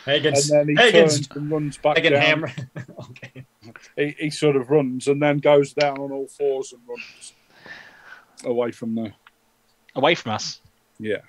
And 0.06 0.24
then 0.24 0.68
he 0.68 0.74
Hagen's, 0.76 1.26
turns 1.26 1.36
and 1.36 1.50
runs 1.50 1.76
back 1.78 1.96
Hagen 1.96 2.12
down. 2.12 2.22
hammer. 2.22 2.52
okay. 3.10 3.44
He, 3.96 4.14
he 4.18 4.30
sort 4.30 4.56
of 4.56 4.70
runs 4.70 5.08
and 5.08 5.20
then 5.20 5.38
goes 5.38 5.72
down 5.72 5.98
on 5.98 6.12
all 6.12 6.28
fours 6.28 6.72
and 6.72 6.80
runs 6.86 7.32
away 8.44 8.70
from 8.70 8.94
the 8.94 9.12
Away 9.96 10.14
from 10.14 10.32
us. 10.32 10.60
Yeah. 11.00 11.22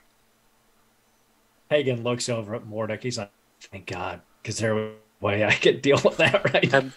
Hagen 1.69 2.03
looks 2.03 2.27
over 2.27 2.53
at 2.53 2.65
Mordek. 2.65 3.01
He's 3.01 3.17
like, 3.17 3.31
thank 3.71 3.87
God, 3.87 4.21
because 4.41 4.57
there 4.59 4.75
was 4.75 4.91
a 5.21 5.25
way 5.25 5.45
I 5.45 5.53
could 5.53 5.81
deal 5.81 5.99
with 6.03 6.17
that 6.17 6.53
right 6.53 6.73
Um, 6.73 6.93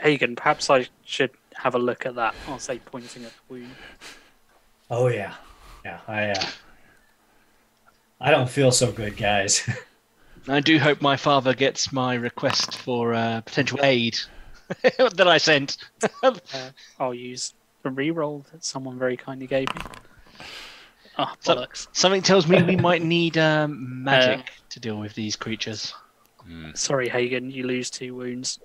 Hagen, 0.00 0.36
perhaps 0.36 0.70
I 0.70 0.86
should 1.04 1.32
have 1.56 1.74
a 1.74 1.78
look 1.78 2.06
at 2.06 2.14
that. 2.14 2.34
I'll 2.46 2.60
say, 2.60 2.78
pointing 2.78 3.24
at 3.24 3.32
the 3.32 3.54
wound. 3.54 3.74
Oh, 4.88 5.08
yeah. 5.08 5.34
Yeah, 5.84 5.98
I, 6.06 6.30
uh, 6.30 6.46
I 8.20 8.30
don't 8.30 8.48
feel 8.48 8.70
so 8.70 8.92
good, 8.92 9.16
guys. 9.16 9.68
I 10.48 10.60
do 10.60 10.78
hope 10.78 11.02
my 11.02 11.16
father 11.16 11.54
gets 11.54 11.92
my 11.92 12.14
request 12.14 12.78
for 12.78 13.14
uh, 13.14 13.40
potential 13.40 13.80
aid 13.82 14.16
that 14.82 15.26
I 15.26 15.38
sent. 15.38 15.78
Uh, 16.22 16.38
I'll 17.00 17.14
use 17.14 17.54
a 17.84 17.90
reroll 17.90 18.44
that 18.52 18.64
someone 18.64 18.98
very 18.98 19.16
kindly 19.16 19.46
gave 19.46 19.68
me. 19.74 19.80
Oh, 21.18 21.32
So- 21.40 21.54
bollocks. 21.56 21.88
Something 21.92 22.22
tells 22.22 22.46
me 22.46 22.62
we 22.62 22.76
might 22.76 23.02
need 23.16 23.36
um, 23.38 24.02
magic 24.04 24.46
to 24.70 24.80
deal 24.80 24.96
with 24.98 25.14
these 25.14 25.36
creatures. 25.36 25.92
Hmm. 26.44 26.70
Sorry, 26.74 27.08
Hagen, 27.08 27.50
you 27.50 27.66
lose 27.66 27.90
two 27.90 28.14
wounds. 28.14 28.58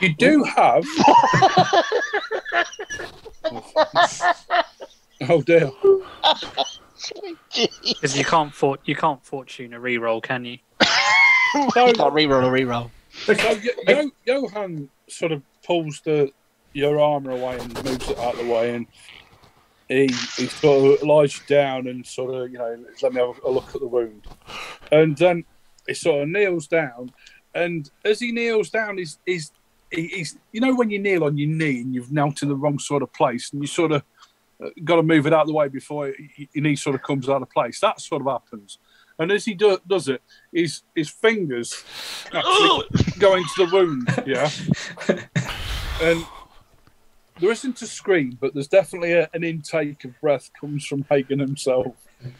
You 0.00 0.14
do 0.14 0.42
have. 0.44 0.84
oh 5.28 5.42
dear. 5.44 5.70
Because 7.54 8.16
you 8.18 8.24
can't 8.26 8.52
for- 8.54 8.76
you 8.84 8.94
can't 8.94 9.24
fortune 9.24 9.72
a 9.72 9.80
reroll, 9.80 10.22
can 10.22 10.44
you? 10.44 10.58
You 11.54 11.68
can't 11.72 11.96
reroll 11.96 12.44
a 12.46 12.50
reroll. 12.50 12.90
So 13.24 13.32
Yo- 13.32 13.60
Yo- 13.88 14.10
Johan 14.26 14.90
sort 15.08 15.32
of 15.32 15.42
pulls 15.64 16.02
the 16.04 16.30
your 16.72 17.00
armor 17.00 17.32
away 17.32 17.58
and 17.58 17.74
moves 17.84 18.08
it 18.10 18.18
out 18.18 18.34
of 18.34 18.46
the 18.46 18.52
way, 18.52 18.74
and 18.74 18.86
he 19.88 20.06
he 20.06 20.46
sort 20.46 21.00
of 21.00 21.06
lies 21.06 21.36
you 21.36 21.42
down 21.46 21.86
and 21.88 22.06
sort 22.06 22.34
of 22.34 22.50
you 22.50 22.58
know 22.58 22.84
let 23.02 23.12
me 23.12 23.20
have 23.20 23.40
a 23.44 23.50
look 23.50 23.74
at 23.74 23.80
the 23.80 23.88
wound, 23.88 24.26
and 24.92 25.16
then 25.16 25.44
he 25.86 25.94
sort 25.94 26.22
of 26.22 26.28
kneels 26.28 26.66
down, 26.66 27.12
and 27.54 27.90
as 28.04 28.20
he 28.20 28.32
kneels 28.32 28.70
down, 28.70 28.98
he's 28.98 29.18
he's 29.26 29.52
he's 29.90 30.38
you 30.52 30.60
know 30.60 30.74
when 30.74 30.90
you 30.90 30.98
kneel 30.98 31.24
on 31.24 31.36
your 31.36 31.48
knee 31.48 31.80
and 31.80 31.94
you've 31.94 32.12
knelt 32.12 32.42
in 32.42 32.48
the 32.48 32.56
wrong 32.56 32.78
sort 32.78 33.02
of 33.02 33.12
place, 33.12 33.52
and 33.52 33.62
you 33.62 33.66
sort 33.66 33.92
of 33.92 34.02
uh, 34.64 34.68
got 34.84 34.96
to 34.96 35.02
move 35.02 35.26
it 35.26 35.32
out 35.32 35.42
of 35.42 35.48
the 35.48 35.54
way 35.54 35.68
before 35.68 36.14
your 36.52 36.62
knee 36.62 36.76
sort 36.76 36.94
of 36.94 37.02
comes 37.02 37.28
out 37.28 37.42
of 37.42 37.50
place. 37.50 37.80
That 37.80 38.00
sort 38.00 38.22
of 38.22 38.28
happens. 38.28 38.78
And 39.18 39.30
as 39.30 39.44
he 39.44 39.52
do, 39.52 39.78
does 39.86 40.08
it, 40.08 40.22
his 40.52 40.82
his 40.94 41.10
fingers 41.10 41.84
actually 42.32 42.86
go 43.18 43.34
into 43.34 43.50
the 43.58 43.68
wound, 43.70 44.08
yeah. 44.26 44.50
And 46.02 46.24
there 47.40 47.50
isn't 47.50 47.80
a 47.82 47.86
scream, 47.86 48.36
but 48.40 48.54
there's 48.54 48.68
definitely 48.68 49.12
a, 49.12 49.28
an 49.34 49.44
intake 49.44 50.04
of 50.04 50.18
breath 50.20 50.50
comes 50.58 50.86
from 50.86 51.04
Hagen 51.10 51.38
himself 51.38 51.94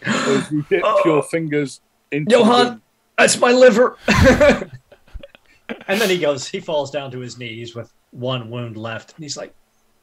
as 0.05 0.51
you 0.51 0.65
dip 0.69 0.83
oh. 0.85 1.03
your 1.05 1.23
fingers 1.23 1.81
into 2.11 2.31
Johan! 2.31 2.67
wound. 2.67 2.81
That's 3.19 3.39
my 3.39 3.53
liver. 3.53 3.97
and 4.09 6.01
then 6.01 6.09
he 6.09 6.19
goes, 6.19 6.49
he 6.49 6.61
falls 6.61 6.91
down 6.91 7.11
to 7.11 7.19
his 7.19 7.39
knees 7.39 7.75
with 7.75 7.93
one 8.13 8.51
wound 8.51 8.77
left. 8.77 9.15
And 9.15 9.23
he's 9.23 9.37
like, 9.37 9.55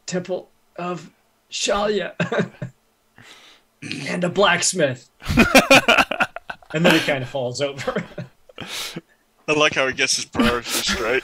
Temple 0.05 0.49
of 0.77 1.11
Shallya 1.51 2.13
and 4.07 4.23
a 4.23 4.29
blacksmith. 4.29 5.09
and 6.73 6.85
then 6.85 6.93
he 6.93 6.99
kind 6.99 7.23
of 7.23 7.29
falls 7.29 7.61
over. 7.61 8.03
I 9.47 9.53
like 9.53 9.75
how 9.75 9.87
he 9.87 9.93
gets 9.93 10.17
his 10.17 10.25
priorities 10.25 10.73
straight. 10.73 11.23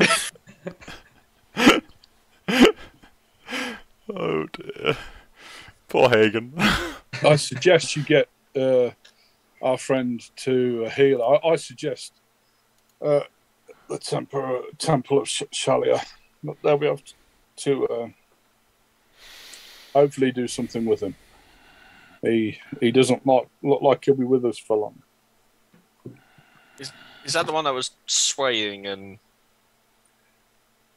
Oh 4.10 4.46
dear. 4.48 4.98
Poor 5.88 6.10
Hagen. 6.10 6.54
I 7.24 7.36
suggest 7.36 7.96
you 7.96 8.04
get 8.04 8.28
uh, 8.56 8.90
our 9.62 9.78
friend 9.78 10.22
to 10.38 10.86
a 10.86 10.90
healer. 10.90 11.24
I, 11.24 11.50
I 11.50 11.56
suggest 11.56 12.14
uh, 13.02 13.22
the 13.90 14.00
temple, 14.00 14.64
temple 14.78 15.22
of 15.22 15.30
Sh- 15.30 15.44
Shallya. 15.54 16.04
They'll 16.64 16.78
be 16.78 16.88
able 16.88 17.00
to 17.58 17.88
uh, 17.88 18.08
hopefully 19.94 20.32
do 20.32 20.48
something 20.48 20.86
with 20.86 21.02
him. 21.02 21.16
He 22.22 22.60
he 22.80 22.92
doesn't 22.92 23.26
look, 23.26 23.50
look 23.62 23.82
like 23.82 24.04
he'll 24.06 24.16
be 24.16 24.24
with 24.24 24.46
us 24.46 24.58
for 24.58 24.78
long. 24.78 25.02
Is 26.80 26.92
is 27.26 27.34
that 27.34 27.46
the 27.46 27.54
one 27.54 27.66
that 27.66 27.74
was 27.74 27.92
swaying 28.06 28.88
and 28.88 29.20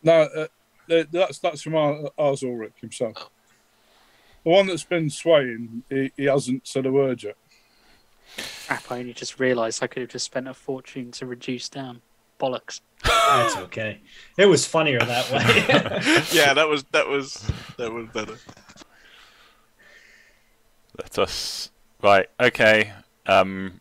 No, 0.02 0.22
uh, 0.22 0.28
th- 0.34 0.50
that's 0.88 1.38
that's 1.38 1.62
from 1.62 1.74
Ar- 1.74 2.10
Ars 2.18 2.42
Ulric 2.42 2.78
himself. 2.80 3.30
The 4.44 4.50
one 4.50 4.66
that's 4.66 4.84
been 4.84 5.10
swaying, 5.10 5.82
he, 5.88 6.12
he 6.16 6.24
hasn't 6.24 6.66
said 6.66 6.86
a 6.86 6.92
word 6.92 7.22
yet. 7.22 7.36
Crap, 8.66 8.90
I 8.90 9.00
only 9.00 9.12
just 9.12 9.40
realised 9.40 9.82
I 9.82 9.86
could 9.86 10.02
have 10.02 10.10
just 10.10 10.26
spent 10.26 10.48
a 10.48 10.54
fortune 10.54 11.10
to 11.12 11.26
reduce 11.26 11.68
down. 11.68 12.02
Bollocks. 12.38 12.80
That's 13.02 13.56
okay. 13.56 14.00
It 14.36 14.46
was 14.46 14.66
funnier 14.66 14.98
that 14.98 15.30
way. 15.30 16.22
yeah, 16.32 16.52
that 16.52 16.68
was 16.68 16.84
that 16.92 17.08
was 17.08 17.50
that 17.78 17.90
was 17.92 18.06
better. 18.08 18.36
Let 20.98 21.18
us. 21.18 21.70
Right. 22.02 22.28
Okay. 22.38 22.92
Um. 23.26 23.80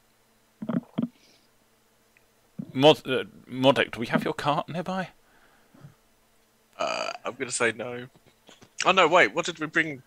Mod, 2.74 3.08
uh, 3.08 3.24
Modek, 3.50 3.92
do 3.92 4.00
we 4.00 4.08
have 4.08 4.24
your 4.24 4.34
cart 4.34 4.68
nearby? 4.68 5.10
Uh, 6.78 7.12
I'm 7.24 7.34
gonna 7.36 7.52
say 7.52 7.72
no. 7.72 8.08
Oh 8.86 8.92
no, 8.92 9.08
wait. 9.08 9.34
What 9.34 9.46
did 9.46 9.60
we 9.60 9.68
bring? 9.68 10.02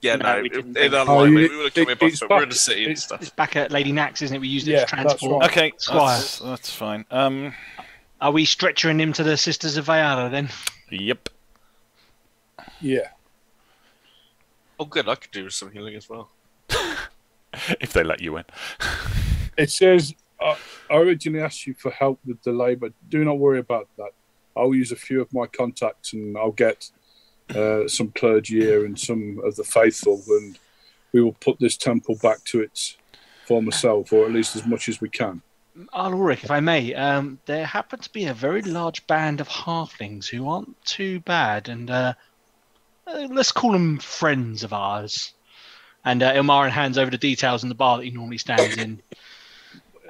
Yeah, 0.00 0.16
No, 0.16 0.36
no. 0.36 0.42
we 0.42 0.46
in 0.48 0.52
didn't 0.52 0.66
in 0.68 0.72
bring- 0.90 0.94
our 0.94 1.08
Oh, 1.08 1.16
line, 1.18 1.32
you- 1.32 1.38
we 1.38 1.56
would 1.56 1.64
have 1.64 1.74
come 1.74 1.82
it- 1.84 1.90
in, 1.90 1.98
but 1.98 2.06
it's 2.12 2.22
we're 2.22 2.42
in 2.44 2.48
the 2.50 2.54
city 2.54 2.84
and 2.84 2.98
stuff. 2.98 3.20
It's 3.22 3.30
back 3.30 3.56
at 3.56 3.72
Lady 3.72 3.92
Nax, 3.92 4.22
isn't 4.22 4.36
it? 4.36 4.38
We 4.38 4.46
used 4.48 4.68
it 4.68 4.72
Yeah, 4.72 4.78
as 4.82 4.90
transport. 4.90 5.40
right. 5.42 5.50
Okay. 5.50 5.72
Squire. 5.78 6.16
That's, 6.16 6.38
that's 6.38 6.70
fine. 6.74 7.04
Um. 7.10 7.54
Are 8.20 8.32
we 8.32 8.44
stretchering 8.44 8.98
him 9.00 9.12
to 9.14 9.22
the 9.22 9.36
Sisters 9.36 9.76
of 9.76 9.86
Vayala 9.86 10.28
then? 10.30 10.48
Yep. 10.90 11.28
Yeah. 12.80 13.08
Oh, 14.80 14.84
good. 14.84 15.08
I 15.08 15.14
could 15.14 15.30
do 15.30 15.48
some 15.50 15.70
healing 15.72 15.94
as 15.94 16.08
well. 16.08 16.28
If 17.80 17.92
they 17.94 18.04
let 18.04 18.20
you 18.20 18.36
in. 18.36 18.44
It 19.56 19.70
says, 19.70 20.14
uh, 20.38 20.54
I 20.90 20.96
originally 20.96 21.42
asked 21.42 21.66
you 21.66 21.74
for 21.74 21.90
help 21.90 22.20
with 22.26 22.40
the 22.42 22.52
labour. 22.52 22.90
Do 23.08 23.24
not 23.24 23.38
worry 23.38 23.58
about 23.58 23.88
that. 23.96 24.10
I'll 24.58 24.74
use 24.74 24.92
a 24.92 24.96
few 24.96 25.20
of 25.20 25.32
my 25.32 25.46
contacts 25.46 26.12
and 26.12 26.36
I'll 26.36 26.52
get 26.52 26.90
uh, 27.54 27.88
some 27.88 28.10
clergy 28.10 28.60
here 28.60 28.84
and 28.84 28.98
some 28.98 29.40
of 29.44 29.56
the 29.56 29.64
faithful, 29.64 30.22
and 30.28 30.58
we 31.12 31.22
will 31.22 31.32
put 31.32 31.58
this 31.58 31.76
temple 31.76 32.16
back 32.22 32.44
to 32.44 32.60
its 32.60 32.96
former 33.46 33.70
self, 33.70 34.12
or 34.12 34.26
at 34.26 34.32
least 34.32 34.56
as 34.56 34.66
much 34.66 34.88
as 34.88 35.00
we 35.00 35.08
can. 35.08 35.40
Arl 35.92 36.12
Ulric, 36.12 36.44
if 36.44 36.50
I 36.50 36.60
may, 36.60 36.92
um, 36.94 37.38
there 37.46 37.64
happen 37.64 38.00
to 38.00 38.10
be 38.12 38.26
a 38.26 38.34
very 38.34 38.62
large 38.62 39.06
band 39.06 39.40
of 39.40 39.48
halflings 39.48 40.26
who 40.26 40.48
aren't 40.48 40.82
too 40.84 41.20
bad, 41.20 41.68
and 41.68 41.90
uh, 41.90 42.14
uh, 43.06 43.28
let's 43.30 43.52
call 43.52 43.72
them 43.72 43.98
friends 43.98 44.64
of 44.64 44.72
ours. 44.72 45.32
And 46.04 46.22
uh, 46.22 46.32
Ilmarin 46.34 46.70
hands 46.70 46.98
over 46.98 47.10
the 47.10 47.18
details 47.18 47.62
in 47.62 47.68
the 47.68 47.74
bar 47.74 47.98
that 47.98 48.04
he 48.04 48.10
normally 48.10 48.38
stands 48.38 48.76
in. 48.76 49.00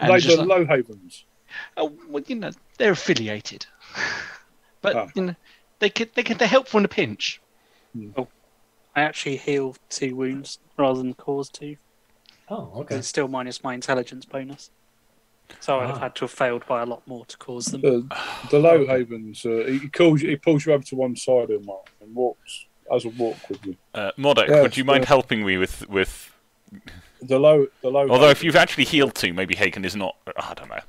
And 0.00 0.12
they 0.12 0.18
just 0.18 0.36
the 0.36 0.44
like- 0.44 0.58
Low 0.60 0.64
Havens. 0.64 1.24
oh, 1.76 1.92
well, 2.08 2.22
you 2.26 2.36
know, 2.36 2.50
they're 2.78 2.92
affiliated, 2.92 3.66
but 4.82 4.96
Ah. 4.96 5.08
you 5.14 5.22
know, 5.22 5.34
they 5.78 5.90
could 5.90 6.14
they 6.14 6.22
could 6.22 6.38
they're 6.38 6.48
helpful 6.48 6.78
in 6.78 6.84
a 6.84 6.88
pinch. 6.88 7.40
I 8.96 9.00
actually 9.02 9.36
heal 9.36 9.76
two 9.90 10.14
wounds 10.16 10.58
rather 10.76 10.98
than 10.98 11.14
cause 11.14 11.48
two. 11.48 11.76
oh, 12.50 12.56
'cause 12.66 12.80
okay. 12.80 12.96
It's 12.96 13.08
still 13.08 13.28
minus 13.28 13.62
my 13.62 13.74
intelligence 13.74 14.24
bonus. 14.24 14.70
So 15.60 15.78
I'd 15.80 15.86
have 15.88 15.96
Ah. 15.96 16.00
had 16.00 16.14
to 16.16 16.20
have 16.22 16.30
failed 16.30 16.66
by 16.66 16.82
a 16.82 16.86
lot 16.86 17.06
more 17.06 17.24
to 17.26 17.36
cause 17.38 17.66
them. 17.66 17.82
Uh, 17.84 18.16
the 18.50 18.58
Low 18.58 18.86
Havens. 18.86 19.44
Uh, 19.46 19.64
he 19.68 19.88
calls 19.88 20.22
you, 20.22 20.30
he 20.30 20.36
pulls 20.36 20.64
you 20.66 20.72
over 20.72 20.82
to 20.84 20.96
one 20.96 21.16
side 21.16 21.50
of 21.50 21.62
him 21.62 21.70
and 22.00 22.14
walks 22.14 22.66
as 22.94 23.04
a 23.04 23.08
walk 23.10 23.36
with 23.48 23.64
you. 23.66 23.76
Uh, 23.94 24.12
Modek, 24.18 24.48
Yes, 24.48 24.62
would 24.62 24.76
you 24.76 24.84
mind 24.84 25.02
yes. 25.02 25.08
helping 25.08 25.44
me 25.44 25.56
with 25.58 25.88
with? 25.88 26.32
The 27.22 27.38
low, 27.38 27.66
the 27.82 27.90
low. 27.90 28.08
Although 28.08 28.28
if 28.30 28.44
you've 28.44 28.56
actually 28.56 28.84
healed 28.84 29.14
two, 29.14 29.32
maybe 29.32 29.54
Hagen 29.56 29.84
is 29.84 29.96
not. 29.96 30.16
I 30.36 30.54
don't 30.54 30.68
know. 30.68 30.80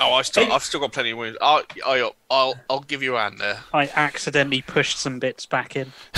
Oh, 0.00 0.14
I 0.14 0.22
still, 0.22 0.50
I've 0.50 0.62
still 0.64 0.80
got 0.80 0.92
plenty 0.92 1.10
of 1.10 1.18
wounds. 1.18 1.36
I'll, 1.42 1.62
I'll, 1.84 2.16
I'll, 2.30 2.54
I'll 2.70 2.80
give 2.80 3.02
you 3.02 3.16
a 3.16 3.20
hand 3.20 3.38
there. 3.38 3.58
I 3.74 3.90
accidentally 3.94 4.62
pushed 4.62 4.98
some 4.98 5.18
bits 5.18 5.44
back 5.44 5.76
in. 5.76 5.92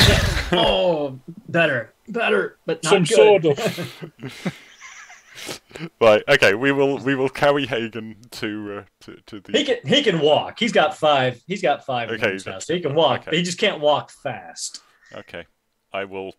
oh, 0.52 1.18
better, 1.48 1.92
better, 2.08 2.58
but 2.64 2.84
not 2.84 2.90
Some 2.90 3.02
good. 3.04 3.56
sawdust. 3.56 3.80
Right. 6.00 6.22
Okay. 6.28 6.54
We 6.54 6.72
will 6.72 6.98
we 6.98 7.14
will 7.14 7.28
carry 7.28 7.66
Hagen 7.66 8.16
to 8.32 8.78
uh, 8.78 8.84
to 9.00 9.16
to 9.26 9.40
the. 9.40 9.52
He 9.58 9.64
can 9.64 9.76
he 9.84 10.02
can 10.02 10.20
walk. 10.20 10.58
He's 10.58 10.72
got 10.72 10.96
five. 10.96 11.42
He's 11.46 11.62
got 11.62 11.84
five 11.84 12.10
Okay, 12.10 12.28
wounds 12.28 12.46
now, 12.46 12.58
so 12.58 12.74
he 12.74 12.80
can 12.80 12.94
walk. 12.94 13.20
Okay. 13.20 13.24
But 13.26 13.34
he 13.34 13.42
just 13.42 13.58
can't 13.58 13.80
walk 13.80 14.10
fast. 14.10 14.82
Okay. 15.14 15.46
I 15.92 16.04
will 16.04 16.34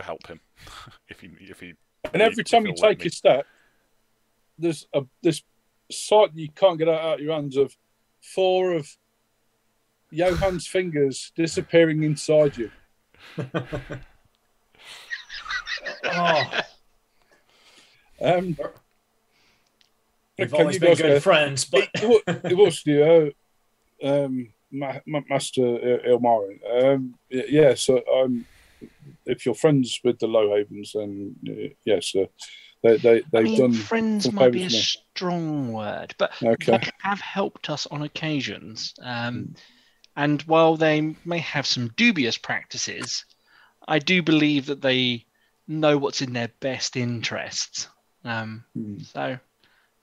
help 0.00 0.26
him 0.26 0.40
if 1.08 1.20
he 1.20 1.30
if 1.40 1.60
he. 1.60 1.74
And 2.12 2.20
every 2.20 2.44
time 2.44 2.66
you 2.66 2.72
he'll 2.76 2.88
take 2.88 3.00
me. 3.00 3.06
a 3.06 3.10
step, 3.10 3.46
there's 4.58 4.86
a 4.92 5.04
this 5.22 5.42
sight 5.92 6.30
you 6.34 6.48
can't 6.50 6.78
get 6.78 6.88
out 6.88 7.14
of 7.14 7.20
your 7.20 7.34
hands 7.34 7.56
of 7.56 7.76
four 8.20 8.72
of 8.72 8.88
Johan's 10.12 10.66
fingers 10.66 11.32
disappearing 11.36 12.02
inside 12.02 12.56
you. 12.56 12.70
Oh, 16.04 16.60
Um, 18.20 18.56
we've 20.38 20.54
always 20.54 20.78
been 20.78 20.94
good 20.94 20.98
go- 21.14 21.20
friends, 21.20 21.64
but 21.64 21.88
it, 21.94 22.22
it 22.44 22.56
was 22.56 22.82
the 22.84 23.32
uh, 24.04 24.06
um, 24.24 24.48
Ma- 24.70 25.00
Ma- 25.06 25.20
Master 25.28 25.62
uh, 25.64 26.08
Ilmarin. 26.08 26.60
Um, 26.84 27.14
yeah, 27.30 27.74
so 27.74 28.02
um, 28.14 28.44
if 29.26 29.44
you're 29.46 29.54
friends 29.54 29.98
with 30.04 30.18
the 30.18 30.26
Low 30.28 30.54
Havens, 30.54 30.92
then 30.94 31.34
uh, 31.48 31.74
yes, 31.84 32.14
uh, 32.14 32.26
They 32.82 32.96
they 32.96 33.18
I 33.18 33.22
they've 33.30 33.44
mean, 33.44 33.58
done 33.58 33.72
friends 33.72 34.32
might 34.32 34.52
be 34.52 34.64
a 34.64 34.70
strong 34.70 35.72
word, 35.72 36.14
but 36.18 36.32
okay. 36.42 36.78
they 36.78 36.90
have 37.00 37.20
helped 37.20 37.70
us 37.70 37.86
on 37.86 38.02
occasions. 38.02 38.94
Hmm. 39.00 39.06
Um, 39.06 39.54
and 40.16 40.42
while 40.42 40.76
they 40.76 41.16
may 41.24 41.38
have 41.38 41.66
some 41.66 41.88
dubious 41.96 42.36
practices, 42.36 43.24
I 43.86 43.98
do 43.98 44.22
believe 44.22 44.66
that 44.66 44.82
they 44.82 45.24
know 45.66 45.96
what's 45.96 46.22
in 46.22 46.32
their 46.32 46.50
best 46.60 46.96
interests. 46.96 47.88
Um, 48.24 48.64
Hmm. 48.74 48.98
so 48.98 49.38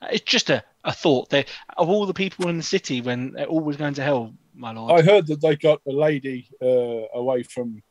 uh, 0.01 0.07
it's 0.11 0.25
just 0.25 0.49
a, 0.49 0.63
a 0.83 0.91
thought. 0.91 1.29
They, 1.29 1.45
of 1.77 1.89
all 1.89 2.05
the 2.05 2.13
people 2.13 2.47
in 2.47 2.57
the 2.57 2.63
city, 2.63 3.01
when 3.01 3.33
they're 3.33 3.45
always 3.45 3.77
going 3.77 3.93
to 3.95 4.03
hell, 4.03 4.33
my 4.55 4.71
lord. 4.71 4.99
I 4.99 5.03
heard 5.03 5.27
that 5.27 5.41
they 5.41 5.55
got 5.55 5.81
a 5.87 5.91
lady 5.91 6.49
uh, 6.61 7.07
away 7.13 7.43
from 7.43 7.81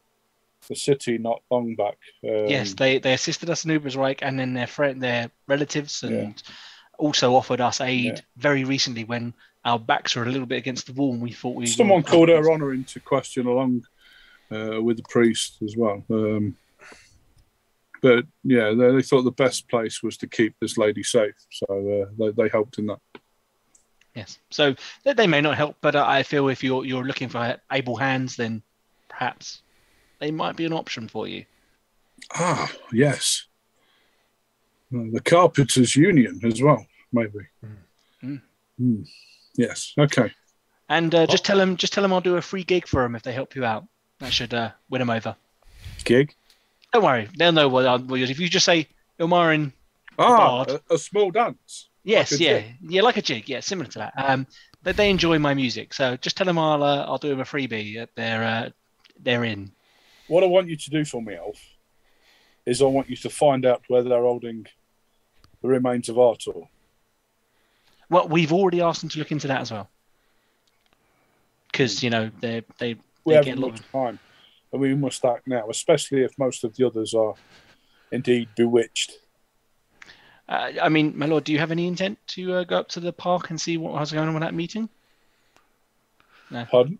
the 0.68 0.76
city 0.76 1.18
not 1.18 1.42
long 1.50 1.74
back. 1.74 1.96
Um, 2.24 2.46
yes, 2.48 2.74
they, 2.74 2.98
they 2.98 3.14
assisted 3.14 3.50
us 3.50 3.64
in 3.64 3.70
Ubersreik 3.70 4.18
and 4.22 4.38
then 4.38 4.54
their 4.54 4.66
friend, 4.66 5.02
their 5.02 5.30
relatives, 5.46 6.02
and 6.02 6.14
Yeah. 6.14 6.52
also 6.98 7.34
offered 7.34 7.60
us 7.60 7.80
aid 7.80 8.04
Yeah. 8.04 8.20
very 8.36 8.64
recently 8.64 9.04
when 9.04 9.34
our 9.64 9.78
backs 9.78 10.14
were 10.14 10.22
a 10.22 10.30
little 10.30 10.46
bit 10.46 10.58
against 10.58 10.86
the 10.86 10.92
wall 10.92 11.12
and 11.12 11.22
we 11.22 11.32
thought 11.32 11.56
we 11.56 11.66
someone 11.66 12.02
called 12.02 12.28
her 12.28 12.50
honour 12.50 12.72
into 12.72 13.00
question 13.00 13.46
along 13.46 13.82
uh, 14.50 14.80
with 14.80 14.96
the 14.96 15.02
priest 15.08 15.58
as 15.62 15.76
well. 15.76 16.04
Um, 16.10 16.56
but 18.00 18.24
yeah, 18.44 18.72
they, 18.72 18.92
they 18.92 19.02
thought 19.02 19.22
the 19.22 19.32
best 19.32 19.68
place 19.68 20.02
was 20.02 20.16
to 20.18 20.28
keep 20.28 20.54
this 20.60 20.78
lady 20.78 21.02
safe, 21.02 21.34
so 21.50 21.66
uh, 21.68 22.10
they, 22.18 22.30
they 22.42 22.48
helped 22.48 22.78
in 22.78 22.86
that. 22.86 23.00
Yes. 24.14 24.38
So 24.50 24.74
they, 25.04 25.26
may 25.26 25.40
not 25.40 25.56
help, 25.56 25.76
but 25.80 25.94
I 25.94 26.22
feel 26.22 26.48
if 26.48 26.64
you're 26.64 26.84
you're 26.84 27.04
looking 27.04 27.28
for 27.28 27.56
able 27.70 27.96
hands, 27.96 28.36
then 28.36 28.62
perhaps 29.08 29.62
they 30.20 30.30
might 30.30 30.56
be 30.56 30.64
an 30.64 30.72
option 30.72 31.08
for 31.08 31.26
you. 31.28 31.44
Ah, 32.34 32.70
yes, 32.92 33.44
Uh, 34.94 35.04
the 35.12 35.20
Carpenters 35.20 35.94
Union 35.96 36.40
as 36.44 36.62
well, 36.62 36.86
maybe. 37.12 37.40
Mm. 38.24 38.40
Hmm. 38.78 39.02
Yes. 39.56 39.92
Okay. 39.98 40.32
And 40.88 41.14
uh, 41.14 41.26
just 41.26 41.44
tell 41.44 41.58
them, 41.58 41.76
just 41.76 41.92
tell 41.92 42.02
them 42.02 42.12
I'll 42.12 42.20
do 42.22 42.36
a 42.36 42.42
free 42.42 42.64
gig 42.64 42.86
for 42.88 43.02
them 43.02 43.14
if 43.14 43.22
they 43.22 43.32
help 43.32 43.54
you 43.54 43.64
out. 43.64 43.86
That 44.20 44.32
should 44.32 44.54
uh, 44.54 44.70
win 44.88 45.00
them 45.00 45.10
over. 45.10 45.36
Gig. 46.04 46.34
Don't 46.92 47.04
worry, 47.04 47.28
they'll 47.36 47.52
know 47.52 47.68
what. 47.68 47.86
I'm, 47.86 48.08
if 48.14 48.38
you 48.40 48.48
just 48.48 48.64
say 48.64 48.88
Ilmarin, 49.20 49.72
Ah, 50.18 50.64
Bard. 50.64 50.70
a, 50.90 50.94
a 50.94 50.98
small 50.98 51.30
dance. 51.30 51.88
yes, 52.02 52.32
Like 52.32 52.40
yeah, 52.40 52.58
jig. 52.60 52.74
yeah, 52.88 53.02
like 53.02 53.16
a 53.18 53.22
jig, 53.22 53.48
yeah, 53.48 53.60
similar 53.60 53.90
to 53.90 53.98
that. 53.98 54.12
Um, 54.16 54.46
but 54.82 54.96
they 54.96 55.10
enjoy 55.10 55.38
my 55.38 55.52
music, 55.54 55.92
so 55.92 56.16
just 56.16 56.36
tell 56.36 56.46
them 56.46 56.58
I'll 56.58 56.82
uh, 56.82 57.04
I'll 57.04 57.18
do 57.18 57.28
them 57.28 57.40
a 57.40 57.44
freebie. 57.44 57.96
That 57.96 58.10
they're 58.16 58.42
uh, 58.44 58.70
they're 59.20 59.44
in. 59.44 59.70
What 60.28 60.44
I 60.44 60.46
want 60.46 60.68
you 60.68 60.76
to 60.76 60.90
do 60.90 61.04
for 61.04 61.22
me, 61.22 61.34
Elf, 61.34 61.60
is 62.66 62.82
I 62.82 62.84
want 62.84 63.08
you 63.08 63.16
to 63.16 63.30
find 63.30 63.64
out 63.64 63.82
where 63.88 64.02
they're 64.02 64.22
holding 64.22 64.66
the 65.62 65.68
remains 65.68 66.08
of 66.08 66.18
Artur. 66.18 66.68
Well, 68.10 68.28
we've 68.28 68.52
already 68.52 68.80
asked 68.80 69.00
them 69.00 69.10
to 69.10 69.18
look 69.18 69.32
into 69.32 69.48
that 69.48 69.62
as 69.62 69.72
well, 69.72 69.88
because 71.70 72.02
you 72.02 72.10
know 72.10 72.30
they 72.40 72.62
they 72.78 72.96
We 73.24 73.34
they 73.34 73.42
get 73.42 73.58
a 73.58 73.60
lot. 73.60 73.78
of 73.78 73.90
time, 73.90 74.18
and 74.72 74.80
we 74.80 74.94
must 74.94 75.24
act 75.24 75.46
now, 75.46 75.68
especially 75.68 76.22
if 76.22 76.38
most 76.38 76.64
of 76.64 76.74
the 76.76 76.86
others 76.86 77.14
are 77.14 77.34
indeed 78.12 78.48
bewitched. 78.56 79.12
Uh, 80.48 80.72
I 80.80 80.88
mean, 80.88 81.12
my 81.16 81.26
lord, 81.26 81.44
do 81.44 81.52
you 81.52 81.58
have 81.58 81.70
any 81.70 81.86
intent 81.86 82.18
to 82.28 82.54
uh, 82.54 82.64
go 82.64 82.78
up 82.78 82.88
to 82.90 83.00
the 83.00 83.12
park 83.12 83.50
and 83.50 83.60
see 83.60 83.76
what 83.76 83.92
was 83.92 84.12
going 84.12 84.28
on 84.28 84.34
with 84.34 84.42
that 84.42 84.54
meeting? 84.54 84.88
Pardon? 86.70 86.98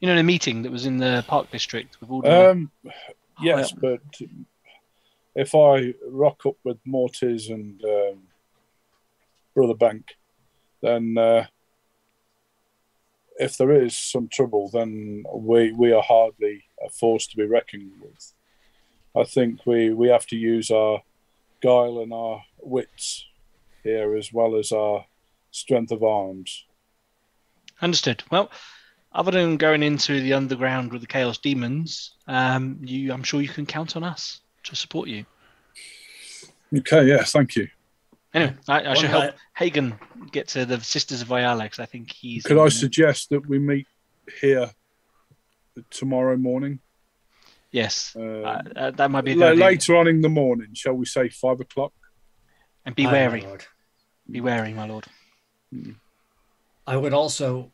You 0.00 0.08
know, 0.08 0.16
the 0.16 0.22
meeting 0.22 0.62
that 0.62 0.72
was 0.72 0.86
in 0.86 0.98
the 0.98 1.24
park 1.26 1.50
district 1.50 2.00
with 2.00 2.10
all 2.10 2.22
the. 2.22 2.50
Um, 2.50 2.70
yes, 3.40 3.72
but 3.72 4.00
if 5.34 5.54
I 5.54 5.94
rock 6.08 6.46
up 6.46 6.56
with 6.64 6.78
Moritz 6.84 7.22
and 7.48 7.82
um, 7.84 8.22
Brother 9.54 9.74
Bengt, 9.74 10.10
then 10.82 11.18
uh, 11.18 11.46
if 13.38 13.56
there 13.56 13.72
is 13.72 13.96
some 13.96 14.28
trouble, 14.28 14.70
then 14.72 15.24
we 15.34 15.72
we 15.72 15.92
are 15.92 16.02
hardly 16.02 16.64
a 16.84 16.90
force 16.90 17.26
to 17.28 17.36
be 17.36 17.44
reckoned 17.44 17.92
with. 18.00 18.32
I 19.16 19.24
think 19.24 19.66
we, 19.66 19.92
we 19.92 20.08
have 20.08 20.26
to 20.26 20.36
use 20.36 20.70
our 20.70 21.02
guile 21.60 22.00
and 22.00 22.12
our 22.12 22.44
wits 22.60 23.26
here 23.82 24.16
as 24.16 24.32
well 24.32 24.54
as 24.56 24.70
our 24.70 25.06
strength 25.50 25.90
of 25.90 26.02
arms. 26.02 26.64
Understood. 27.80 28.22
Well, 28.30 28.50
other 29.12 29.30
than 29.30 29.56
going 29.56 29.82
into 29.82 30.20
the 30.20 30.34
underground 30.34 30.92
with 30.92 31.00
the 31.00 31.06
Chaos 31.06 31.38
Demons, 31.38 32.14
um, 32.26 32.78
you, 32.82 33.12
I'm 33.12 33.22
sure 33.22 33.40
you 33.40 33.48
can 33.48 33.66
count 33.66 33.96
on 33.96 34.04
us 34.04 34.40
to 34.64 34.76
support 34.76 35.08
you. 35.08 35.24
Okay, 36.76 37.06
yeah, 37.08 37.24
thank 37.24 37.56
you. 37.56 37.68
Anyway, 38.34 38.54
I, 38.68 38.90
I 38.90 38.94
should 38.94 39.08
help 39.08 39.34
Hagen 39.56 39.98
get 40.32 40.48
to 40.48 40.66
the 40.66 40.78
Sisters 40.80 41.22
of 41.22 41.28
Viala 41.28 41.62
because 41.62 41.78
I 41.78 41.86
think 41.86 42.12
he's. 42.12 42.42
Could 42.44 42.58
I 42.58 42.64
in- 42.64 42.70
suggest 42.70 43.30
that 43.30 43.48
we 43.48 43.58
meet 43.58 43.86
here 44.40 44.70
tomorrow 45.90 46.36
morning? 46.36 46.80
Yes, 47.70 48.14
Uh, 48.18 48.22
uh, 48.76 48.90
that 48.92 49.10
might 49.10 49.22
be 49.24 49.32
a 49.32 49.36
La- 49.36 49.46
good 49.48 49.52
idea. 49.54 49.64
later 49.64 49.96
on 49.96 50.08
in 50.08 50.20
the 50.20 50.28
morning, 50.28 50.68
shall 50.74 50.94
we 50.94 51.04
say 51.06 51.28
five 51.28 51.60
o'clock? 51.60 51.92
And 52.84 52.94
be 52.94 53.06
Aye, 53.06 53.12
wary. 53.12 53.46
Be 54.30 54.40
wary, 54.40 54.72
my 54.74 54.86
lord. 54.86 55.06
I 56.86 56.96
would 56.96 57.12
also 57.12 57.70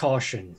caution. 0.00 0.56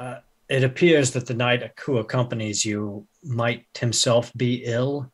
Uh, 0.00 0.18
it 0.48 0.64
appears 0.64 1.12
that 1.12 1.26
the 1.26 1.34
knight 1.34 1.62
who 1.84 1.98
accompanies 1.98 2.64
you 2.64 3.06
might 3.22 3.66
himself 3.78 4.32
be 4.36 4.64
ill. 4.64 5.12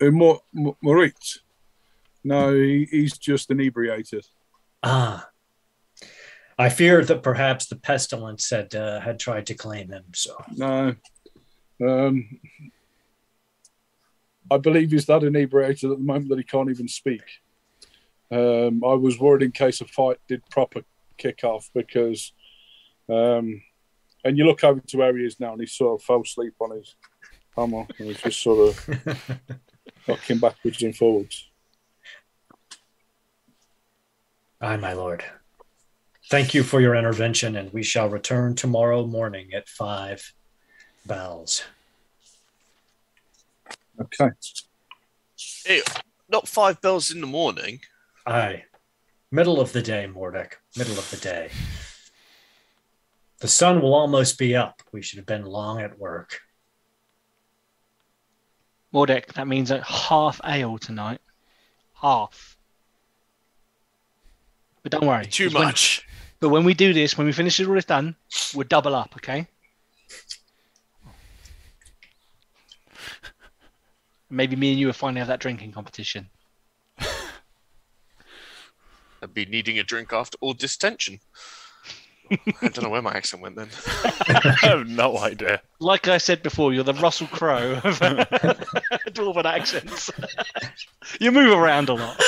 Uh, 0.00 0.10
Mo- 0.10 0.42
Mo- 0.54 0.78
Moritz? 0.82 1.40
No, 2.24 2.54
he, 2.54 2.86
he's 2.90 3.18
just 3.18 3.50
inebriated. 3.50 4.26
Ah. 4.82 5.28
I 6.58 6.70
fear 6.70 7.04
that 7.04 7.22
perhaps 7.22 7.66
the 7.66 7.76
pestilence 7.76 8.48
had 8.50 8.74
uh, 8.74 9.00
had 9.00 9.18
tried 9.18 9.46
to 9.46 9.54
claim 9.54 9.90
him. 9.90 10.04
So 10.14 10.32
No. 10.56 10.94
Um, 11.82 12.40
I 14.50 14.58
believe 14.58 14.90
he's 14.90 15.06
that 15.06 15.22
inebriated 15.22 15.90
at 15.90 15.98
the 15.98 16.04
moment 16.04 16.28
that 16.30 16.38
he 16.38 16.44
can't 16.44 16.70
even 16.70 16.88
speak. 16.88 17.22
Um, 18.30 18.82
I 18.84 18.94
was 18.94 19.18
worried 19.18 19.42
in 19.42 19.52
case 19.52 19.80
a 19.80 19.86
fight 19.86 20.18
did 20.28 20.42
proper 20.50 20.82
kick 21.20 21.44
off 21.44 21.70
because, 21.74 22.32
um, 23.08 23.62
and 24.24 24.36
you 24.36 24.44
look 24.44 24.64
over 24.64 24.80
to 24.80 24.96
where 24.96 25.16
he 25.16 25.24
is 25.24 25.38
now 25.38 25.52
and 25.52 25.60
he 25.60 25.66
sort 25.66 26.00
of 26.00 26.04
fell 26.04 26.22
asleep 26.22 26.54
on 26.60 26.76
his 26.76 26.94
hammer 27.56 27.86
and 27.98 28.08
he's 28.08 28.20
just 28.20 28.42
sort 28.42 28.68
of 28.68 29.18
rocking 30.08 30.38
backwards 30.38 30.82
and 30.82 30.96
forwards. 30.96 31.48
Aye, 34.60 34.76
my 34.76 34.92
lord. 34.92 35.24
Thank 36.30 36.54
you 36.54 36.62
for 36.62 36.80
your 36.80 36.94
intervention, 36.94 37.56
and 37.56 37.72
we 37.72 37.82
shall 37.82 38.08
return 38.08 38.54
tomorrow 38.54 39.04
morning 39.04 39.52
at 39.52 39.68
five 39.68 40.32
bells. 41.04 41.64
Okay. 44.00 44.30
Hey, 45.64 45.82
not 46.28 46.46
five 46.46 46.80
bells 46.80 47.10
in 47.10 47.20
the 47.20 47.26
morning. 47.26 47.80
Aye. 48.26 48.64
Middle 49.32 49.60
of 49.60 49.72
the 49.72 49.82
day, 49.82 50.08
Mordek. 50.12 50.54
Middle 50.76 50.98
of 50.98 51.08
the 51.10 51.16
day. 51.18 51.50
The 53.38 53.48
sun 53.48 53.80
will 53.80 53.94
almost 53.94 54.38
be 54.38 54.56
up. 54.56 54.82
We 54.92 55.02
should 55.02 55.18
have 55.18 55.26
been 55.26 55.44
long 55.44 55.80
at 55.80 55.98
work. 55.98 56.40
Mordek, 58.92 59.32
that 59.34 59.46
means 59.46 59.70
a 59.70 59.82
half 59.82 60.40
ale 60.44 60.78
tonight. 60.78 61.20
Half. 61.94 62.56
But 64.82 64.92
don't 64.92 65.06
worry. 65.06 65.26
Too 65.26 65.46
'cause 65.46 65.54
when- 65.54 65.64
much. 65.64 66.06
but 66.40 66.48
when 66.48 66.64
we 66.64 66.74
do 66.74 66.92
this, 66.92 67.16
when 67.16 67.26
we 67.26 67.32
finish 67.32 67.60
it 67.60 67.68
all 67.68 67.74
this 67.74 67.84
done, 67.84 68.16
we'll 68.54 68.66
double 68.66 68.94
up, 68.96 69.14
okay? 69.16 69.46
Maybe 74.28 74.56
me 74.56 74.70
and 74.72 74.80
you 74.80 74.86
will 74.86 74.92
finally 74.92 75.20
have 75.20 75.28
that 75.28 75.40
drinking 75.40 75.72
competition. 75.72 76.30
I'd 79.22 79.34
be 79.34 79.44
needing 79.46 79.78
a 79.78 79.82
drink 79.82 80.12
after 80.12 80.36
all 80.40 80.54
this 80.54 80.76
tension. 80.76 81.20
I 82.30 82.68
don't 82.68 82.82
know 82.82 82.90
where 82.90 83.02
my 83.02 83.12
accent 83.12 83.42
went 83.42 83.56
then. 83.56 83.68
I 84.04 84.56
have 84.62 84.86
no 84.86 85.18
idea. 85.18 85.60
Like 85.80 86.06
I 86.06 86.18
said 86.18 86.42
before, 86.44 86.72
you're 86.72 86.84
the 86.84 86.94
Russell 86.94 87.26
Crowe 87.26 87.72
of 87.82 87.82
dwarven 89.10 89.44
accents. 89.44 90.10
you 91.20 91.32
move 91.32 91.58
around 91.58 91.88
a 91.88 91.94
lot. 91.94 92.22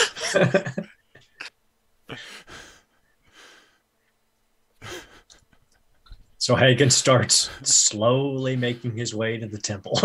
So 6.39 6.57
Hagen 6.57 6.91
starts 6.91 7.51
slowly 7.63 8.57
making 8.57 8.97
his 8.97 9.15
way 9.15 9.39
to 9.39 9.47
the 9.47 9.59
temple. 9.59 9.99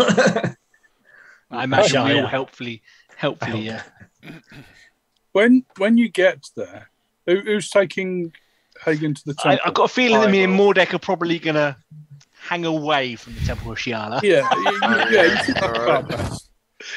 I 1.50 1.64
imagine 1.64 1.94
Yeah, 1.94 2.04
we 2.04 2.10
all 2.12 2.16
yeah. 2.18 2.28
helpfully, 2.28 2.82
helpfully, 3.16 3.70
uh, 3.70 3.80
When 5.38 5.64
when 5.76 5.96
you 5.96 6.08
get 6.08 6.50
there, 6.56 6.90
who, 7.26 7.38
who's 7.38 7.70
taking 7.70 8.32
Hagen 8.84 9.14
to 9.14 9.24
the 9.24 9.36
I, 9.38 9.50
temple? 9.50 9.60
I've 9.66 9.74
got 9.74 9.84
a 9.84 9.88
feeling 9.94 10.20
that 10.20 10.30
me 10.32 10.42
and. 10.42 10.58
Mordek 10.58 10.92
are 10.92 10.98
probably 10.98 11.38
gonna 11.38 11.76
hang 12.40 12.64
away 12.64 13.14
from 13.14 13.36
the 13.36 13.40
Temple 13.42 13.70
of 13.70 13.78
Shallya. 13.78 14.20
Yeah, 14.20 14.48
y- 14.50 14.78
y- 14.82 15.08
yeah. 15.12 15.22
You 15.22 15.36
think 15.36 15.60
that's 15.60 15.78
about 15.78 16.08
best. 16.08 16.50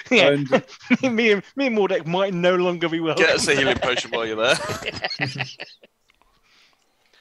Yeah. 0.10 0.30
And 0.30 0.52
uh, 0.52 0.62
me 1.12 1.34
and 1.34 1.44
me 1.56 1.68
and 1.68 1.78
Mordek 1.78 2.08
might 2.08 2.34
no 2.34 2.56
longer 2.56 2.90
be 2.90 3.00
well. 3.00 3.14
Get 3.14 3.36
us 3.36 3.48
a 3.48 3.54
healing 3.54 3.78
potion 3.78 4.10
while 4.10 4.26
you're 4.26 4.36
there. 4.36 4.56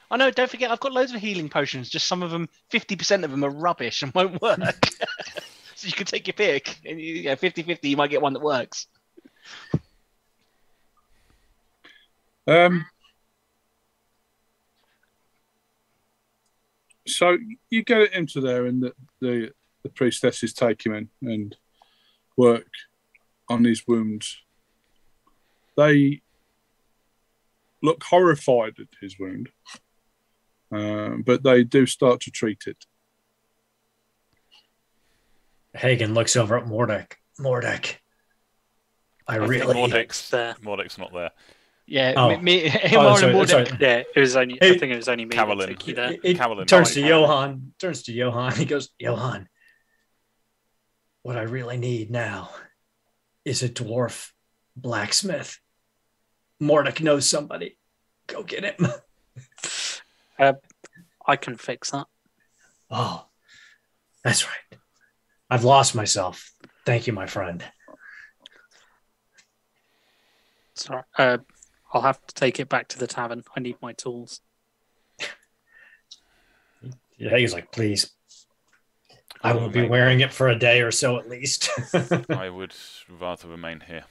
I 0.09 0.17
know. 0.17 0.31
Don't 0.31 0.49
forget, 0.49 0.71
I've 0.71 0.79
got 0.79 0.91
loads 0.91 1.13
of 1.13 1.21
healing 1.21 1.49
potions. 1.49 1.87
Just 1.87 2.07
some 2.07 2.23
of 2.23 2.31
them, 2.31 2.49
fifty 2.71 2.95
percent 2.95 3.23
of 3.23 3.29
them 3.29 3.43
are 3.45 3.51
rubbish 3.51 4.01
and 4.01 4.11
won't 4.15 4.41
work. 4.41 4.59
so 5.75 5.85
you 5.85 5.93
can 5.93 6.07
take 6.07 6.25
your 6.25 6.33
pick. 6.33 6.79
And 6.83 6.99
you, 6.99 7.13
yeah, 7.13 7.35
50-50, 7.35 7.83
you 7.83 7.95
might 7.97 8.09
get 8.09 8.23
one 8.23 8.33
that 8.33 8.41
works. 8.41 8.87
Um, 12.47 12.85
so 17.07 17.37
you 17.69 17.83
get 17.83 18.01
it 18.01 18.13
into 18.13 18.41
there, 18.41 18.65
and 18.65 18.83
the, 18.83 18.93
the 19.19 19.51
the 19.83 19.89
priestesses 19.89 20.53
take 20.53 20.85
him 20.85 20.93
in 20.93 21.09
and 21.21 21.55
work 22.37 22.69
on 23.49 23.63
his 23.63 23.87
wounds. 23.87 24.37
They 25.75 26.21
look 27.81 28.03
horrified 28.03 28.73
at 28.79 28.87
his 28.99 29.17
wound, 29.19 29.49
um, 30.71 31.23
but 31.25 31.43
they 31.43 31.63
do 31.63 31.85
start 31.85 32.21
to 32.21 32.31
treat 32.31 32.63
it. 32.67 32.85
Hagen 35.73 36.13
looks 36.13 36.35
over 36.35 36.57
at 36.57 36.65
Mordek. 36.65 37.13
Mordek, 37.39 37.95
I, 39.27 39.35
I 39.35 39.37
really. 39.37 39.73
Mordek's, 39.73 40.29
there. 40.29 40.55
Mordek's 40.61 40.97
not 40.97 41.13
there. 41.13 41.31
Yeah, 41.91 42.13
Oh. 42.15 42.29
me, 42.29 42.37
me, 42.37 42.65
Oh, 42.67 42.69
Hilmar 42.69 43.09
and 43.09 43.19
sorry, 43.19 43.33
Mordek. 43.33 43.49
sorry. 43.49 43.77
Yeah, 43.81 44.03
it 44.15 44.19
was 44.19 44.35
only. 44.37 44.57
Hey, 44.61 44.75
I 44.75 44.77
think 44.77 44.93
it 44.93 44.95
was 44.95 45.09
only 45.09 45.25
me. 45.25 45.35
that 45.35 45.35
Carolyn. 45.45 45.75
took. 45.75 45.87
It, 45.89 46.19
it 46.23 46.37
Carolyn. 46.37 46.65
turns 46.65 46.93
to 46.93 47.01
Right. 47.01 47.09
Johan. 47.09 47.73
Turns 47.79 48.03
to 48.03 48.13
Johan. 48.13 48.53
He 48.55 48.63
goes, 48.63 48.89
Johan. 48.97 49.49
What 51.23 51.35
I 51.37 51.41
really 51.41 51.75
need 51.77 52.09
now 52.09 52.49
is 53.43 53.61
a 53.61 53.67
dwarf 53.67 54.31
blacksmith. 54.77 55.59
Mordek 56.61 57.01
knows 57.01 57.27
somebody. 57.27 57.77
Go 58.27 58.41
get 58.43 58.63
him. 58.63 58.87
I 61.27 61.35
can 61.35 61.57
fix 61.57 61.91
that. 61.91 62.07
Oh, 62.89 63.25
that's 64.23 64.45
right. 64.45 64.79
I've 65.49 65.65
lost 65.65 65.93
myself. 65.93 66.53
Thank 66.85 67.05
you, 67.07 67.11
my 67.13 67.25
friend. 67.27 67.61
Sorry. 70.75 71.03
Uh, 71.17 71.37
I'll 71.93 72.01
have 72.01 72.25
to 72.27 72.33
take 72.35 72.59
it 72.59 72.69
back 72.69 72.87
to 72.89 72.99
the 72.99 73.07
tavern. 73.07 73.43
I 73.55 73.59
need 73.59 73.77
my 73.81 73.93
tools. 73.93 74.41
Yeah, 77.17 77.37
he's 77.37 77.53
like, 77.53 77.71
please. 77.71 78.11
I 79.43 79.53
won't 79.53 79.73
be 79.73 79.87
wearing 79.87 80.21
it 80.21 80.31
for 80.33 80.47
a 80.49 80.55
day 80.57 80.81
or 80.81 80.91
so 80.91 81.17
at 81.17 81.29
least. 81.29 81.69
I 82.29 82.49
would 82.49 82.73
rather 83.09 83.47
remain 83.47 83.81
here. 83.81 84.03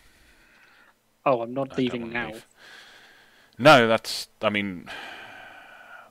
Oh, 1.24 1.42
I'm 1.42 1.54
not 1.54 1.72
I 1.72 1.76
leaving 1.76 2.10
now. 2.12 2.28
leave. 2.28 2.46
No, 3.58 3.86
that's. 3.88 4.28
I 4.42 4.50
mean, 4.50 4.86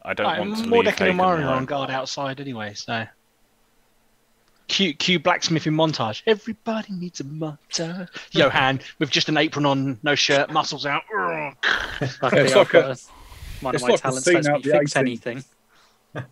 I 0.03 0.13
don't 0.13 0.25
Right, 0.27 0.39
want 0.39 0.55
to 0.57 0.63
leave 0.63 0.71
Mordek 0.85 1.01
and 1.01 1.19
Hagen 1.19 1.19
are 1.19 1.53
on 1.53 1.65
guard 1.65 1.89
outside 1.89 2.39
anyway, 2.39 2.73
so. 2.73 3.05
Cue, 4.69 4.93
cue 4.93 5.19
blacksmithing 5.19 5.73
montage. 5.73 6.21
Everybody 6.27 6.93
needs 6.93 7.19
a 7.19 7.23
montage. 7.25 8.07
Johan 8.31 8.79
with 8.99 9.09
just 9.09 9.27
an 9.27 9.35
apron 9.37 9.65
on, 9.65 9.99
no 10.03 10.15
shirt, 10.15 10.51
muscles 10.53 10.85
out. 10.85 11.01
Ugh. 11.13 11.53
Luckily, 12.21 12.41
it's 12.43 12.51
I've 12.53 12.55
like 12.55 12.69
got 12.69 12.85
a- 12.85 12.91
a- 12.91 12.97
one 13.61 13.75
it's 13.75 13.83
of 13.83 13.89
my 13.89 13.93
like 13.93 13.99
a 13.99 14.01
talents 14.01 14.25
scene 14.25 14.33
lets 14.35 14.47
me 14.47 14.53
out 14.53 14.63
the 14.63 14.71
fix 14.71 14.93
80s. 14.93 14.97
anything. 14.97 15.43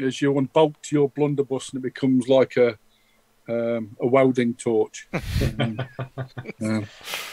As 0.00 0.20
you 0.22 0.36
unbolt 0.38 0.92
your 0.92 1.08
blunderbuss, 1.08 1.70
and 1.70 1.78
it 1.78 1.82
becomes 1.82 2.28
like 2.28 2.56
a 2.56 2.78
um, 3.48 3.96
a 4.00 4.06
welding 4.06 4.54
torch. 4.54 5.08
um, 5.58 5.80
um, 6.60 6.86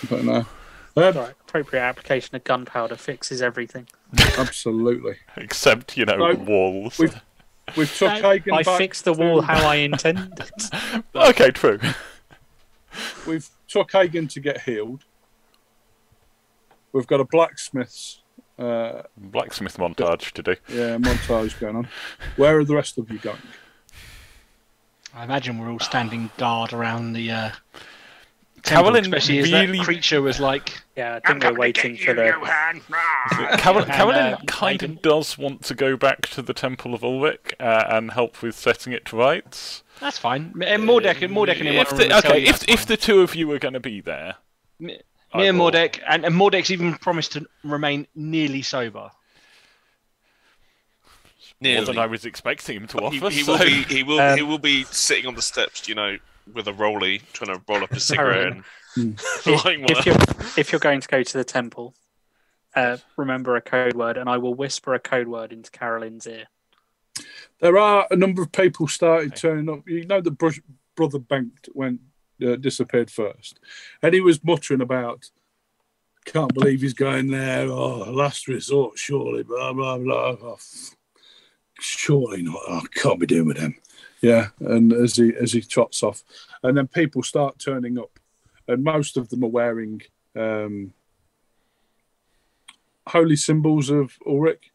but 0.09 0.23
no, 0.23 0.35
um, 0.37 0.45
Right, 0.95 1.33
appropriate 1.47 1.81
application 1.81 2.35
of 2.35 2.43
gunpowder 2.43 2.95
fixes 2.95 3.41
everything. 3.41 3.87
absolutely. 4.37 5.15
Except, 5.37 5.97
you 5.97 6.05
know, 6.05 6.17
No, 6.17 6.33
walls. 6.35 6.97
we've- 6.99 7.15
We've 7.77 7.93
took 7.95 8.11
Hagen 8.11 8.53
I 8.53 8.63
back. 8.63 8.77
fixed 8.77 9.05
the 9.05 9.13
wall 9.13 9.41
how 9.41 9.67
I 9.67 9.75
intended. 9.75 10.41
Okay, 11.15 11.51
true. 11.51 11.79
We've 13.27 13.49
took 13.67 13.91
Hagen 13.91 14.27
to 14.29 14.39
get 14.39 14.61
healed. 14.61 15.03
We've 16.91 17.07
got 17.07 17.19
a 17.19 17.25
blacksmith's 17.25 18.21
uh, 18.59 19.03
Blacksmith 19.17 19.77
montage 19.77 20.31
to 20.31 20.43
do. 20.43 20.55
yeah 20.69 20.97
montage 20.97 21.59
going 21.59 21.75
on. 21.75 21.87
Where 22.35 22.59
are 22.59 22.63
the 22.65 22.75
rest 22.75 22.97
of 22.99 23.09
you 23.09 23.17
going? 23.17 23.41
I 25.15 25.23
imagine 25.23 25.57
we're 25.59 25.71
all 25.71 25.79
standing 25.79 26.29
guard 26.37 26.73
around 26.73 27.13
the 27.13 27.31
uh, 27.31 27.51
temple, 28.63 28.83
Carolyn 28.91 29.03
especially 29.05 29.41
really- 29.41 29.77
that 29.77 29.85
creature 29.85 30.21
was 30.21 30.39
like, 30.39 30.81
Yeah, 30.95 31.19
I 31.23 31.27
think 31.27 31.43
we're 31.43 31.53
waiting 31.57 31.97
for 31.97 32.13
the. 32.13 32.31
Carol- 33.57 33.85
Carolyn 33.85 34.33
uh, 34.33 34.37
kind 34.47 34.81
of 34.83 35.01
does 35.01 35.37
want 35.37 35.63
to 35.65 35.75
go 35.75 35.95
back 35.97 36.21
to 36.29 36.41
the 36.41 36.53
Temple 36.53 36.93
of 36.93 37.01
Ulric 37.01 37.53
uh, 37.59 37.83
and 37.89 38.11
help 38.11 38.41
with 38.41 38.55
setting 38.55 38.93
it 38.93 39.05
to 39.05 39.17
rights. 39.17 39.83
that's 39.99 40.17
fine. 40.17 40.53
And 40.65 40.83
Mordek 40.83 41.21
and 41.21 41.33
Mordek 41.35 41.59
and 41.59 41.67
him 41.67 41.75
if 41.75 41.89
the, 41.91 42.17
okay, 42.19 42.43
if 42.43 42.67
if 42.69 42.85
the 42.85 42.97
two 42.97 43.21
of 43.21 43.35
you 43.35 43.51
are 43.51 43.59
going 43.59 43.73
to 43.75 43.79
be 43.79 44.01
there, 44.01 44.35
me, 44.79 44.99
me 45.35 45.47
and 45.47 45.59
will- 45.59 45.71
Mordek, 45.71 45.99
and, 46.07 46.25
and 46.25 46.35
Mordek's 46.35 46.71
even 46.71 46.93
promised 46.95 47.33
to 47.33 47.45
remain 47.63 48.07
nearly 48.15 48.61
sober. 48.61 49.11
more 51.61 51.85
than 51.85 51.97
I 51.97 52.05
was 52.07 52.25
expecting 52.25 52.77
him 52.77 52.87
to 52.87 52.97
He, 53.09 53.19
offer. 53.19 53.29
he 53.29 53.43
so- 53.43 53.53
will 53.53 53.59
be. 53.59 53.83
He 53.83 54.03
will. 54.03 54.19
Um, 54.19 54.37
he 54.37 54.43
will 54.43 54.57
be 54.59 54.83
sitting 54.85 55.25
on 55.27 55.35
the 55.35 55.41
steps, 55.41 55.87
you 55.87 55.95
know, 55.95 56.17
with 56.51 56.67
a 56.67 56.73
rolly, 56.73 57.21
trying 57.33 57.55
to 57.57 57.63
roll 57.67 57.83
up 57.83 57.91
a 57.91 57.99
cigarette 57.99 58.57
and 58.95 59.19
lighting 59.45 59.81
one 59.83 59.91
If 59.97 60.05
you're 60.05 60.15
if 60.57 60.71
you're 60.71 60.79
going 60.79 61.01
to 61.01 61.07
go 61.07 61.23
to 61.23 61.37
the 61.37 61.43
temple, 61.43 61.93
uh, 62.75 62.97
remember 63.17 63.55
a 63.55 63.61
code 63.61 63.93
word, 63.95 64.17
and 64.17 64.29
I 64.29 64.37
will 64.37 64.53
whisper 64.53 64.93
a 64.93 64.99
code 64.99 65.27
word 65.27 65.51
into 65.53 65.71
Carolyn's 65.71 66.27
ear. 66.27 66.45
There 67.59 67.77
are 67.77 68.07
a 68.11 68.15
number 68.15 68.41
of 68.41 68.51
people 68.51 68.87
started 68.87 69.31
Okay. 69.33 69.41
turning 69.41 69.69
up. 69.69 69.87
You 69.87 70.05
know, 70.05 70.21
the 70.21 70.31
bro- 70.31 70.51
brother 70.95 71.19
Bengt 71.19 71.69
went 71.73 72.01
uh, 72.45 72.55
disappeared 72.55 73.09
first, 73.11 73.59
and 74.01 74.13
he 74.13 74.21
was 74.21 74.43
muttering 74.43 74.81
about, 74.81 75.29
"Can't 76.25 76.53
believe 76.53 76.81
he's 76.81 76.93
going 76.93 77.27
there. 77.27 77.67
Oh, 77.67 78.11
last 78.11 78.47
resort, 78.47 78.97
surely." 78.97 79.43
Blah 79.43 79.73
blah 79.73 79.97
blah. 79.97 80.35
Oh, 80.41 80.53
f- 80.55 80.95
surely 81.79 82.41
not. 82.41 82.59
Oh, 82.67 82.81
can't 82.95 83.19
be 83.19 83.27
doing 83.27 83.47
with 83.47 83.57
him. 83.57 83.75
Yeah, 84.23 84.47
and 84.61 84.93
as 84.93 85.17
he 85.17 85.33
as 85.35 85.51
he 85.51 85.61
trots 85.61 86.01
off, 86.01 86.23
and 86.63 86.77
then 86.77 86.87
people 86.87 87.23
start 87.23 87.59
turning 87.59 87.99
up, 87.99 88.19
and 88.69 88.81
most 88.81 89.17
of 89.17 89.27
them 89.27 89.43
are 89.43 89.49
wearing 89.49 90.01
um, 90.33 90.93
holy 93.05 93.35
symbols 93.35 93.89
of 93.89 94.17
Ulric 94.25 94.71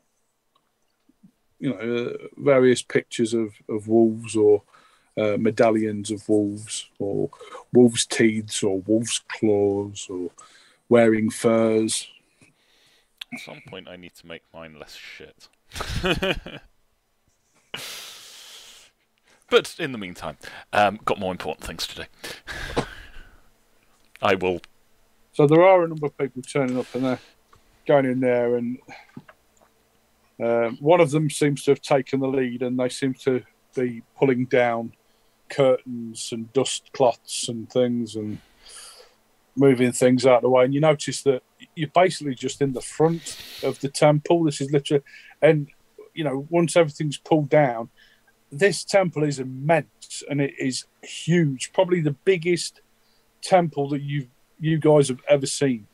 you 1.59 1.70
know, 1.70 1.77
uh, 1.77 2.27
various 2.37 2.83
pictures 2.83 3.35
of, 3.35 3.55
of 3.70 3.89
wolves 3.89 4.37
or 4.37 4.62
uh, 5.16 5.37
medallions 5.39 6.11
of 6.11 6.29
wolves 6.29 6.89
or 6.99 7.31
wolves' 7.73 8.07
teeth 8.07 8.62
or 8.62 8.81
wolves' 8.81 9.23
claws 9.29 10.07
or 10.11 10.31
wearing 10.89 11.31
furs. 11.31 12.07
At 13.33 13.41
some 13.41 13.62
point, 13.66 13.89
I 13.89 13.97
need 13.97 14.15
to 14.16 14.27
make 14.27 14.43
mine 14.55 14.79
less 14.79 14.95
shit. 14.95 15.49
but 19.51 19.77
in 19.79 19.93
the 19.93 19.99
meantime, 19.99 20.37
um, 20.73 20.99
got 21.05 21.19
more 21.19 21.33
important 21.33 21.66
things 21.66 21.87
to 21.89 21.97
do. 21.97 22.83
I 24.23 24.35
will. 24.35 24.61
So 25.33 25.47
there 25.47 25.62
are 25.62 25.85
a 25.85 25.89
number 25.89 26.07
of 26.07 26.19
people 26.19 26.43
turning 26.43 26.79
up 26.79 26.93
and 26.95 27.05
they're 27.05 27.20
going 27.87 28.07
in 28.07 28.20
there, 28.20 28.57
and 28.57 28.79
um, 30.43 30.77
one 30.81 31.01
of 31.01 31.11
them 31.11 31.31
seems 31.31 31.65
to 31.65 31.70
have 31.70 31.81
taken 31.81 32.20
the 32.20 32.29
lead, 32.29 32.62
and 32.62 32.79
they 32.79 32.89
seem 32.89 33.15
to 33.15 33.43
be 33.75 34.03
pulling 34.19 34.47
down 34.47 34.93
curtains 35.49 36.31
and 36.33 36.53
dust 36.53 36.91
cloths 36.93 37.49
and 37.49 37.70
things 37.70 38.16
and 38.16 38.39
moving 39.57 39.93
things 39.93 40.27
out 40.27 40.37
of 40.37 40.43
the 40.43 40.51
way. 40.51 40.65
And 40.65 40.75
you 40.75 40.81
notice 40.81 41.23
that 41.23 41.43
you're 41.75 41.89
basically 41.95 42.35
just 42.35 42.61
in 42.61 42.73
the 42.73 42.81
front 42.81 43.39
of 43.62 43.81
the 43.81 43.89
temple. 43.89 44.45
This 44.45 44.61
is 44.61 44.70
literally, 44.70 45.03
and 45.41 45.69
you 46.15 46.25
know, 46.25 46.47
once 46.51 46.77
everything's 46.77 47.16
pulled 47.16 47.49
down, 47.49 47.91
this 48.51 48.85
temple 48.85 49.25
is 49.25 49.39
immense 49.39 50.23
and 50.29 50.41
it 50.41 50.55
is 50.59 50.87
huge, 51.03 51.73
probably 51.73 52.01
the 52.01 52.12
biggest 52.12 52.81
temple 53.43 53.89
that 53.91 54.03
you 54.03 54.29
you 54.61 54.79
guys 54.79 55.09
have 55.09 55.20
ever 55.29 55.47
seen. 55.47 55.87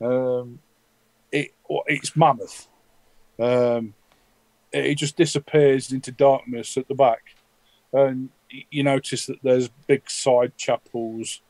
Um, 0.00 0.60
it 1.30 1.52
it's 1.86 2.16
mammoth. 2.16 2.68
Um, 3.38 3.94
it, 4.72 4.96
just 4.96 5.16
disappears 5.16 5.92
into 5.92 6.10
darkness 6.10 6.76
at 6.76 6.88
the 6.88 6.94
back, 6.94 7.22
and 7.92 8.30
you 8.70 8.82
notice 8.82 9.26
that 9.26 9.42
there's 9.42 9.68
big 9.86 10.10
side 10.10 10.56
chapels 10.56 11.40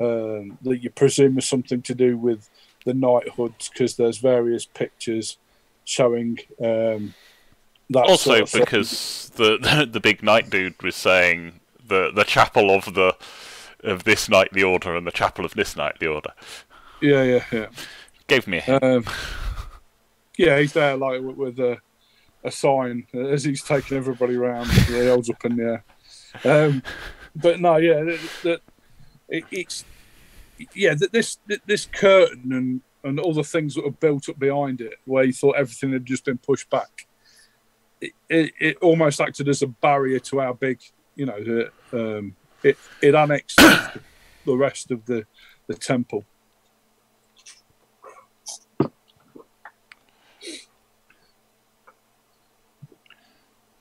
um, 0.00 0.58
that 0.62 0.82
you 0.82 0.90
presume 0.90 1.38
is 1.38 1.46
something 1.46 1.82
to 1.82 1.94
do 1.94 2.16
with 2.16 2.48
the 2.84 2.94
knighthoods 2.94 3.68
because 3.68 3.96
there's 3.96 4.18
various 4.18 4.66
pictures 4.66 5.38
showing 5.84 6.38
um. 6.62 7.14
Also, 7.94 8.44
sort 8.44 8.54
of 8.54 8.60
because 8.60 9.30
the, 9.36 9.58
the 9.58 9.86
the 9.92 10.00
big 10.00 10.22
knight 10.22 10.50
dude 10.50 10.80
was 10.82 10.96
saying 10.96 11.60
the 11.86 12.10
the 12.14 12.24
chapel 12.24 12.70
of 12.70 12.94
the 12.94 13.16
of 13.82 14.04
this 14.04 14.28
knightly 14.28 14.62
order 14.62 14.96
and 14.96 15.06
the 15.06 15.12
chapel 15.12 15.44
of 15.44 15.54
this 15.54 15.76
knightly 15.76 16.06
order. 16.06 16.30
Yeah, 17.00 17.22
yeah, 17.22 17.44
yeah. 17.52 17.66
Gave 18.26 18.46
me 18.46 18.58
a 18.58 18.60
hint. 18.62 18.82
Um, 18.82 19.04
yeah, 20.38 20.58
he's 20.58 20.72
there 20.72 20.96
like 20.96 21.20
with, 21.20 21.36
with 21.36 21.58
a, 21.60 21.78
a 22.42 22.50
sign 22.50 23.06
as 23.12 23.44
he's 23.44 23.62
taking 23.62 23.96
everybody 23.96 24.36
around. 24.36 24.70
he 24.70 25.06
holds 25.06 25.28
up 25.28 25.44
in 25.44 25.56
the 25.56 25.82
air. 26.44 26.64
Um, 26.66 26.82
but 27.36 27.60
no, 27.60 27.76
yeah, 27.76 28.02
that, 28.02 28.20
that 28.44 28.60
it, 29.28 29.44
it's 29.50 29.84
yeah, 30.74 30.94
that 30.94 31.12
this 31.12 31.38
this 31.66 31.86
curtain 31.86 32.52
and 32.52 32.80
and 33.02 33.20
all 33.20 33.34
the 33.34 33.44
things 33.44 33.74
that 33.74 33.84
were 33.84 33.90
built 33.90 34.28
up 34.28 34.38
behind 34.38 34.80
it, 34.80 34.94
where 35.04 35.24
you 35.24 35.32
thought 35.32 35.56
everything 35.56 35.92
had 35.92 36.06
just 36.06 36.24
been 36.24 36.38
pushed 36.38 36.70
back. 36.70 37.06
It, 38.28 38.52
it, 38.58 38.76
almost 38.78 39.20
acted 39.20 39.48
as 39.48 39.62
a 39.62 39.66
barrier 39.66 40.18
to 40.20 40.40
our 40.40 40.54
big, 40.54 40.80
you 41.14 41.26
know, 41.26 41.42
the, 41.42 41.70
um, 41.92 42.36
it 42.62 42.76
it 43.00 43.14
annexed 43.14 43.56
the 44.46 44.56
rest 44.56 44.90
of 44.90 45.04
the 45.06 45.26
the 45.66 45.74
temple. 45.74 46.24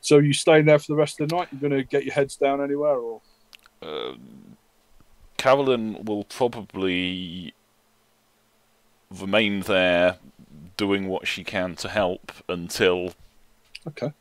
So 0.01 0.17
you 0.17 0.33
staying 0.33 0.65
there 0.65 0.79
for 0.79 0.87
the 0.87 0.95
rest 0.95 1.21
of 1.21 1.29
the 1.29 1.35
night? 1.35 1.47
You're 1.51 1.61
going 1.61 1.81
to 1.81 1.83
get 1.83 2.03
your 2.03 2.13
heads 2.13 2.35
down 2.35 2.61
anywhere, 2.61 2.97
or 2.97 3.21
Uh, 3.81 4.13
Carolyn 5.37 6.05
will 6.05 6.25
probably 6.25 7.53
remain 9.09 9.61
there 9.61 10.17
doing 10.77 11.07
what 11.07 11.27
she 11.27 11.43
can 11.43 11.75
to 11.75 11.89
help 11.89 12.31
until 12.49 13.13
okay? 13.87 14.13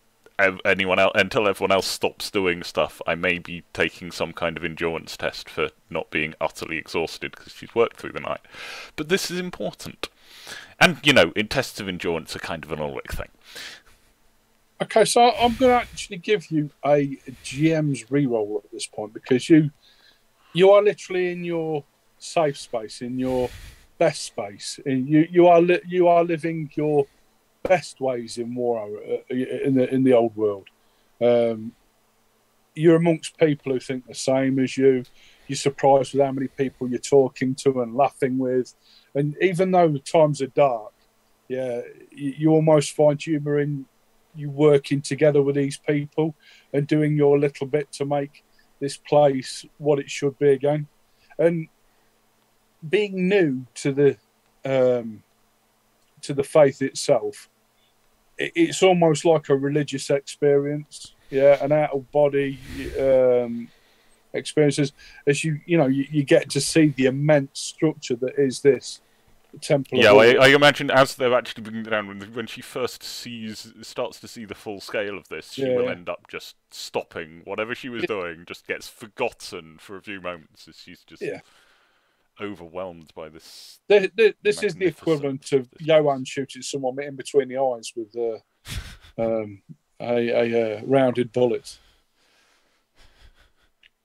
anyone 0.64 0.98
else 0.98 1.12
until 1.14 1.46
everyone 1.46 1.72
else 1.72 1.86
stops 1.86 2.30
doing 2.30 2.62
stuff. 2.62 3.00
I 3.06 3.14
may 3.14 3.38
be 3.38 3.62
taking 3.72 4.10
some 4.10 4.32
kind 4.32 4.56
of 4.56 4.64
endurance 4.64 5.16
test 5.16 5.48
for 5.48 5.68
not 5.90 6.10
being 6.10 6.34
utterly 6.40 6.78
exhausted 6.78 7.32
because 7.32 7.52
she's 7.52 7.74
worked 7.74 7.96
through 7.96 8.12
the 8.12 8.20
night. 8.20 8.40
But 8.96 9.08
this 9.08 9.30
is 9.30 9.38
important. 9.38 10.08
And 10.80 10.98
you 11.04 11.12
know, 11.12 11.32
in 11.36 11.48
tests 11.48 11.80
of 11.80 11.88
endurance 11.88 12.34
are 12.34 12.40
kind 12.40 12.64
of 12.64 12.72
an 12.72 12.78
Ulric 12.78 13.12
thing. 13.12 13.28
Okay, 14.82 15.04
so 15.04 15.30
I'm 15.30 15.54
going 15.54 15.70
to 15.70 15.76
actually 15.76 16.16
give 16.16 16.50
you 16.50 16.70
a 16.84 17.16
GM's 17.44 18.04
reroll 18.04 18.64
at 18.64 18.72
this 18.72 18.86
point 18.86 19.14
because 19.14 19.48
you 19.48 19.70
you 20.52 20.70
are 20.70 20.82
literally 20.82 21.30
in 21.30 21.44
your 21.44 21.84
safe 22.18 22.58
space, 22.58 23.00
in 23.00 23.18
your 23.18 23.48
best 23.98 24.22
space. 24.22 24.80
You 24.84 25.28
you 25.30 25.46
are 25.46 25.60
li- 25.60 25.82
you 25.86 26.08
are 26.08 26.24
living 26.24 26.70
your 26.74 27.06
best 27.62 28.00
ways 28.00 28.38
in 28.38 28.54
war 28.54 28.88
uh, 28.98 29.34
in 29.34 29.74
the 29.74 29.92
in 29.92 30.04
the 30.04 30.12
old 30.12 30.36
world. 30.36 30.68
Um, 31.20 31.72
you're 32.74 32.96
amongst 32.96 33.38
people 33.38 33.72
who 33.72 33.80
think 33.80 34.06
the 34.06 34.14
same 34.14 34.58
as 34.58 34.76
you. 34.76 35.04
You're 35.46 35.56
surprised 35.56 36.14
with 36.14 36.22
how 36.22 36.32
many 36.32 36.48
people 36.48 36.88
you're 36.88 36.98
talking 36.98 37.54
to 37.56 37.82
and 37.82 37.94
laughing 37.94 38.38
with, 38.38 38.74
and 39.14 39.36
even 39.40 39.70
though 39.70 39.88
the 39.88 39.98
times 39.98 40.40
are 40.40 40.46
dark, 40.46 40.92
yeah, 41.48 41.82
you, 42.10 42.34
you 42.38 42.50
almost 42.50 42.94
find 42.94 43.20
humour 43.20 43.58
in 43.58 43.86
you 44.34 44.50
working 44.50 45.02
together 45.02 45.42
with 45.42 45.56
these 45.56 45.76
people 45.76 46.34
and 46.72 46.86
doing 46.86 47.16
your 47.16 47.38
little 47.38 47.66
bit 47.66 47.92
to 47.92 48.04
make 48.04 48.44
this 48.80 48.96
place 48.96 49.64
what 49.78 49.98
it 49.98 50.10
should 50.10 50.38
be 50.38 50.50
again. 50.50 50.86
And 51.38 51.68
being 52.88 53.28
new 53.28 53.66
to 53.74 53.92
the 53.92 54.16
um, 54.64 55.22
to 56.22 56.34
the 56.34 56.44
faith 56.44 56.82
itself, 56.82 57.34
it, 57.44 57.51
it's 58.38 58.82
almost 58.82 59.24
like 59.24 59.48
a 59.48 59.56
religious 59.56 60.10
experience. 60.10 61.14
Yeah, 61.30 61.62
an 61.64 61.72
out 61.72 61.92
of 61.92 62.10
body 62.12 62.58
um, 63.00 63.68
experiences 64.34 64.92
as 65.26 65.44
you 65.44 65.60
you 65.66 65.78
know 65.78 65.86
you, 65.86 66.06
you 66.10 66.24
get 66.24 66.50
to 66.50 66.60
see 66.60 66.88
the 66.88 67.06
immense 67.06 67.58
structure 67.60 68.16
that 68.16 68.38
is 68.38 68.60
this 68.60 69.00
temple. 69.60 69.98
Yeah. 69.98 70.12
I, 70.12 70.46
I 70.46 70.48
imagine 70.48 70.90
as 70.90 71.14
they're 71.14 71.34
actually 71.34 71.62
bringing 71.62 71.86
it 71.86 71.90
down, 71.90 72.08
when, 72.08 72.20
when 72.32 72.46
she 72.46 72.62
first 72.62 73.02
sees, 73.02 73.72
starts 73.82 74.18
to 74.20 74.28
see 74.28 74.44
the 74.44 74.54
full 74.54 74.80
scale 74.80 75.18
of 75.18 75.28
this, 75.28 75.52
she 75.52 75.66
Yeah, 75.66 75.76
will 75.76 75.84
yeah. 75.84 75.90
end 75.90 76.08
up 76.08 76.26
just 76.28 76.56
stopping 76.70 77.42
whatever 77.44 77.74
she 77.74 77.88
was 77.88 78.04
doing, 78.04 78.44
just 78.46 78.66
gets 78.66 78.88
forgotten 78.88 79.76
for 79.78 79.96
a 79.96 80.02
few 80.02 80.20
moments 80.20 80.68
as 80.68 80.76
she's 80.76 81.04
just 81.04 81.22
Yeah. 81.22 81.40
Overwhelmed 82.40 83.12
by 83.14 83.28
this. 83.28 83.78
Th- 83.88 84.10
th- 84.16 84.36
this 84.42 84.62
is 84.62 84.74
the 84.74 84.86
equivalent 84.86 85.52
of 85.52 85.68
Johan 85.80 86.24
shooting 86.24 86.62
someone 86.62 87.00
in 87.02 87.16
between 87.16 87.48
the 87.48 87.58
eyes 87.58 87.92
with 87.94 88.14
uh, 88.16 89.22
um, 89.22 89.62
a, 90.00 90.28
a 90.30 90.78
uh, 90.78 90.80
rounded 90.84 91.32
bullet. 91.32 91.78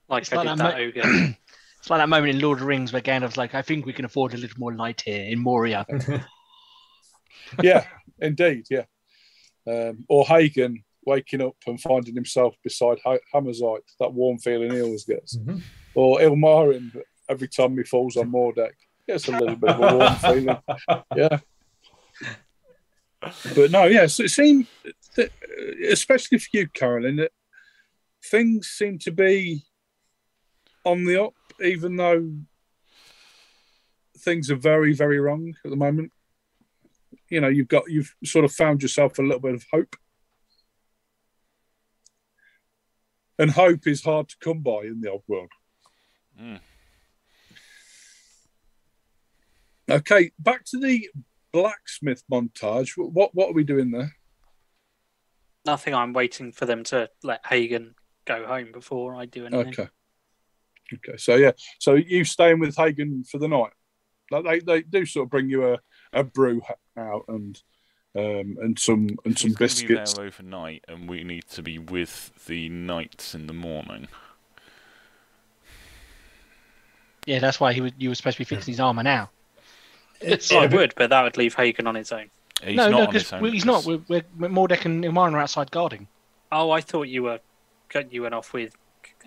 Like 0.09 0.23
It's 0.23 0.33
I 0.33 0.37
like 0.37 0.47
did 0.47 0.57
that 0.59 0.63
that 0.63 0.77
mo- 0.77 1.11
ogre. 1.11 1.35
It's 1.79 1.89
like 1.91 1.99
that 2.01 2.09
moment 2.09 2.35
in 2.35 2.41
Lord 2.41 2.57
of 2.57 2.61
the 2.61 2.65
Rings 2.65 2.91
where 2.91 3.01
Gandalf's 3.01 3.37
like, 3.37 3.55
I 3.55 3.61
think 3.61 3.85
we 3.85 3.93
can 3.93 4.03
afford 4.03 4.33
a 4.33 4.37
little 4.37 4.59
more 4.59 4.73
light 4.73 5.01
here 5.05 5.23
in 5.23 5.39
Moria. 5.39 5.85
Yeah, 7.63 7.85
indeed, 8.19 8.65
yeah. 8.69 8.83
Um, 9.65 10.03
or 10.09 10.25
Hagen 10.25 10.83
waking 11.05 11.41
up 11.41 11.55
and 11.65 11.79
finding 11.79 12.13
himself 12.13 12.55
beside 12.61 12.97
ha- 13.05 13.19
Hammersite, 13.33 13.83
that 14.01 14.11
warm 14.13 14.37
feeling 14.37 14.71
he 14.73 14.81
always 14.81 15.05
gets. 15.05 15.37
Mhm. 15.37 15.61
Or 15.95 16.19
Ilmarin, 16.19 16.91
every 17.29 17.47
time 17.47 17.77
he 17.77 17.83
falls 17.83 18.17
on 18.17 18.31
Mordek, 18.31 18.73
gets 19.07 19.27
a 19.27 19.31
little 19.31 19.55
bit 19.55 19.69
of 19.69 19.79
a 19.79 19.97
warm 19.97 20.15
feeling. 20.15 20.57
Yeah. 21.15 21.39
But 23.55 23.71
no, 23.71 23.85
yeah, 23.85 24.07
so 24.07 24.23
it 24.23 24.29
seemed, 24.29 24.67
that, 25.15 25.31
especially 25.89 26.37
for 26.37 26.49
you, 26.53 26.67
Carolyn, 26.67 27.17
that 27.17 27.31
things 28.23 28.67
seem 28.67 28.99
to 28.99 29.11
be 29.11 29.63
on 30.85 31.05
the 31.05 31.21
up, 31.21 31.33
even 31.61 31.95
though 31.95 32.31
things 34.17 34.51
are 34.51 34.55
very, 34.55 34.93
very 34.93 35.19
wrong 35.19 35.53
at 35.63 35.71
the 35.71 35.77
moment. 35.77 36.11
You 37.29 37.41
know, 37.41 37.47
you've 37.47 37.67
got, 37.67 37.89
you've 37.89 38.15
sort 38.23 38.45
of 38.45 38.51
found 38.51 38.81
yourself 38.81 39.19
a 39.19 39.21
little 39.21 39.39
bit 39.39 39.55
of 39.55 39.65
hope. 39.71 39.95
And 43.39 43.51
hope 43.51 43.85
is 43.85 44.03
hard 44.03 44.29
to 44.29 44.37
come 44.39 44.61
by 44.61 44.83
in 44.83 45.01
the 45.01 45.11
old 45.11 45.23
world. 45.27 45.51
Mm. 46.41 46.59
Okay, 49.89 50.31
back 50.39 50.65
to 50.65 50.79
the 50.79 51.09
blacksmith 51.53 52.23
montage. 52.31 52.91
What 52.97 53.33
what 53.33 53.49
are 53.49 53.53
we 53.53 53.63
doing 53.63 53.91
there? 53.91 54.13
Nothing. 55.65 55.93
I'm 55.93 56.13
waiting 56.13 56.51
for 56.51 56.65
them 56.65 56.83
to 56.85 57.09
let 57.23 57.45
Hagen 57.45 57.95
go 58.25 58.45
home 58.45 58.71
before 58.71 59.15
I 59.15 59.25
do 59.25 59.45
anything. 59.45 59.67
Okay. 59.67 59.87
Okay. 60.93 61.17
So 61.17 61.35
yeah. 61.35 61.51
So 61.79 61.95
you 61.95 62.23
staying 62.23 62.59
with 62.59 62.75
Hagen 62.75 63.23
for 63.23 63.37
the 63.37 63.47
night? 63.47 63.71
Like 64.29 64.43
they, 64.43 64.59
they 64.59 64.81
do 64.81 65.05
sort 65.05 65.25
of 65.25 65.29
bring 65.29 65.49
you 65.49 65.73
a, 65.73 65.79
a 66.11 66.23
brew 66.23 66.61
out 66.97 67.23
and 67.29 67.61
um 68.15 68.57
and 68.61 68.77
some 68.77 69.09
and 69.25 69.37
some 69.37 69.49
He's 69.49 69.55
gonna 69.55 69.87
be 69.87 69.95
biscuits. 69.95 70.13
there 70.13 70.25
overnight, 70.25 70.85
and 70.87 71.09
we 71.09 71.23
need 71.23 71.47
to 71.51 71.61
be 71.61 71.79
with 71.79 72.31
the 72.45 72.67
knights 72.69 73.33
in 73.33 73.47
the 73.47 73.53
morning. 73.53 74.07
Yeah, 77.25 77.39
that's 77.39 77.59
why 77.59 77.73
he 77.73 77.81
was, 77.81 77.91
you 77.97 78.09
were 78.09 78.15
supposed 78.15 78.37
to 78.37 78.41
be 78.41 78.45
fixing 78.45 78.71
his 78.71 78.79
armor 78.79 79.03
now. 79.03 79.29
It's, 80.21 80.51
I 80.51 80.63
yeah, 80.63 80.75
would, 80.75 80.93
but 80.95 81.09
that 81.09 81.21
would 81.23 81.37
leave 81.37 81.55
Hagen 81.55 81.87
on 81.87 81.95
his 81.95 82.11
own. 82.11 82.29
He's 82.63 82.75
no, 82.75 82.89
not 82.89 82.91
no, 82.91 83.07
on 83.07 83.13
his 83.13 83.23
because 83.23 83.33
own 83.43 83.51
he's 83.53 83.65
not. 83.65 83.85
We're, 83.85 84.01
we're, 84.07 84.23
Mordek 84.49 84.85
and 84.85 85.03
Ilmarin 85.03 85.33
are 85.33 85.39
outside 85.39 85.69
guarding. 85.71 86.07
Oh, 86.51 86.71
I 86.71 86.81
thought 86.81 87.07
you 87.07 87.23
were 87.23 87.39
you 88.09 88.23
went 88.23 88.33
off 88.33 88.53
with. 88.53 88.75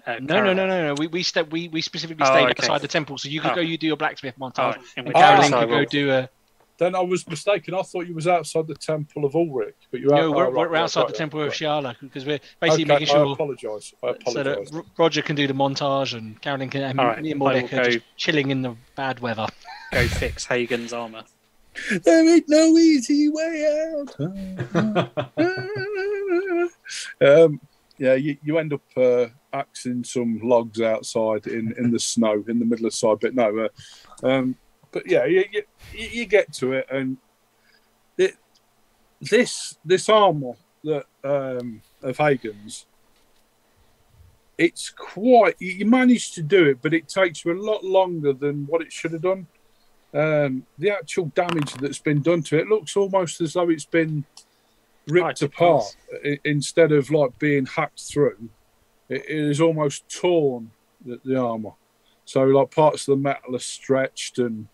Uh, 0.06 0.16
No, 0.20 0.42
no, 0.42 0.52
no, 0.52 0.66
no, 0.66 0.88
no. 0.88 0.94
We 0.94 1.06
we 1.06 1.22
step 1.22 1.50
we, 1.50 1.68
we 1.68 1.80
specifically 1.80 2.24
Oh, 2.24 2.30
stayed 2.32 2.44
okay. 2.50 2.62
outside 2.62 2.80
the 2.80 2.88
temple, 2.88 3.18
so 3.18 3.28
you 3.28 3.40
could 3.40 3.52
Oh. 3.52 3.56
go. 3.56 3.60
You 3.60 3.78
do 3.78 3.86
your 3.86 3.96
blacksmith 3.96 4.34
Oh, 4.40 4.44
montage, 4.44 4.76
in 4.76 4.82
and 4.96 5.06
which 5.08 5.16
Caroline 5.16 5.50
could 5.52 5.68
go 5.68 5.84
do 5.84 6.10
a. 6.10 6.28
Then 6.80 6.94
I 6.96 7.00
was 7.00 7.28
mistaken. 7.28 7.74
I 7.74 7.82
thought 7.82 8.06
you 8.06 8.14
was 8.14 8.26
outside 8.26 8.66
the 8.66 8.74
temple 8.74 9.26
of 9.26 9.34
Ulric, 9.34 9.74
but 9.92 10.00
you're 10.00 10.14
No, 10.14 10.30
out, 10.30 10.36
we're, 10.36 10.46
oh, 10.46 10.50
we're 10.50 10.56
right, 10.56 10.70
right, 10.70 10.80
outside 10.82 11.02
right, 11.02 11.08
the 11.08 11.14
temple 11.18 11.40
of 11.42 11.48
right. 11.48 11.54
Shallya 11.54 11.94
because 12.00 12.24
we're 12.24 12.40
basically 12.58 12.84
Okay, 12.84 12.92
making 12.94 13.08
I 13.08 13.10
sure 13.10 13.32
apologise. 13.34 13.92
I 14.02 14.06
so 14.26 14.40
apologise. 14.40 14.70
that 14.70 14.84
Roger 14.98 15.20
can 15.20 15.36
do 15.36 15.46
the 15.46 15.52
montage 15.52 16.16
and 16.16 16.40
Caroline 16.40 16.70
can. 16.70 16.82
And 16.82 16.98
All 16.98 17.04
right, 17.06 17.20
me 17.20 17.32
and 17.32 17.42
I 17.42 17.44
will 17.44 17.52
Mordek 17.52 17.72
are 17.74 17.76
go- 17.76 17.90
just 17.90 18.06
chilling 18.16 18.50
in 18.50 18.62
the 18.62 18.74
bad 18.96 19.20
weather. 19.20 19.46
go 19.92 20.08
fix 20.08 20.46
Hagen's 20.46 20.92
armor. 20.94 21.22
There 22.04 22.28
ain't 22.34 22.48
no 22.48 22.76
easy 22.78 23.28
way 23.28 23.94
out. 23.94 24.16
um, 27.20 27.60
yeah, 27.98 28.14
you, 28.14 28.36
you 28.42 28.58
end 28.58 28.72
up 28.72 28.82
uh, 28.96 29.26
axing 29.52 30.02
some 30.02 30.40
logs 30.42 30.80
outside 30.80 31.46
in, 31.46 31.74
in 31.78 31.90
the 31.90 31.98
snow 32.00 32.42
in 32.48 32.58
the 32.58 32.64
middle 32.64 32.86
of 32.86 32.94
side, 32.94 33.18
but 33.20 33.34
no. 33.34 33.68
Uh, 34.22 34.26
um, 34.26 34.56
but 34.92 35.08
yeah, 35.08 35.24
you, 35.24 35.44
you, 35.52 35.62
you 35.92 36.26
get 36.26 36.52
to 36.54 36.72
it, 36.72 36.86
and 36.90 37.16
it, 38.18 38.36
this 39.20 39.78
this 39.84 40.08
armor 40.08 40.54
that 40.84 41.04
um, 41.24 41.82
of 42.02 42.16
Hagen's, 42.16 42.86
it's 44.58 44.90
quite. 44.90 45.56
You 45.58 45.86
manage 45.86 46.32
to 46.32 46.42
do 46.42 46.66
it, 46.66 46.82
but 46.82 46.94
it 46.94 47.08
takes 47.08 47.44
you 47.44 47.52
a 47.52 47.60
lot 47.60 47.84
longer 47.84 48.32
than 48.32 48.66
what 48.66 48.82
it 48.82 48.92
should 48.92 49.12
have 49.12 49.22
done 49.22 49.46
um, 50.12 50.66
the 50.78 50.90
actual 50.90 51.26
damage 51.26 51.72
that's 51.74 52.00
been 52.00 52.20
done 52.20 52.42
to 52.42 52.58
it 52.58 52.66
looks 52.66 52.96
almost 52.96 53.40
as 53.40 53.52
though 53.52 53.70
it's 53.70 53.84
been 53.84 54.24
ripped 55.06 55.42
apart 55.42 55.96
i- 56.24 56.40
instead 56.44 56.92
of 56.92 57.10
like 57.10 57.38
being 57.38 57.66
hacked 57.66 58.00
through. 58.00 58.48
It, 59.08 59.24
it 59.28 59.38
is 59.50 59.60
almost 59.60 60.08
torn 60.08 60.70
the, 61.04 61.20
the 61.24 61.40
armor. 61.40 61.72
So 62.24 62.42
like 62.44 62.70
parts 62.74 63.06
of 63.08 63.18
the 63.18 63.22
metal 63.22 63.54
are 63.56 63.60
stretched 63.60 64.38
and 64.38 64.66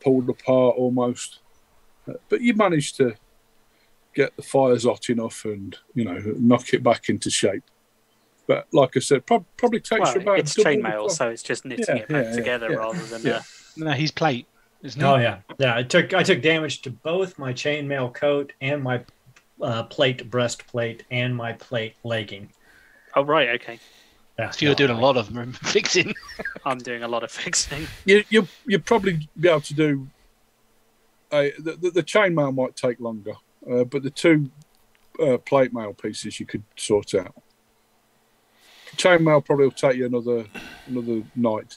pulled 0.00 0.28
apart 0.28 0.76
almost. 0.76 1.40
But 2.28 2.40
you 2.40 2.54
managed 2.54 2.96
to 2.96 3.14
get 4.14 4.34
the 4.36 4.42
fires 4.42 4.84
hot 4.84 5.08
enough 5.08 5.44
and 5.44 5.76
you 5.94 6.04
know 6.04 6.20
knock 6.38 6.72
it 6.74 6.82
back 6.82 7.08
into 7.08 7.30
shape. 7.30 7.62
But 8.46 8.66
like 8.72 8.96
I 8.96 9.00
said, 9.00 9.26
prob- 9.26 9.44
probably 9.56 9.80
takes 9.80 10.00
Well, 10.00 10.14
you 10.14 10.20
about 10.22 10.38
it's 10.40 10.54
chainmail, 10.54 11.10
so 11.10 11.28
it's 11.28 11.42
just 11.42 11.64
knitting 11.64 11.96
Yeah, 11.96 12.02
it 12.02 12.08
back 12.08 12.24
yeah, 12.24 12.30
yeah, 12.30 12.36
together 12.36 12.70
yeah. 12.70 12.76
rather 12.76 13.06
than 13.06 13.22
Yeah. 13.24 13.36
uh, 13.36 13.42
No, 13.76 13.92
he's 13.92 14.10
plate, 14.10 14.46
isn't 14.82 15.00
he? 15.00 15.06
Oh 15.06 15.16
yeah, 15.16 15.38
yeah. 15.58 15.76
I 15.76 15.82
took 15.84 16.12
I 16.14 16.22
took 16.22 16.42
damage 16.42 16.82
to 16.82 16.90
both 16.90 17.38
my 17.38 17.52
chainmail 17.52 18.12
coat 18.12 18.52
and 18.60 18.82
my 18.82 19.04
uh, 19.62 19.84
plate 19.84 20.28
breastplate 20.30 21.04
and 21.10 21.36
my 21.36 21.52
plate 21.52 21.94
legging. 22.02 22.50
Oh 23.14 23.24
right, 23.24 23.50
okay. 23.60 23.78
Yeah, 24.40 24.50
So 24.50 24.64
you're 24.64 24.74
doing 24.74 24.90
a 24.90 24.98
lot 24.98 25.18
of 25.18 25.28
fixing. 25.62 26.14
I'm 26.64 26.78
doing 26.78 27.02
a 27.02 27.08
lot 27.08 27.22
of 27.22 27.30
fixing. 27.30 27.86
you 28.06 28.24
you 28.30 28.48
you'd 28.66 28.86
probably 28.86 29.28
be 29.38 29.48
able 29.50 29.60
to 29.60 29.74
do. 29.74 30.08
Uh, 31.30 31.48
the, 31.58 31.76
the, 31.76 31.90
the 31.90 32.02
chainmail 32.02 32.54
might 32.54 32.74
take 32.74 32.98
longer, 33.00 33.34
uh, 33.70 33.84
but 33.84 34.02
the 34.02 34.08
two 34.08 34.50
uh, 35.22 35.36
plate 35.36 35.74
mail 35.74 35.92
pieces 35.92 36.40
you 36.40 36.46
could 36.46 36.62
sort 36.74 37.14
out. 37.14 37.34
Chainmail 38.96 39.44
probably 39.44 39.66
will 39.66 39.72
take 39.72 39.96
you 39.96 40.06
another 40.06 40.46
another 40.86 41.22
night 41.36 41.76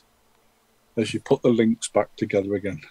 as 0.96 1.14
you 1.14 1.20
put 1.20 1.42
the 1.42 1.50
links 1.50 1.90
back 1.90 2.16
together 2.16 2.56
again. 2.56 2.82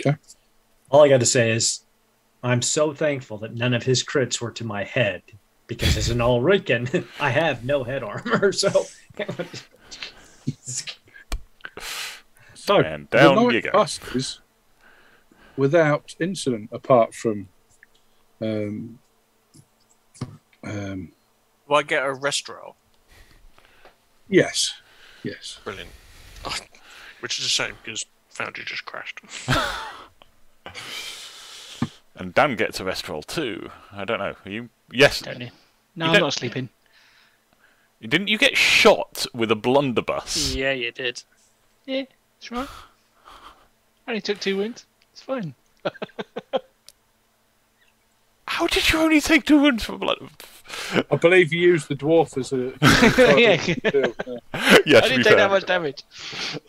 Okay. 0.00 0.16
All 0.88 1.04
I 1.04 1.08
got 1.10 1.20
to 1.20 1.26
say 1.26 1.50
is, 1.50 1.82
I'm 2.46 2.62
so 2.62 2.94
thankful 2.94 3.38
that 3.38 3.54
none 3.54 3.74
of 3.74 3.82
his 3.82 4.04
crits 4.04 4.40
were 4.40 4.52
to 4.52 4.64
my 4.64 4.84
head, 4.84 5.22
because 5.66 5.96
as 5.96 6.10
an 6.10 6.18
Ulrican, 6.18 7.06
I 7.20 7.30
have 7.30 7.64
no 7.64 7.82
head 7.84 8.02
armor. 8.04 8.52
So, 8.52 8.86
So 12.54 12.80
And 12.80 13.08
down 13.10 13.50
you 13.50 13.62
go. 13.62 13.70
without 15.56 16.14
incident, 16.20 16.70
apart 16.72 17.14
from 17.14 17.48
um, 18.40 18.98
um, 20.62 21.12
Do 21.68 21.74
I 21.74 21.82
get 21.82 22.04
a 22.04 22.12
rest 22.12 22.48
roll? 22.48 22.76
yes, 24.28 24.72
yes. 25.24 25.58
Brilliant. 25.64 25.90
Oh, 26.44 26.56
which 27.20 27.38
is 27.40 27.46
a 27.46 27.48
shame 27.48 27.74
because 27.82 28.04
Foundry 28.30 28.64
just 28.64 28.84
crashed. 28.84 29.20
And 32.16 32.32
Dan 32.34 32.56
gets 32.56 32.80
a 32.80 32.84
rest 32.84 33.08
roll 33.08 33.22
too. 33.22 33.70
I 33.92 34.04
don't 34.04 34.18
know. 34.18 34.34
Are 34.44 34.50
you? 34.50 34.68
Yes. 34.90 35.20
Don't 35.20 35.40
you? 35.40 35.50
No, 35.94 36.06
You 36.06 36.08
I'm 36.10 36.12
don't- 36.14 36.22
not 36.22 36.32
sleeping. 36.34 36.68
Didn't 38.02 38.28
you 38.28 38.36
get 38.38 38.56
shot 38.56 39.26
with 39.34 39.50
a 39.50 39.54
blunderbuss? 39.56 40.54
Yeah, 40.54 40.72
you 40.72 40.92
did. 40.92 41.22
Yeah, 41.86 42.02
it's 42.38 42.50
right. 42.50 42.68
I 44.06 44.10
only 44.10 44.20
took 44.20 44.38
two 44.38 44.56
wounds. 44.58 44.84
It's 45.12 45.22
fine. 45.22 45.54
How 48.48 48.66
did 48.68 48.90
you 48.92 49.00
only 49.00 49.20
take 49.20 49.44
two 49.44 49.60
wounds 49.60 49.84
from 49.84 49.98
blood? 49.98 50.18
I 51.10 51.16
believe 51.16 51.52
you 51.52 51.60
used 51.60 51.88
the 51.88 51.96
dwarf 51.96 52.38
as 52.38 52.52
a. 52.52 52.72
Yeah. 53.40 53.60
yeah, 54.86 54.98
I 54.98 55.00
to 55.00 55.08
didn't 55.08 55.24
take 55.24 55.24
fair. 55.24 55.36
that 55.36 55.50
much 55.50 55.66
damage. 55.66 56.02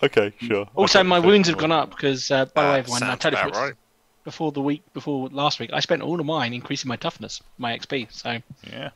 Okay, 0.02 0.34
sure. 0.42 0.68
Also, 0.76 1.00
Okay, 1.00 1.08
my 1.08 1.22
so- 1.22 1.28
wounds 1.28 1.48
have 1.50 1.58
gone 1.58 1.72
up 1.72 1.92
because, 1.92 2.32
uh, 2.32 2.46
by 2.46 2.64
the 2.64 2.70
way, 2.72 2.80
everyone, 2.80 3.04
I 3.04 3.08
sounds 3.08 3.20
told 3.22 3.34
you 3.36 3.40
right. 3.60 3.74
Before 4.28 4.52
the 4.52 4.62
week, 4.62 4.84
before 4.94 5.30
last 5.30 5.58
week, 5.58 5.70
I 5.72 5.80
spent 5.80 6.02
all 6.02 6.20
of 6.20 6.26
mine 6.26 6.54
increasing 6.54 6.90
my 6.90 6.98
toughness, 6.98 7.42
my 7.58 7.78
XP. 7.78 8.12
So, 8.12 8.42
Yeah. 8.70 8.90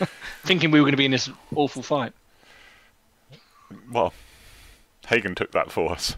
thinking 0.44 0.70
we 0.70 0.80
were 0.80 0.84
going 0.84 0.94
to 0.94 0.96
be 0.96 1.04
in 1.04 1.10
this 1.10 1.28
awful 1.54 1.82
fight. 1.82 2.14
Well, 3.92 4.14
Hagen 5.06 5.34
took 5.34 5.52
that 5.52 5.70
for 5.70 5.92
us. 5.92 6.16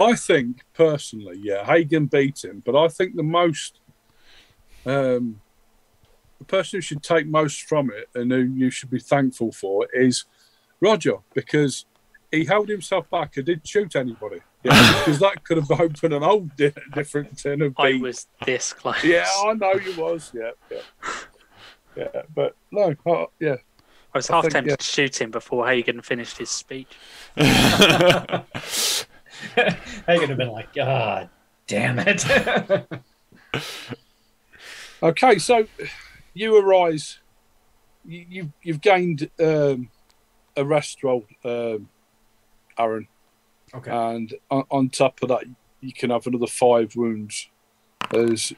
I 0.00 0.14
think 0.14 0.62
personally, 0.72 1.38
yeah, 1.42 1.62
Hagen 1.62 2.06
beat 2.06 2.42
him, 2.42 2.62
but 2.64 2.74
I 2.74 2.88
think 2.88 3.16
the 3.16 3.22
most, 3.22 3.80
um, 4.86 5.42
the 6.38 6.46
person 6.46 6.78
who 6.78 6.80
should 6.80 7.02
take 7.02 7.26
most 7.26 7.64
from 7.64 7.90
it 7.90 8.08
and 8.14 8.32
who 8.32 8.38
you 8.38 8.70
should 8.70 8.88
be 8.88 8.98
thankful 8.98 9.52
for 9.52 9.88
is 9.92 10.24
Roger 10.80 11.16
because 11.34 11.84
he 12.30 12.44
held 12.44 12.68
himself 12.68 13.08
back 13.10 13.36
and 13.36 13.46
didn't 13.46 13.66
shoot 13.66 13.96
anybody. 13.96 14.40
Yeah, 14.64 14.98
because 14.98 15.20
that 15.20 15.44
could 15.44 15.58
have 15.58 15.70
opened 15.70 16.12
an 16.12 16.22
whole 16.22 16.48
di- 16.56 16.72
different 16.92 17.38
tin 17.38 17.62
of 17.62 17.74
I 17.78 17.98
was 17.98 18.26
this 18.44 18.72
close. 18.72 19.04
Yeah, 19.04 19.24
I 19.44 19.52
know 19.52 19.74
you 19.74 19.94
was. 19.94 20.32
Yeah, 20.34 20.50
yeah, 20.68 20.80
yeah. 21.96 22.22
But 22.34 22.56
no, 22.72 22.96
uh, 23.06 23.26
yeah. 23.38 23.58
I 24.12 24.18
was 24.18 24.28
I 24.28 24.34
half 24.34 24.42
think, 24.42 24.54
tempted 24.54 24.70
yeah. 24.70 24.76
to 24.76 24.84
shoot 24.84 25.20
him 25.20 25.30
before 25.30 25.68
Hagen 25.68 26.02
finished 26.02 26.38
his 26.38 26.50
speech. 26.50 26.88
I 27.36 28.42
could 30.08 30.30
have 30.30 30.38
been 30.38 30.50
like, 30.50 30.74
God 30.74 31.30
damn 31.68 32.00
it. 32.00 32.24
Okay, 35.02 35.38
so 35.38 35.66
you 36.32 36.56
arise. 36.56 37.18
You, 38.06 38.24
you've 38.28 38.52
you've 38.62 38.80
gained 38.80 39.30
um, 39.38 39.90
a 40.56 40.64
rest 40.64 41.02
roll, 41.02 41.26
um, 41.44 41.88
Aaron, 42.78 43.08
okay. 43.74 43.90
and 43.90 44.34
on, 44.50 44.64
on 44.70 44.88
top 44.88 45.22
of 45.22 45.28
that, 45.28 45.44
you 45.80 45.92
can 45.92 46.10
have 46.10 46.26
another 46.26 46.46
five 46.46 46.94
wounds. 46.96 47.48
As 48.12 48.52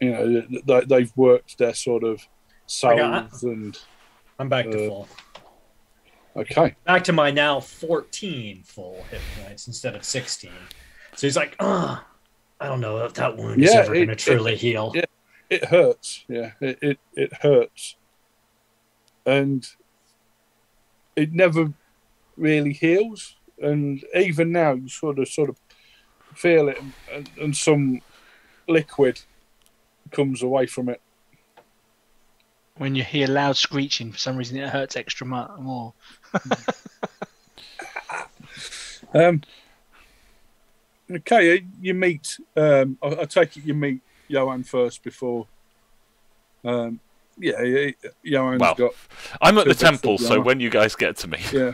you 0.00 0.10
know, 0.10 0.42
they, 0.66 0.80
they've 0.86 1.12
worked 1.16 1.58
their 1.58 1.74
sort 1.74 2.04
of 2.04 2.26
salves 2.66 3.42
and 3.42 3.78
I'm 4.38 4.48
back 4.48 4.66
to 4.70 4.84
uh, 4.84 4.88
full. 4.88 5.08
okay. 6.36 6.74
Back 6.84 7.04
to 7.04 7.12
my 7.12 7.30
now 7.30 7.60
14 7.60 8.62
full 8.64 9.04
hit 9.10 9.20
points 9.42 9.66
instead 9.66 9.94
of 9.94 10.04
16. 10.04 10.50
So 11.14 11.26
he's 11.26 11.36
like, 11.36 11.56
oh, 11.60 12.04
I 12.60 12.66
don't 12.68 12.80
know 12.80 13.04
if 13.04 13.14
that 13.14 13.36
wound 13.36 13.62
is 13.62 13.70
ever 13.74 13.94
going 13.94 14.08
to 14.08 14.14
truly 14.16 14.52
it- 14.52 14.58
heal. 14.58 14.92
yeah. 14.94 15.04
It 15.48 15.64
hurts, 15.66 16.24
yeah. 16.28 16.50
It, 16.60 16.78
it 16.82 16.98
it 17.14 17.32
hurts, 17.34 17.94
and 19.24 19.64
it 21.14 21.32
never 21.32 21.72
really 22.36 22.72
heals. 22.72 23.36
And 23.60 24.04
even 24.14 24.52
now, 24.52 24.72
you 24.72 24.88
sort 24.88 25.18
of 25.18 25.28
sort 25.28 25.48
of 25.48 25.58
feel 26.34 26.68
it, 26.68 26.78
and, 27.12 27.30
and 27.40 27.56
some 27.56 28.00
liquid 28.68 29.20
comes 30.10 30.42
away 30.42 30.66
from 30.66 30.88
it. 30.88 31.00
When 32.76 32.94
you 32.94 33.02
hear 33.02 33.26
loud 33.26 33.56
screeching, 33.56 34.12
for 34.12 34.18
some 34.18 34.36
reason 34.36 34.58
it 34.58 34.68
hurts 34.68 34.96
extra 34.96 35.26
mu- 35.26 35.56
more. 35.58 35.94
Um, 39.14 39.42
okay, 41.10 41.64
you 41.80 41.94
meet. 41.94 42.38
Um, 42.56 42.98
I, 43.02 43.06
I 43.20 43.24
take 43.24 43.56
it 43.56 43.64
you 43.64 43.74
meet 43.74 44.00
Johan 44.28 44.64
first 44.64 45.02
before. 45.02 45.46
Um, 46.64 47.00
yeah, 47.38 47.62
yeah, 47.62 47.90
Johan's 48.24 48.60
Well, 48.60 48.74
got 48.74 48.94
I'm 49.40 49.58
at 49.58 49.66
the 49.66 49.74
temple, 49.74 50.18
so 50.18 50.40
when 50.40 50.60
you 50.60 50.70
guys 50.70 50.96
get 50.96 51.16
to 51.18 51.28
me, 51.28 51.38
yeah. 51.52 51.72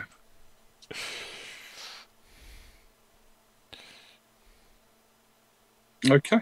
Okay. 6.09 6.39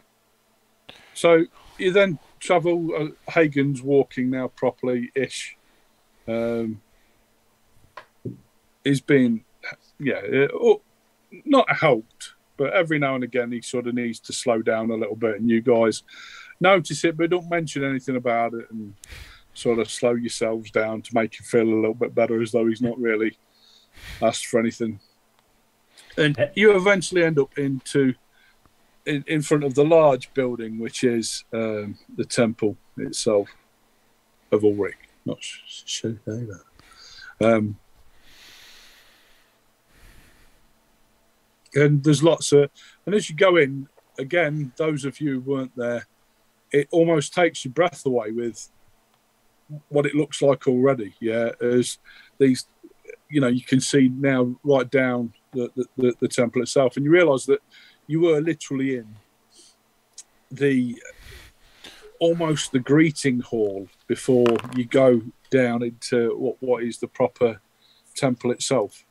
So 1.13 1.45
you 1.77 1.91
then 1.91 2.19
travel. 2.39 2.89
Uh, 2.95 3.31
Hagen's 3.31 3.81
walking 3.81 4.29
now 4.29 4.47
properly 4.47 5.11
ish. 5.13 5.55
Um, 6.27 6.81
he's 8.83 9.01
been, 9.01 9.43
yeah, 9.99 10.15
uh, 10.15 10.47
oh, 10.53 10.81
not 11.45 11.71
helped, 11.75 12.33
but 12.57 12.73
every 12.73 12.99
now 12.99 13.15
and 13.15 13.23
again 13.23 13.51
he 13.51 13.61
sort 13.61 13.87
of 13.87 13.95
needs 13.95 14.19
to 14.21 14.33
slow 14.33 14.61
down 14.61 14.91
a 14.91 14.95
little 14.95 15.15
bit, 15.15 15.39
and 15.39 15.49
you 15.49 15.61
guys 15.61 16.03
notice 16.59 17.03
it, 17.03 17.17
but 17.17 17.29
don't 17.29 17.49
mention 17.49 17.83
anything 17.83 18.15
about 18.15 18.53
it, 18.53 18.69
and 18.71 18.95
sort 19.53 19.79
of 19.79 19.89
slow 19.91 20.13
yourselves 20.13 20.71
down 20.71 21.01
to 21.01 21.13
make 21.13 21.37
you 21.39 21.45
feel 21.45 21.67
a 21.67 21.81
little 21.81 21.93
bit 21.93 22.15
better, 22.15 22.41
as 22.41 22.51
though 22.51 22.67
he's 22.67 22.81
not 22.81 22.99
really 22.99 23.37
asked 24.21 24.45
for 24.47 24.59
anything. 24.59 24.99
And 26.17 26.37
you 26.55 26.75
eventually 26.75 27.23
end 27.23 27.39
up 27.39 27.57
into 27.57 28.13
in, 29.05 29.23
in 29.27 29.41
front 29.41 29.63
of 29.63 29.73
the 29.73 29.85
large 29.85 30.33
building, 30.33 30.79
which 30.79 31.03
is 31.03 31.43
um, 31.53 31.97
the 32.15 32.25
temple 32.25 32.77
itself 32.97 33.49
of 34.51 34.61
Ulric. 34.61 34.95
Not 35.25 35.41
sh- 35.41 35.83
sh- 35.85 36.01
that. 36.25 36.61
Um, 37.39 37.77
and 41.73 42.03
there's 42.03 42.23
lots 42.23 42.51
of, 42.51 42.69
and 43.05 43.15
as 43.15 43.29
you 43.29 43.35
go 43.35 43.55
in, 43.55 43.87
again, 44.19 44.73
those 44.77 45.05
of 45.05 45.19
you 45.19 45.33
who 45.33 45.39
weren't 45.39 45.75
there, 45.75 46.05
it 46.71 46.87
almost 46.91 47.33
takes 47.33 47.65
your 47.65 47.73
breath 47.73 48.05
away 48.05 48.31
with 48.31 48.69
what 49.89 50.05
it 50.05 50.15
looks 50.15 50.41
like 50.41 50.67
already. 50.67 51.15
Yeah, 51.19 51.51
as 51.61 51.97
these, 52.37 52.65
you 53.31 53.41
know, 53.41 53.47
you 53.47 53.63
can 53.63 53.79
see 53.79 54.09
now 54.09 54.55
right 54.63 54.89
down 54.89 55.33
the, 55.53 55.71
the, 55.75 55.85
the, 55.97 56.13
the 56.19 56.27
temple 56.27 56.61
itself, 56.61 56.97
and 56.97 57.05
you 57.05 57.11
realise 57.11 57.45
that 57.45 57.61
you 58.07 58.19
were 58.21 58.41
literally 58.41 58.97
in 58.97 59.15
the 60.51 61.01
almost 62.19 62.71
the 62.71 62.79
greeting 62.79 63.39
hall 63.39 63.87
before 64.07 64.45
you 64.75 64.85
go 64.85 65.21
down 65.49 65.81
into 65.81 66.35
what, 66.37 66.57
what 66.59 66.83
is 66.83 66.99
the 66.99 67.07
proper 67.07 67.61
temple 68.15 68.51
itself. 68.51 69.05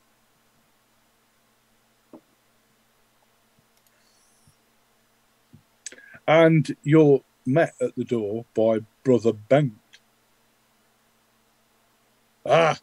And 6.28 6.76
you're 6.84 7.22
met 7.44 7.74
at 7.80 7.96
the 7.96 8.04
door 8.04 8.44
by 8.54 8.80
Brother 9.02 9.32
Bengt. 9.32 9.72
Ah, 12.46 12.78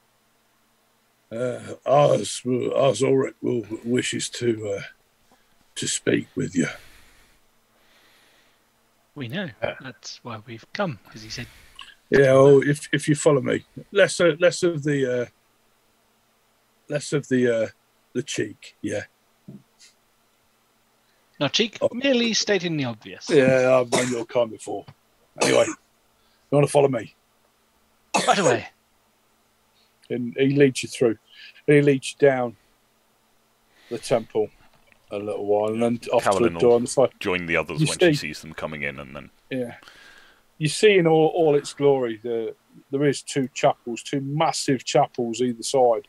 uh, 1.31 1.59
Ars, 1.85 2.41
Ars 2.45 3.01
Ulric 3.01 3.33
will 3.41 3.65
wishes 3.83 4.29
to 4.29 4.69
uh, 4.77 4.81
to 5.75 5.87
speak 5.87 6.27
with 6.35 6.55
you. 6.55 6.67
We 9.15 9.27
know. 9.27 9.49
That's 9.81 10.19
why 10.23 10.39
we've 10.45 10.65
come, 10.73 10.99
because 11.03 11.23
he 11.23 11.29
said, 11.29 11.47
Yeah, 12.09 12.33
well, 12.33 12.61
if 12.61 12.87
if 12.93 13.07
you 13.07 13.15
follow 13.15 13.41
me, 13.41 13.65
less 13.91 14.19
uh, 14.19 14.35
less 14.39 14.63
of 14.63 14.83
the 14.83 15.21
uh, 15.21 15.25
less 16.89 17.13
of 17.13 17.27
the 17.27 17.63
uh, 17.63 17.67
the 18.13 18.23
cheek. 18.23 18.75
Yeah, 18.81 19.03
not 21.39 21.53
cheek, 21.53 21.77
Oh. 21.81 21.89
merely 21.93 22.33
stating 22.33 22.77
the 22.77 22.85
obvious. 22.85 23.29
yeah, 23.29 23.79
I've 23.79 23.91
known 23.91 24.11
your 24.11 24.25
kind 24.25 24.51
before. 24.51 24.85
Anyway, 25.41 25.65
you 25.67 25.75
want 26.51 26.65
to 26.65 26.71
follow 26.71 26.87
me? 26.89 27.15
Right 28.27 28.39
away. 28.39 28.67
And 30.09 30.35
he 30.37 30.49
leads 30.55 30.83
you 30.83 30.89
through. 30.89 31.17
And 31.67 31.75
he 31.75 31.81
leads 31.81 32.11
you 32.19 32.27
down 32.27 32.55
the 33.89 33.97
temple 33.97 34.49
a 35.11 35.17
little 35.17 35.45
while, 35.45 35.71
and 35.71 35.81
then 35.81 35.99
off 36.11 36.23
to 36.23 36.39
the 36.43 36.49
door 36.49 36.75
on 36.75 36.81
the 36.81 36.87
side. 36.87 37.09
Join 37.19 37.45
the 37.45 37.55
others 37.55 37.79
You 37.79 37.87
when 37.87 37.99
see- 37.99 38.11
she 38.11 38.27
sees 38.27 38.41
them 38.41 38.53
coming 38.53 38.83
in, 38.83 38.99
and 38.99 39.15
then 39.15 39.29
Yeah, 39.49 39.75
you 40.57 40.67
see 40.67 40.97
in 40.97 41.07
all, 41.07 41.27
all 41.27 41.55
its 41.55 41.73
glory. 41.73 42.19
The, 42.21 42.55
there 42.91 43.05
is 43.05 43.21
two 43.21 43.47
chapels, 43.53 44.03
two 44.03 44.21
massive 44.21 44.83
chapels 44.83 45.41
either 45.41 45.63
side, 45.63 46.07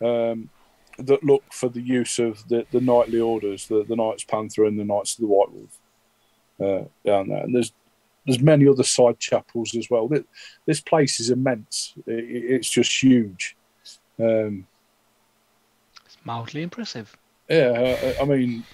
um, 0.00 0.50
that 0.98 1.22
look 1.24 1.44
for 1.52 1.68
the 1.68 1.80
use 1.82 2.18
of 2.18 2.46
the, 2.48 2.66
the 2.70 2.80
knightly 2.80 3.20
orders, 3.20 3.66
the, 3.66 3.84
the 3.88 3.96
Knights 3.96 4.24
Panther 4.24 4.64
and 4.64 4.78
the 4.78 4.84
Knights 4.84 5.14
of 5.14 5.22
the 5.22 5.26
White 5.28 5.52
Wolf 5.52 5.78
uh, 6.60 6.88
down 7.04 7.28
there. 7.28 7.44
And 7.44 7.54
there's 7.54 7.72
there's 8.28 8.40
many 8.42 8.68
other 8.68 8.82
side 8.84 9.18
chapels 9.18 9.74
as 9.74 9.88
well. 9.90 10.08
This 10.66 10.80
place 10.80 11.18
is 11.18 11.30
immense. 11.30 11.94
It's 12.06 12.68
just 12.68 13.02
huge. 13.02 13.56
Um, 14.20 14.66
It's 16.04 16.16
mildly 16.24 16.62
impressive. 16.62 17.16
yeah, 17.48 17.96
I- 18.18 18.22
I 18.22 18.24
mean, 18.26 18.64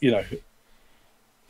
you 0.00 0.10
know, 0.10 0.24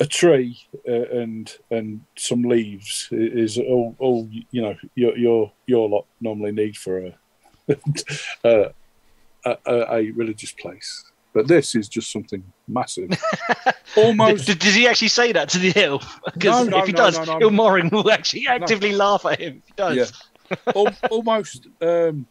a 0.00 0.06
tree 0.06 0.56
uh, 0.86 1.08
and 1.22 1.52
and 1.70 2.00
some 2.16 2.42
leaves 2.42 3.08
is 3.10 3.58
all, 3.58 3.96
all 3.98 4.28
you 4.52 4.62
know 4.62 4.76
your 4.94 5.16
your 5.18 5.52
your 5.66 5.88
lot 5.88 6.06
normally 6.20 6.52
need 6.52 6.76
for 6.76 6.98
a 7.06 7.18
a, 8.44 8.70
a, 9.44 9.56
a 9.66 10.10
religious 10.12 10.52
place. 10.52 11.04
But 11.34 11.46
this 11.46 11.74
is 11.74 11.88
just 11.88 12.10
something 12.10 12.42
massive, 12.66 13.10
almost. 13.96 14.46
Did 14.46 14.62
he 14.62 14.88
actually 14.88 15.08
say 15.08 15.32
that 15.32 15.50
to 15.50 15.58
the 15.58 15.76
elf? 15.84 16.18
Because 16.34 16.66
No, 16.70 16.76
no, 16.76 16.78
if 16.78 16.86
he 16.86 16.92
no, 16.92 16.96
does, 16.96 17.18
no. 17.26 17.38
Ilmarin 17.38 17.92
will 17.92 18.10
actually 18.10 18.46
actively 18.48 18.92
laugh 18.92 19.24
at 19.26 19.38
him. 19.38 19.58
If 19.58 19.64
he 19.66 19.72
does. 19.76 19.96
Yeah. 20.50 20.56
al- 20.74 20.94
almost 21.10 21.68
um 21.82 22.26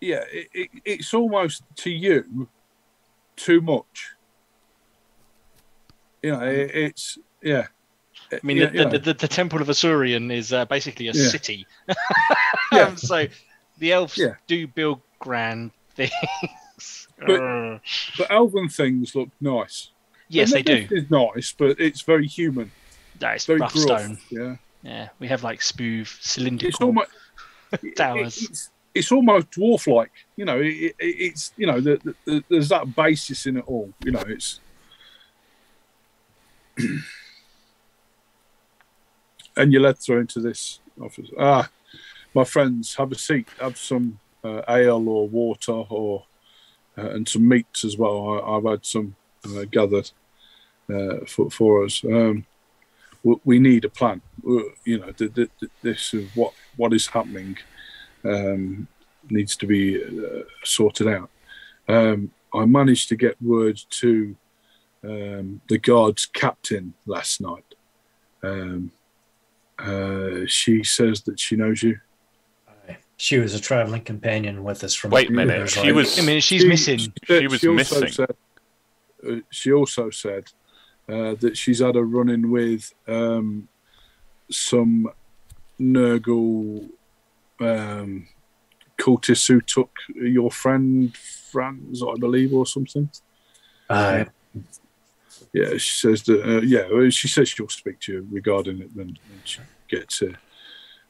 yeah 0.00 0.24
it, 0.32 0.48
it, 0.54 0.70
it's 0.86 1.12
almost 1.12 1.62
to 1.76 1.90
you 1.90 2.48
too 3.36 3.60
much 3.60 4.14
you 6.22 6.30
know 6.30 6.40
it, 6.40 6.70
it's 6.74 7.18
yeah 7.42 7.66
I 8.32 8.40
mean, 8.42 8.58
Yeah, 8.58 8.66
the, 8.66 8.84
the, 8.84 8.98
the, 8.98 9.14
the 9.14 9.28
Temple 9.28 9.62
of 9.62 9.68
Asuryan 9.68 10.30
is 10.30 10.52
uh, 10.52 10.66
basically 10.66 11.08
a 11.08 11.12
Yeah. 11.12 11.28
city. 11.28 11.66
Yeah. 12.70 12.94
So 12.96 13.26
the 13.78 13.92
elves 13.92 14.20
do 14.46 14.66
build 14.66 15.00
grand 15.18 15.70
things. 15.98 17.08
But- 17.26 17.40
Uh, 17.42 17.78
but 18.16 18.30
elven 18.30 18.68
things 18.68 19.14
look 19.16 19.30
nice 19.40 19.90
yes, 20.28 20.52
they 20.52 20.62
do. 20.62 20.86
It's 20.88 21.10
nice 21.10 21.52
but 21.58 21.80
it's 21.80 22.02
very 22.02 22.26
human 22.28 22.70
No, 23.20 23.28
it's 23.30 23.44
very 23.46 23.58
rough 23.58 23.72
gruff, 23.74 24.00
stone. 24.02 24.18
yeah 24.30 24.54
Yeah, 24.82 25.08
we 25.18 25.26
have 25.26 25.42
like 25.42 25.60
smooth, 25.60 26.06
it's 26.06 26.30
cylindrical 26.30 26.86
almost 26.86 27.10
towers. 27.96 28.42
it's, 28.48 28.70
it's 28.94 29.10
almost 29.10 29.50
dwarf 29.50 29.92
like 29.92 30.12
you 30.36 30.44
know 30.44 30.60
it, 30.60 30.68
it, 30.70 30.94
it's 31.00 31.52
you 31.56 31.66
know 31.66 31.80
the, 31.80 31.98
the, 32.04 32.14
the, 32.24 32.44
there's 32.48 32.68
that 32.68 32.94
basis 32.94 33.46
in 33.46 33.56
it 33.56 33.64
all 33.66 33.92
you 34.04 34.12
know 34.12 34.22
it's 34.28 34.60
and 39.56 39.72
you're 39.72 39.82
led 39.82 39.98
through 39.98 40.20
into 40.20 40.40
this 40.40 40.80
office 41.02 41.30
ah 41.38 41.68
my 42.34 42.44
friends 42.44 42.94
have 42.94 43.10
a 43.12 43.16
seat 43.18 43.48
have 43.60 43.76
some 43.76 44.18
uh, 44.44 44.62
ale 44.68 45.08
or 45.08 45.28
water 45.28 45.72
or 45.72 46.24
uh, 46.96 47.10
and 47.10 47.28
some 47.28 47.46
meats 47.46 47.84
as 47.84 47.96
well 47.96 48.28
I, 48.30 48.56
i've 48.56 48.64
had 48.64 48.84
some 48.84 49.16
uh, 49.44 49.64
gathered 49.70 50.10
uh, 50.92 51.24
for, 51.26 51.50
for 51.50 51.84
us 51.84 52.02
um, 52.04 52.46
we, 53.22 53.36
we 53.44 53.58
need 53.58 53.84
a 53.84 53.88
plan 53.88 54.20
Uh, 54.46 54.70
you 54.84 54.98
know 54.98 55.12
th- 55.12 55.34
th- 55.34 55.50
th- 55.60 55.72
this 55.82 56.14
is 56.14 56.28
what 56.34 56.52
what 56.76 56.92
is 56.92 57.06
happening 57.06 57.56
um, 58.24 58.88
needs 59.30 59.56
to 59.56 59.66
be 59.66 60.02
uh, 60.02 60.42
sorted 60.64 61.08
out. 61.08 61.30
Um, 61.88 62.30
I 62.54 62.64
managed 62.64 63.08
to 63.10 63.16
get 63.16 63.40
word 63.42 63.80
to 63.90 64.36
um, 65.04 65.60
the 65.68 65.78
guard's 65.78 66.26
captain 66.26 66.94
last 67.06 67.40
night. 67.40 67.64
Um, 68.42 68.92
she 70.46 70.82
says 70.82 71.22
that 71.22 71.38
she 71.38 71.56
knows 71.56 71.82
you. 71.82 71.98
She 73.20 73.38
was 73.38 73.52
a 73.52 73.60
traveling 73.60 74.02
companion 74.02 74.62
with 74.62 74.82
us 74.84 74.94
from. 74.94 75.10
wait 75.10 75.28
a 75.28 75.32
minute. 75.32 75.54
Uber's 75.56 75.72
She 75.72 75.80
Life. 75.82 75.94
was 75.94 76.18
I 76.18 76.22
mean, 76.22 76.40
she's 76.40 76.62
She- 76.62 76.68
missing. 76.68 76.98
She 77.26 77.46
was 77.48 77.64
also 77.64 77.72
missing. 77.74 78.08
Said, 78.12 78.36
uh, 79.28 79.36
she 79.50 79.72
also 79.72 80.08
said 80.10 80.44
uh, 81.08 81.34
that 81.40 81.56
she's 81.56 81.80
had 81.80 81.96
a 81.96 82.04
run 82.04 82.28
in 82.30 82.50
with 82.50 82.94
um, 83.08 83.68
some 84.50 85.10
Nurgle 85.80 86.88
um, 87.60 88.28
cultists 88.98 89.48
who 89.48 89.60
took 89.60 89.90
your 90.14 90.50
friend 90.52 91.16
Franz, 91.16 92.02
I 92.02 92.14
believe, 92.18 92.54
or 92.54 92.66
something. 92.66 93.10
Uh, 93.90 94.24
Yeah, 95.52 95.76
she 95.78 95.90
says 95.98 96.22
that. 96.24 96.40
Uh, 96.44 96.60
yeah, 96.60 97.08
she 97.10 97.26
says 97.26 97.48
she'll 97.48 97.68
speak 97.68 97.98
to 98.00 98.12
you 98.12 98.28
regarding 98.30 98.80
it 98.80 98.90
when, 98.94 99.06
when 99.28 99.40
she 99.44 99.60
gets 99.88 100.18
here. 100.20 100.38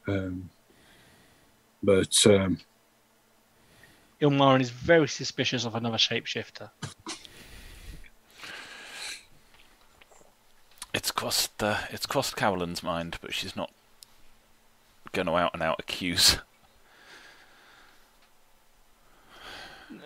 Um, 0.07 0.49
but 1.83 2.25
um, 2.27 2.59
Ilmarin 4.21 4.61
is 4.61 4.69
very 4.69 5.07
suspicious 5.07 5.65
of 5.65 5.75
another 5.75 5.97
shapeshifter. 5.97 6.69
It's 10.93 11.11
crossed. 11.11 11.63
Uh, 11.63 11.77
it's 11.91 12.05
crossed 12.05 12.35
Carolyn's 12.35 12.83
mind, 12.83 13.17
but 13.21 13.33
she's 13.33 13.55
not 13.55 13.71
going 15.11 15.27
to 15.27 15.35
out 15.35 15.51
and 15.53 15.63
out 15.63 15.79
accuse. 15.79 16.37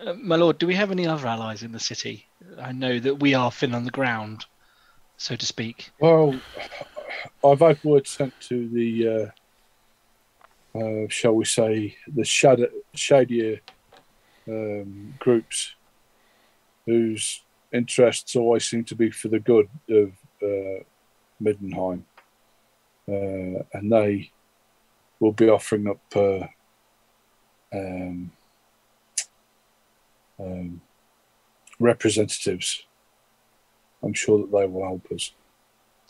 Uh, 0.06 0.14
my 0.14 0.36
lord, 0.36 0.58
do 0.58 0.66
we 0.66 0.74
have 0.74 0.90
any 0.90 1.06
other 1.06 1.26
allies 1.26 1.62
in 1.62 1.72
the 1.72 1.80
city? 1.80 2.26
I 2.58 2.72
know 2.72 2.98
that 3.00 3.16
we 3.16 3.34
are 3.34 3.50
thin 3.50 3.74
on 3.74 3.84
the 3.84 3.90
ground, 3.90 4.46
so 5.16 5.36
to 5.36 5.46
speak. 5.46 5.90
Well, 5.98 6.38
I've 7.44 7.60
had 7.60 7.82
word 7.84 8.06
sent 8.06 8.32
to 8.48 8.68
the, 8.68 9.30
uh, 10.74 11.08
shall 11.08 11.34
we 11.34 11.44
say, 11.44 11.96
the 12.06 12.24
shadow, 12.24 12.68
shadier 12.94 13.60
um, 14.48 15.14
groups 15.18 15.74
whose 16.86 17.42
interests 17.72 18.36
always 18.36 18.66
seem 18.66 18.84
to 18.84 18.94
be 18.94 19.10
for 19.10 19.28
the 19.28 19.40
good 19.40 19.68
of 19.88 20.12
uh, 20.42 20.82
Middenheim. 21.42 22.02
Uh, 23.06 23.62
and 23.72 23.92
they 23.92 24.30
will 25.20 25.32
be 25.32 25.48
offering 25.48 25.88
up 25.88 26.00
uh, 26.16 26.46
um, 27.72 28.30
um, 30.38 30.80
representatives. 31.78 32.82
I'm 34.02 34.14
sure 34.14 34.38
that 34.38 34.52
they 34.52 34.66
will 34.66 34.84
help 34.84 35.10
us. 35.12 35.32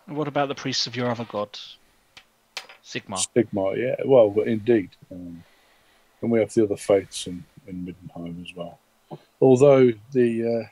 What 0.07 0.29
about 0.29 0.49
the 0.49 0.55
priests 0.55 0.87
of 0.87 0.97
your 0.97 1.11
other 1.11 1.25
god, 1.25 1.59
Sigmar? 2.85 3.27
Sigma, 3.35 3.77
yeah, 3.77 3.97
well, 4.05 4.35
indeed. 4.45 4.91
Um, 5.11 5.43
and 6.21 6.31
we 6.31 6.41
have 6.41 6.53
the 6.53 6.65
other 6.65 6.77
faiths 6.77 7.27
in, 7.27 7.45
in 7.67 7.85
Middenheim 7.85 8.43
as 8.43 8.55
well. 8.55 8.79
Although 9.41 9.93
the 10.13 10.63
uh, 10.63 10.69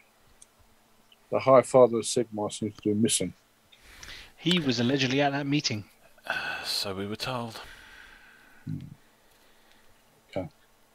the 1.31 1.39
High 1.41 1.63
Father 1.63 1.99
of 1.99 2.05
Sigmar 2.05 2.53
seems 2.53 2.77
to 2.77 2.83
be 2.91 2.95
missing. 2.95 3.33
He 4.37 4.59
was 4.59 4.81
allegedly 4.81 5.21
at 5.21 5.33
that 5.33 5.47
meeting. 5.47 5.85
So 6.65 6.95
we 6.95 7.07
were 7.07 7.17
told. 7.17 7.61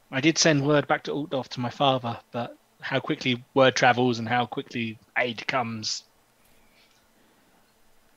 I 0.10 0.22
did 0.22 0.38
send 0.38 0.66
word 0.66 0.88
back 0.88 1.04
to 1.04 1.12
Altdorf 1.12 1.50
to 1.50 1.60
my 1.60 1.70
father, 1.70 2.18
but 2.32 2.56
how 2.80 3.00
quickly 3.00 3.44
word 3.54 3.76
travels 3.76 4.20
and 4.20 4.28
how 4.28 4.46
quickly 4.46 4.98
aid 5.18 5.46
comes 5.48 6.04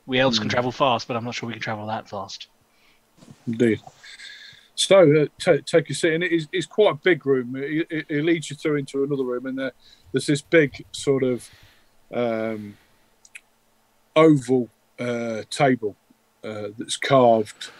We 0.06 0.18
elves 0.20 0.38
can 0.38 0.48
Hmm. 0.48 0.54
travel 0.54 0.72
fast, 0.72 1.08
but 1.08 1.16
I'm 1.16 1.24
not 1.24 1.34
sure 1.34 1.46
we 1.46 1.54
can 1.54 1.62
travel 1.62 1.86
that 1.86 2.08
fast. 2.08 2.48
Indeed. 3.46 3.80
So 4.74 5.22
uh, 5.22 5.26
ta 5.38 5.56
take 5.66 5.90
a 5.90 5.94
seat, 5.94 6.14
and 6.14 6.24
it 6.24 6.32
is, 6.32 6.48
it's 6.52 6.66
quite 6.66 6.92
a 6.92 6.94
big 6.94 7.26
room. 7.26 7.54
It, 7.56 7.86
it, 7.90 8.06
it 8.08 8.24
leads 8.24 8.50
you 8.50 8.56
through 8.56 8.76
into 8.76 9.04
another 9.04 9.24
room, 9.24 9.46
and 9.46 9.58
there, 9.58 9.72
there's 10.12 10.26
this 10.26 10.40
big 10.42 10.84
sort 10.92 11.22
of 11.22 11.48
um, 12.14 12.76
oval 14.16 14.68
uh, 14.98 15.42
table 15.50 15.96
uh, 16.42 16.68
that's 16.78 16.96
carved. 16.96 17.70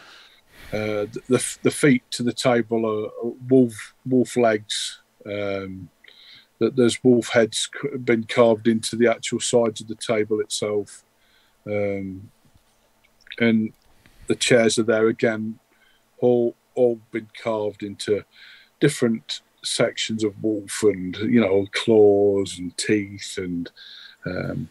Uh, 0.73 1.07
the- 1.29 1.59
the 1.63 1.71
feet 1.71 2.03
to 2.13 2.23
the 2.23 2.33
table 2.33 2.85
are, 2.87 3.33
wolf 3.49 3.95
wolf 4.07 4.37
legs. 4.37 5.01
Um, 5.27 5.89
that 6.59 6.77
there's 6.77 7.03
wolf 7.03 7.29
heads 7.29 7.71
been 8.05 8.25
carved 8.25 8.69
into 8.69 8.95
the 8.95 9.09
actual 9.09 9.41
sides 9.41 9.81
of 9.81 9.89
the 9.89 9.95
table 9.95 10.41
itself, 10.41 11.03
um, 11.67 12.31
and 13.39 13.73
the 14.31 14.37
chairs 14.37 14.79
are 14.79 14.85
there 14.85 15.09
again 15.09 15.59
all 16.19 16.55
all 16.77 17.01
been 17.11 17.27
carved 17.43 17.83
into 17.83 18.25
different 18.79 19.41
sections 19.65 20.23
of 20.23 20.41
wolf 20.41 20.85
and 20.85 21.17
you 21.17 21.41
know 21.41 21.67
claws 21.73 22.57
and 22.61 22.77
teeth 22.77 23.35
and 23.39 23.73
um, 24.25 24.69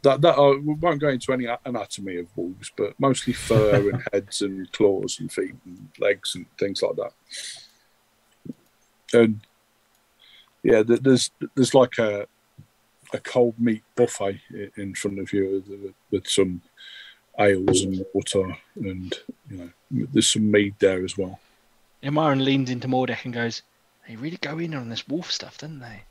that 0.00 0.22
that 0.22 0.36
are, 0.36 0.56
we 0.56 0.72
won't 0.72 1.02
go 1.02 1.10
into 1.10 1.34
any 1.34 1.46
anatomy 1.66 2.16
of 2.16 2.28
wolves, 2.34 2.72
but 2.76 2.98
mostly 2.98 3.34
fur 3.34 3.90
and 3.90 4.02
heads 4.10 4.40
and 4.40 4.72
claws 4.72 5.18
and 5.20 5.30
feet 5.30 5.54
and 5.66 5.88
legs 5.98 6.34
and 6.34 6.46
things 6.58 6.80
like 6.80 6.96
that. 6.96 7.12
And 9.12 9.40
yeah, 10.62 10.82
there's 10.82 11.30
there's 11.54 11.74
like 11.74 11.98
a 11.98 12.26
a 13.12 13.18
cold 13.18 13.58
meat 13.58 13.82
buffet 13.96 14.40
in 14.76 14.94
front 14.94 15.18
of 15.18 15.32
you 15.32 15.62
with, 15.68 15.94
with 16.10 16.26
some 16.28 16.62
ales 17.38 17.82
and 17.82 18.04
water 18.14 18.56
and 18.76 19.14
you 19.50 19.56
know 19.58 19.70
there's 19.90 20.28
some 20.32 20.50
mead 20.50 20.74
there 20.78 21.04
as 21.04 21.16
well. 21.18 21.38
Ilmarin 22.02 22.42
leans 22.42 22.70
into 22.70 22.88
Mordek 22.88 23.24
and 23.24 23.32
goes, 23.34 23.62
They 24.08 24.16
really 24.16 24.36
go 24.38 24.58
in 24.58 24.74
on 24.74 24.88
this 24.88 25.06
wolf 25.08 25.30
stuff, 25.30 25.58
don't 25.58 25.78
they? 25.80 26.02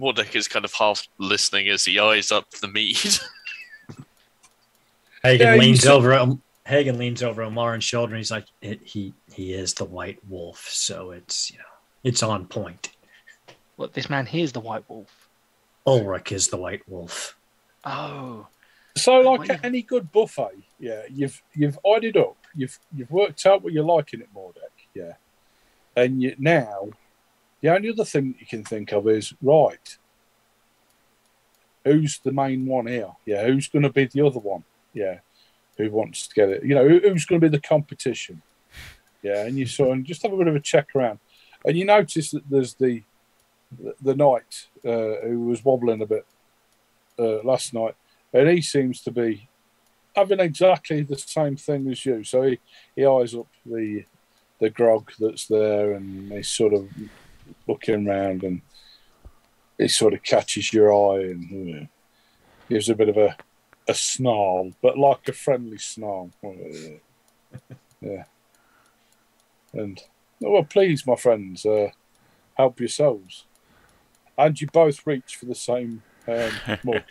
Mordek 0.00 0.34
is 0.36 0.46
kind 0.48 0.64
of 0.64 0.72
half 0.74 1.06
listening 1.18 1.68
as 1.68 1.84
he 1.84 1.98
eyes 1.98 2.30
up 2.30 2.48
the 2.50 2.68
mead. 2.68 2.96
Hagen 5.24 5.46
Yeah, 5.46 5.54
leans 5.56 5.80
said- 5.82 5.92
over. 5.92 6.12
at- 6.12 6.28
Hagen 6.66 6.98
leans 6.98 7.22
over 7.22 7.42
Ilmarin's 7.42 7.84
shoulder, 7.84 8.12
and 8.12 8.18
he's 8.18 8.30
like, 8.30 8.44
it, 8.60 8.82
"He 8.84 9.14
he 9.32 9.54
is 9.54 9.72
the 9.72 9.86
White 9.86 10.18
Wolf, 10.28 10.68
so 10.68 11.12
it's 11.12 11.50
you 11.50 11.56
know 11.56 11.64
it's 12.04 12.22
on 12.22 12.46
point. 12.46 12.90
What, 13.76 13.94
this 13.94 14.10
man 14.10 14.26
here's 14.26 14.52
the 14.52 14.60
white 14.60 14.84
wolf. 14.88 15.17
Ulric 15.88 16.32
is 16.32 16.48
the 16.48 16.56
White 16.56 16.82
Wolf. 16.86 17.36
Oh. 17.84 18.46
So, 18.96 19.20
like 19.20 19.48
What 19.48 19.64
any 19.64 19.82
good 19.82 20.10
buffet, 20.12 20.58
yeah, 20.78 21.02
you've 21.10 21.40
you've 21.54 21.78
eyed 21.86 22.04
it 22.04 22.16
up, 22.16 22.36
you've 22.54 22.78
you've 22.94 23.10
worked 23.10 23.46
out 23.46 23.62
what 23.62 23.72
you're 23.72 23.84
liking 23.84 24.20
it, 24.20 24.28
Mordek, 24.34 24.74
yeah, 24.92 25.12
and 25.96 26.20
you, 26.20 26.34
now 26.38 26.88
the 27.60 27.68
only 27.74 27.90
other 27.90 28.04
thing 28.04 28.32
that 28.32 28.40
you 28.40 28.46
can 28.46 28.64
think 28.64 28.92
of 28.92 29.08
is 29.08 29.32
right. 29.40 29.98
Who's 31.84 32.18
the 32.18 32.32
main 32.32 32.66
one 32.66 32.86
here? 32.86 33.12
Yeah, 33.24 33.46
who's 33.46 33.68
going 33.68 33.84
to 33.84 33.92
be 33.92 34.06
the 34.06 34.26
other 34.26 34.40
one? 34.40 34.64
Yeah, 34.92 35.20
who 35.76 35.90
wants 35.90 36.26
to 36.26 36.34
get 36.34 36.48
it? 36.48 36.64
You 36.64 36.74
know, 36.74 36.88
who, 36.88 36.98
who's 36.98 37.24
going 37.24 37.40
to 37.40 37.48
be 37.48 37.56
the 37.56 37.62
competition? 37.62 38.42
Yeah, 39.22 39.44
and 39.44 39.56
you 39.56 39.66
saw 39.66 39.92
and 39.92 40.04
just 40.04 40.22
have 40.22 40.32
a 40.32 40.36
bit 40.36 40.48
of 40.48 40.56
a 40.56 40.60
check 40.60 40.88
around, 40.96 41.20
and 41.64 41.78
you 41.78 41.84
notice 41.84 42.32
that 42.32 42.50
there's 42.50 42.74
the 42.74 43.04
the, 44.00 44.14
knight 44.14 44.66
uh, 44.84 45.26
who 45.26 45.46
was 45.46 45.64
wobbling 45.64 46.02
a 46.02 46.06
bit 46.06 46.26
uh, 47.18 47.42
last 47.42 47.74
night 47.74 47.94
and 48.32 48.48
he 48.48 48.60
seems 48.60 49.02
to 49.02 49.10
be 49.10 49.48
having 50.14 50.40
exactly 50.40 51.02
the 51.02 51.16
same 51.16 51.56
thing 51.56 51.88
as 51.90 52.04
you. 52.04 52.24
So 52.24 52.42
he, 52.42 52.60
he 52.94 53.06
eyes 53.06 53.34
up 53.34 53.48
the 53.64 54.04
the 54.60 54.70
grog 54.70 55.12
that's 55.20 55.46
there, 55.46 55.92
and 55.92 56.32
he's 56.32 56.48
sort 56.48 56.74
of 56.74 56.88
looking 57.68 58.08
around, 58.08 58.42
and 58.42 58.60
he 59.78 59.88
sort 59.88 60.14
of 60.14 60.22
catches 60.22 60.72
your 60.72 60.92
eye 60.92 61.22
and 61.22 61.82
uh, 61.82 61.86
gives 62.68 62.88
a 62.88 62.94
bit 62.94 63.08
of 63.08 63.16
a 63.16 63.36
a 63.86 63.94
snarl, 63.94 64.72
but 64.82 64.98
like 64.98 65.28
a 65.28 65.32
friendly 65.32 65.78
snarl. 65.78 66.30
Uh, 66.44 66.98
yeah, 68.00 68.24
and 69.72 70.02
oh, 70.44 70.50
well, 70.50 70.64
please, 70.64 71.06
my 71.06 71.16
friends, 71.16 71.64
uh, 71.64 71.90
help 72.54 72.80
yourselves, 72.80 73.44
and 74.38 74.58
you 74.60 74.68
both 74.72 75.06
reach 75.06 75.36
for 75.36 75.44
the 75.46 75.54
same 75.54 76.02
um, 76.26 76.50
mug. 76.84 77.02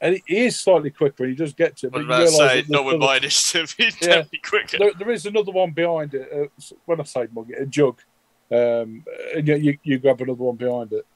And 0.00 0.20
he 0.26 0.46
is 0.46 0.58
slightly 0.58 0.90
quicker, 0.90 1.24
and 1.24 1.32
he 1.32 1.36
does 1.36 1.52
get 1.52 1.76
to 1.78 1.86
it. 1.88 1.92
But 1.92 2.06
was 2.06 2.06
you 2.06 2.12
about 2.12 2.18
realise 2.20 2.52
say, 2.52 2.64
not 2.68 2.82
there's 2.82 2.92
with 2.94 3.00
my 3.00 3.16
initiative, 3.16 3.74
he'd 3.76 3.94
Yeah. 4.00 4.08
definitely 4.08 4.38
quicker. 4.44 4.78
there, 4.78 4.92
there 4.98 5.10
is 5.10 5.26
another 5.26 5.52
one 5.52 5.72
behind 5.72 6.14
it. 6.14 6.28
Uh, 6.32 6.74
when 6.86 7.00
I 7.00 7.04
say 7.04 7.26
mug, 7.32 7.50
a 7.50 7.66
jug, 7.66 8.00
um, 8.50 9.04
and 9.34 9.46
you, 9.46 9.56
you, 9.56 9.78
you 9.82 9.98
grab 9.98 10.20
another 10.20 10.42
one 10.42 10.56
behind 10.56 10.92
it. 10.92 11.06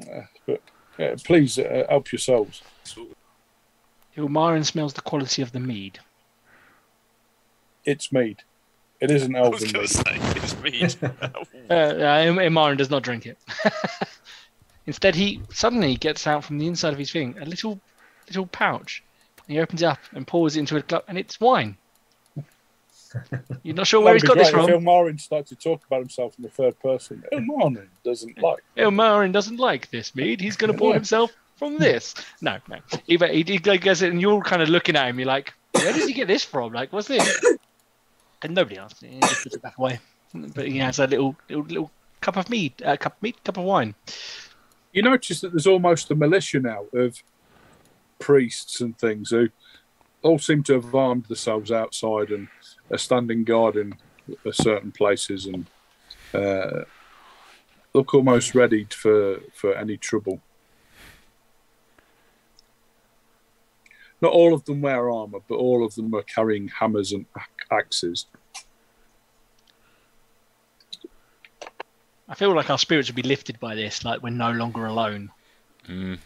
Uh, 0.00 0.22
but 0.46 0.60
yeah, 0.98 1.14
please 1.24 1.58
uh, 1.58 1.84
help 1.88 2.12
yourselves. 2.12 2.62
Ilmarin 4.16 4.64
smells 4.64 4.92
the 4.92 5.00
quality 5.00 5.42
of 5.42 5.52
the 5.52 5.60
mead. 5.60 5.98
It's 7.84 8.12
mead. 8.12 8.42
It 9.04 9.10
isn't 9.10 9.36
I 9.36 9.46
was 9.46 9.60
going 9.60 9.74
to 9.74 9.80
mead. 9.80 9.90
say, 9.90 10.02
it's 10.16 10.56
mead. 10.62 10.96
Uh, 11.70 12.74
does 12.74 12.90
not 12.90 13.02
drink 13.02 13.26
it. 13.26 13.38
Instead, 14.86 15.14
he 15.14 15.42
suddenly 15.50 15.96
gets 15.96 16.26
out 16.26 16.44
from 16.44 16.58
the 16.58 16.66
inside 16.66 16.92
of 16.94 16.98
his 16.98 17.10
thing 17.10 17.36
a 17.38 17.44
little, 17.44 17.80
little 18.28 18.46
pouch. 18.46 19.02
And 19.46 19.54
he 19.54 19.60
opens 19.60 19.82
it 19.82 19.86
up 19.86 19.98
and 20.12 20.26
pours 20.26 20.56
it 20.56 20.60
into 20.60 20.76
a 20.76 20.82
cup, 20.82 21.04
and 21.06 21.18
it's 21.18 21.38
wine. 21.38 21.76
You're 23.62 23.74
not 23.74 23.86
sure 23.86 24.00
where 24.02 24.14
he's 24.14 24.22
That'd 24.22 24.36
got 24.36 24.42
this 24.42 24.52
great 24.52 24.64
from. 24.66 24.74
If 24.74 24.80
Ilmarin 24.82 25.20
starts 25.20 25.50
to 25.50 25.56
talk 25.56 25.84
about 25.86 26.00
himself 26.00 26.34
in 26.38 26.42
the 26.42 26.50
third 26.50 26.78
person. 26.80 27.22
Ilmarin 27.30 27.88
doesn't 28.04 28.38
like. 28.40 28.62
Ilmarin 28.76 29.32
doesn't 29.32 29.58
like 29.58 29.90
this 29.90 30.14
mead. 30.14 30.40
He's 30.40 30.56
going 30.56 30.72
to 30.72 30.78
pour 30.78 30.94
himself 30.94 31.30
from 31.56 31.78
this. 31.78 32.14
No, 32.40 32.58
no. 32.68 32.78
He, 33.06 33.18
he, 33.18 33.42
he 33.42 33.58
gets 33.58 34.00
it, 34.00 34.12
and 34.12 34.20
you're 34.20 34.42
kind 34.42 34.62
of 34.62 34.70
looking 34.70 34.96
at 34.96 35.08
him. 35.08 35.18
You're 35.18 35.28
like, 35.28 35.52
where 35.72 35.92
does 35.92 36.06
he 36.06 36.14
get 36.14 36.26
this 36.26 36.42
from? 36.42 36.72
Like, 36.72 36.92
what's 36.92 37.08
this? 37.08 37.56
And 38.44 38.54
nobody 38.54 38.78
answers. 38.78 39.08
He 39.10 39.20
just 39.20 39.46
it 39.46 39.62
back 39.62 39.78
away. 39.78 39.98
But 40.34 40.68
he 40.68 40.78
has 40.78 40.98
a 40.98 41.06
little, 41.06 41.34
little, 41.48 41.64
little 41.64 41.90
cup 42.20 42.36
of 42.36 42.50
mead, 42.50 42.74
uh, 42.84 42.96
cup 42.98 43.16
of 43.16 43.22
mead, 43.22 43.42
cup 43.42 43.56
of 43.56 43.64
wine. 43.64 43.94
You 44.92 45.02
notice 45.02 45.40
that 45.40 45.52
there's 45.52 45.66
almost 45.66 46.10
a 46.10 46.14
militia 46.14 46.60
now 46.60 46.84
of 46.92 47.22
priests 48.18 48.82
and 48.82 48.96
things 48.98 49.30
who 49.30 49.48
all 50.22 50.38
seem 50.38 50.62
to 50.64 50.74
have 50.74 50.94
armed 50.94 51.24
themselves 51.24 51.72
outside 51.72 52.30
and 52.30 52.48
are 52.90 52.98
standing 52.98 53.44
guard 53.44 53.76
in 53.76 53.94
uh, 54.46 54.52
certain 54.52 54.92
places 54.92 55.46
and 55.46 55.66
uh, 56.34 56.84
look 57.94 58.12
almost 58.12 58.54
ready 58.54 58.86
for, 58.90 59.40
for 59.54 59.74
any 59.74 59.96
trouble. 59.96 60.40
Not 64.20 64.32
all 64.32 64.54
of 64.54 64.64
them 64.64 64.80
wear 64.80 65.10
armor, 65.10 65.40
but 65.48 65.56
all 65.56 65.84
of 65.84 65.94
them 65.94 66.14
are 66.14 66.22
carrying 66.22 66.68
hammers 66.68 67.12
and 67.12 67.26
axes. 67.74 68.26
I 72.28 72.34
feel 72.34 72.54
like 72.54 72.70
our 72.70 72.78
spirits 72.78 73.08
would 73.08 73.16
be 73.16 73.22
lifted 73.22 73.60
by 73.60 73.74
this, 73.74 74.04
like 74.04 74.22
we're 74.22 74.30
no 74.30 74.50
longer 74.50 74.86
alone, 74.86 75.30
Mm. 75.88 76.18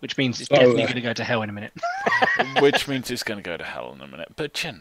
which 0.00 0.16
means 0.16 0.40
it's 0.40 0.48
So, 0.48 0.54
definitely 0.56 0.82
uh, 0.84 0.86
going 0.86 0.94
to 0.96 1.00
go 1.02 1.12
to 1.12 1.24
hell 1.24 1.42
in 1.42 1.50
a 1.50 1.52
minute. 1.52 1.72
Which 2.60 2.88
means 2.88 3.10
it's 3.10 3.22
going 3.22 3.36
to 3.38 3.42
go 3.42 3.56
to 3.58 3.64
hell 3.64 3.92
in 3.92 4.00
a 4.00 4.06
minute. 4.06 4.28
But 4.36 4.64
you 4.64 4.72
know. 4.72 4.78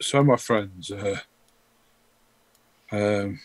So, 0.00 0.22
my 0.22 0.36
friends, 0.36 0.90
uh, 0.90 1.20
um, 2.90 3.40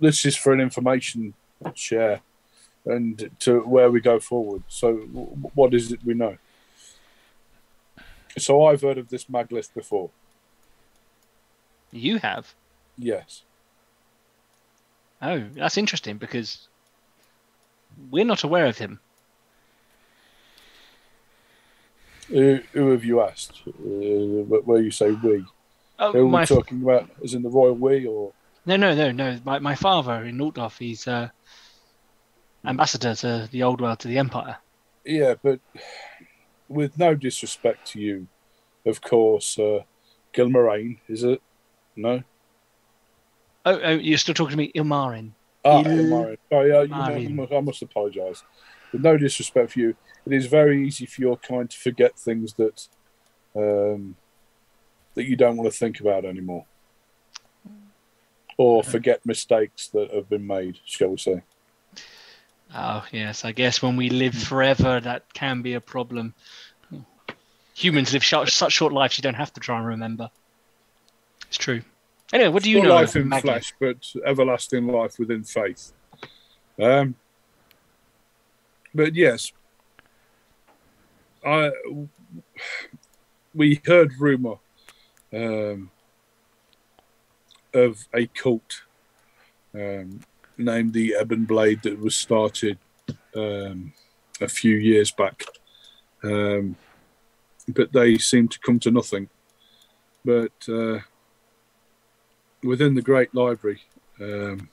this 0.00 0.24
is 0.24 0.36
for 0.36 0.52
an 0.52 0.60
information 0.60 1.34
share 1.74 2.20
and 2.86 3.30
to 3.40 3.60
where 3.60 3.90
we 3.90 4.00
go 4.00 4.20
forward. 4.20 4.62
So, 4.68 4.94
what 5.54 5.74
is 5.74 5.92
it 5.92 6.00
we 6.04 6.14
know? 6.14 6.36
So, 8.36 8.66
I've 8.66 8.82
heard 8.82 8.98
of 8.98 9.08
this 9.08 9.24
Maglith 9.24 9.72
before. 9.72 10.10
You 11.92 12.18
have. 12.18 12.54
Yes. 12.98 13.42
Oh, 15.22 15.44
that's 15.54 15.78
interesting 15.78 16.18
because 16.18 16.68
we're 18.10 18.24
not 18.24 18.44
aware 18.44 18.66
of 18.66 18.76
him. 18.76 19.00
Who, 22.28 22.60
who 22.72 22.90
have 22.90 23.04
you 23.04 23.20
asked? 23.20 23.62
Uh, 23.66 23.70
where 24.64 24.80
you 24.80 24.90
say 24.90 25.12
we? 25.12 25.44
Oh, 25.98 26.12
Who 26.12 26.34
are 26.34 26.40
we 26.40 26.46
talking 26.46 26.82
about? 26.82 27.08
As 27.22 27.34
in 27.34 27.42
the 27.42 27.48
royal 27.48 27.74
we, 27.74 28.06
or 28.06 28.32
no, 28.66 28.76
no, 28.76 28.94
no, 28.94 29.12
no. 29.12 29.38
My 29.44 29.58
my 29.58 29.74
father 29.74 30.24
in 30.24 30.38
Altdorf, 30.38 30.78
he's 30.78 31.06
uh, 31.06 31.28
ambassador 32.66 33.14
to 33.14 33.48
the 33.50 33.62
old 33.62 33.80
world 33.80 33.98
to 34.00 34.08
the 34.08 34.18
empire. 34.18 34.56
yeah, 35.04 35.34
but 35.42 35.60
with 36.68 36.98
no 36.98 37.14
disrespect 37.14 37.86
to 37.92 38.00
you, 38.00 38.26
of 38.86 39.00
course, 39.00 39.58
uh, 39.58 39.80
is 41.08 41.22
it? 41.22 41.40
No. 41.96 42.22
Oh, 43.64 43.80
oh, 43.82 43.90
you're 43.92 44.18
still 44.18 44.34
talking 44.34 44.50
to 44.50 44.56
me, 44.56 44.72
Ilmarin. 44.74 45.32
Ah, 45.64 45.78
Il- 45.78 46.04
Ilmarin. 46.04 46.36
Oh, 46.50 46.60
yeah, 46.62 46.82
you 46.82 46.88
Marin. 46.88 47.22
you 47.22 47.34
must, 47.34 47.52
I 47.52 47.60
must 47.60 47.82
apologise. 47.82 48.42
With 48.92 49.02
no 49.02 49.16
disrespect 49.16 49.72
for 49.72 49.78
you, 49.78 49.96
it 50.26 50.32
is 50.32 50.46
very 50.46 50.86
easy 50.86 51.06
for 51.06 51.20
your 51.20 51.36
kind 51.36 51.70
to 51.70 51.78
forget 51.78 52.18
things 52.18 52.54
that 52.54 52.88
um, 53.56 54.16
that 55.14 55.24
you 55.24 55.36
don't 55.36 55.56
want 55.56 55.70
to 55.70 55.78
think 55.78 56.00
about 56.00 56.24
anymore, 56.24 56.66
or 58.58 58.82
forget 58.82 59.24
mistakes 59.24 59.88
that 59.88 60.12
have 60.12 60.28
been 60.28 60.46
made, 60.46 60.78
shall 60.84 61.08
we 61.08 61.16
say? 61.16 61.42
Oh, 62.74 63.04
yes. 63.12 63.44
I 63.44 63.52
guess 63.52 63.80
when 63.82 63.96
we 63.96 64.10
live 64.10 64.34
forever, 64.34 65.00
that 65.00 65.32
can 65.32 65.62
be 65.62 65.74
a 65.74 65.80
problem. 65.80 66.34
Humans 67.74 68.12
live 68.12 68.24
short, 68.24 68.48
such 68.50 68.72
short 68.72 68.92
lives, 68.92 69.16
you 69.16 69.22
don't 69.22 69.34
have 69.34 69.52
to 69.52 69.60
try 69.60 69.78
and 69.78 69.86
remember. 69.86 70.30
It's 71.48 71.56
true. 71.56 71.82
Anyway, 72.32 72.48
what 72.50 72.62
do 72.62 72.70
you 72.70 72.78
Not 72.78 72.88
know? 72.88 72.94
life 72.94 73.16
in 73.16 73.28
Maggie? 73.28 73.42
flesh, 73.42 73.72
but 73.80 73.96
everlasting 74.26 74.86
life 74.86 75.18
within 75.18 75.44
faith. 75.44 75.92
Um, 76.80 77.14
but 78.92 79.14
yes, 79.14 79.52
I 81.44 81.70
we 83.54 83.80
heard 83.86 84.12
rumor 84.18 84.56
um, 85.32 85.90
of 87.72 88.06
a 88.14 88.26
cult 88.26 88.82
um, 89.74 90.20
named 90.56 90.92
the 90.92 91.14
Ebon 91.20 91.44
Blade 91.44 91.82
that 91.82 91.98
was 91.98 92.16
started 92.16 92.78
um, 93.36 93.92
a 94.40 94.48
few 94.48 94.76
years 94.76 95.10
back, 95.10 95.44
um, 96.22 96.76
but 97.68 97.92
they 97.92 98.18
seem 98.18 98.48
to 98.48 98.58
come 98.60 98.78
to 98.80 98.90
nothing. 98.90 99.28
But 100.24 100.52
uh, 100.68 101.00
within 102.62 102.94
the 102.94 103.02
Great 103.02 103.34
Library, 103.34 103.80
um, 104.20 104.68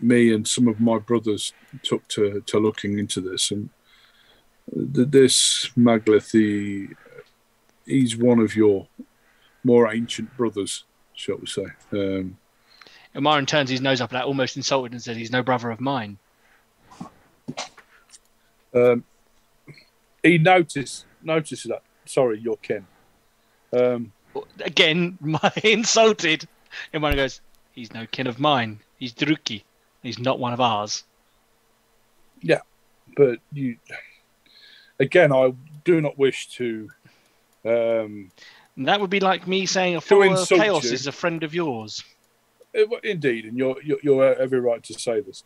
me 0.00 0.32
and 0.32 0.46
some 0.46 0.68
of 0.68 0.80
my 0.80 0.98
brothers 0.98 1.52
took 1.82 2.06
to, 2.08 2.40
to 2.46 2.58
looking 2.58 2.98
into 2.98 3.20
this, 3.20 3.50
and 3.50 3.70
th- 4.94 5.08
this 5.08 5.70
Maglith, 5.76 6.32
he, 6.32 6.88
he's 7.84 8.16
one 8.16 8.40
of 8.40 8.56
your 8.56 8.88
more 9.64 9.92
ancient 9.92 10.36
brothers, 10.36 10.84
shall 11.14 11.36
we 11.36 11.46
say? 11.46 11.66
Um, 11.92 12.38
Ilmarin 13.14 13.46
turns 13.46 13.68
his 13.68 13.80
nose 13.80 14.00
up 14.00 14.12
at 14.12 14.18
that, 14.18 14.24
almost 14.24 14.56
insulted, 14.56 14.92
and 14.92 15.02
says, 15.02 15.16
He's 15.16 15.32
no 15.32 15.42
brother 15.42 15.70
of 15.70 15.80
mine. 15.80 16.18
um, 18.74 19.04
he 20.22 20.38
noticed 20.38 21.04
noticed 21.22 21.68
that. 21.68 21.82
Sorry, 22.04 22.38
you're 22.40 22.56
kin. 22.56 22.86
Um, 23.72 24.12
Again, 24.60 25.18
my 25.20 25.52
insulted. 25.62 26.48
Ilmarin 26.94 27.16
goes, 27.16 27.40
He's 27.72 27.92
no 27.92 28.06
kin 28.06 28.26
of 28.26 28.38
mine. 28.38 28.80
He's 28.98 29.12
Druchii. 29.12 29.62
He's 30.02 30.18
not 30.18 30.38
one 30.38 30.52
of 30.52 30.60
ours. 30.60 31.04
Yeah, 32.40 32.60
but 33.16 33.38
you, 33.52 33.76
again, 34.98 35.32
I 35.32 35.54
do 35.84 36.00
not 36.00 36.18
wish 36.18 36.48
to. 36.56 36.88
Um, 37.64 38.30
that 38.76 39.00
would 39.00 39.10
be 39.10 39.20
like 39.20 39.46
me 39.46 39.66
saying 39.66 39.96
a 39.96 40.00
follower 40.00 40.34
of 40.34 40.48
chaos 40.48 40.84
you. 40.84 40.92
is 40.92 41.06
a 41.06 41.12
friend 41.12 41.44
of 41.44 41.54
yours. 41.54 42.02
Indeed, 42.74 43.44
and 43.44 43.58
you're, 43.58 43.76
you're 43.82 43.98
you're 44.02 44.34
every 44.34 44.60
right 44.60 44.82
to 44.84 44.94
say 44.94 45.20
this. 45.20 45.44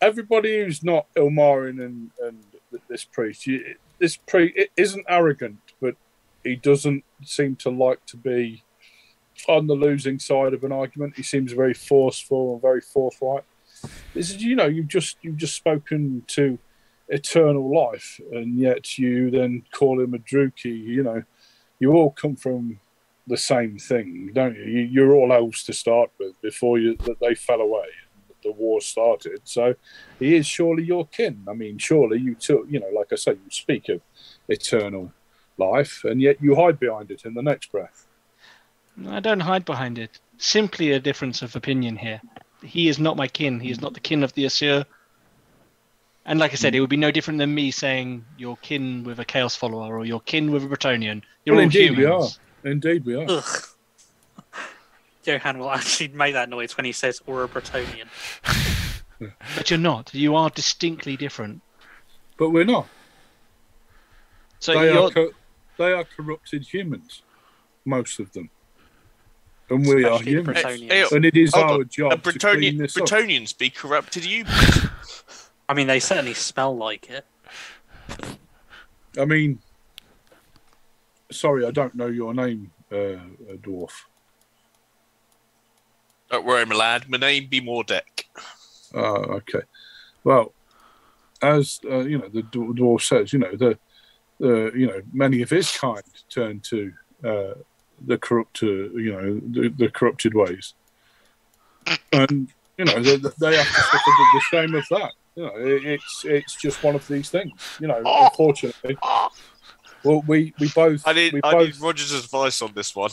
Everybody 0.00 0.58
who's 0.58 0.82
not 0.82 1.06
Ilmarin 1.14 1.84
and 1.84 2.10
and 2.22 2.44
this 2.88 3.04
priest, 3.04 3.46
you, 3.46 3.74
this 3.98 4.16
priest 4.16 4.54
it 4.56 4.70
isn't 4.76 5.04
arrogant, 5.08 5.58
but 5.80 5.96
he 6.44 6.56
doesn't 6.56 7.04
seem 7.24 7.56
to 7.56 7.70
like 7.70 8.04
to 8.06 8.16
be 8.16 8.62
on 9.48 9.66
the 9.66 9.74
losing 9.74 10.18
side 10.18 10.54
of 10.54 10.64
an 10.64 10.72
argument. 10.72 11.16
He 11.16 11.22
seems 11.22 11.52
very 11.52 11.74
forceful 11.74 12.52
and 12.52 12.62
very 12.62 12.80
forthright. 12.80 13.44
This 14.14 14.30
is, 14.30 14.42
you 14.42 14.56
know, 14.56 14.66
you've 14.66 14.88
just 14.88 15.16
you've 15.22 15.36
just 15.36 15.56
spoken 15.56 16.24
to 16.28 16.58
eternal 17.08 17.74
life, 17.74 18.20
and 18.30 18.58
yet 18.58 18.98
you 18.98 19.30
then 19.30 19.64
call 19.72 20.00
him 20.00 20.14
a 20.14 20.18
druchii. 20.18 20.84
You 20.84 21.02
know, 21.02 21.22
you 21.78 21.92
all 21.92 22.10
come 22.10 22.36
from 22.36 22.78
the 23.26 23.36
same 23.36 23.78
thing, 23.78 24.30
don't 24.34 24.56
you? 24.56 24.64
you 24.64 24.80
you're 24.80 25.14
all 25.14 25.32
elves 25.32 25.62
to 25.64 25.72
start 25.72 26.10
with 26.18 26.40
before 26.40 26.78
you 26.78 26.96
that 26.98 27.20
they 27.20 27.34
fell 27.34 27.60
away. 27.60 27.86
The 28.42 28.52
war 28.52 28.80
started, 28.80 29.42
so 29.44 29.76
he 30.18 30.34
is 30.34 30.46
surely 30.46 30.82
your 30.82 31.06
kin. 31.06 31.44
I 31.48 31.52
mean, 31.52 31.78
surely 31.78 32.18
you 32.18 32.34
took, 32.34 32.66
you 32.68 32.80
know, 32.80 32.88
like 32.88 33.12
I 33.12 33.16
say, 33.16 33.32
you 33.32 33.50
speak 33.50 33.88
of 33.88 34.00
eternal 34.48 35.12
life, 35.58 36.02
and 36.02 36.20
yet 36.20 36.42
you 36.42 36.56
hide 36.56 36.80
behind 36.80 37.12
it 37.12 37.24
in 37.24 37.34
the 37.34 37.42
next 37.42 37.70
breath. 37.70 38.08
I 39.08 39.20
don't 39.20 39.40
hide 39.40 39.64
behind 39.64 39.98
it. 39.98 40.18
Simply 40.38 40.90
a 40.90 40.98
difference 40.98 41.42
of 41.42 41.54
opinion 41.54 41.96
here. 41.96 42.20
He 42.62 42.88
is 42.88 42.98
not 42.98 43.16
my 43.16 43.28
kin. 43.28 43.60
He 43.60 43.70
is 43.70 43.80
not 43.80 43.94
the 43.94 44.00
kin 44.00 44.22
of 44.22 44.32
the 44.34 44.44
Asur. 44.44 44.84
And 46.24 46.38
like 46.38 46.52
I 46.52 46.56
said, 46.56 46.74
it 46.74 46.80
would 46.80 46.90
be 46.90 46.96
no 46.96 47.10
different 47.10 47.38
than 47.38 47.54
me 47.54 47.70
saying 47.70 48.24
you're 48.38 48.56
kin 48.56 49.02
with 49.04 49.18
a 49.18 49.24
Chaos 49.24 49.56
follower 49.56 49.98
or 49.98 50.04
you're 50.04 50.20
kin 50.20 50.50
with 50.52 50.64
a 50.64 50.66
Bretonnian. 50.66 51.22
You're 51.44 51.56
Well, 51.56 51.60
all 51.60 51.64
indeed 51.64 51.96
we 51.96 52.04
humans. 52.04 52.38
Indeed, 52.64 53.04
we 53.04 53.14
are. 53.16 53.26
Ugh. 53.28 53.66
Johan 55.24 55.58
will 55.58 55.70
actually 55.70 56.08
make 56.08 56.34
that 56.34 56.48
noise 56.48 56.76
when 56.76 56.84
he 56.84 56.92
says 56.92 57.20
or 57.26 57.44
a 57.44 57.48
Bretonnian. 57.48 58.08
But 59.56 59.70
you're 59.70 59.78
not. 59.78 60.12
You 60.12 60.34
are 60.34 60.50
distinctly 60.50 61.16
different. 61.16 61.62
But 62.36 62.50
we're 62.50 62.64
not. 62.64 62.88
So 64.58 64.72
they, 64.78 64.92
you're 64.92 65.04
are 65.04 65.10
co- 65.10 65.30
they 65.78 65.92
are 65.92 66.04
corrupted 66.04 66.64
humans, 66.64 67.22
most 67.84 68.18
of 68.18 68.32
them. 68.32 68.50
And 69.70 69.86
we 69.86 70.04
are 70.04 70.14
Especially 70.14 70.24
the 70.24 70.30
humans. 70.30 70.58
Hey, 70.90 71.06
And 71.12 71.24
it 71.24 71.36
is 71.36 71.54
Hold 71.54 71.64
our 71.66 71.78
on. 71.78 71.88
job 71.88 72.12
A 72.12 72.16
to 72.16 72.38
clean 72.38 72.74
Bretonnian, 72.74 72.78
this 72.78 72.96
up. 72.96 73.04
Bretonnians 73.04 73.56
be 73.56 73.70
corrupted 73.70 74.24
you. 74.24 74.44
I 75.68 75.74
mean, 75.74 75.86
they 75.86 76.00
certainly 76.00 76.34
smell 76.34 76.76
like 76.76 77.08
it. 77.08 77.24
I 79.18 79.24
mean, 79.24 79.60
sorry, 81.32 81.66
I 81.66 81.70
don't 81.70 81.94
know 81.94 82.06
your 82.06 82.34
name, 82.34 82.70
uh, 82.90 82.96
uh, 82.96 83.56
dwarf. 83.60 83.90
Don't 86.30 86.46
worry, 86.46 86.64
my 86.64 86.74
lad. 86.74 87.08
My 87.08 87.18
name 87.18 87.48
be 87.48 87.60
Mordek. 87.60 88.24
Oh, 88.94 89.38
okay. 89.38 89.62
Well, 90.24 90.52
as 91.42 91.80
uh, 91.84 92.00
you 92.00 92.18
know, 92.18 92.28
the 92.28 92.42
dwarf 92.42 93.02
says, 93.02 93.32
you 93.32 93.40
know, 93.40 93.54
the, 93.56 93.78
the 94.38 94.72
you 94.74 94.86
know, 94.86 95.02
many 95.12 95.42
of 95.42 95.50
his 95.50 95.70
kind 95.72 96.02
turn 96.30 96.60
to 96.60 96.92
uh, 97.24 97.54
the 98.06 98.18
corrupt, 98.18 98.62
uh, 98.62 98.66
you 98.66 99.12
know, 99.12 99.40
the, 99.50 99.68
the 99.76 99.88
corrupted 99.90 100.34
ways, 100.34 100.74
and 102.12 102.48
you 102.78 102.84
know, 102.84 103.02
they, 103.02 103.16
they 103.16 103.56
have 103.56 103.66
to 103.66 103.82
suffer 103.82 103.98
the, 104.06 104.26
the 104.34 104.40
shame 104.50 104.74
of 104.74 104.86
that. 104.90 105.12
You 105.34 105.42
know, 105.44 105.56
it, 105.56 105.84
it's 105.84 106.24
it's 106.24 106.56
just 106.56 106.82
one 106.82 106.94
of 106.94 107.06
these 107.08 107.30
things. 107.30 107.52
You 107.80 107.88
know, 107.88 108.02
unfortunately. 108.04 108.96
Well, 110.04 110.22
we 110.26 110.52
we 110.58 110.68
both 110.68 111.06
I 111.06 111.12
need, 111.12 111.32
we 111.32 111.40
I 111.44 111.52
both 111.52 111.66
need 111.74 111.80
Roger's 111.80 112.12
advice 112.12 112.60
on 112.62 112.72
this 112.74 112.94
one. 112.96 113.10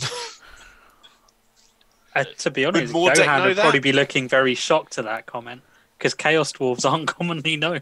Uh, 2.15 2.23
to 2.39 2.49
be 2.51 2.65
honest, 2.65 2.91
Mordek 2.93 3.17
Johan 3.17 3.39
know 3.41 3.47
would 3.49 3.57
that? 3.57 3.61
probably 3.61 3.79
be 3.79 3.91
looking 3.91 4.27
very 4.27 4.55
shocked 4.55 4.97
at 4.97 5.05
that 5.05 5.25
comment 5.27 5.61
because 5.97 6.13
Chaos 6.15 6.51
Dwarves 6.51 6.83
aren't 6.89 7.07
commonly 7.07 7.55
known. 7.55 7.81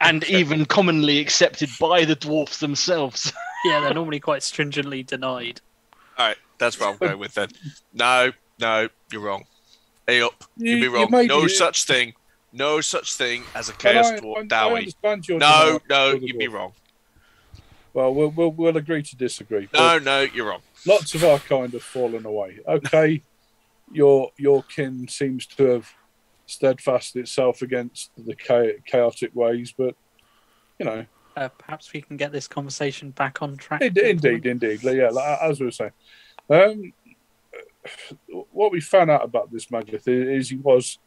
and 0.00 0.24
even 0.24 0.64
commonly 0.64 1.18
accepted 1.18 1.68
by 1.80 2.04
the 2.04 2.14
dwarfs 2.14 2.58
themselves. 2.60 3.32
yeah, 3.64 3.80
they're 3.80 3.92
normally 3.94 4.20
quite 4.20 4.42
stringently 4.42 5.02
denied. 5.02 5.60
All 6.16 6.28
right, 6.28 6.36
that's 6.58 6.78
what 6.78 6.90
I'm 6.90 6.96
going 6.96 7.18
with 7.18 7.34
then. 7.34 7.48
No, 7.92 8.30
no, 8.60 8.88
you're 9.10 9.20
wrong. 9.20 9.44
Hey 10.06 10.22
up, 10.22 10.44
You- 10.56 10.76
you'd 10.76 10.80
be 10.82 10.88
wrong. 10.88 11.08
may 11.10 11.26
No 11.26 11.42
be- 11.42 11.48
such 11.48 11.84
thing. 11.84 12.14
No 12.52 12.80
such 12.80 13.14
thing 13.14 13.44
as 13.54 13.68
a 13.68 13.72
chaos 13.74 14.06
I- 14.06 14.14
I- 14.14 14.20
dwarf 14.20 14.38
I 14.38 14.42
dowie. 14.44 14.76
understand 14.78 15.24
No, 15.28 15.80
no, 15.88 16.12
you'd 16.14 16.38
be 16.38 16.48
wrong. 16.48 16.72
Well, 17.92 18.14
we'll 18.14 18.30
we'll, 18.30 18.52
we'll 18.52 18.76
agree 18.76 19.02
to 19.02 19.16
disagree. 19.16 19.68
No, 19.74 19.98
no, 19.98 20.20
you're 20.20 20.46
wrong. 20.48 20.62
lots 20.86 21.14
of 21.14 21.24
our 21.24 21.38
kind 21.38 21.72
have 21.72 21.82
fallen 21.82 22.24
away. 22.24 22.58
Okay, 22.66 23.22
your 23.92 24.30
your 24.36 24.62
kin 24.64 25.08
seems 25.08 25.46
to 25.46 25.64
have 25.66 25.92
steadfast 26.46 27.16
itself 27.16 27.62
against 27.62 28.10
the 28.16 28.34
chaotic 28.86 29.34
ways, 29.34 29.72
but 29.76 29.94
you 30.78 30.86
know, 30.86 31.04
Uh, 31.36 31.48
perhaps 31.48 31.92
we 31.92 32.00
can 32.00 32.16
get 32.16 32.32
this 32.32 32.48
conversation 32.48 33.10
back 33.10 33.42
on 33.42 33.56
track. 33.56 33.82
Indeed, 33.82 34.24
indeed, 34.24 34.46
indeed. 34.46 34.82
Yeah, 34.82 35.08
like, 35.10 35.38
as 35.42 35.60
we 35.60 35.66
were 35.66 35.72
saying. 35.72 35.92
Um, 36.48 36.92
what 38.52 38.72
we 38.72 38.80
found 38.80 39.10
out 39.10 39.24
about 39.24 39.50
this 39.52 39.66
Maglith 39.66 40.06
is 40.06 40.50
he 40.50 40.56
was 40.56 40.98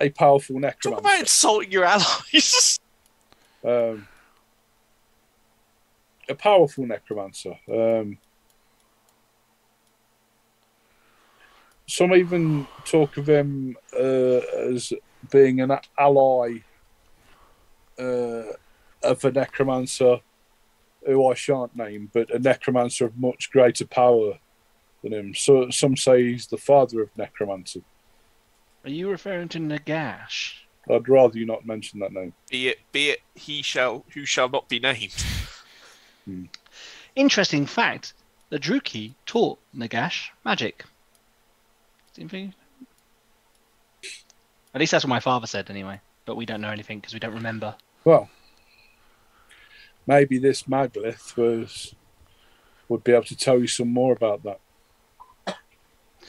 a 0.00 0.08
powerful 0.10 0.58
necromancer. 0.58 0.90
Talk 0.90 0.98
about 1.00 1.08
necromancer. 1.10 1.22
insulting 1.22 1.72
your 1.72 1.84
allies. 1.84 2.80
Um, 3.64 4.06
a 6.28 6.34
powerful 6.34 6.86
necromancer. 6.86 7.58
Um, 7.72 8.18
some 11.86 12.14
even 12.14 12.66
talk 12.84 13.16
of 13.16 13.28
him 13.28 13.76
uh, 13.94 14.40
as 14.72 14.92
being 15.30 15.60
an 15.60 15.78
ally 15.98 16.58
uh, 17.98 18.42
of 19.02 19.24
a 19.24 19.32
necromancer 19.32 20.20
who 21.06 21.30
I 21.30 21.34
shan't 21.34 21.74
name, 21.74 22.10
but 22.12 22.32
a 22.34 22.38
necromancer 22.38 23.06
of 23.06 23.16
much 23.16 23.50
greater 23.50 23.86
power 23.86 24.38
than 25.02 25.12
him. 25.12 25.34
So 25.34 25.70
some 25.70 25.96
say 25.96 26.24
he's 26.24 26.46
the 26.46 26.58
father 26.58 27.02
of 27.02 27.16
necromancy. 27.16 27.82
Are 28.84 28.90
you 28.90 29.10
referring 29.10 29.48
to 29.50 29.58
Nagash? 29.58 30.54
I'd 30.90 31.08
rather 31.08 31.38
you 31.38 31.46
not 31.46 31.66
mention 31.66 32.00
that 32.00 32.12
name. 32.12 32.32
Be 32.50 32.68
it, 32.68 32.78
be 32.92 33.10
it, 33.10 33.20
he 33.34 33.62
shall, 33.62 34.04
who 34.14 34.24
shall 34.24 34.48
not 34.48 34.68
be 34.68 34.78
named. 34.78 35.14
Interesting 37.14 37.66
fact: 37.66 38.14
the 38.50 38.58
Druchii 38.58 39.14
taught 39.26 39.58
Nagash 39.76 40.30
magic. 40.44 40.84
At 44.74 44.80
least 44.80 44.92
that's 44.92 45.04
what 45.04 45.08
my 45.08 45.20
father 45.20 45.46
said, 45.46 45.70
anyway. 45.70 46.00
But 46.24 46.36
we 46.36 46.46
don't 46.46 46.60
know 46.60 46.70
anything 46.70 46.98
because 46.98 47.14
we 47.14 47.20
don't 47.20 47.34
remember. 47.34 47.74
Well, 48.04 48.28
maybe 50.06 50.38
this 50.38 50.64
Maglith 50.64 51.36
was 51.36 51.94
would 52.88 53.04
be 53.04 53.12
able 53.12 53.24
to 53.24 53.36
tell 53.36 53.58
you 53.58 53.66
some 53.66 53.88
more 53.88 54.12
about 54.12 54.42
that. 54.44 54.60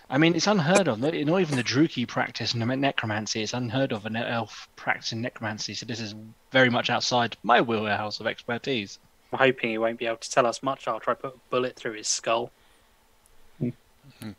I 0.09 0.17
mean, 0.17 0.35
it's 0.35 0.47
unheard 0.47 0.88
of. 0.88 0.99
Not 0.99 1.13
even 1.13 1.55
the 1.55 1.63
Druchii 1.63 2.07
practice 2.07 2.55
ne- 2.55 2.76
necromancy. 2.76 3.43
It's 3.43 3.53
unheard 3.53 3.91
of 3.91 4.05
an 4.05 4.15
elf 4.15 4.67
practicing 4.76 5.21
necromancy. 5.21 5.76
So 5.76 5.85
this 5.85 5.99
is 5.99 6.15
very 6.51 6.69
much 6.69 6.89
outside 6.89 7.38
my 7.43 7.61
wheelhouse 7.61 8.19
of 8.19 8.26
expertise. 8.26 8.97
I'm 9.31 9.39
hoping 9.39 9.69
he 9.69 9.77
won't 9.77 9.99
be 9.99 10.06
able 10.07 10.18
to 10.18 10.31
tell 10.31 10.45
us 10.45 10.64
much 10.64 10.88
after 10.88 11.11
I 11.11 11.14
put 11.14 11.35
a 11.35 11.39
bullet 11.49 11.76
through 11.76 11.93
his 11.93 12.07
skull. 12.07 12.51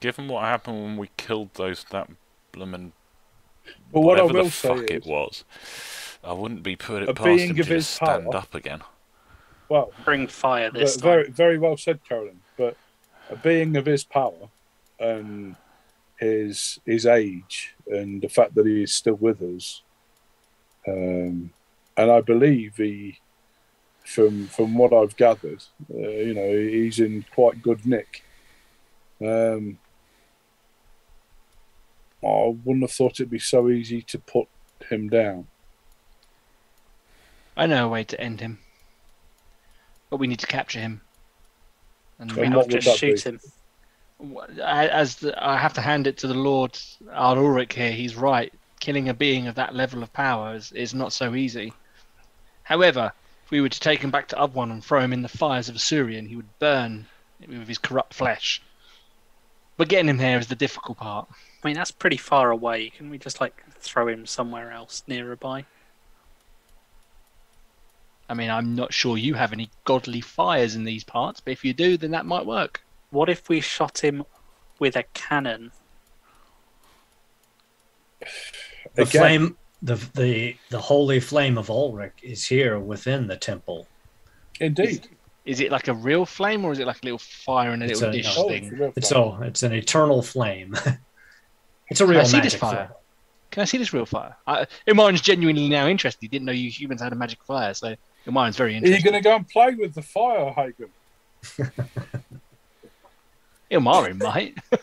Given 0.01 0.29
what 0.29 0.43
happened 0.45 0.83
when 0.83 0.97
we 0.97 1.11
killed 1.17 1.55
those 1.55 1.85
that 1.91 2.11
bloomin' 2.53 2.93
But 3.93 4.01
what 4.01 4.19
I 4.19 4.23
whatever 4.23 4.39
will 4.39 4.45
the 4.47 4.51
say 4.51 4.69
fuck 4.69 4.91
is, 4.91 4.91
it 4.91 5.07
was, 5.07 5.45
I 6.25 6.33
wouldn't 6.33 6.63
be 6.65 6.75
put 6.77 7.05
it 7.05 7.09
A 7.09 7.15
past 7.15 7.25
being 7.25 7.51
him 7.51 7.57
to 7.57 7.63
of 7.63 7.69
his 7.69 7.87
just 7.87 7.95
stand 7.97 8.25
power. 8.25 8.37
up 8.37 8.55
again. 8.55 8.81
well, 9.69 9.93
Bring 10.05 10.27
fire 10.27 10.71
this 10.71 10.97
time. 10.97 11.03
very, 11.03 11.31
very 11.31 11.59
well 11.59 11.77
said, 11.77 12.01
Carolyn. 12.05 12.41
But 12.57 12.77
a 13.31 13.37
being 13.37 13.77
of 13.77 13.87
his 13.87 14.03
power 14.05 14.49
and 14.99 15.55
his 16.19 16.81
his 16.85 17.07
age 17.07 17.75
and 17.87 18.21
the 18.21 18.29
fact 18.29 18.55
that 18.57 18.67
he 18.67 18.83
is 18.83 18.93
still 18.93 19.15
with 19.15 19.41
us, 19.41 19.83
um, 20.89 21.53
and 21.97 22.11
I 22.11 22.21
believe 22.21 22.77
he, 22.77 23.21
from 24.11 24.47
from 24.49 24.75
what 24.77 24.93
I've 24.93 25.17
gathered, 25.17 25.63
uh, 25.95 25.99
you 25.99 26.35
know, 26.35 26.51
he's 26.57 26.99
in 26.99 27.25
quite 27.33 27.63
good 27.63 27.87
nick. 27.87 28.25
Um, 29.21 29.79
I 32.23 32.55
wouldn't 32.65 32.83
have 32.83 32.93
thought 32.93 33.13
it'd 33.13 33.31
be 33.31 33.39
so 33.39 33.69
easy 33.69 34.03
to 34.03 34.19
put 34.19 34.49
him 34.91 35.09
down. 35.09 35.47
I 37.57 37.67
know 37.67 37.87
a 37.87 37.89
way 37.89 38.05
to 38.05 38.21
end 38.21 38.41
him, 38.41 38.59
but 40.11 40.17
we 40.17 40.27
need 40.27 40.39
to 40.41 40.47
capture 40.47 40.81
him. 40.81 41.01
And 42.19 42.31
And 42.31 42.39
we 42.41 42.43
what 42.49 42.51
not 42.51 42.59
would 42.67 42.71
just 42.81 42.87
that 42.87 43.01
be? 43.07 43.17
shoot 43.17 43.27
him. 43.27 43.41
I- 44.63 44.89
as 44.89 45.17
the, 45.17 45.33
I 45.43 45.57
have 45.57 45.73
to 45.75 45.81
hand 45.81 46.07
it 46.07 46.19
to 46.19 46.27
the 46.27 46.35
Lord 46.35 46.79
Ardoric 47.11 47.73
here, 47.73 47.93
he's 47.93 48.17
right. 48.17 48.53
Killing 48.81 49.09
a 49.09 49.15
being 49.15 49.47
of 49.47 49.55
that 49.57 49.75
level 49.75 50.03
of 50.03 50.13
power 50.13 50.55
is, 50.55 50.73
is 50.73 50.95
not 50.95 51.13
so 51.13 51.35
easy. 51.35 51.73
However, 52.63 53.13
if 53.51 53.53
we 53.53 53.61
were 53.61 53.69
to 53.69 53.81
take 53.81 53.99
him 53.99 54.13
back 54.13 54.29
to 54.29 54.37
Ulthuan 54.37 54.71
and 54.71 54.85
throw 54.85 55.01
him 55.01 55.13
in 55.13 55.23
the 55.23 55.29
fires 55.29 55.69
of 55.69 55.75
Asuryan, 55.75 56.29
he 56.29 56.37
would 56.37 56.57
burn 56.61 57.07
with 57.41 57.67
his 57.67 57.79
corrupt 57.79 58.15
flesh. 58.15 58.63
But 59.77 59.89
getting 59.89 60.09
him 60.09 60.19
there 60.19 60.39
is 60.39 60.47
the 60.47 60.55
difficult 60.55 60.99
part. 60.99 61.27
I 61.29 61.67
mean, 61.67 61.75
that's 61.75 61.91
pretty 61.91 62.17
far 62.17 62.53
away. 62.53 62.91
Can 62.91 63.11
we 63.11 63.19
just 63.19 63.41
like 63.41 63.61
throw 63.81 64.07
him 64.07 64.25
somewhere 64.25 64.71
else 64.71 65.03
nearby? 65.09 65.65
I 68.29 68.35
mean, 68.35 68.51
I'm 68.51 68.77
not 68.77 68.93
sure 68.95 69.17
you 69.17 69.35
have 69.35 69.53
any 69.53 69.69
godly 69.85 70.21
fires 70.21 70.77
in 70.77 70.85
these 70.85 71.03
parts, 71.03 71.41
but 71.41 71.51
if 71.51 71.65
you 71.65 71.73
do, 71.73 71.97
then 71.97 72.13
that 72.13 72.27
might 72.27 72.47
work. 72.47 72.83
What 73.11 73.29
if 73.29 73.49
we 73.49 73.61
shot 73.61 74.05
him 74.05 74.25
with 74.79 74.95
a 74.95 75.03
cannon? 75.13 75.73
The 78.95 79.03
Again- 79.03 79.09
flame, 79.09 79.57
the 79.83 79.95
the 80.15 80.57
the 80.71 80.79
holy 80.81 81.21
flame 81.21 81.59
of 81.59 81.69
Ulric 81.69 82.13
is 82.23 82.45
here 82.47 82.79
within 82.79 83.27
the 83.27 83.37
temple. 83.37 83.87
Indeed, 84.61 85.09
Is 85.47 85.61
it 85.61 85.71
like 85.73 85.89
a 85.89 85.95
real 85.95 86.27
flame, 86.27 86.65
or 86.65 86.73
is 86.73 86.79
it 86.81 86.87
like 86.87 86.99
a 87.03 87.07
little 87.07 87.19
fire 87.19 87.73
in 87.73 87.83
a 87.83 87.87
It's 87.87 88.01
little 88.01 88.15
a- 88.15 88.23
dish 88.23 88.35
Oh, 88.37 88.49
thing? 88.49 88.65
it's 88.65 88.73
a 88.81 88.93
It's 88.97 89.09
flame. 89.09 89.37
so 89.39 89.43
it's 89.43 89.63
an 89.63 89.73
eternal 89.73 90.23
flame. 90.23 90.75
it's 91.89 92.01
a 92.01 92.05
Can 92.05 92.15
I 92.15 92.19
real 92.19 92.25
see 92.27 92.41
this 92.41 92.53
magic 92.55 92.61
fire? 92.61 92.87
flame. 92.89 92.97
Can 93.51 93.63
I 93.63 93.65
see 93.65 93.79
this 93.79 93.93
real 93.93 94.07
fire? 94.07 94.37
I, 94.47 94.67
Ilmarin's 94.87 95.23
genuinely 95.23 95.69
now 95.69 95.89
interested. 95.89 96.21
He 96.21 96.29
didn't 96.29 96.45
know 96.47 96.53
you 96.53 96.71
humans 96.71 97.01
had 97.03 97.13
a 97.13 97.17
magic 97.17 97.43
fire, 97.43 97.75
so 97.75 97.97
Ilmarin's 98.27 98.57
very 98.57 98.77
interested. 98.77 99.07
Are 99.07 99.11
you 99.11 99.11
interested. 99.11 99.11
going 99.11 99.23
to 99.23 99.29
go 99.29 99.37
and 99.37 99.49
play 99.49 99.75
with 99.75 99.95
the 99.95 100.03
fire, 100.03 100.53
Hagen? 100.53 100.91
Ilmarin 103.71 104.19
might. 104.21 104.57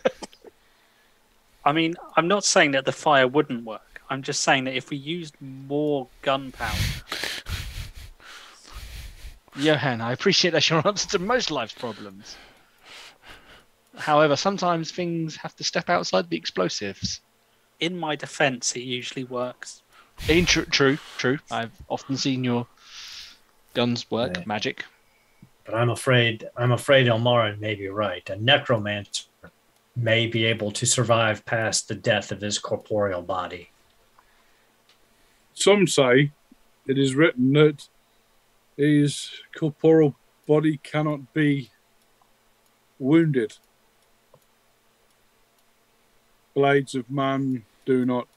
I 1.65 1.73
mean, 1.73 1.95
I'm 2.15 2.27
not 2.27 2.45
saying 2.45 2.71
that 2.71 2.85
the 2.85 2.91
fire 2.91 3.27
wouldn't 3.27 3.65
work. 3.65 3.81
I'm 4.09 4.23
just 4.23 4.41
saying 4.43 4.63
that 4.65 4.75
if 4.75 4.89
we 4.89 4.97
used 4.97 5.35
more 5.41 6.07
gunpowder, 6.21 6.77
Johan, 9.55 10.01
I 10.01 10.11
appreciate 10.13 10.51
that's 10.51 10.69
your 10.69 10.81
answer 10.87 11.09
to 11.09 11.19
most 11.19 11.51
life's 11.51 11.73
problems. 11.73 12.35
However, 13.97 14.35
sometimes 14.35 14.91
things 14.91 15.35
have 15.37 15.55
to 15.55 15.63
step 15.63 15.89
outside 15.89 16.29
the 16.29 16.37
explosives. 16.37 17.21
in 17.79 17.95
my 17.97 18.15
defense, 18.15 18.75
it 18.75 18.81
usually 18.81 19.23
works. 19.23 19.83
In 20.27 20.45
tr- 20.47 20.61
true, 20.61 20.97
true. 21.19 21.37
I've 21.51 21.71
often 21.89 22.17
seen 22.17 22.43
your 22.43 22.65
guns 23.75 24.09
work, 24.09 24.37
Yeah. 24.37 24.43
magic. 24.47 24.83
But 25.63 25.75
I'm 25.75 25.89
afraid 25.91 26.49
I'm 26.55 26.71
afraid 26.71 27.05
Ilmarin 27.07 27.59
may 27.59 27.75
be 27.75 27.87
right. 27.87 28.27
A 28.31 28.35
necromancer 28.35 29.25
may 29.95 30.25
be 30.25 30.45
able 30.45 30.71
to 30.71 30.85
survive 30.87 31.45
past 31.45 31.87
the 31.87 31.93
death 31.95 32.31
of 32.31 32.41
his 32.41 32.57
corporeal 32.57 33.21
body. 33.21 33.69
Some 35.57 35.87
say 35.87 36.33
it 36.85 36.99
is 36.99 37.15
written 37.15 37.53
that 37.53 37.89
his 38.77 39.31
corporeal 39.57 40.15
body 40.45 40.77
cannot 40.77 41.33
be 41.33 41.71
wounded. 42.99 43.57
Blades 46.53 46.93
of 46.93 47.09
man 47.09 47.65
do 47.87 48.05
not 48.05 48.27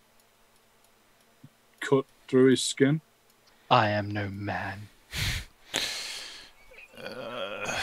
cut 1.80 2.06
through 2.26 2.52
his 2.52 2.62
skin. 2.62 3.02
I 3.70 3.90
am 3.90 4.10
no 4.10 4.30
man. 4.30 4.88
Uh, 6.96 7.78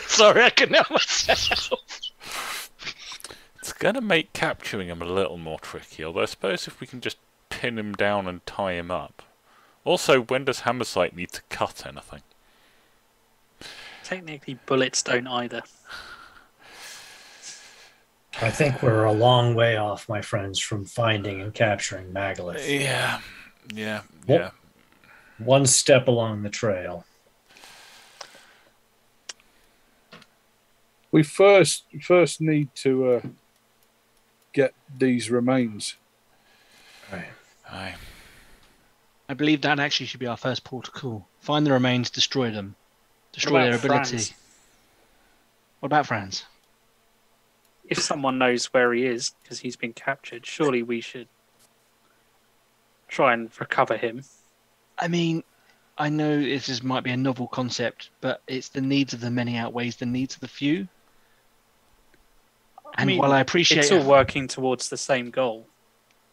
Sorry, 0.08 0.42
I 0.42 0.50
couldn't 0.50 0.74
help 0.74 0.90
myself. 0.90 2.03
It's 3.74 3.82
going 3.82 3.96
to 3.96 4.00
make 4.00 4.32
capturing 4.32 4.86
him 4.86 5.02
a 5.02 5.04
little 5.04 5.36
more 5.36 5.58
tricky, 5.58 6.04
although 6.04 6.20
I 6.20 6.26
suppose 6.26 6.68
if 6.68 6.80
we 6.80 6.86
can 6.86 7.00
just 7.00 7.16
pin 7.50 7.76
him 7.76 7.92
down 7.92 8.28
and 8.28 8.46
tie 8.46 8.74
him 8.74 8.92
up. 8.92 9.20
Also, 9.84 10.20
when 10.22 10.44
does 10.44 10.60
Hammersite 10.60 11.16
need 11.16 11.32
to 11.32 11.42
cut 11.48 11.84
anything? 11.84 12.20
Technically, 14.04 14.58
bullets 14.66 15.02
don't 15.02 15.26
either. 15.26 15.62
I 18.40 18.50
think 18.50 18.80
we're 18.80 19.02
a 19.02 19.12
long 19.12 19.56
way 19.56 19.76
off, 19.76 20.08
my 20.08 20.20
friends, 20.22 20.60
from 20.60 20.84
finding 20.84 21.40
and 21.40 21.52
capturing 21.52 22.12
Maglith. 22.12 22.64
Yeah, 22.80 23.22
yeah, 23.74 24.02
Well- 24.28 24.38
yeah. 24.38 24.50
One 25.38 25.66
step 25.66 26.06
along 26.06 26.44
the 26.44 26.48
trail. 26.48 27.04
We 31.10 31.24
first 31.24 31.86
first 32.02 32.40
need 32.40 32.72
to 32.76 33.14
uh, 33.14 33.20
get 34.54 34.72
these 34.96 35.30
remains. 35.30 35.96
Right. 37.12 37.28
Aye. 37.70 37.94
I 39.28 39.34
believe 39.34 39.60
that 39.62 39.78
actually 39.78 40.06
should 40.06 40.20
be 40.20 40.26
our 40.26 40.36
first 40.36 40.64
port 40.64 40.88
of 40.88 40.94
call. 40.94 41.26
Find 41.40 41.66
the 41.66 41.72
remains, 41.72 42.08
destroy 42.08 42.50
them. 42.50 42.76
Destroy 43.32 43.64
their 43.64 43.76
ability. 43.76 44.16
Franz? 44.16 44.34
What 45.80 45.86
about 45.86 46.06
Franz? 46.06 46.44
If 47.86 47.98
someone 47.98 48.38
knows 48.38 48.66
where 48.66 48.94
he 48.94 49.04
is 49.04 49.32
because 49.42 49.60
he's 49.60 49.76
been 49.76 49.92
captured, 49.92 50.46
surely 50.46 50.82
we 50.82 51.02
should 51.02 51.28
try 53.08 53.34
and 53.34 53.50
recover 53.60 53.96
him. 53.96 54.22
I 54.98 55.08
mean, 55.08 55.42
I 55.98 56.08
know 56.08 56.40
this 56.40 56.68
is, 56.68 56.82
might 56.82 57.04
be 57.04 57.10
a 57.10 57.16
novel 57.16 57.46
concept, 57.46 58.10
but 58.20 58.40
it's 58.46 58.68
the 58.68 58.80
needs 58.80 59.12
of 59.12 59.20
the 59.20 59.30
many 59.30 59.56
outweighs 59.56 59.96
the 59.96 60.06
needs 60.06 60.34
of 60.34 60.40
the 60.40 60.48
few. 60.48 60.88
And 62.96 63.08
mean, 63.08 63.18
while 63.18 63.32
I 63.32 63.40
appreciate, 63.40 63.78
It's 63.80 63.92
all 63.92 64.04
working 64.04 64.46
towards 64.48 64.88
the 64.88 64.96
same 64.96 65.30
goal. 65.30 65.66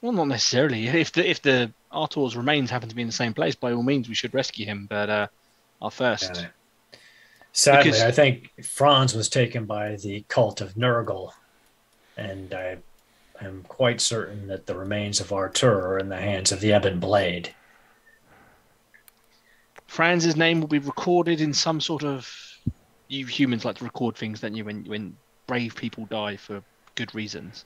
well, 0.01 0.11
not 0.11 0.27
necessarily. 0.27 0.87
If 0.87 1.11
the 1.11 1.27
if 1.29 1.41
the 1.41 1.71
Artur's 1.91 2.35
remains 2.35 2.69
happen 2.69 2.87
to 2.89 2.95
be 2.95 3.01
in 3.01 3.07
the 3.07 3.13
same 3.13 3.33
place, 3.33 3.55
by 3.55 3.71
all 3.73 3.83
means, 3.83 4.07
we 4.07 4.15
should 4.15 4.33
rescue 4.33 4.65
him. 4.65 4.85
But 4.89 5.09
uh, 5.09 5.27
our 5.81 5.91
first, 5.91 6.31
Yeah. 6.35 6.47
Sadly, 7.53 7.91
Because- 7.91 8.01
I 8.03 8.11
think 8.11 8.51
Franz 8.63 9.13
was 9.13 9.27
taken 9.27 9.65
by 9.65 9.97
the 9.97 10.23
cult 10.29 10.61
of 10.61 10.75
Nurgle, 10.75 11.33
and 12.15 12.53
I 12.53 12.77
am 13.41 13.63
quite 13.67 13.99
certain 13.99 14.47
that 14.47 14.67
the 14.67 14.75
remains 14.75 15.19
of 15.19 15.33
Artur 15.33 15.87
are 15.87 15.99
in 15.99 16.07
the 16.09 16.17
hands 16.17 16.51
of 16.53 16.61
the 16.61 16.73
Ebon 16.75 16.99
Blade. 16.99 17.53
Franz's 19.87 20.37
name 20.37 20.61
will 20.61 20.67
be 20.67 20.79
recorded 20.79 21.41
in 21.41 21.53
some 21.53 21.81
sort 21.81 22.03
of. 22.03 22.31
You 23.09 23.25
humans 23.25 23.65
like 23.65 23.75
to 23.77 23.83
record 23.83 24.15
things, 24.15 24.39
don't 24.39 24.55
you? 24.55 24.63
When 24.63 24.85
when 24.85 25.17
brave 25.47 25.75
people 25.75 26.05
die 26.05 26.37
for 26.37 26.63
good 26.95 27.13
reasons. 27.15 27.65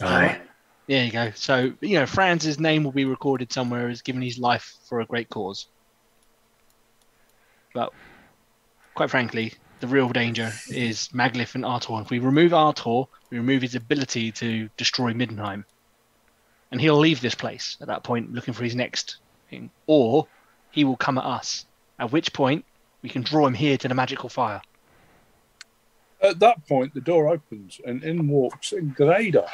Aye. 0.00 0.40
There 0.86 1.04
you 1.04 1.12
go. 1.12 1.30
So 1.34 1.72
you 1.80 1.98
know, 1.98 2.06
Franz's 2.06 2.60
name 2.60 2.84
will 2.84 2.92
be 2.92 3.04
recorded 3.04 3.52
somewhere 3.52 3.88
as 3.88 4.02
giving 4.02 4.22
his 4.22 4.38
life 4.38 4.74
for 4.88 5.00
a 5.00 5.06
great 5.06 5.30
cause. 5.30 5.66
But 7.72 7.92
quite 8.94 9.10
frankly, 9.10 9.54
the 9.80 9.86
real 9.86 10.08
danger 10.08 10.52
is 10.68 11.08
Maglith 11.08 11.54
and 11.54 11.64
Artur. 11.64 12.00
If 12.00 12.10
we 12.10 12.18
remove 12.18 12.54
Artur, 12.54 13.04
we 13.30 13.38
remove 13.38 13.62
his 13.62 13.74
ability 13.74 14.32
to 14.32 14.68
destroy 14.76 15.12
Middenheim. 15.12 15.64
And 16.70 16.80
he'll 16.80 16.98
leave 16.98 17.20
this 17.20 17.34
place 17.34 17.76
at 17.80 17.88
that 17.88 18.02
point 18.02 18.32
looking 18.32 18.54
for 18.54 18.64
his 18.64 18.74
next 18.74 19.18
thing. 19.50 19.70
Or 19.86 20.26
he 20.70 20.84
will 20.84 20.96
come 20.96 21.18
at 21.18 21.24
us. 21.24 21.66
At 21.98 22.12
which 22.12 22.32
point 22.32 22.64
we 23.02 23.08
can 23.08 23.22
draw 23.22 23.46
him 23.46 23.54
here 23.54 23.76
to 23.78 23.88
the 23.88 23.94
magical 23.94 24.28
fire. 24.28 24.62
At 26.24 26.38
that 26.40 26.66
point, 26.66 26.94
the 26.94 27.02
door 27.02 27.28
opens 27.28 27.80
and 27.84 28.02
in 28.02 28.28
walks 28.28 28.72
Grader 28.94 29.46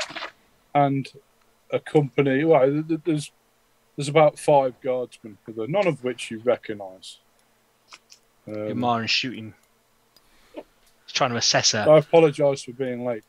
and 0.72 1.08
a 1.72 1.80
company. 1.80 2.44
Well, 2.44 2.70
th- 2.70 2.86
th- 2.86 3.00
there's 3.04 3.32
there's 3.96 4.08
about 4.08 4.38
five 4.38 4.80
guardsmen 4.80 5.36
none 5.68 5.88
of 5.88 6.04
which 6.04 6.30
you 6.30 6.38
recognise. 6.38 7.18
Um, 8.46 8.54
Yamar 8.54 9.04
is 9.04 9.10
shooting. 9.10 9.52
He's 10.54 11.12
trying 11.12 11.30
to 11.30 11.36
assess 11.36 11.72
her. 11.72 11.86
I 11.88 11.98
apologise 11.98 12.62
for 12.62 12.72
being 12.72 13.04
late. 13.04 13.24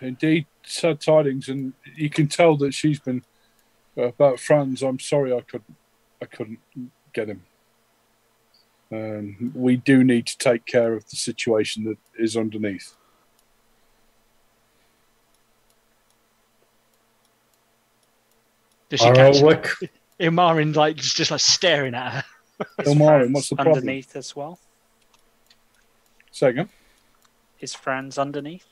Indeed, 0.00 0.46
sad 0.62 1.00
tidings, 1.00 1.48
and 1.48 1.72
you 1.96 2.08
can 2.08 2.28
tell 2.28 2.56
that 2.58 2.72
she's 2.72 3.00
been 3.00 3.24
uh, 3.98 4.04
about 4.04 4.38
Franz. 4.38 4.82
I'm 4.82 5.00
sorry, 5.00 5.32
I 5.32 5.40
couldn't, 5.40 5.74
I 6.22 6.26
couldn't 6.26 6.60
get 7.12 7.28
him. 7.28 7.42
Um, 8.92 9.52
we 9.54 9.76
do 9.76 10.04
need 10.04 10.26
to 10.26 10.38
take 10.38 10.64
care 10.64 10.94
of 10.94 11.08
the 11.10 11.16
situation 11.16 11.84
that 11.84 11.98
is 12.18 12.36
underneath. 12.36 12.94
Does 18.88 19.00
she 19.00 19.06
catch 19.06 19.34
Arlwick. 19.36 19.90
Ilmarin 20.20 20.74
like 20.74 20.96
just, 20.96 21.16
just 21.16 21.30
like 21.30 21.40
staring 21.40 21.94
at 21.94 22.12
her? 22.12 22.24
Is 22.78 22.88
Ilmarin, 22.94 23.32
what's 23.34 23.48
the 23.50 23.56
problem? 23.56 23.76
underneath 23.78 24.16
as 24.16 24.34
well? 24.34 24.58
Say 26.30 26.50
again? 26.50 26.68
Is 27.60 27.74
Franz 27.74 28.18
underneath? 28.18 28.66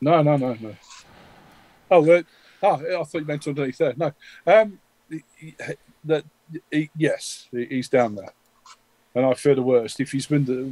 No, 0.00 0.22
no, 0.22 0.36
no, 0.36 0.56
no. 0.60 0.74
Oh, 1.90 2.10
uh, 2.10 2.22
ah, 2.62 2.76
I 2.76 3.04
thought 3.04 3.14
you 3.14 3.24
meant 3.24 3.46
underneath 3.46 3.78
there. 3.78 3.94
No, 3.96 4.12
um, 4.46 4.78
he- 5.08 5.22
he- 5.38 5.54
that 6.04 6.24
yes, 6.96 7.48
he's 7.52 7.88
down 7.88 8.14
there, 8.14 8.32
and 9.16 9.24
I 9.24 9.34
fear 9.34 9.54
the 9.54 9.62
worst. 9.62 9.98
If 9.98 10.12
he's 10.12 10.26
been 10.26 10.44
the, 10.44 10.70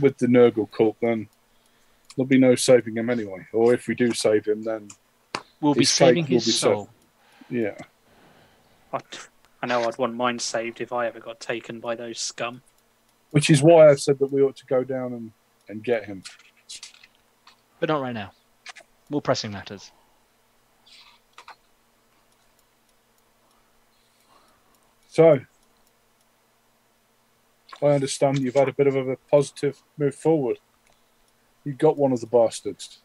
with 0.00 0.18
the 0.18 0.26
Nurgle 0.26 0.70
cult, 0.70 0.96
then 1.00 1.28
there'll 2.16 2.26
be 2.26 2.36
no 2.38 2.56
saving 2.56 2.96
him 2.96 3.08
anyway. 3.08 3.46
Or 3.52 3.72
if 3.72 3.86
we 3.86 3.94
do 3.94 4.12
save 4.12 4.44
him, 4.46 4.62
then 4.64 4.88
We'll 5.60 5.74
be 5.74 5.84
saving 5.84 6.26
his 6.26 6.44
be 6.44 6.50
soul. 6.50 6.90
yeah. 7.48 7.78
I, 8.92 8.98
I 9.62 9.66
know 9.68 9.84
I'd 9.84 9.96
want 9.96 10.14
mine 10.14 10.40
saved 10.40 10.80
if 10.80 10.92
I 10.92 11.06
ever 11.06 11.20
got 11.20 11.38
taken 11.38 11.78
by 11.78 11.94
those 11.94 12.18
scum. 12.18 12.62
Which 13.30 13.48
is 13.48 13.62
why 13.62 13.88
I've 13.88 14.00
said 14.00 14.18
that 14.18 14.32
we 14.32 14.42
ought 14.42 14.56
to 14.56 14.66
go 14.66 14.82
down 14.82 15.12
and, 15.12 15.32
and 15.68 15.84
get 15.84 16.04
him. 16.04 16.24
But 17.78 17.88
not 17.88 18.02
right 18.02 18.12
now. 18.12 18.32
More 19.08 19.22
pressing 19.22 19.52
matters. 19.52 19.92
So, 25.08 25.38
I 27.82 27.86
understand 27.86 28.38
you've 28.38 28.54
had 28.54 28.68
a 28.68 28.72
bit 28.72 28.86
of 28.86 28.96
a 28.96 29.16
positive 29.30 29.82
move 29.98 30.14
forward. 30.14 30.58
You 31.64 31.72
got 31.72 31.96
one 31.96 32.12
of 32.12 32.20
the 32.20 32.26
bastards. 32.26 32.98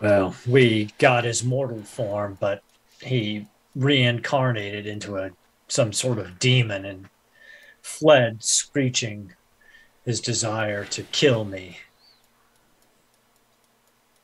Well, 0.00 0.34
we 0.46 0.90
got 0.98 1.24
his 1.24 1.44
mortal 1.44 1.82
form, 1.82 2.36
but 2.40 2.62
he 3.00 3.46
reincarnated 3.74 4.86
into 4.86 5.16
a 5.16 5.30
some 5.68 5.92
sort 5.92 6.18
of 6.18 6.38
demon 6.38 6.84
and 6.84 7.08
fled, 7.82 8.42
screeching 8.44 9.32
his 10.04 10.20
desire 10.20 10.84
to 10.84 11.02
kill 11.04 11.44
me. 11.44 11.78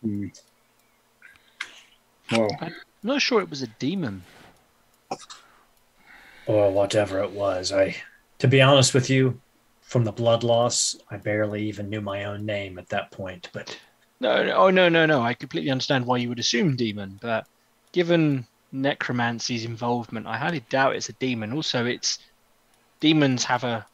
Hmm. 0.03 0.29
Well, 2.31 2.51
I'm 2.61 2.75
not 3.03 3.23
sure 3.23 3.41
it 3.41 3.51
was 3.51 3.63
a 3.63 3.67
demon. 3.67 4.23
or 6.47 6.71
whatever 6.71 7.23
it 7.23 7.33
was. 7.33 7.73
I, 7.73 7.97
to 8.41 8.49
be 8.49 8.61
honest 8.61 8.95
with 8.95 9.09
you, 9.09 9.39
from 9.83 10.05
the 10.05 10.13
blood 10.13 10.43
loss, 10.43 10.97
I 11.11 11.19
barely 11.19 11.63
even 11.69 11.91
knew 11.91 12.01
my 12.01 12.25
own 12.25 12.47
name 12.47 12.79
at 12.79 12.89
that 12.89 13.11
point. 13.11 13.49
But 13.53 13.79
No, 14.19 14.43
no, 14.43 14.53
oh 14.53 14.71
no, 14.71 14.89
no, 14.89 15.07
no. 15.07 15.23
I 15.23 15.35
completely 15.35 15.71
understand 15.71 16.07
why 16.07 16.17
you 16.17 16.29
would 16.29 16.39
assume 16.39 16.75
demon, 16.75 17.19
but 17.21 17.47
given 17.93 18.47
necromancy's 18.73 19.65
involvement, 19.65 20.27
I 20.27 20.39
highly 20.39 20.61
doubt 20.71 20.97
it's 20.97 21.09
a 21.09 21.15
demon. 21.15 21.53
Also, 21.53 21.85
it's 21.85 22.19
demons 22.99 23.45
have 23.45 23.65
a 23.65 23.87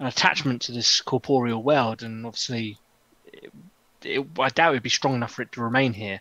an 0.00 0.06
attachment 0.06 0.62
to 0.62 0.72
this 0.72 1.00
corporeal 1.00 1.62
world, 1.62 2.02
and 2.02 2.26
obviously, 2.26 2.76
it, 3.32 3.52
it, 4.02 4.26
I 4.40 4.48
doubt 4.48 4.72
it'd 4.72 4.82
be 4.82 4.88
strong 4.88 5.14
enough 5.14 5.32
for 5.32 5.42
it 5.42 5.52
to 5.52 5.62
remain 5.62 5.92
here, 5.92 6.20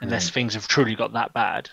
unless 0.00 0.28
hmm. 0.28 0.34
things 0.34 0.54
have 0.54 0.68
truly 0.68 0.94
got 0.94 1.14
that 1.14 1.32
bad. 1.32 1.70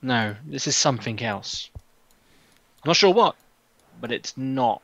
No, 0.00 0.36
this 0.46 0.68
is 0.68 0.76
something 0.76 1.20
else. 1.22 1.70
I'm 1.74 2.90
not 2.90 2.96
sure 2.96 3.12
what, 3.12 3.34
but 4.00 4.12
it's 4.12 4.36
not 4.36 4.82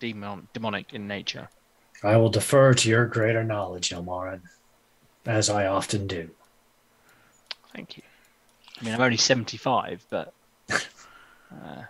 demon 0.00 0.48
demonic 0.52 0.92
in 0.92 1.08
nature. 1.08 1.48
I 2.02 2.16
will 2.16 2.28
defer 2.28 2.74
to 2.74 2.88
your 2.88 3.06
greater 3.06 3.42
knowledge, 3.42 3.90
Ilmarin, 3.90 4.42
as 5.26 5.50
I 5.50 5.66
often 5.66 6.06
do. 6.06 6.30
Thank 7.74 7.96
you. 7.96 8.02
I 8.80 8.84
mean, 8.84 8.94
I'm 8.94 9.00
only 9.00 9.16
75, 9.16 10.06
but 10.08 10.32
uh, 10.70 11.82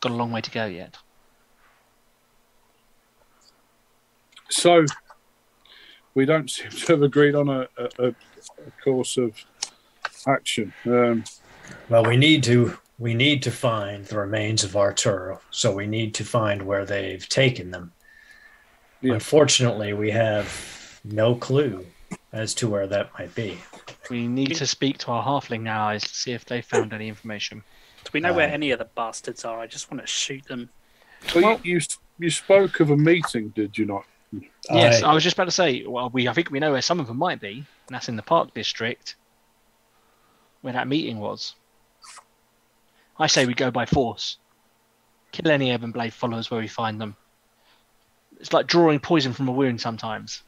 got 0.00 0.12
a 0.12 0.14
long 0.14 0.32
way 0.32 0.40
to 0.40 0.50
go 0.50 0.66
yet. 0.66 0.96
so 4.54 4.84
we 6.14 6.24
don't 6.24 6.50
seem 6.50 6.70
to 6.70 6.92
have 6.92 7.02
agreed 7.02 7.34
on 7.34 7.48
a, 7.48 7.66
a, 7.76 7.88
a, 7.98 8.08
a 8.08 8.70
course 8.82 9.16
of 9.16 9.44
action. 10.26 10.72
Um, 10.86 11.24
Well, 11.88 12.04
we 12.04 12.16
need 12.16 12.42
to 12.44 12.78
we 12.98 13.14
need 13.14 13.42
to 13.42 13.50
find 13.50 14.04
the 14.06 14.18
remains 14.18 14.62
of 14.64 14.76
Arturo, 14.76 15.40
so 15.50 15.72
we 15.72 15.86
need 15.86 16.14
to 16.14 16.24
find 16.24 16.62
where 16.62 16.84
they've 16.84 17.28
taken 17.28 17.70
them. 17.70 17.92
Yeah. 19.00 19.14
Unfortunately, 19.14 19.92
we 19.92 20.10
have 20.12 21.00
no 21.04 21.34
clue 21.34 21.84
as 22.32 22.54
to 22.54 22.68
where 22.68 22.86
that 22.86 23.10
might 23.18 23.34
be. 23.34 23.58
We 24.10 24.28
need 24.28 24.54
to 24.56 24.66
speak 24.66 24.98
to 24.98 25.10
our 25.10 25.24
halfling 25.24 25.68
allies 25.68 26.02
to 26.04 26.14
see 26.14 26.32
if 26.32 26.44
they 26.44 26.62
found 26.62 26.92
any 26.92 27.08
information. 27.08 27.62
Do 28.04 28.10
we 28.12 28.20
know 28.20 28.32
where 28.32 28.48
uh, 28.48 28.52
any 28.52 28.70
of 28.70 28.78
the 28.78 28.84
bastards 28.84 29.44
are? 29.44 29.58
I 29.58 29.66
just 29.66 29.90
want 29.90 30.00
to 30.00 30.06
shoot 30.06 30.44
them. 30.44 30.70
but 31.32 31.42
Well- 31.42 31.60
you, 31.62 31.74
you 31.76 31.80
you 32.20 32.30
spoke 32.30 32.78
of 32.78 32.90
a 32.90 32.96
meeting, 32.96 33.48
did 33.56 33.76
you 33.76 33.86
not? 33.86 34.04
Yes, 34.70 35.02
I- 35.02 35.10
I 35.10 35.14
was 35.14 35.24
just 35.24 35.34
about 35.34 35.46
to 35.46 35.50
say. 35.50 35.84
Well, 35.84 36.10
we 36.10 36.28
I 36.28 36.32
think 36.32 36.50
we 36.50 36.60
know 36.60 36.72
where 36.72 36.82
some 36.82 37.00
of 37.00 37.08
them 37.08 37.16
might 37.18 37.40
be, 37.40 37.54
and 37.56 37.66
that's 37.94 38.08
in 38.08 38.14
the 38.16 38.22
Park 38.22 38.54
District, 38.54 39.16
where 40.60 40.72
that 40.72 40.86
meeting 40.86 41.18
was. 41.18 41.54
I 43.18 43.26
say 43.26 43.46
we 43.46 43.54
go 43.54 43.70
by 43.70 43.86
force. 43.86 44.38
Kill 45.32 45.50
any 45.50 45.72
Ebon 45.72 45.92
Blade 45.92 46.12
followers 46.12 46.50
where 46.50 46.60
we 46.60 46.68
find 46.68 47.00
them. 47.00 47.16
It's 48.40 48.52
like 48.52 48.66
drawing 48.66 49.00
poison 49.00 49.32
from 49.32 49.48
a 49.48 49.52
wound 49.52 49.80
sometimes. 49.80 50.42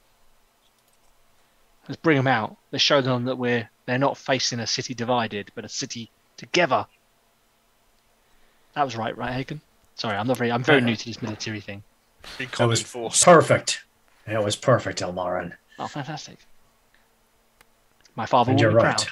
Let's 1.89 2.01
bring 2.01 2.17
them 2.17 2.27
out. 2.27 2.57
Let's 2.73 2.83
show 2.85 3.01
them 3.01 3.25
that 3.27 3.37
we're 3.37 3.69
they're 3.87 3.99
not 3.99 4.17
facing 4.19 4.59
a 4.59 4.67
city 4.67 4.95
divided, 4.95 5.53
but 5.55 5.65
a 5.65 5.69
city 5.69 6.11
together. 6.37 6.87
That 8.75 8.85
was 8.85 8.97
right, 8.97 9.17
right, 9.17 9.33
Hagen? 9.33 9.61
Sorry, 9.95 10.17
I'm 10.17 10.27
not 10.27 10.37
very. 10.37 10.51
I'm 10.53 10.65
very 10.65 10.81
new 10.81 10.97
to 10.97 11.05
this 11.07 11.23
military 11.23 11.61
thing. 11.61 11.83
That 12.59 12.67
was 12.69 12.83
force. 12.83 13.23
perfect. 13.25 13.85
It 14.27 14.43
was 14.43 14.57
perfect, 14.57 15.01
Ilmarin. 15.01 15.53
Oh, 15.79 15.87
fantastic! 15.87 16.39
My 18.17 18.27
father 18.27 18.51
And 18.51 18.59
will 18.59 18.63
you're 18.63 18.71
be 18.73 18.77
right. 18.85 18.97
proud. 18.97 19.07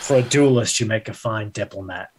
For 0.00 0.16
a 0.16 0.22
duelist, 0.22 0.80
you 0.80 0.86
make 0.86 1.08
a 1.08 1.14
fine 1.14 1.50
diplomat. 1.50 2.10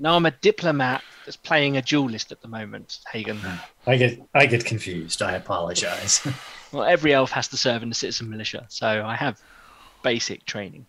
No, 0.00 0.14
I'm 0.14 0.26
a 0.26 0.30
diplomat 0.30 1.02
that's 1.24 1.36
playing 1.36 1.76
a 1.76 1.82
duelist 1.82 2.32
at 2.32 2.40
the 2.40 2.48
moment, 2.48 3.00
Hagen. 3.12 3.38
I 3.86 3.96
get 3.96 4.20
I 4.34 4.46
get 4.46 4.64
confused. 4.64 5.22
I 5.22 5.32
apologize. 5.32 6.26
Well, 6.70 6.84
every 6.84 7.14
elf 7.14 7.30
has 7.30 7.48
to 7.48 7.56
serve 7.56 7.82
in 7.82 7.88
the 7.88 7.94
citizen 7.94 8.28
militia, 8.28 8.66
so 8.68 8.86
I 9.02 9.16
have 9.16 9.40
basic 10.02 10.44
training. 10.44 10.84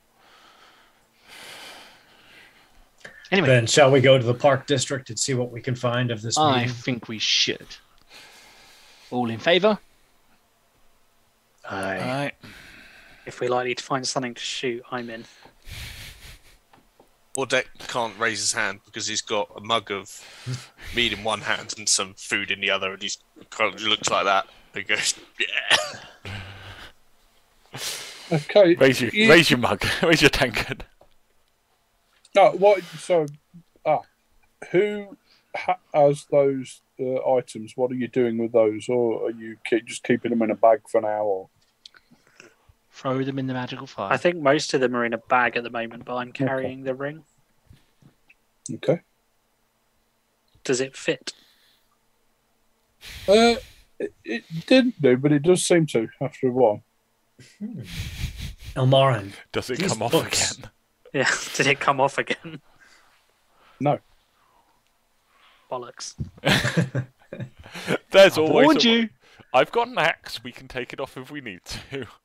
Anyway, 3.31 3.47
then 3.47 3.65
shall 3.65 3.89
we 3.89 4.01
go 4.01 4.17
to 4.17 4.25
the 4.25 4.33
park 4.33 4.67
district 4.67 5.09
and 5.09 5.17
see 5.17 5.33
what 5.33 5.51
we 5.51 5.61
can 5.61 5.75
find 5.75 6.11
of 6.11 6.21
this 6.21 6.37
I 6.37 6.63
meeting? 6.63 6.73
think 6.73 7.07
we 7.07 7.17
should. 7.17 7.65
All 9.09 9.29
in 9.29 9.39
favour? 9.39 9.79
Aye. 11.69 11.99
Alright. 11.99 12.33
If 13.25 13.39
we're 13.39 13.49
likely 13.49 13.73
to 13.75 13.81
find 13.83 14.05
something 14.05 14.33
to 14.33 14.41
shoot, 14.41 14.83
I'm 14.91 15.09
in. 15.09 15.23
Mordek 17.37 17.65
can't 17.87 18.17
raise 18.19 18.39
his 18.39 18.53
hand 18.53 18.79
because 18.85 19.07
he's 19.07 19.21
got 19.21 19.49
a 19.55 19.61
mug 19.61 19.91
of 19.91 20.09
meat 20.95 21.13
in 21.13 21.23
one 21.23 21.41
hand 21.41 21.73
and 21.77 21.87
some 21.87 22.13
food 22.15 22.51
in 22.51 22.59
the 22.59 22.69
other, 22.69 22.93
and 22.93 23.01
he's 23.01 23.17
kind 23.49 23.73
of 23.73 23.81
looks 23.81 24.09
like 24.09 24.25
that. 24.25 24.47
He 24.73 24.83
goes, 24.83 25.13
"Yeah." 25.39 25.77
Okay. 28.31 28.75
Raise 28.75 29.01
your, 29.01 29.09
you- 29.11 29.29
raise 29.29 29.49
your 29.49 29.59
mug. 29.59 29.83
raise 30.03 30.21
your 30.21 30.29
tankard. 30.29 30.85
No, 32.35 32.51
what? 32.51 32.83
So, 32.99 33.25
ah, 33.85 34.01
who 34.71 35.17
ha- 35.55 35.79
has 35.93 36.25
those 36.31 36.81
uh, 36.99 37.27
items? 37.33 37.73
What 37.75 37.91
are 37.91 37.95
you 37.95 38.07
doing 38.07 38.37
with 38.37 38.51
those, 38.51 38.87
or 38.87 39.27
are 39.27 39.31
you 39.31 39.57
keep, 39.65 39.85
just 39.85 40.03
keeping 40.03 40.29
them 40.29 40.41
in 40.43 40.51
a 40.51 40.55
bag 40.55 40.81
for 40.91 41.01
now? 41.01 41.23
Or 41.23 41.49
Throw 42.99 43.23
them 43.23 43.39
in 43.39 43.47
the 43.47 43.53
magical 43.53 43.87
fire. 43.87 44.11
I 44.11 44.17
think 44.17 44.35
most 44.35 44.73
of 44.73 44.81
them 44.81 44.93
are 44.93 45.05
in 45.05 45.13
a 45.13 45.17
bag 45.17 45.55
at 45.55 45.63
the 45.63 45.69
moment, 45.69 46.03
but 46.03 46.15
I'm 46.17 46.33
carrying 46.33 46.83
the 46.83 46.93
ring. 46.93 47.23
okay, 48.73 48.99
Does 50.65 50.81
it 50.81 50.97
fit? 50.97 51.31
uh, 53.29 53.55
it, 53.97 54.13
it 54.25 54.43
didn't 54.67 55.01
do, 55.01 55.15
but 55.15 55.31
it 55.31 55.43
does 55.43 55.63
seem 55.63 55.85
to 55.87 56.09
after 56.19 56.49
a 56.49 56.51
while. 56.51 56.83
Ilmarin, 58.75 59.31
Does 59.53 59.69
it 59.69 59.79
These 59.79 59.93
come 59.93 60.01
off 60.01 60.11
books. 60.11 60.57
again? 60.57 60.69
Yeah. 61.13 61.31
Did 61.55 61.65
it 61.67 61.79
come 61.79 61.99
off 62.01 62.17
again? 62.19 62.61
No, 63.79 63.97
Bollocks. 65.71 66.15
There's 68.11 68.37
I 68.37 68.41
always. 68.41 68.65
warned 68.65 68.85
a- 68.85 68.89
you. 68.89 69.09
I've 69.53 69.71
got 69.71 69.87
an 69.87 69.97
axe. 69.97 70.43
We 70.43 70.51
can 70.51 70.67
take 70.67 70.91
it 70.93 70.99
off 70.99 71.15
if 71.17 71.31
we 71.31 71.39
need 71.41 71.61
to. 71.65 72.05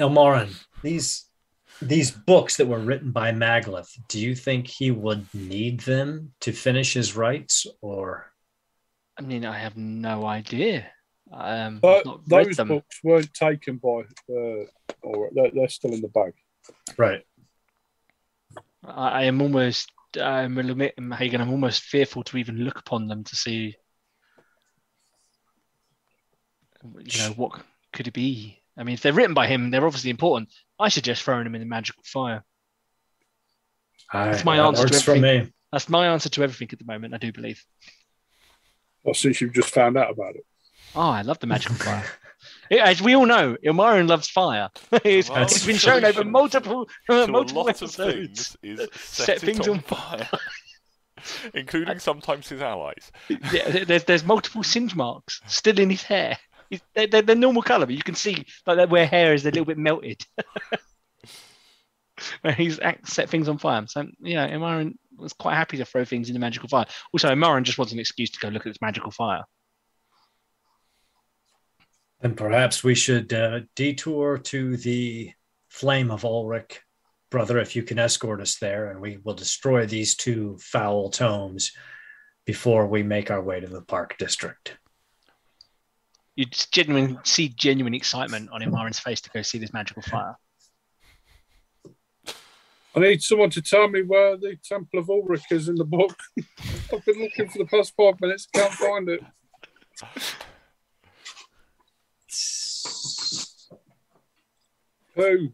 Ilmarin, 0.00 0.54
these 0.82 1.26
these 1.80 2.10
books 2.10 2.56
that 2.56 2.66
were 2.66 2.78
written 2.78 3.10
by 3.10 3.32
Maglith, 3.32 3.90
do 4.08 4.20
you 4.20 4.34
think 4.34 4.68
he 4.68 4.90
would 4.90 5.26
need 5.34 5.80
them 5.80 6.32
to 6.40 6.52
finish 6.52 6.94
his 6.94 7.16
rites, 7.16 7.66
or 7.80 8.32
I 9.18 9.22
mean, 9.22 9.44
I 9.44 9.58
have 9.58 9.76
no 9.76 10.26
idea. 10.26 10.86
Um, 11.32 11.78
but 11.80 12.06
I've 12.06 12.06
read 12.06 12.46
those 12.46 12.56
them. 12.56 12.68
books 12.68 13.00
weren't 13.02 13.32
taken 13.34 13.76
by, 13.76 14.02
uh, 14.30 14.64
or 15.02 15.30
they're, 15.32 15.50
they're 15.52 15.68
still 15.68 15.92
in 15.92 16.00
the 16.00 16.08
bag. 16.08 16.34
right? 16.98 17.22
I, 18.84 19.08
I 19.08 19.22
am 19.24 19.40
almost, 19.40 19.90
I'm 20.20 20.58
a 20.58 20.62
limit, 20.62 20.94
Hagen, 21.18 21.40
I'm 21.40 21.50
almost 21.50 21.82
fearful 21.82 22.22
to 22.24 22.36
even 22.36 22.56
look 22.56 22.78
upon 22.78 23.08
them 23.08 23.24
to 23.24 23.36
see, 23.36 23.76
you 26.84 27.18
know, 27.18 27.34
what 27.36 27.60
could 27.92 28.08
it 28.08 28.14
be? 28.14 28.61
I 28.76 28.84
mean, 28.84 28.94
if 28.94 29.02
they're 29.02 29.12
written 29.12 29.34
by 29.34 29.46
him, 29.46 29.70
they're 29.70 29.86
obviously 29.86 30.10
important. 30.10 30.48
I 30.78 30.88
suggest 30.88 31.22
throwing 31.22 31.44
them 31.44 31.54
in 31.54 31.60
the 31.60 31.66
magical 31.66 32.02
fire. 32.04 32.42
That's 34.12 34.44
my 34.44 34.58
answer 34.58 34.86
to 34.86 34.92
Works 34.94 35.02
for 35.02 35.16
me. 35.16 35.52
That's 35.70 35.88
my 35.88 36.08
answer 36.08 36.28
to 36.30 36.42
everything 36.42 36.68
at 36.72 36.78
the 36.78 36.84
moment. 36.84 37.14
I 37.14 37.18
do 37.18 37.32
believe. 37.32 37.64
Or 39.04 39.14
since 39.14 39.40
you've 39.40 39.54
just 39.54 39.70
found 39.74 39.96
out 39.96 40.10
about 40.10 40.36
it. 40.36 40.44
Oh, 40.94 41.00
I 41.00 41.22
love 41.22 41.38
the 41.38 41.46
magical 41.46 41.76
fire. 41.76 42.04
Yeah, 42.70 42.84
As 42.86 43.00
we 43.00 43.14
all 43.14 43.26
know, 43.26 43.56
Ilmarin 43.64 44.08
loves 44.08 44.28
fire. 44.28 44.70
it's, 45.04 45.30
Well, 45.30 45.42
it's 45.42 45.64
been 45.64 45.76
shown 45.76 46.04
over 46.04 46.12
solution 46.12 46.32
multiple, 46.32 46.88
to 47.10 47.22
a 47.22 47.26
multiple 47.28 47.64
lot 47.64 47.70
of 47.70 47.76
episodes. 47.82 48.56
things 48.62 48.80
is 48.80 48.88
Set 49.00 49.26
set, 49.26 49.40
things 49.40 49.68
on 49.68 49.76
on 49.76 49.80
fire, 49.82 50.28
including 51.54 51.98
sometimes 51.98 52.48
his 52.48 52.60
allies. 52.60 53.12
yeah, 53.28 53.84
there's 53.84 54.04
there's 54.04 54.24
multiple 54.24 54.62
singe 54.62 54.94
marks 54.94 55.40
still 55.46 55.78
in 55.78 55.90
his 55.90 56.02
hair. 56.02 56.36
They're, 56.94 57.06
they're, 57.06 57.22
they're 57.22 57.36
normal 57.36 57.62
color, 57.62 57.86
but 57.86 57.94
you 57.94 58.02
can 58.02 58.14
see 58.14 58.44
like 58.66 58.76
that 58.76 58.90
where 58.90 59.06
hair 59.06 59.34
is 59.34 59.44
a 59.44 59.50
little 59.50 59.64
bit 59.64 59.78
melted. 59.78 60.24
where 62.42 62.54
he's 62.54 62.78
set 63.04 63.28
things 63.28 63.48
on 63.48 63.58
fire. 63.58 63.84
So 63.86 64.06
yeah, 64.20 64.48
Imran 64.48 64.94
was 65.16 65.32
quite 65.32 65.54
happy 65.54 65.76
to 65.78 65.84
throw 65.84 66.04
things 66.04 66.28
in 66.28 66.34
the 66.34 66.40
magical 66.40 66.68
fire. 66.68 66.86
Also, 67.12 67.28
Imran 67.28 67.62
just 67.62 67.78
wants 67.78 67.92
an 67.92 67.98
excuse 67.98 68.30
to 68.30 68.40
go 68.40 68.48
look 68.48 68.66
at 68.66 68.70
this 68.70 68.82
magical 68.82 69.10
fire. 69.10 69.42
Then 72.20 72.34
perhaps 72.34 72.84
we 72.84 72.94
should 72.94 73.32
uh, 73.32 73.60
detour 73.74 74.38
to 74.38 74.76
the 74.76 75.32
flame 75.68 76.10
of 76.10 76.22
Ulric, 76.22 76.78
brother, 77.30 77.58
if 77.58 77.74
you 77.74 77.82
can 77.82 77.98
escort 77.98 78.40
us 78.40 78.58
there, 78.58 78.90
and 78.90 79.00
we 79.00 79.18
will 79.24 79.34
destroy 79.34 79.86
these 79.86 80.14
two 80.14 80.56
foul 80.60 81.10
tomes 81.10 81.72
before 82.46 82.86
we 82.86 83.02
make 83.02 83.30
our 83.30 83.42
way 83.42 83.58
to 83.58 83.66
the 83.66 83.82
park 83.82 84.16
district. 84.18 84.76
You 86.36 86.46
genuine 86.46 87.18
see 87.24 87.48
genuine 87.48 87.94
excitement 87.94 88.50
on 88.52 88.62
Imran's 88.62 88.98
face 88.98 89.20
to 89.22 89.30
go 89.30 89.42
see 89.42 89.58
this 89.58 89.72
magical 89.72 90.02
fire. 90.02 90.36
I 92.94 93.00
need 93.00 93.22
someone 93.22 93.50
to 93.50 93.62
tell 93.62 93.88
me 93.88 94.02
where 94.02 94.36
the 94.36 94.56
Temple 94.62 95.00
of 95.00 95.06
Ulric 95.06 95.50
is 95.50 95.68
in 95.68 95.76
the 95.76 95.84
book. 95.84 96.18
I've 96.92 97.04
been 97.04 97.20
looking 97.20 97.48
for 97.48 97.58
the 97.58 97.66
past 97.66 97.94
five 97.96 98.20
minutes, 98.20 98.46
can't 98.52 98.72
find 98.72 99.08
it. 99.08 99.22
Who? 105.14 105.52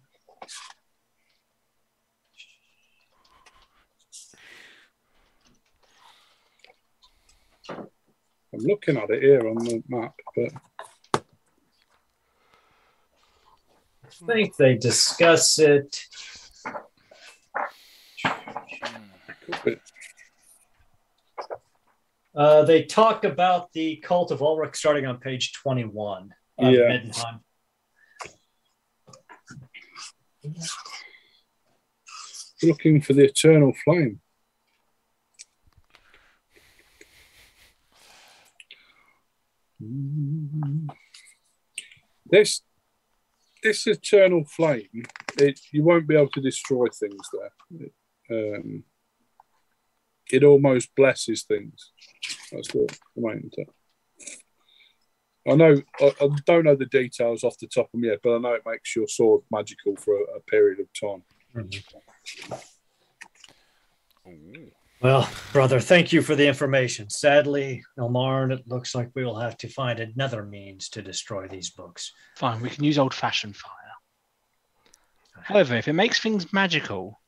I'm 8.59 8.67
looking 8.67 8.97
at 8.97 9.11
it 9.11 9.23
here 9.23 9.49
on 9.49 9.57
the 9.57 9.83
map, 9.89 10.15
but 10.35 10.53
I 14.05 14.27
think 14.27 14.57
they 14.57 14.75
discuss 14.75 15.61
it. 15.61 16.05
Uh, 22.35 22.63
they 22.63 22.85
talk 22.85 23.25
about 23.25 23.73
the 23.73 23.97
cult 23.97 24.33
of 24.33 24.41
Ulric 24.41 24.75
starting 24.75 25.07
on 25.07 25.19
page 25.19 25.53
21 25.53 26.35
of 26.59 26.73
Yeah. 26.73 27.01
Looking 32.63 33.01
for 33.03 33.13
the 33.13 33.25
eternal 33.25 33.73
flame. 33.85 34.21
This 42.31 42.63
this 43.63 43.87
eternal 43.87 44.45
flame, 44.45 45.05
it 45.39 45.61
you 45.73 45.85
won't 45.85 46.07
be 46.07 46.17
able 46.17 46.31
to 46.31 46.41
destroy 46.41 46.87
things 46.89 47.29
there. 47.33 47.53
It, 47.81 47.93
um, 48.31 48.85
it 50.31 50.45
almost 50.45 50.95
blesses 50.95 51.45
things. 51.45 51.93
That's 52.53 52.69
what 52.75 52.99
I'm 53.17 53.25
aiming. 53.25 53.51
I 55.49 55.55
know 55.55 55.83
I, 56.01 56.13
I 56.21 56.29
don't 56.45 56.65
know 56.65 56.77
the 56.77 56.87
details 56.87 57.45
off 57.45 57.59
the 57.59 57.69
top 57.69 57.89
of 57.95 58.01
my 58.01 58.09
head, 58.09 58.19
but 58.23 58.37
I 58.37 58.39
know 58.39 58.53
it 58.55 58.67
makes 58.67 58.95
your 58.95 59.09
sword 59.09 59.43
magical 59.51 59.97
for 59.97 60.15
a, 60.15 60.37
a 60.37 60.41
period 60.41 60.81
of 60.81 60.89
time. 60.93 61.23
Ooh. 64.27 64.71
Well, 65.01 65.31
brother, 65.53 65.79
thank 65.79 66.13
you 66.13 66.23
for 66.23 66.35
the 66.35 66.47
information. 66.49 67.09
Sadly, 67.09 67.85
Elmarn, 67.99 68.53
it 68.53 68.67
looks 68.67 68.95
like 68.97 69.11
we 69.15 69.25
will 69.25 69.39
have 69.39 69.57
to 69.59 69.69
find 69.69 70.01
another 70.01 70.45
means 70.45 70.89
to 70.91 71.03
destroy 71.03 71.47
these 71.47 71.71
books. 71.71 72.13
Fine, 72.37 72.61
we 72.61 72.71
can 72.71 72.83
use 72.83 72.99
old 72.99 73.15
fashioned 73.15 73.57
fire. 73.57 73.73
However, 75.43 75.77
if 75.77 75.87
it 75.87 75.93
makes 75.93 76.19
things 76.21 76.53
magical, 76.53 77.21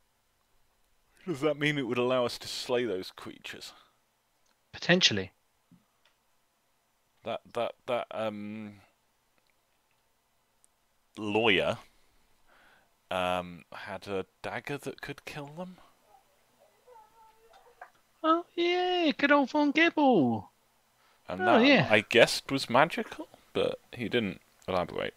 Does 1.26 1.40
that 1.42 1.58
mean 1.58 1.78
it 1.78 1.86
would 1.86 1.98
allow 1.98 2.24
us 2.26 2.38
to 2.38 2.48
slay 2.48 2.84
those 2.84 3.12
creatures? 3.12 3.72
potentially. 4.72 5.32
That 7.24 7.40
that 7.54 7.72
that 7.86 8.06
um 8.12 8.80
lawyer 11.18 11.78
um 13.10 13.64
had 13.72 14.06
a 14.08 14.26
dagger 14.42 14.78
that 14.78 15.00
could 15.02 15.24
kill 15.24 15.48
them. 15.48 15.78
Oh 18.22 18.44
yeah, 18.54 19.10
good 19.16 19.32
old 19.32 19.50
Von 19.50 19.70
Gibble. 19.70 20.50
And 21.28 21.40
Oh, 21.42 21.58
that 21.58 21.66
yeah. 21.66 21.88
I 21.90 22.00
guessed 22.00 22.50
was 22.50 22.68
magical, 22.68 23.28
but 23.52 23.78
he 23.92 24.08
didn't 24.08 24.40
elaborate. 24.68 25.14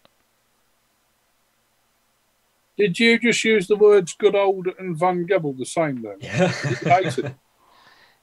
Did 2.78 3.00
you 3.00 3.20
just 3.20 3.44
use 3.44 3.68
the 3.68 3.76
words 3.76 4.14
good 4.14 4.36
old 4.36 4.68
and 4.80 4.98
Van 4.98 5.26
Gebel 5.26 5.54
the 5.54 5.66
same 5.66 6.02
then? 6.02 6.18
Yeah. 6.22 7.00
You 7.02 7.36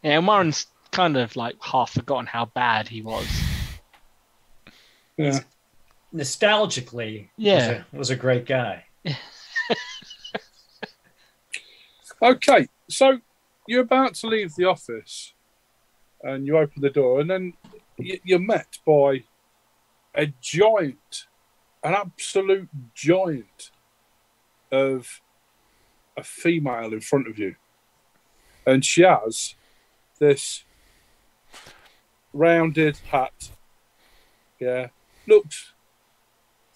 Yeah, 0.02 0.19
Warren's 0.19 0.66
kind 0.93 1.16
of 1.16 1.36
like 1.36 1.57
half 1.62 1.93
forgotten 1.93 2.27
how 2.27 2.47
bad 2.47 2.89
he 2.89 3.01
was. 3.02 3.27
Yeah. 5.16 5.40
Nostalgically, 6.12 7.28
Yeah. 7.36 7.57
was, 7.57 7.69
a, 7.69 7.86
was 7.97 8.11
a 8.11 8.16
great 8.16 8.47
guy. 8.47 8.86
Okay, 12.23 12.69
so 12.90 13.19
you're 13.70 13.82
about 13.82 14.14
to 14.14 14.26
leave 14.26 14.56
the 14.56 14.64
office 14.64 15.32
and 16.24 16.44
you 16.44 16.59
open 16.59 16.82
the 16.82 16.90
door, 16.90 17.20
and 17.20 17.30
then 17.30 17.52
you're 17.97 18.40
met 18.40 18.78
by 18.84 19.22
a 20.12 20.26
giant 20.40 21.26
an 21.84 21.94
absolute 21.94 22.68
giant 22.94 23.70
of 24.72 25.22
a 26.16 26.22
female 26.24 26.92
in 26.92 27.01
front 27.01 27.28
of 27.28 27.38
you, 27.38 27.55
and 28.66 28.84
she 28.84 29.02
has 29.02 29.55
this 30.18 30.64
rounded 32.32 32.98
hat. 33.12 33.51
Yeah, 34.59 34.88
looks 35.28 35.72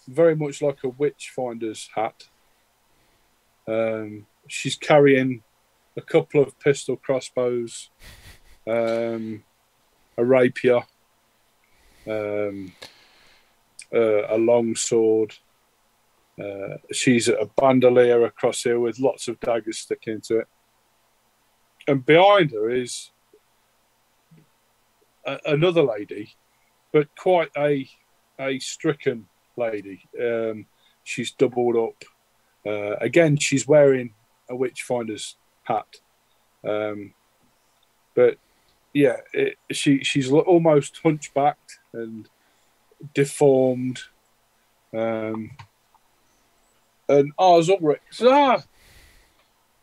very 0.07 0.35
much 0.35 0.61
like 0.61 0.81
a 0.85 0.89
witch 0.89 1.33
finder's 1.35 1.89
hat. 1.93 2.29
Um, 3.67 4.27
she's 4.47 4.77
carrying 4.77 5.43
a 5.97 6.01
couple 6.01 6.41
of 6.41 6.59
pistol 6.59 6.97
crossbows, 6.97 7.89
um, 8.67 9.43
a 10.17 10.25
rapier, 10.25 10.81
um, 12.07 12.73
uh, 13.93 14.27
a 14.27 14.37
long 14.37 14.75
sword. 14.75 15.33
Uh, 16.39 16.77
she's 16.91 17.29
a 17.29 17.49
bandolier 17.55 18.25
across 18.25 18.63
here 18.63 18.79
with 18.79 18.99
lots 18.99 19.27
of 19.27 19.39
daggers 19.39 19.79
sticking 19.79 20.15
into 20.15 20.39
it. 20.39 20.47
And 21.87 22.05
behind 22.05 22.51
her 22.51 22.69
is 22.69 23.11
a, 25.25 25.39
another 25.45 25.83
lady, 25.83 26.35
but 26.91 27.07
quite 27.15 27.51
a 27.57 27.87
a 28.39 28.59
stricken 28.59 29.27
lady. 29.55 30.01
Um, 30.21 30.65
she's 31.03 31.31
doubled 31.31 31.77
up. 31.77 32.03
Uh, 32.65 32.95
again, 32.97 33.37
she's 33.37 33.67
wearing 33.67 34.13
a 34.49 34.53
witchfinder's 34.53 35.37
hat. 35.65 35.87
Um, 36.67 37.13
but 38.15 38.37
yeah, 38.93 39.17
it, 39.33 39.57
she 39.71 40.03
she's 40.03 40.31
almost 40.31 40.99
hunchbacked 41.03 41.79
and 41.93 42.29
deformed. 43.13 43.99
Um, 44.93 45.51
and 47.07 47.31
Ar-Ulric 47.37 47.99
Ah, 48.21 48.63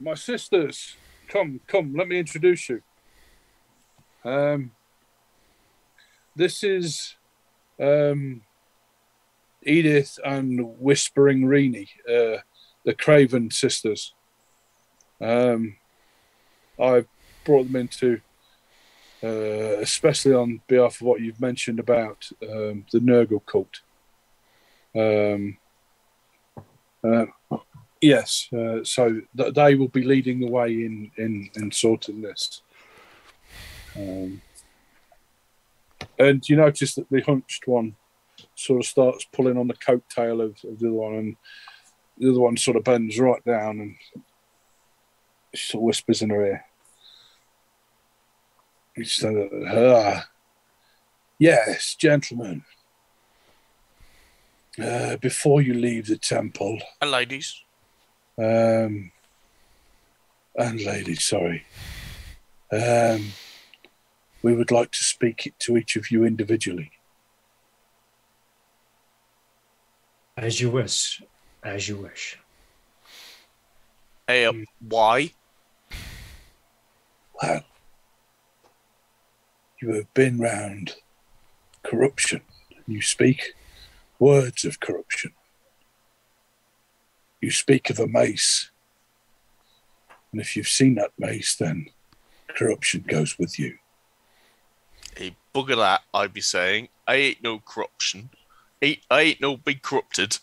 my 0.00 0.14
sisters, 0.14 0.96
come, 1.28 1.60
come, 1.66 1.94
let 1.94 2.08
me 2.08 2.18
introduce 2.18 2.68
you. 2.68 2.82
Um, 4.24 4.72
this 6.34 6.64
is 6.64 7.14
um, 7.80 8.42
Edith 9.62 10.18
and 10.24 10.78
Whispering 10.78 11.44
Reenie, 11.44 11.90
uh, 12.08 12.38
the 12.84 12.94
Craven 12.98 13.50
sisters. 13.50 14.14
Um, 15.22 15.76
I 16.80 17.04
brought 17.44 17.64
them 17.64 17.76
into, 17.76 18.20
uh, 19.22 19.80
especially 19.80 20.34
on 20.34 20.60
behalf 20.66 21.00
of 21.00 21.06
what 21.06 21.20
you've 21.20 21.40
mentioned 21.40 21.78
about 21.78 22.28
um, 22.42 22.84
the 22.90 22.98
Nurgle 22.98 23.44
cult. 23.46 23.80
Um, 24.94 25.58
uh, 27.04 27.26
yes, 28.00 28.48
uh, 28.52 28.82
so 28.82 29.20
th- 29.36 29.54
they 29.54 29.74
will 29.76 29.88
be 29.88 30.02
leading 30.02 30.40
the 30.40 30.50
way 30.50 30.68
in 30.72 31.10
in, 31.16 31.50
in 31.54 31.70
sorting 31.70 32.20
this. 32.20 32.62
Um, 33.96 34.42
and 36.18 36.48
you 36.48 36.56
notice 36.56 36.94
that 36.96 37.08
the 37.10 37.20
hunched 37.20 37.66
one 37.66 37.94
sort 38.54 38.80
of 38.80 38.86
starts 38.86 39.24
pulling 39.32 39.56
on 39.56 39.68
the 39.68 39.74
coattail 39.74 40.42
of, 40.42 40.56
of 40.64 40.78
the 40.78 40.88
other 40.88 40.92
one, 40.92 41.14
and 41.14 41.36
the 42.18 42.30
other 42.30 42.40
one 42.40 42.56
sort 42.56 42.76
of 42.76 42.84
bends 42.84 43.18
right 43.18 43.44
down 43.44 43.80
and 43.80 43.96
she 45.54 45.72
sort 45.72 45.80
of 45.82 45.86
whispers 45.86 46.22
in 46.22 46.30
her 46.30 46.46
ear. 46.46 46.64
He 48.94 49.04
said, 49.04 49.34
ah, 49.68 50.28
yes, 51.38 51.94
gentlemen. 51.94 52.64
Uh, 54.82 55.16
before 55.16 55.60
you 55.60 55.74
leave 55.74 56.06
the 56.06 56.16
temple, 56.16 56.78
And 57.00 57.10
ladies. 57.10 57.62
um, 58.38 59.12
and 60.56 60.80
ladies, 60.82 61.24
sorry, 61.24 61.64
um, 62.72 63.32
we 64.42 64.54
would 64.54 64.70
like 64.70 64.90
to 64.92 65.04
speak 65.04 65.52
to 65.58 65.76
each 65.76 65.96
of 65.96 66.10
you 66.10 66.24
individually. 66.24 66.90
As 70.36 70.60
you 70.60 70.70
wish. 70.70 71.22
As 71.62 71.86
you 71.88 71.98
wish. 71.98 72.38
Hey, 74.26 74.46
uh, 74.46 74.52
why? 74.88 75.30
Well, 77.42 77.64
you 79.80 79.94
have 79.94 80.14
been 80.14 80.38
round 80.38 80.94
corruption. 81.82 82.42
You 82.86 83.02
speak 83.02 83.54
words 84.18 84.64
of 84.64 84.78
corruption. 84.78 85.32
You 87.40 87.50
speak 87.50 87.90
of 87.90 87.98
a 87.98 88.06
mace. 88.06 88.70
And 90.30 90.40
if 90.40 90.56
you've 90.56 90.68
seen 90.68 90.94
that 90.94 91.10
mace, 91.18 91.56
then 91.56 91.86
corruption 92.48 93.04
goes 93.08 93.38
with 93.38 93.58
you. 93.58 93.76
Hey, 95.16 95.36
bugger 95.52 95.76
that, 95.76 96.02
I'd 96.14 96.32
be 96.32 96.40
saying. 96.40 96.88
I 97.08 97.16
ain't 97.16 97.42
no 97.42 97.58
corruption. 97.58 98.30
Ain't, 98.80 99.00
I 99.10 99.20
ain't 99.22 99.40
no 99.40 99.56
big 99.56 99.82
corrupted. 99.82 100.38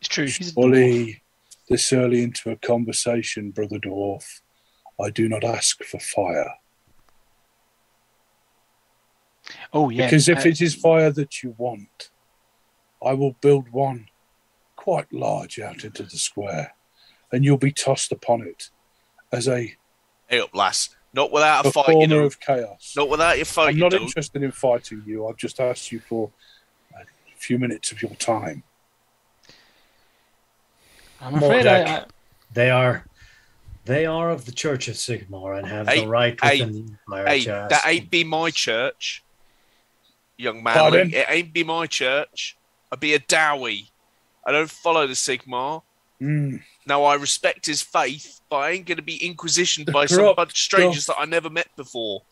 It's 0.00 0.08
true. 0.08 0.26
He's 0.26 0.50
a 0.50 0.52
dwarf. 0.52 0.54
Fully 0.54 1.22
this 1.68 1.92
early 1.92 2.22
into 2.22 2.50
a 2.50 2.56
conversation, 2.56 3.50
brother 3.50 3.78
dwarf, 3.78 4.40
I 5.00 5.10
do 5.10 5.28
not 5.28 5.44
ask 5.44 5.82
for 5.84 5.98
fire. 6.00 6.54
Oh 9.72 9.90
yeah. 9.90 10.06
Because 10.06 10.28
if 10.28 10.44
uh, 10.44 10.48
it 10.48 10.60
is 10.60 10.74
fire 10.74 11.10
that 11.12 11.42
you 11.42 11.54
want, 11.56 12.10
I 13.04 13.14
will 13.14 13.36
build 13.40 13.70
one 13.70 14.08
quite 14.76 15.12
large 15.12 15.58
out 15.60 15.84
into 15.84 16.02
the 16.02 16.18
square, 16.18 16.74
and 17.32 17.44
you'll 17.44 17.58
be 17.58 17.72
tossed 17.72 18.12
upon 18.12 18.42
it 18.42 18.70
as 19.32 19.48
a 19.48 19.74
Hey 20.28 20.40
up, 20.40 20.50
lass. 20.54 20.94
Not 21.14 21.32
without 21.32 21.64
a 21.64 21.72
fight, 21.72 21.88
you 21.88 21.94
performer 21.94 22.16
know. 22.20 22.26
of 22.26 22.38
chaos. 22.38 22.92
Not 22.94 23.08
without 23.08 23.36
your 23.36 23.46
fight, 23.46 23.70
I'm 23.70 23.76
you 23.76 23.82
not 23.84 23.92
don't. 23.92 24.02
interested 24.02 24.42
in 24.42 24.52
fighting 24.52 25.02
you. 25.06 25.26
I've 25.26 25.38
just 25.38 25.58
asked 25.58 25.90
you 25.90 26.00
for 26.00 26.30
a 26.94 27.04
few 27.36 27.58
minutes 27.58 27.92
of 27.92 28.02
your 28.02 28.14
time. 28.16 28.62
I'm 31.20 31.34
afraid 31.36 31.66
I, 31.66 31.96
I, 31.96 32.04
They 32.52 32.70
are 32.70 33.06
they 33.88 34.04
are 34.04 34.30
of 34.30 34.44
the 34.44 34.52
Church 34.52 34.86
of 34.88 34.94
Sigmar 34.94 35.58
and 35.58 35.66
have 35.66 35.88
Hey, 35.88 36.02
the 36.02 36.08
right 36.08 36.38
hey, 36.42 36.60
within 36.60 36.72
the 36.72 36.92
Empire 36.92 37.26
Hey, 37.26 37.44
that 37.44 37.82
ain't 37.86 38.10
be 38.10 38.22
my 38.22 38.50
church, 38.50 39.24
young 40.36 40.62
man. 40.62 40.74
Pardon? 40.74 41.14
It 41.14 41.26
ain't 41.28 41.54
be 41.54 41.64
my 41.64 41.86
church. 41.86 42.56
I 42.92 42.96
be 42.96 43.14
a 43.14 43.18
Dowie. 43.18 43.90
I 44.46 44.52
don't 44.52 44.70
follow 44.70 45.06
the 45.06 45.14
Sigmar. 45.14 45.82
Mm. 46.22 46.62
Now 46.86 47.04
I 47.04 47.14
respect 47.14 47.64
his 47.64 47.80
faith, 47.80 48.40
but 48.50 48.56
I 48.56 48.70
ain't 48.72 48.86
gonna 48.86 49.02
be 49.02 49.24
inquisitioned 49.24 49.86
The 49.86 49.92
by 49.92 50.06
some 50.06 50.34
bunch 50.36 50.50
of 50.50 50.56
strangers 50.56 51.06
doth- 51.06 51.16
that 51.16 51.22
I 51.22 51.24
never 51.24 51.48
met 51.48 51.68
before. 51.74 52.22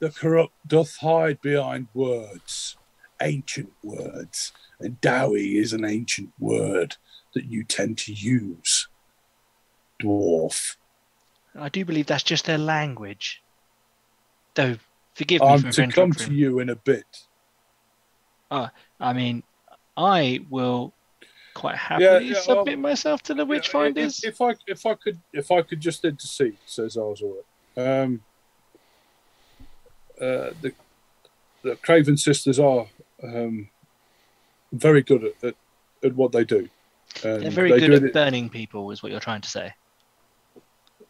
The 0.00 0.10
corrupt 0.10 0.54
doth 0.66 0.96
hide 0.96 1.40
behind 1.40 1.86
words, 1.94 2.76
ancient 3.22 3.72
words, 3.84 4.52
and 4.80 5.00
Dowie 5.00 5.58
is 5.58 5.72
an 5.72 5.84
ancient 5.84 6.32
word 6.40 6.96
that 7.34 7.44
you 7.44 7.62
tend 7.62 7.98
to 7.98 8.12
use. 8.12 8.88
Dwarf. 10.02 10.76
I 11.58 11.68
do 11.68 11.84
believe 11.84 12.06
that's 12.06 12.22
just 12.22 12.46
their 12.46 12.58
language. 12.58 13.42
Though, 14.54 14.76
forgive 15.14 15.40
me 15.40 15.46
I'm 15.48 15.60
for 15.60 15.70
to 15.72 15.86
come 15.88 16.12
to 16.12 16.32
you 16.32 16.58
in 16.60 16.68
a 16.70 16.76
bit. 16.76 17.04
I 18.50 19.12
mean, 19.12 19.42
I 19.96 20.40
will 20.48 20.92
quite 21.54 21.76
happily 21.76 22.28
yeah, 22.28 22.40
submit 22.40 22.74
I'll- 22.74 22.80
myself 22.80 23.22
to 23.24 23.34
the 23.34 23.44
Yeah, 23.46 23.58
Witchfinders. 23.58 24.22
If, 24.24 24.34
if 24.34 24.40
I 24.40 24.54
if 24.66 24.86
I 24.86 24.94
could 24.94 25.20
if 25.32 25.50
I 25.50 25.62
could 25.62 25.80
just 25.80 26.04
intercede, 26.04 26.56
says 26.66 26.96
Arzor. 26.96 27.42
Um, 27.76 28.22
uh, 30.20 30.50
the 30.60 30.72
the 31.62 31.76
Craven 31.76 32.16
sisters 32.16 32.58
are 32.60 32.86
um, 33.22 33.68
very 34.72 35.02
good 35.02 35.24
at, 35.24 35.44
at, 35.48 35.54
at 36.04 36.14
what 36.14 36.30
they 36.32 36.44
do. 36.44 36.68
And 37.24 37.42
They're 37.42 37.50
very 37.50 37.72
they 37.72 37.80
good 37.80 37.86
do 37.88 37.94
at 37.94 38.02
it- 38.04 38.12
burning 38.12 38.48
people, 38.50 38.90
is 38.90 39.02
what 39.02 39.10
you're 39.10 39.20
trying 39.20 39.40
to 39.42 39.50
say. 39.50 39.72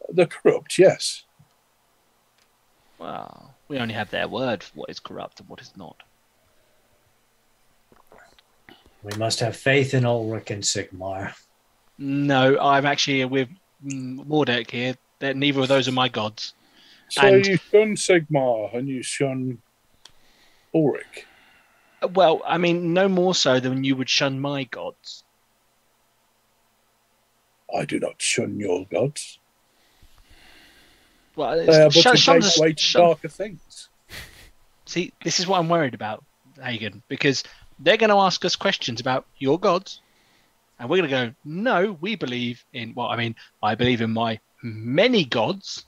They're 0.09 0.25
corrupt, 0.27 0.77
yes. 0.77 1.23
Well, 2.99 3.53
we 3.67 3.77
only 3.77 3.93
have 3.93 4.09
their 4.11 4.27
word 4.27 4.63
for 4.63 4.71
what 4.81 4.89
is 4.89 4.99
corrupt 4.99 5.39
and 5.39 5.49
what 5.49 5.61
is 5.61 5.73
not. 5.75 6.01
We 9.03 9.15
must 9.17 9.39
have 9.41 9.55
faith 9.55 9.93
in 9.93 10.03
Ulric 10.03 10.49
and 10.49 10.63
Sigmar. 10.63 11.33
No, 11.97 12.57
I'm 12.59 12.85
actually 12.85 13.23
with 13.25 13.49
mm, 13.85 14.25
Mordek 14.25 14.71
here. 14.71 14.95
That 15.19 15.37
neither 15.37 15.61
of 15.61 15.67
those 15.67 15.87
are 15.87 15.91
my 15.93 16.09
gods. 16.09 16.53
So 17.09 17.21
And- 17.21 17.45
you 17.45 17.57
shun 17.57 17.95
Sigmar 17.95 18.73
and 18.73 18.87
you 18.87 19.01
shun 19.03 19.59
Ulric. 20.73 21.25
Uh, 22.01 22.07
Well, 22.09 22.41
I 22.45 22.57
mean, 22.57 22.93
no 22.93 23.07
more 23.07 23.33
so 23.35 23.59
than 23.59 23.83
you 23.83 23.95
would 23.95 24.09
shun 24.09 24.39
my 24.39 24.63
gods. 24.65 25.23
I 27.75 27.85
do 27.85 27.99
not 27.99 28.21
shun 28.21 28.59
your 28.59 28.85
gods. 28.85 29.39
Well, 31.35 31.57
They 31.65 31.81
are 31.81 31.85
but 31.89 31.93
shun- 31.93 32.13
a 32.13 32.17
shun's 32.17 32.57
a- 32.57 32.73
to 32.73 32.81
shun- 32.81 33.01
darker 33.01 33.27
things. 33.29 33.89
See, 34.85 35.11
this 35.23 35.39
is 35.39 35.47
what 35.47 35.59
I'm 35.59 35.67
worried 35.69 35.93
about, 35.93 36.23
Hagen, 36.61 37.01
because 37.07 37.43
they're 37.79 37.97
going 37.97 38.09
to 38.11 38.17
ask 38.17 38.45
us 38.45 38.55
questions 38.55 39.01
about 39.01 39.25
your 39.39 39.59
gods, 39.59 40.01
and 40.79 40.87
we're 40.89 40.97
going 40.97 41.09
to 41.09 41.15
go, 41.29 41.35
no, 41.43 41.97
we 42.01 42.15
believe 42.15 42.63
in. 42.73 42.93
Well, 42.95 43.07
I 43.07 43.15
mean, 43.15 43.35
I 43.63 43.75
believe 43.75 44.01
in 44.01 44.11
my 44.11 44.39
many 44.61 45.25
gods, 45.25 45.85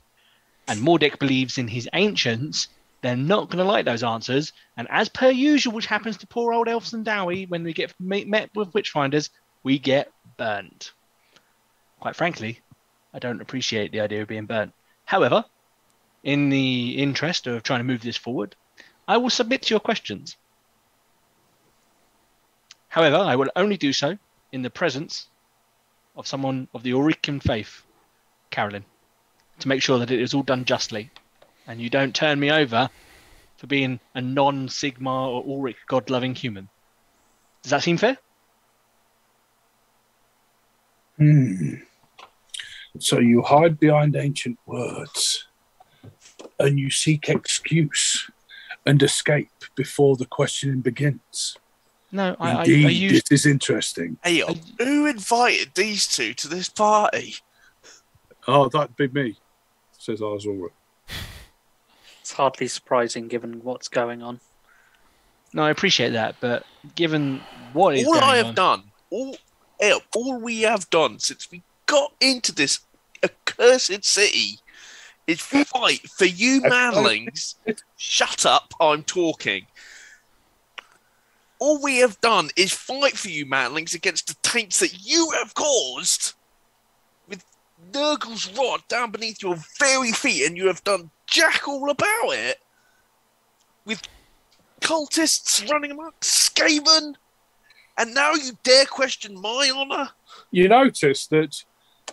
and 0.66 0.80
Mordek 0.80 1.18
believes 1.18 1.58
in 1.58 1.68
his 1.68 1.88
ancients. 1.92 2.68
They're 3.00 3.16
not 3.16 3.48
going 3.48 3.64
to 3.64 3.70
like 3.70 3.84
those 3.84 4.02
answers, 4.02 4.52
and 4.76 4.88
as 4.90 5.08
per 5.08 5.30
usual, 5.30 5.72
which 5.72 5.86
happens 5.86 6.16
to 6.18 6.26
poor 6.26 6.52
old 6.52 6.66
elves 6.66 6.92
and 6.92 7.04
Dowie 7.04 7.46
when 7.46 7.62
we 7.62 7.72
get 7.72 7.94
met 8.00 8.26
met 8.26 8.50
with 8.56 8.72
witchfinders, 8.72 9.30
we 9.62 9.78
get 9.78 10.10
burnt. 10.36 10.90
Quite 12.00 12.16
frankly, 12.16 12.58
I 13.14 13.20
don't 13.20 13.40
appreciate 13.40 13.92
the 13.92 14.00
idea 14.00 14.22
of 14.22 14.28
being 14.28 14.46
burnt. 14.46 14.72
However, 15.08 15.46
in 16.22 16.50
the 16.50 16.98
interest 16.98 17.46
of 17.46 17.62
trying 17.62 17.80
to 17.80 17.84
move 17.84 18.02
this 18.02 18.18
forward, 18.18 18.54
I 19.08 19.16
will 19.16 19.30
submit 19.30 19.62
to 19.62 19.70
your 19.72 19.80
questions. 19.80 20.36
However, 22.88 23.16
I 23.16 23.34
will 23.36 23.50
only 23.56 23.78
do 23.78 23.94
so 23.94 24.18
in 24.52 24.60
the 24.60 24.68
presence 24.68 25.28
of 26.14 26.26
someone 26.26 26.68
of 26.74 26.82
the 26.82 26.92
Aurican 26.92 27.42
faith, 27.42 27.84
Carolyn, 28.50 28.84
to 29.60 29.68
make 29.68 29.80
sure 29.80 29.98
that 29.98 30.10
it 30.10 30.20
is 30.20 30.34
all 30.34 30.42
done 30.42 30.66
justly, 30.66 31.10
and 31.66 31.80
you 31.80 31.88
don't 31.88 32.14
turn 32.14 32.38
me 32.38 32.50
over 32.50 32.90
for 33.56 33.66
being 33.66 34.00
a 34.14 34.20
non-Sigmar 34.20 35.28
or 35.28 35.42
Auric 35.42 35.76
god-loving 35.86 36.34
human. 36.34 36.68
Does 37.62 37.70
that 37.70 37.82
seem 37.82 37.96
fair? 37.96 38.18
Hmm. 41.16 41.76
So 43.00 43.18
you 43.18 43.42
hide 43.42 43.78
behind 43.78 44.16
ancient 44.16 44.58
words 44.66 45.46
and 46.58 46.78
you 46.78 46.90
seek 46.90 47.28
excuse 47.28 48.30
and 48.86 49.02
escape 49.02 49.50
before 49.74 50.16
the 50.16 50.26
questioning 50.26 50.80
begins. 50.80 51.56
No, 52.10 52.34
I, 52.40 52.52
I, 52.52 52.60
I 52.60 52.64
used. 52.64 53.28
this 53.28 53.44
is 53.44 53.46
interesting. 53.46 54.16
Hey, 54.24 54.42
who 54.78 55.06
invited 55.06 55.72
these 55.74 56.06
two 56.06 56.32
to 56.34 56.48
this 56.48 56.68
party? 56.68 57.36
Oh, 58.46 58.68
that'd 58.68 58.96
be 58.96 59.08
me, 59.08 59.36
says 59.98 60.20
Arzora. 60.20 60.70
It's 62.20 62.32
hardly 62.32 62.66
surprising 62.68 63.28
given 63.28 63.62
what's 63.62 63.88
going 63.88 64.22
on. 64.22 64.40
No, 65.52 65.64
I 65.64 65.70
appreciate 65.70 66.10
that, 66.10 66.36
but 66.40 66.64
given 66.94 67.42
what 67.72 67.96
is 67.96 68.06
all 68.06 68.14
going 68.14 68.24
I 68.24 68.36
have 68.36 68.46
on, 68.46 68.54
done, 68.54 68.82
all, 69.10 69.36
eh, 69.80 69.98
all 70.14 70.40
we 70.40 70.62
have 70.62 70.88
done 70.90 71.18
since 71.18 71.50
we 71.50 71.62
got 71.86 72.12
into 72.20 72.54
this 72.54 72.80
accursed 73.22 74.04
city 74.04 74.58
is 75.26 75.40
fight 75.40 76.08
for 76.08 76.24
you 76.24 76.62
manlings. 76.62 77.56
Shut 77.96 78.46
up, 78.46 78.72
I'm 78.80 79.02
talking. 79.02 79.66
All 81.58 81.82
we 81.82 81.98
have 81.98 82.20
done 82.20 82.50
is 82.56 82.72
fight 82.72 83.18
for 83.18 83.28
you 83.28 83.44
manlings 83.44 83.94
against 83.94 84.28
the 84.28 84.36
taints 84.42 84.80
that 84.80 85.04
you 85.04 85.30
have 85.30 85.54
caused 85.54 86.34
with 87.28 87.44
Nurgle's 87.92 88.50
rod 88.56 88.80
down 88.88 89.10
beneath 89.10 89.42
your 89.42 89.56
very 89.78 90.12
feet, 90.12 90.46
and 90.46 90.56
you 90.56 90.66
have 90.68 90.84
done 90.84 91.10
jack 91.26 91.66
all 91.68 91.90
about 91.90 92.30
it. 92.30 92.60
With 93.84 94.02
cultists 94.80 95.68
running 95.70 95.90
amok, 95.90 96.20
Skaven, 96.20 97.14
and 97.98 98.14
now 98.14 98.34
you 98.34 98.52
dare 98.62 98.86
question 98.86 99.40
my 99.40 99.70
honour? 99.74 100.10
You 100.52 100.68
notice 100.68 101.26
that 101.26 101.64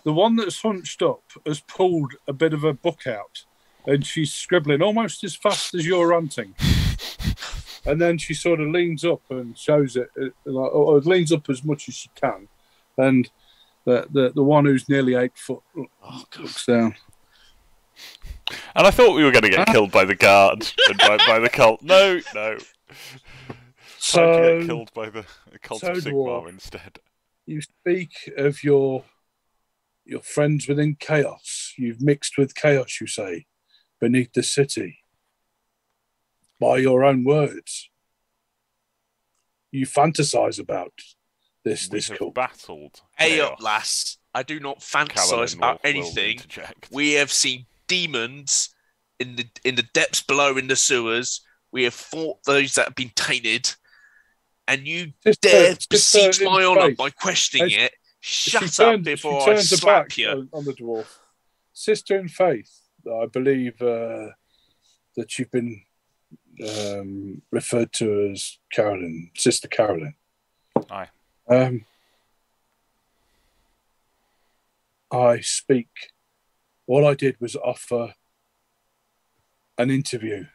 the 0.06 0.14
one 0.14 0.38
that's 0.38 0.62
hunched 0.62 1.02
up 1.02 1.24
has 1.46 1.60
pulled 1.60 2.14
a 2.28 2.34
bit 2.34 2.54
of 2.54 2.64
a 2.64 2.74
book 2.74 3.06
out 3.08 3.44
and 3.86 4.06
she's 4.06 4.32
scribbling 4.32 4.82
almost 4.82 5.24
as 5.26 5.36
fast 5.36 5.74
as 5.76 5.86
you're 5.86 6.08
ranting. 6.08 6.56
And 7.88 8.02
then 8.02 8.18
she 8.18 8.34
sort 8.34 8.60
of 8.62 8.70
leans 8.70 9.06
up 9.06 9.22
and 9.30 9.56
shows 9.56 9.96
it, 9.96 10.10
uh, 10.20 10.30
like, 10.46 10.74
or 10.74 11.00
leans 11.02 11.32
up 11.32 11.48
as 11.52 11.64
much 11.64 11.88
as 11.88 11.94
she 11.94 12.10
can. 12.16 12.48
And 12.98 13.30
the, 13.86 14.08
the, 14.12 14.32
the 14.34 14.42
one 14.44 14.66
who's 14.66 14.90
nearly 14.90 15.14
eight 15.14 15.38
foot 15.38 15.62
Oh, 15.78 15.86
God. 16.32 16.40
looks 16.40 16.66
down. 16.66 16.96
And 18.76 18.88
I 18.88 18.90
thought 18.90 19.14
we 19.16 19.24
were 19.24 19.30
going 19.30 19.44
to 19.44 19.52
get 19.52 19.68
killed 19.68 19.92
by 19.92 20.04
the 20.04 20.16
guard 20.16 20.68
and 20.90 20.98
by, 20.98 21.18
by 21.28 21.38
the 21.38 21.48
cult. 21.48 21.84
No, 21.84 22.20
no. 22.34 22.58
Time 22.58 22.60
to 22.60 23.96
So 24.00 24.58
get 24.58 24.66
killed 24.66 24.92
by 24.96 25.12
the, 25.12 25.24
the 25.52 25.60
cult 25.60 25.82
so 25.82 25.92
of 25.92 25.98
Sigmar 25.98 26.50
instead. 26.50 26.98
you 27.46 27.62
speak 27.62 28.14
of 28.36 28.64
your 28.64 29.04
your 30.06 30.22
friends 30.22 30.68
within 30.68 30.96
chaos. 31.00 31.74
You've 31.78 32.02
mixed 32.02 32.38
with 32.38 32.56
chaos, 32.56 33.00
you 33.02 33.08
say, 33.08 33.46
beneath 34.00 34.34
the 34.34 34.44
city. 34.44 35.00
By 36.60 36.78
your 36.78 37.04
own 37.04 37.24
words. 37.24 37.90
You 39.72 39.86
fantasize 39.86 40.60
about 40.60 40.94
this 41.66 41.90
We 41.90 41.98
this 41.98 42.10
have 42.10 42.20
cult. 42.20 42.34
battled. 42.36 43.02
Hey 43.18 43.42
up, 43.42 43.62
lass. 43.62 44.18
I 44.34 44.44
do 44.44 44.60
not 44.60 44.80
fantasize 44.80 45.56
about 45.56 45.84
will- 45.84 45.94
will 45.94 46.02
anything. 46.18 46.40
We 46.92 47.14
have 47.14 47.32
seen 47.32 47.66
demons 47.88 48.74
in 49.20 49.36
the 49.36 49.48
in 49.66 49.76
the 49.76 49.84
depths 49.94 50.22
below 50.22 50.58
in 50.58 50.68
the 50.68 50.76
sewers. 50.76 51.42
We 51.72 51.84
have 51.84 51.94
fought 51.94 52.42
those 52.46 52.76
that 52.76 52.86
have 52.86 52.96
been 52.96 53.12
tainted, 53.16 53.74
and 54.68 54.88
you 54.88 55.14
Sister- 55.26 55.50
dare 55.50 55.72
sister 55.76 55.88
beseech 55.90 56.42
my 56.42 56.64
honour 56.64 56.96
by 56.96 57.10
questioning 57.10 57.70
Hey, 57.72 57.86
it. 57.86 57.94
Shut 58.28 58.64
she 58.64 58.84
up 58.84 58.90
turns- 58.96 59.06
before 59.06 59.40
she 59.42 59.52
I 59.52 59.54
turns 59.54 59.70
her 59.70 59.78
slap 59.78 60.08
back 60.10 60.18
you. 60.18 60.30
On, 60.30 60.50
on 60.52 60.66
the 60.66 60.74
dwarf. 60.74 61.06
Sister 61.74 62.18
in 62.18 62.28
faith, 62.28 62.82
I 63.08 63.28
believe 63.28 63.80
uh, 63.82 64.30
that 65.16 65.38
you've 65.38 65.52
been 65.52 65.84
um, 66.68 67.42
referred 67.52 67.92
to 67.94 68.32
as 68.32 68.58
Carolyn, 68.72 69.30
Sister 69.36 69.68
Carolyn. 69.68 70.16
Aye. 70.90 71.10
Um, 71.48 71.86
I 75.12 75.42
speak. 75.42 75.90
All 76.88 77.06
I 77.06 77.14
did 77.14 77.40
was 77.40 77.56
offer 77.56 78.16
an 79.78 79.92
interview 79.92 80.46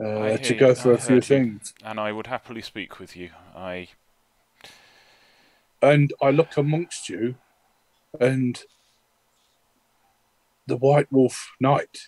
uh, 0.00 0.20
I 0.20 0.36
to 0.36 0.54
go 0.54 0.72
through 0.74 0.92
I 0.92 0.96
a 0.96 0.98
few 1.00 1.14
you. 1.16 1.20
things. 1.22 1.74
And 1.82 1.98
I 1.98 2.12
would 2.12 2.28
happily 2.28 2.62
speak 2.62 3.00
with 3.00 3.16
you. 3.16 3.30
I 3.56 3.88
and 5.80 6.12
I 6.20 6.30
look 6.30 6.56
amongst 6.56 7.08
you, 7.08 7.36
and 8.20 8.62
the 10.66 10.76
White 10.76 11.10
Wolf 11.10 11.52
Knight, 11.60 11.98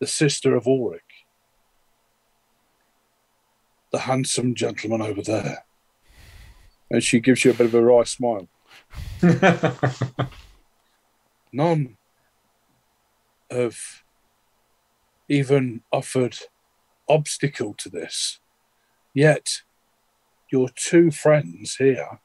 the 0.00 0.06
sister 0.06 0.54
of 0.54 0.64
Ulric, 0.64 1.00
the 3.92 4.00
handsome 4.00 4.54
gentleman 4.54 5.00
over 5.00 5.22
there. 5.22 5.64
And 6.90 7.02
she 7.02 7.20
gives 7.20 7.44
you 7.44 7.50
a 7.50 7.54
bit 7.54 7.66
of 7.66 7.74
a 7.74 7.82
wry 7.82 8.04
smile. 8.04 8.48
None 11.52 11.96
have 13.50 14.02
even 15.28 15.82
offered 15.92 16.38
obstacle 17.08 17.74
to 17.74 17.88
this. 17.88 18.40
Yet 19.14 19.62
your 20.50 20.68
two 20.74 21.10
friends 21.10 21.76
here 21.76 22.20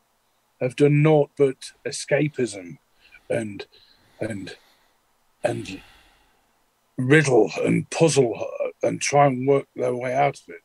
have 0.59 0.75
done 0.75 1.01
naught 1.01 1.31
but 1.37 1.71
escapism 1.85 2.77
and 3.29 3.65
and 4.19 4.55
and 5.43 5.81
riddle 6.97 7.51
and 7.63 7.89
puzzle 7.89 8.47
and 8.81 9.01
try 9.01 9.25
and 9.27 9.47
work 9.47 9.67
their 9.75 9.95
way 9.95 10.13
out 10.13 10.39
of 10.39 10.49
it. 10.49 10.61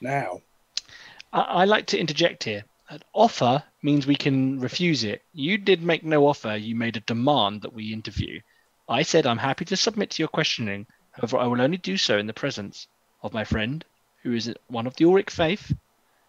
Now, 0.00 0.40
I, 1.32 1.40
I 1.40 1.64
like 1.64 1.86
to 1.86 1.98
interject 1.98 2.44
here. 2.44 2.64
An 2.90 3.00
offer 3.12 3.62
means 3.82 4.06
we 4.06 4.16
can 4.16 4.60
refuse 4.60 5.04
it. 5.04 5.22
You 5.32 5.58
did 5.58 5.82
make 5.82 6.04
no 6.04 6.26
offer. 6.26 6.56
You 6.56 6.74
made 6.74 6.96
a 6.96 7.00
demand 7.00 7.62
that 7.62 7.72
we 7.72 7.92
interview. 7.92 8.40
I 8.88 9.02
said 9.02 9.26
I'm 9.26 9.38
happy 9.38 9.64
to 9.66 9.76
submit 9.76 10.10
to 10.10 10.22
your 10.22 10.28
questioning. 10.28 10.86
However, 11.12 11.38
I 11.38 11.46
will 11.46 11.62
only 11.62 11.78
do 11.78 11.96
so 11.96 12.18
in 12.18 12.26
the 12.26 12.34
presence 12.34 12.86
of 13.22 13.32
my 13.32 13.44
friend, 13.44 13.84
who 14.22 14.34
is 14.34 14.52
one 14.66 14.86
of 14.86 14.96
the 14.96 15.06
Auric 15.06 15.30
faith. 15.30 15.72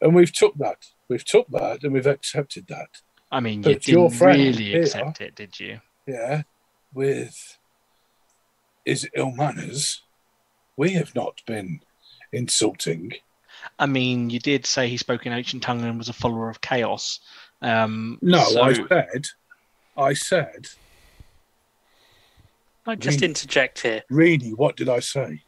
And 0.05 0.13
we've 0.15 0.31
took 0.31 0.55
that, 0.59 0.85
we've 1.09 1.25
took 1.25 1.47
that, 1.49 1.83
and 1.83 1.91
we've 1.91 2.05
accepted 2.05 2.67
that. 2.67 2.89
I 3.31 3.39
mean, 3.39 3.63
you 3.63 3.73
But 3.73 3.87
your 3.87 4.07
didn't 4.07 4.19
friend 4.19 4.37
really 4.39 4.63
here- 4.65 4.81
accept 4.83 5.19
it, 5.19 5.35
did 5.35 5.59
you? 5.59 5.81
Yeah, 6.07 6.43
with 6.93 7.57
is 8.85 9.09
ill 9.15 9.31
manners. 9.31 10.03
We 10.77 10.91
have 10.93 11.15
not 11.15 11.41
been 11.47 11.79
insulting. 12.31 13.13
I 13.79 13.87
mean, 13.87 14.29
you 14.29 14.39
did 14.39 14.67
say 14.67 14.87
he 14.87 14.97
spoke 14.97 15.25
in 15.25 15.33
ancient 15.33 15.63
tongue 15.63 15.81
and 15.83 15.97
was 15.97 16.07
a 16.09 16.13
follower 16.13 16.49
of 16.49 16.61
chaos. 16.61 17.19
Um, 17.63 18.19
No, 18.21 18.43
so- 18.43 18.61
I 18.61 18.73
said, 18.73 19.25
I 19.97 20.13
said, 20.13 20.67
I 22.85 22.93
just 22.93 23.17
Really? 23.21 23.29
interject 23.29 23.81
here. 23.81 24.03
really, 24.11 24.53
what 24.53 24.75
did 24.75 24.87
I 24.89 24.99
say? 24.99 25.41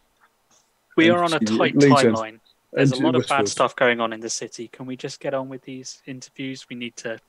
We 0.95 1.11
are 1.11 1.23
on 1.23 1.34
a 1.34 1.39
tight 1.39 1.75
leans 1.75 1.84
in. 1.84 1.91
timeline. 2.13 2.39
There's 2.73 2.91
a 2.91 3.02
lot 3.02 3.15
of 3.15 3.27
bad 3.27 3.48
stuff 3.48 3.76
going 3.76 3.99
on 3.99 4.14
in 4.14 4.19
the 4.19 4.30
city. 4.30 4.68
Can 4.68 4.85
we 4.85 4.95
just 4.95 5.19
get 5.19 5.34
on 5.34 5.49
with 5.49 5.64
these 5.64 6.02
interviews? 6.06 6.68
We 6.69 6.76
need 6.76 6.95
to 6.98 7.19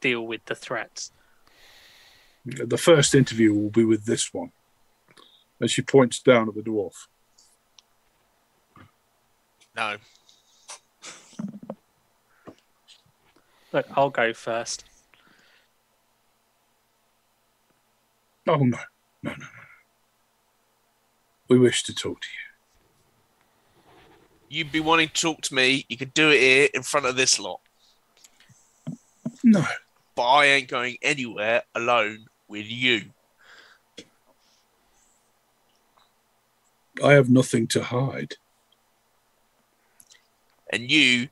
deal 0.00 0.26
with 0.26 0.44
the 0.44 0.54
threats. 0.54 1.12
The 2.44 2.76
first 2.76 3.14
interview 3.14 3.54
will 3.54 3.70
be 3.70 3.84
with 3.84 4.04
this 4.04 4.34
one. 4.34 4.52
And 5.60 5.70
she 5.70 5.82
points 5.82 6.20
down 6.20 6.48
at 6.48 6.54
the 6.54 6.60
dwarf. 6.60 7.06
No. 9.74 9.96
Look, 13.72 13.86
I'll 13.96 14.10
go 14.10 14.32
first. 14.32 14.84
Oh 18.46 18.56
no, 18.56 18.64
no, 18.66 18.78
no, 19.22 19.32
no. 19.32 19.46
We 21.48 21.58
wish 21.58 21.82
to 21.84 21.94
talk 21.94 22.20
to 22.20 22.28
you. 22.28 22.53
You'd 24.54 24.70
be 24.70 24.78
wanting 24.78 25.08
to 25.08 25.20
talk 25.20 25.40
to 25.42 25.54
me. 25.54 25.84
You 25.88 25.96
could 25.96 26.14
do 26.14 26.30
it 26.30 26.38
here 26.38 26.68
in 26.74 26.82
front 26.82 27.06
of 27.06 27.16
this 27.16 27.40
lot. 27.40 27.58
No, 29.42 29.64
But 30.14 30.22
I 30.22 30.44
ain't 30.46 30.68
going 30.68 30.96
anywhere 31.02 31.62
alone 31.74 32.26
with 32.46 32.66
you. 32.68 33.06
I 37.02 37.14
have 37.14 37.28
nothing 37.28 37.66
to 37.68 37.82
hide. 37.82 38.36
And 40.72 40.88
you 40.88 41.28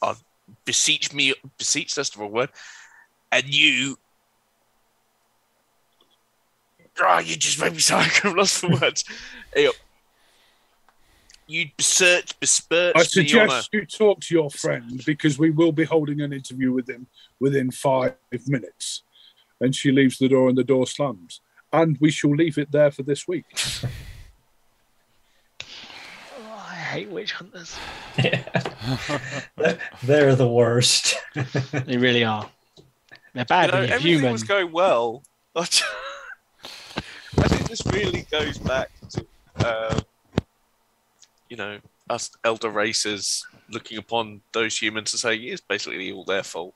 are 0.00 0.16
beseech 0.64 1.12
me 1.12 1.34
beseech 1.58 1.94
that's 1.94 2.10
the 2.10 2.20
wrong 2.20 2.32
word. 2.32 2.50
And 3.30 3.44
you 3.54 3.98
Oh, 7.00 7.18
you 7.18 7.36
just 7.36 7.60
made 7.60 7.74
me 7.74 7.78
sorry. 7.78 8.06
I've 8.24 8.34
lost 8.34 8.62
the 8.62 8.68
words. 8.68 9.04
Hey, 11.48 11.54
You 11.54 11.68
search, 11.80 12.38
besmirch 12.38 12.94
I 12.96 13.02
suggest 13.02 13.52
on 13.52 13.62
you 13.72 13.86
talk 13.86 14.20
to 14.20 14.34
your 14.34 14.50
friend 14.50 15.02
because 15.06 15.38
we 15.38 15.50
will 15.50 15.72
be 15.72 15.84
holding 15.84 16.20
an 16.20 16.32
interview 16.32 16.72
with 16.72 16.88
him 16.88 17.06
within 17.40 17.70
five 17.70 18.14
minutes. 18.46 19.02
And 19.60 19.74
she 19.74 19.90
leaves 19.90 20.18
the 20.18 20.28
door 20.28 20.48
and 20.48 20.58
the 20.58 20.64
door 20.64 20.86
slams. 20.86 21.40
And 21.72 21.96
we 22.00 22.10
shall 22.10 22.34
leave 22.34 22.58
it 22.58 22.70
there 22.70 22.90
for 22.90 23.02
this 23.02 23.26
week. 23.26 23.44
Oh, 26.40 26.66
I 26.70 26.74
hate 26.74 27.08
witch 27.10 27.32
hunters. 27.32 27.76
They're 30.02 30.34
the 30.36 30.48
worst. 30.48 31.16
They 31.72 31.96
really 31.96 32.24
are. 32.24 32.48
They're 33.34 33.44
bad 33.44 33.70
know, 33.70 33.80
when 33.80 33.88
you're 33.88 33.94
everything 33.96 34.18
human. 34.20 34.32
was 34.32 34.42
going 34.44 34.72
well. 34.72 35.22
I 35.56 35.64
think 35.64 35.84
this 37.68 37.82
really 37.86 38.22
goes 38.30 38.58
back 38.58 38.90
to, 39.10 39.26
uh, 39.58 40.00
you 41.48 41.56
know, 41.56 41.78
us 42.10 42.30
elder 42.44 42.70
races 42.70 43.46
looking 43.70 43.98
upon 43.98 44.40
those 44.52 44.76
humans 44.80 45.12
and 45.12 45.20
saying 45.20 45.42
it's 45.44 45.60
basically 45.60 46.10
all 46.12 46.24
their 46.24 46.42
fault. 46.42 46.74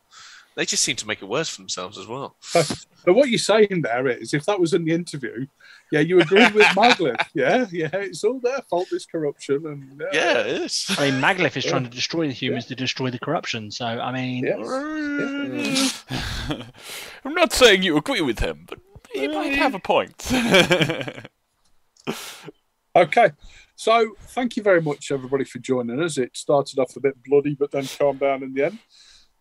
They 0.54 0.66
just 0.66 0.82
seem 0.82 0.96
to 0.96 1.06
make 1.06 1.22
it 1.22 1.28
worse 1.28 1.48
for 1.48 1.62
themselves 1.62 1.96
as 1.98 2.06
well. 2.06 2.36
But 3.04 3.14
what 3.14 3.30
you're 3.30 3.38
saying 3.40 3.82
there 3.82 4.06
is, 4.06 4.32
if 4.32 4.44
that 4.46 4.60
was 4.60 4.74
in 4.74 4.84
the 4.84 4.92
interview, 4.92 5.46
yeah, 5.90 5.98
you 5.98 6.20
agree 6.20 6.46
with 6.52 6.64
Maglith. 6.76 7.16
Yeah, 7.34 7.66
yeah, 7.72 7.88
it's 7.94 8.22
all 8.22 8.38
their 8.38 8.60
fault, 8.70 8.86
this 8.92 9.06
corruption. 9.06 9.66
And 9.66 10.00
uh, 10.00 10.04
Yeah, 10.12 10.38
it 10.42 10.62
is. 10.62 10.86
I 10.96 11.10
mean, 11.10 11.20
Maglith 11.20 11.56
is 11.56 11.64
Yeah. 11.64 11.72
trying 11.72 11.82
to 11.82 11.90
destroy 11.90 12.28
the 12.28 12.32
humans 12.32 12.66
to 12.66 12.76
destroy 12.76 13.10
the 13.10 13.18
corruption. 13.18 13.72
So, 13.72 13.86
I 13.86 14.12
mean, 14.12 14.44
Yes. 14.44 16.04
I'm 17.24 17.34
not 17.34 17.52
saying 17.52 17.82
you 17.82 17.96
agree 17.96 18.20
with 18.20 18.38
him, 18.38 18.66
but 18.68 18.78
he 19.12 19.26
might 19.26 19.54
have 19.56 19.74
a 19.74 19.80
point. 19.80 20.30
Okay. 22.94 23.30
So 23.82 24.14
thank 24.28 24.56
you 24.56 24.62
very 24.62 24.80
much, 24.80 25.10
everybody, 25.10 25.42
for 25.42 25.58
joining 25.58 26.00
us. 26.00 26.16
It 26.16 26.36
started 26.36 26.78
off 26.78 26.94
a 26.94 27.00
bit 27.00 27.20
bloody, 27.24 27.56
but 27.56 27.72
then 27.72 27.84
calmed 27.98 28.20
down 28.20 28.44
in 28.44 28.54
the 28.54 28.66
end. 28.66 28.78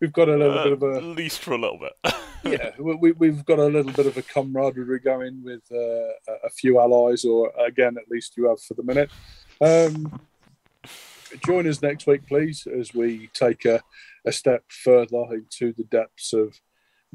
We've 0.00 0.12
got 0.12 0.28
a 0.28 0.36
little 0.36 0.58
Uh, 0.58 0.64
bit 0.64 0.72
of 0.72 0.82
a 0.82 0.96
At 0.96 1.02
least 1.04 1.38
for 1.38 1.52
a 1.52 1.58
little 1.58 1.78
bit. 1.78 1.92
yeah, 2.42 2.70
we, 2.76 2.96
we- 2.96 3.12
we've 3.12 3.44
got 3.44 3.60
a 3.60 3.66
little 3.66 3.92
bit 3.92 4.06
of 4.06 4.16
a 4.16 4.22
camaraderie 4.22 4.98
going 4.98 5.44
with 5.44 5.62
uh, 5.70 5.76
a- 5.76 6.46
a 6.46 6.50
few 6.50 6.80
allies, 6.80 7.24
or 7.24 7.52
again, 7.56 7.96
at 7.96 8.10
least 8.10 8.36
you 8.36 8.48
have 8.48 8.60
for 8.60 8.74
the 8.74 8.82
minute. 8.82 9.12
Um, 9.60 10.20
join 11.46 11.68
us 11.68 11.80
next 11.80 12.08
week, 12.08 12.26
please, 12.26 12.66
as 12.66 12.92
we 12.92 13.28
take 13.34 13.64
a, 13.64 13.80
a 14.26 14.32
step 14.32 14.64
further 14.70 15.22
into 15.34 15.72
the 15.72 15.84
depths 15.84 16.32
of 16.32 16.58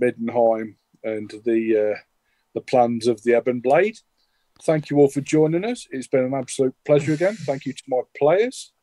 Middenheim 0.02 0.76
and 1.04 1.30
the 1.44 1.92
uh, 1.92 2.00
the 2.54 2.62
plans 2.62 3.06
of 3.06 3.22
the 3.24 3.36
Ebon 3.36 3.60
Blade. 3.60 3.98
Thank 4.64 4.90
you 4.90 4.98
all 4.98 5.10
for 5.10 5.22
joining 5.22 5.66
us. 5.66 5.88
It's 5.92 6.08
been 6.08 6.26
an 6.26 6.34
absolute 6.34 6.76
pleasure 6.86 7.14
again. 7.14 7.36
Thank 7.36 7.66
you 7.66 7.74
to 7.74 7.84
my 7.88 8.02
players. 8.18 8.74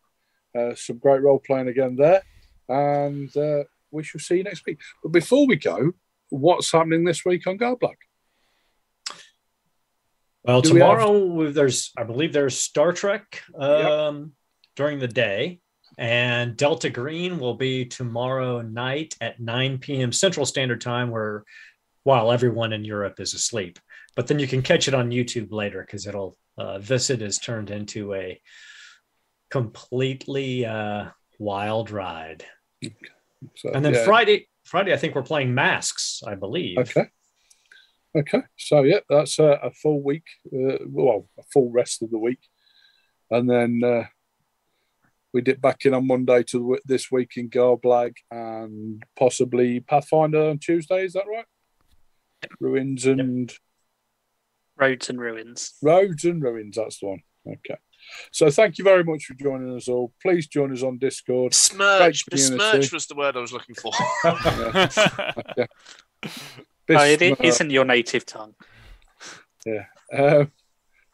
Uh, 0.56 0.74
some 0.74 0.98
great 0.98 1.20
role 1.22 1.40
playing 1.40 1.68
again 1.68 1.96
there, 1.96 2.22
and 2.68 3.36
uh, 3.36 3.64
we 3.90 4.04
shall 4.04 4.20
see 4.20 4.36
you 4.36 4.44
next 4.44 4.64
week. 4.66 4.78
But 5.02 5.10
before 5.12 5.46
we 5.46 5.56
go, 5.56 5.92
what's 6.30 6.70
happening 6.70 7.04
this 7.04 7.24
week 7.24 7.46
on 7.46 7.56
Guard 7.56 7.80
Black? 7.80 7.98
Well, 10.44 10.60
Do 10.60 10.74
we 10.74 10.80
have- 10.80 10.98
tomorrow 10.98 11.50
there's, 11.50 11.90
I 11.96 12.04
believe 12.04 12.32
there's 12.32 12.56
Star 12.58 12.92
Trek 12.92 13.42
um, 13.58 14.32
during 14.76 14.98
the 15.00 15.08
day, 15.08 15.60
and 15.98 16.56
Delta 16.56 16.90
Green 16.90 17.38
will 17.38 17.54
be 17.54 17.86
tomorrow 17.86 18.60
night 18.60 19.14
at 19.20 19.40
9 19.40 19.78
p.m. 19.78 20.12
Central 20.12 20.46
Standard 20.46 20.80
Time, 20.80 21.10
where 21.10 21.44
while 22.04 22.30
everyone 22.30 22.72
in 22.72 22.84
Europe 22.84 23.18
is 23.18 23.32
asleep. 23.34 23.78
But 24.16 24.26
then 24.28 24.38
you 24.38 24.46
can 24.46 24.62
catch 24.62 24.88
it 24.88 24.94
on 24.94 25.10
YouTube 25.10 25.50
later 25.50 25.82
because 25.82 26.06
it'll 26.06 26.36
uh, 26.56 26.78
Visit 26.78 27.20
is 27.20 27.38
turned 27.38 27.70
into 27.70 28.14
a 28.14 28.40
completely 29.50 30.64
uh, 30.64 31.06
wild 31.38 31.90
ride. 31.90 32.44
So, 33.56 33.70
And 33.74 33.84
then 33.84 33.94
yeah. 33.94 34.04
Friday, 34.04 34.48
Friday 34.64 34.92
I 34.92 34.96
think 34.96 35.14
we're 35.14 35.22
playing 35.22 35.54
Masks, 35.54 36.22
I 36.26 36.34
believe. 36.34 36.78
Okay. 36.78 37.06
Okay. 38.16 38.42
So 38.56 38.82
yeah, 38.82 39.00
that's 39.08 39.38
a, 39.38 39.58
a 39.62 39.70
full 39.72 40.02
week. 40.02 40.24
Uh, 40.46 40.78
well, 40.86 41.28
a 41.38 41.42
full 41.52 41.70
rest 41.70 42.02
of 42.02 42.10
the 42.10 42.18
week, 42.18 42.38
and 43.30 43.50
then 43.50 43.82
uh, 43.84 44.04
we 45.32 45.40
dip 45.40 45.60
back 45.60 45.84
in 45.84 45.94
on 45.94 46.06
Monday 46.06 46.44
to 46.44 46.58
the, 46.58 46.80
this 46.84 47.10
week 47.10 47.32
in 47.36 47.50
Garblag 47.50 48.14
and 48.30 49.02
possibly 49.18 49.80
Pathfinder 49.80 50.50
on 50.50 50.58
Tuesday. 50.58 51.04
Is 51.04 51.14
that 51.14 51.26
right? 51.28 51.46
Ruins 52.60 53.04
and 53.04 53.52
Roads 54.76 55.08
and 55.10 55.20
ruins. 55.20 55.74
roads 55.82 56.24
and 56.24 56.42
ruins. 56.42 56.76
That's 56.76 56.98
the 57.00 57.06
one. 57.06 57.22
Okay. 57.46 57.76
So 58.32 58.50
thank 58.50 58.76
you 58.78 58.84
very 58.84 59.02
much 59.04 59.24
for 59.24 59.34
joining 59.34 59.74
us 59.76 59.88
all. 59.88 60.12
Please 60.20 60.46
join 60.46 60.72
us 60.72 60.82
on 60.82 60.98
Discord. 60.98 61.52
Besmirch. 61.52 62.26
Great. 62.26 62.30
Besmirch 62.30 62.92
was 62.92 63.06
the 63.06 63.14
word 63.14 63.36
I 63.36 63.40
was 63.40 63.52
looking 63.52 63.74
for. 63.74 63.92
Yeah. 66.86 66.98
Oh, 66.98 67.04
it 67.04 67.18
Bis- 67.18 67.38
isn't 67.40 67.70
your 67.70 67.84
native 67.86 68.26
tongue. 68.26 68.54
Yeah. 69.64 69.84
Um, 70.12 70.52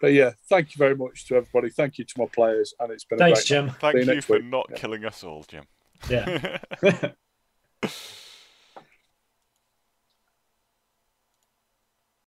but 0.00 0.12
yeah, 0.12 0.32
thank 0.48 0.74
you 0.74 0.78
very 0.78 0.96
much 0.96 1.26
to 1.28 1.36
everybody. 1.36 1.70
Thank 1.70 1.98
you 1.98 2.04
to 2.04 2.14
my 2.16 2.26
players, 2.32 2.74
and 2.80 2.90
it's 2.90 3.04
been 3.04 3.18
Thanks, 3.18 3.40
a 3.40 3.42
great 3.42 3.46
Jim. 3.46 3.68
See 3.70 3.76
Thank 3.80 4.06
you 4.06 4.12
you 4.14 4.22
for 4.22 4.32
week. 4.36 4.44
not 4.46 4.66
Yeah. 4.70 4.76
killing 4.76 5.04
us 5.04 5.22
all, 5.22 5.44
Jim. 5.44 5.64
Yeah. 6.08 6.58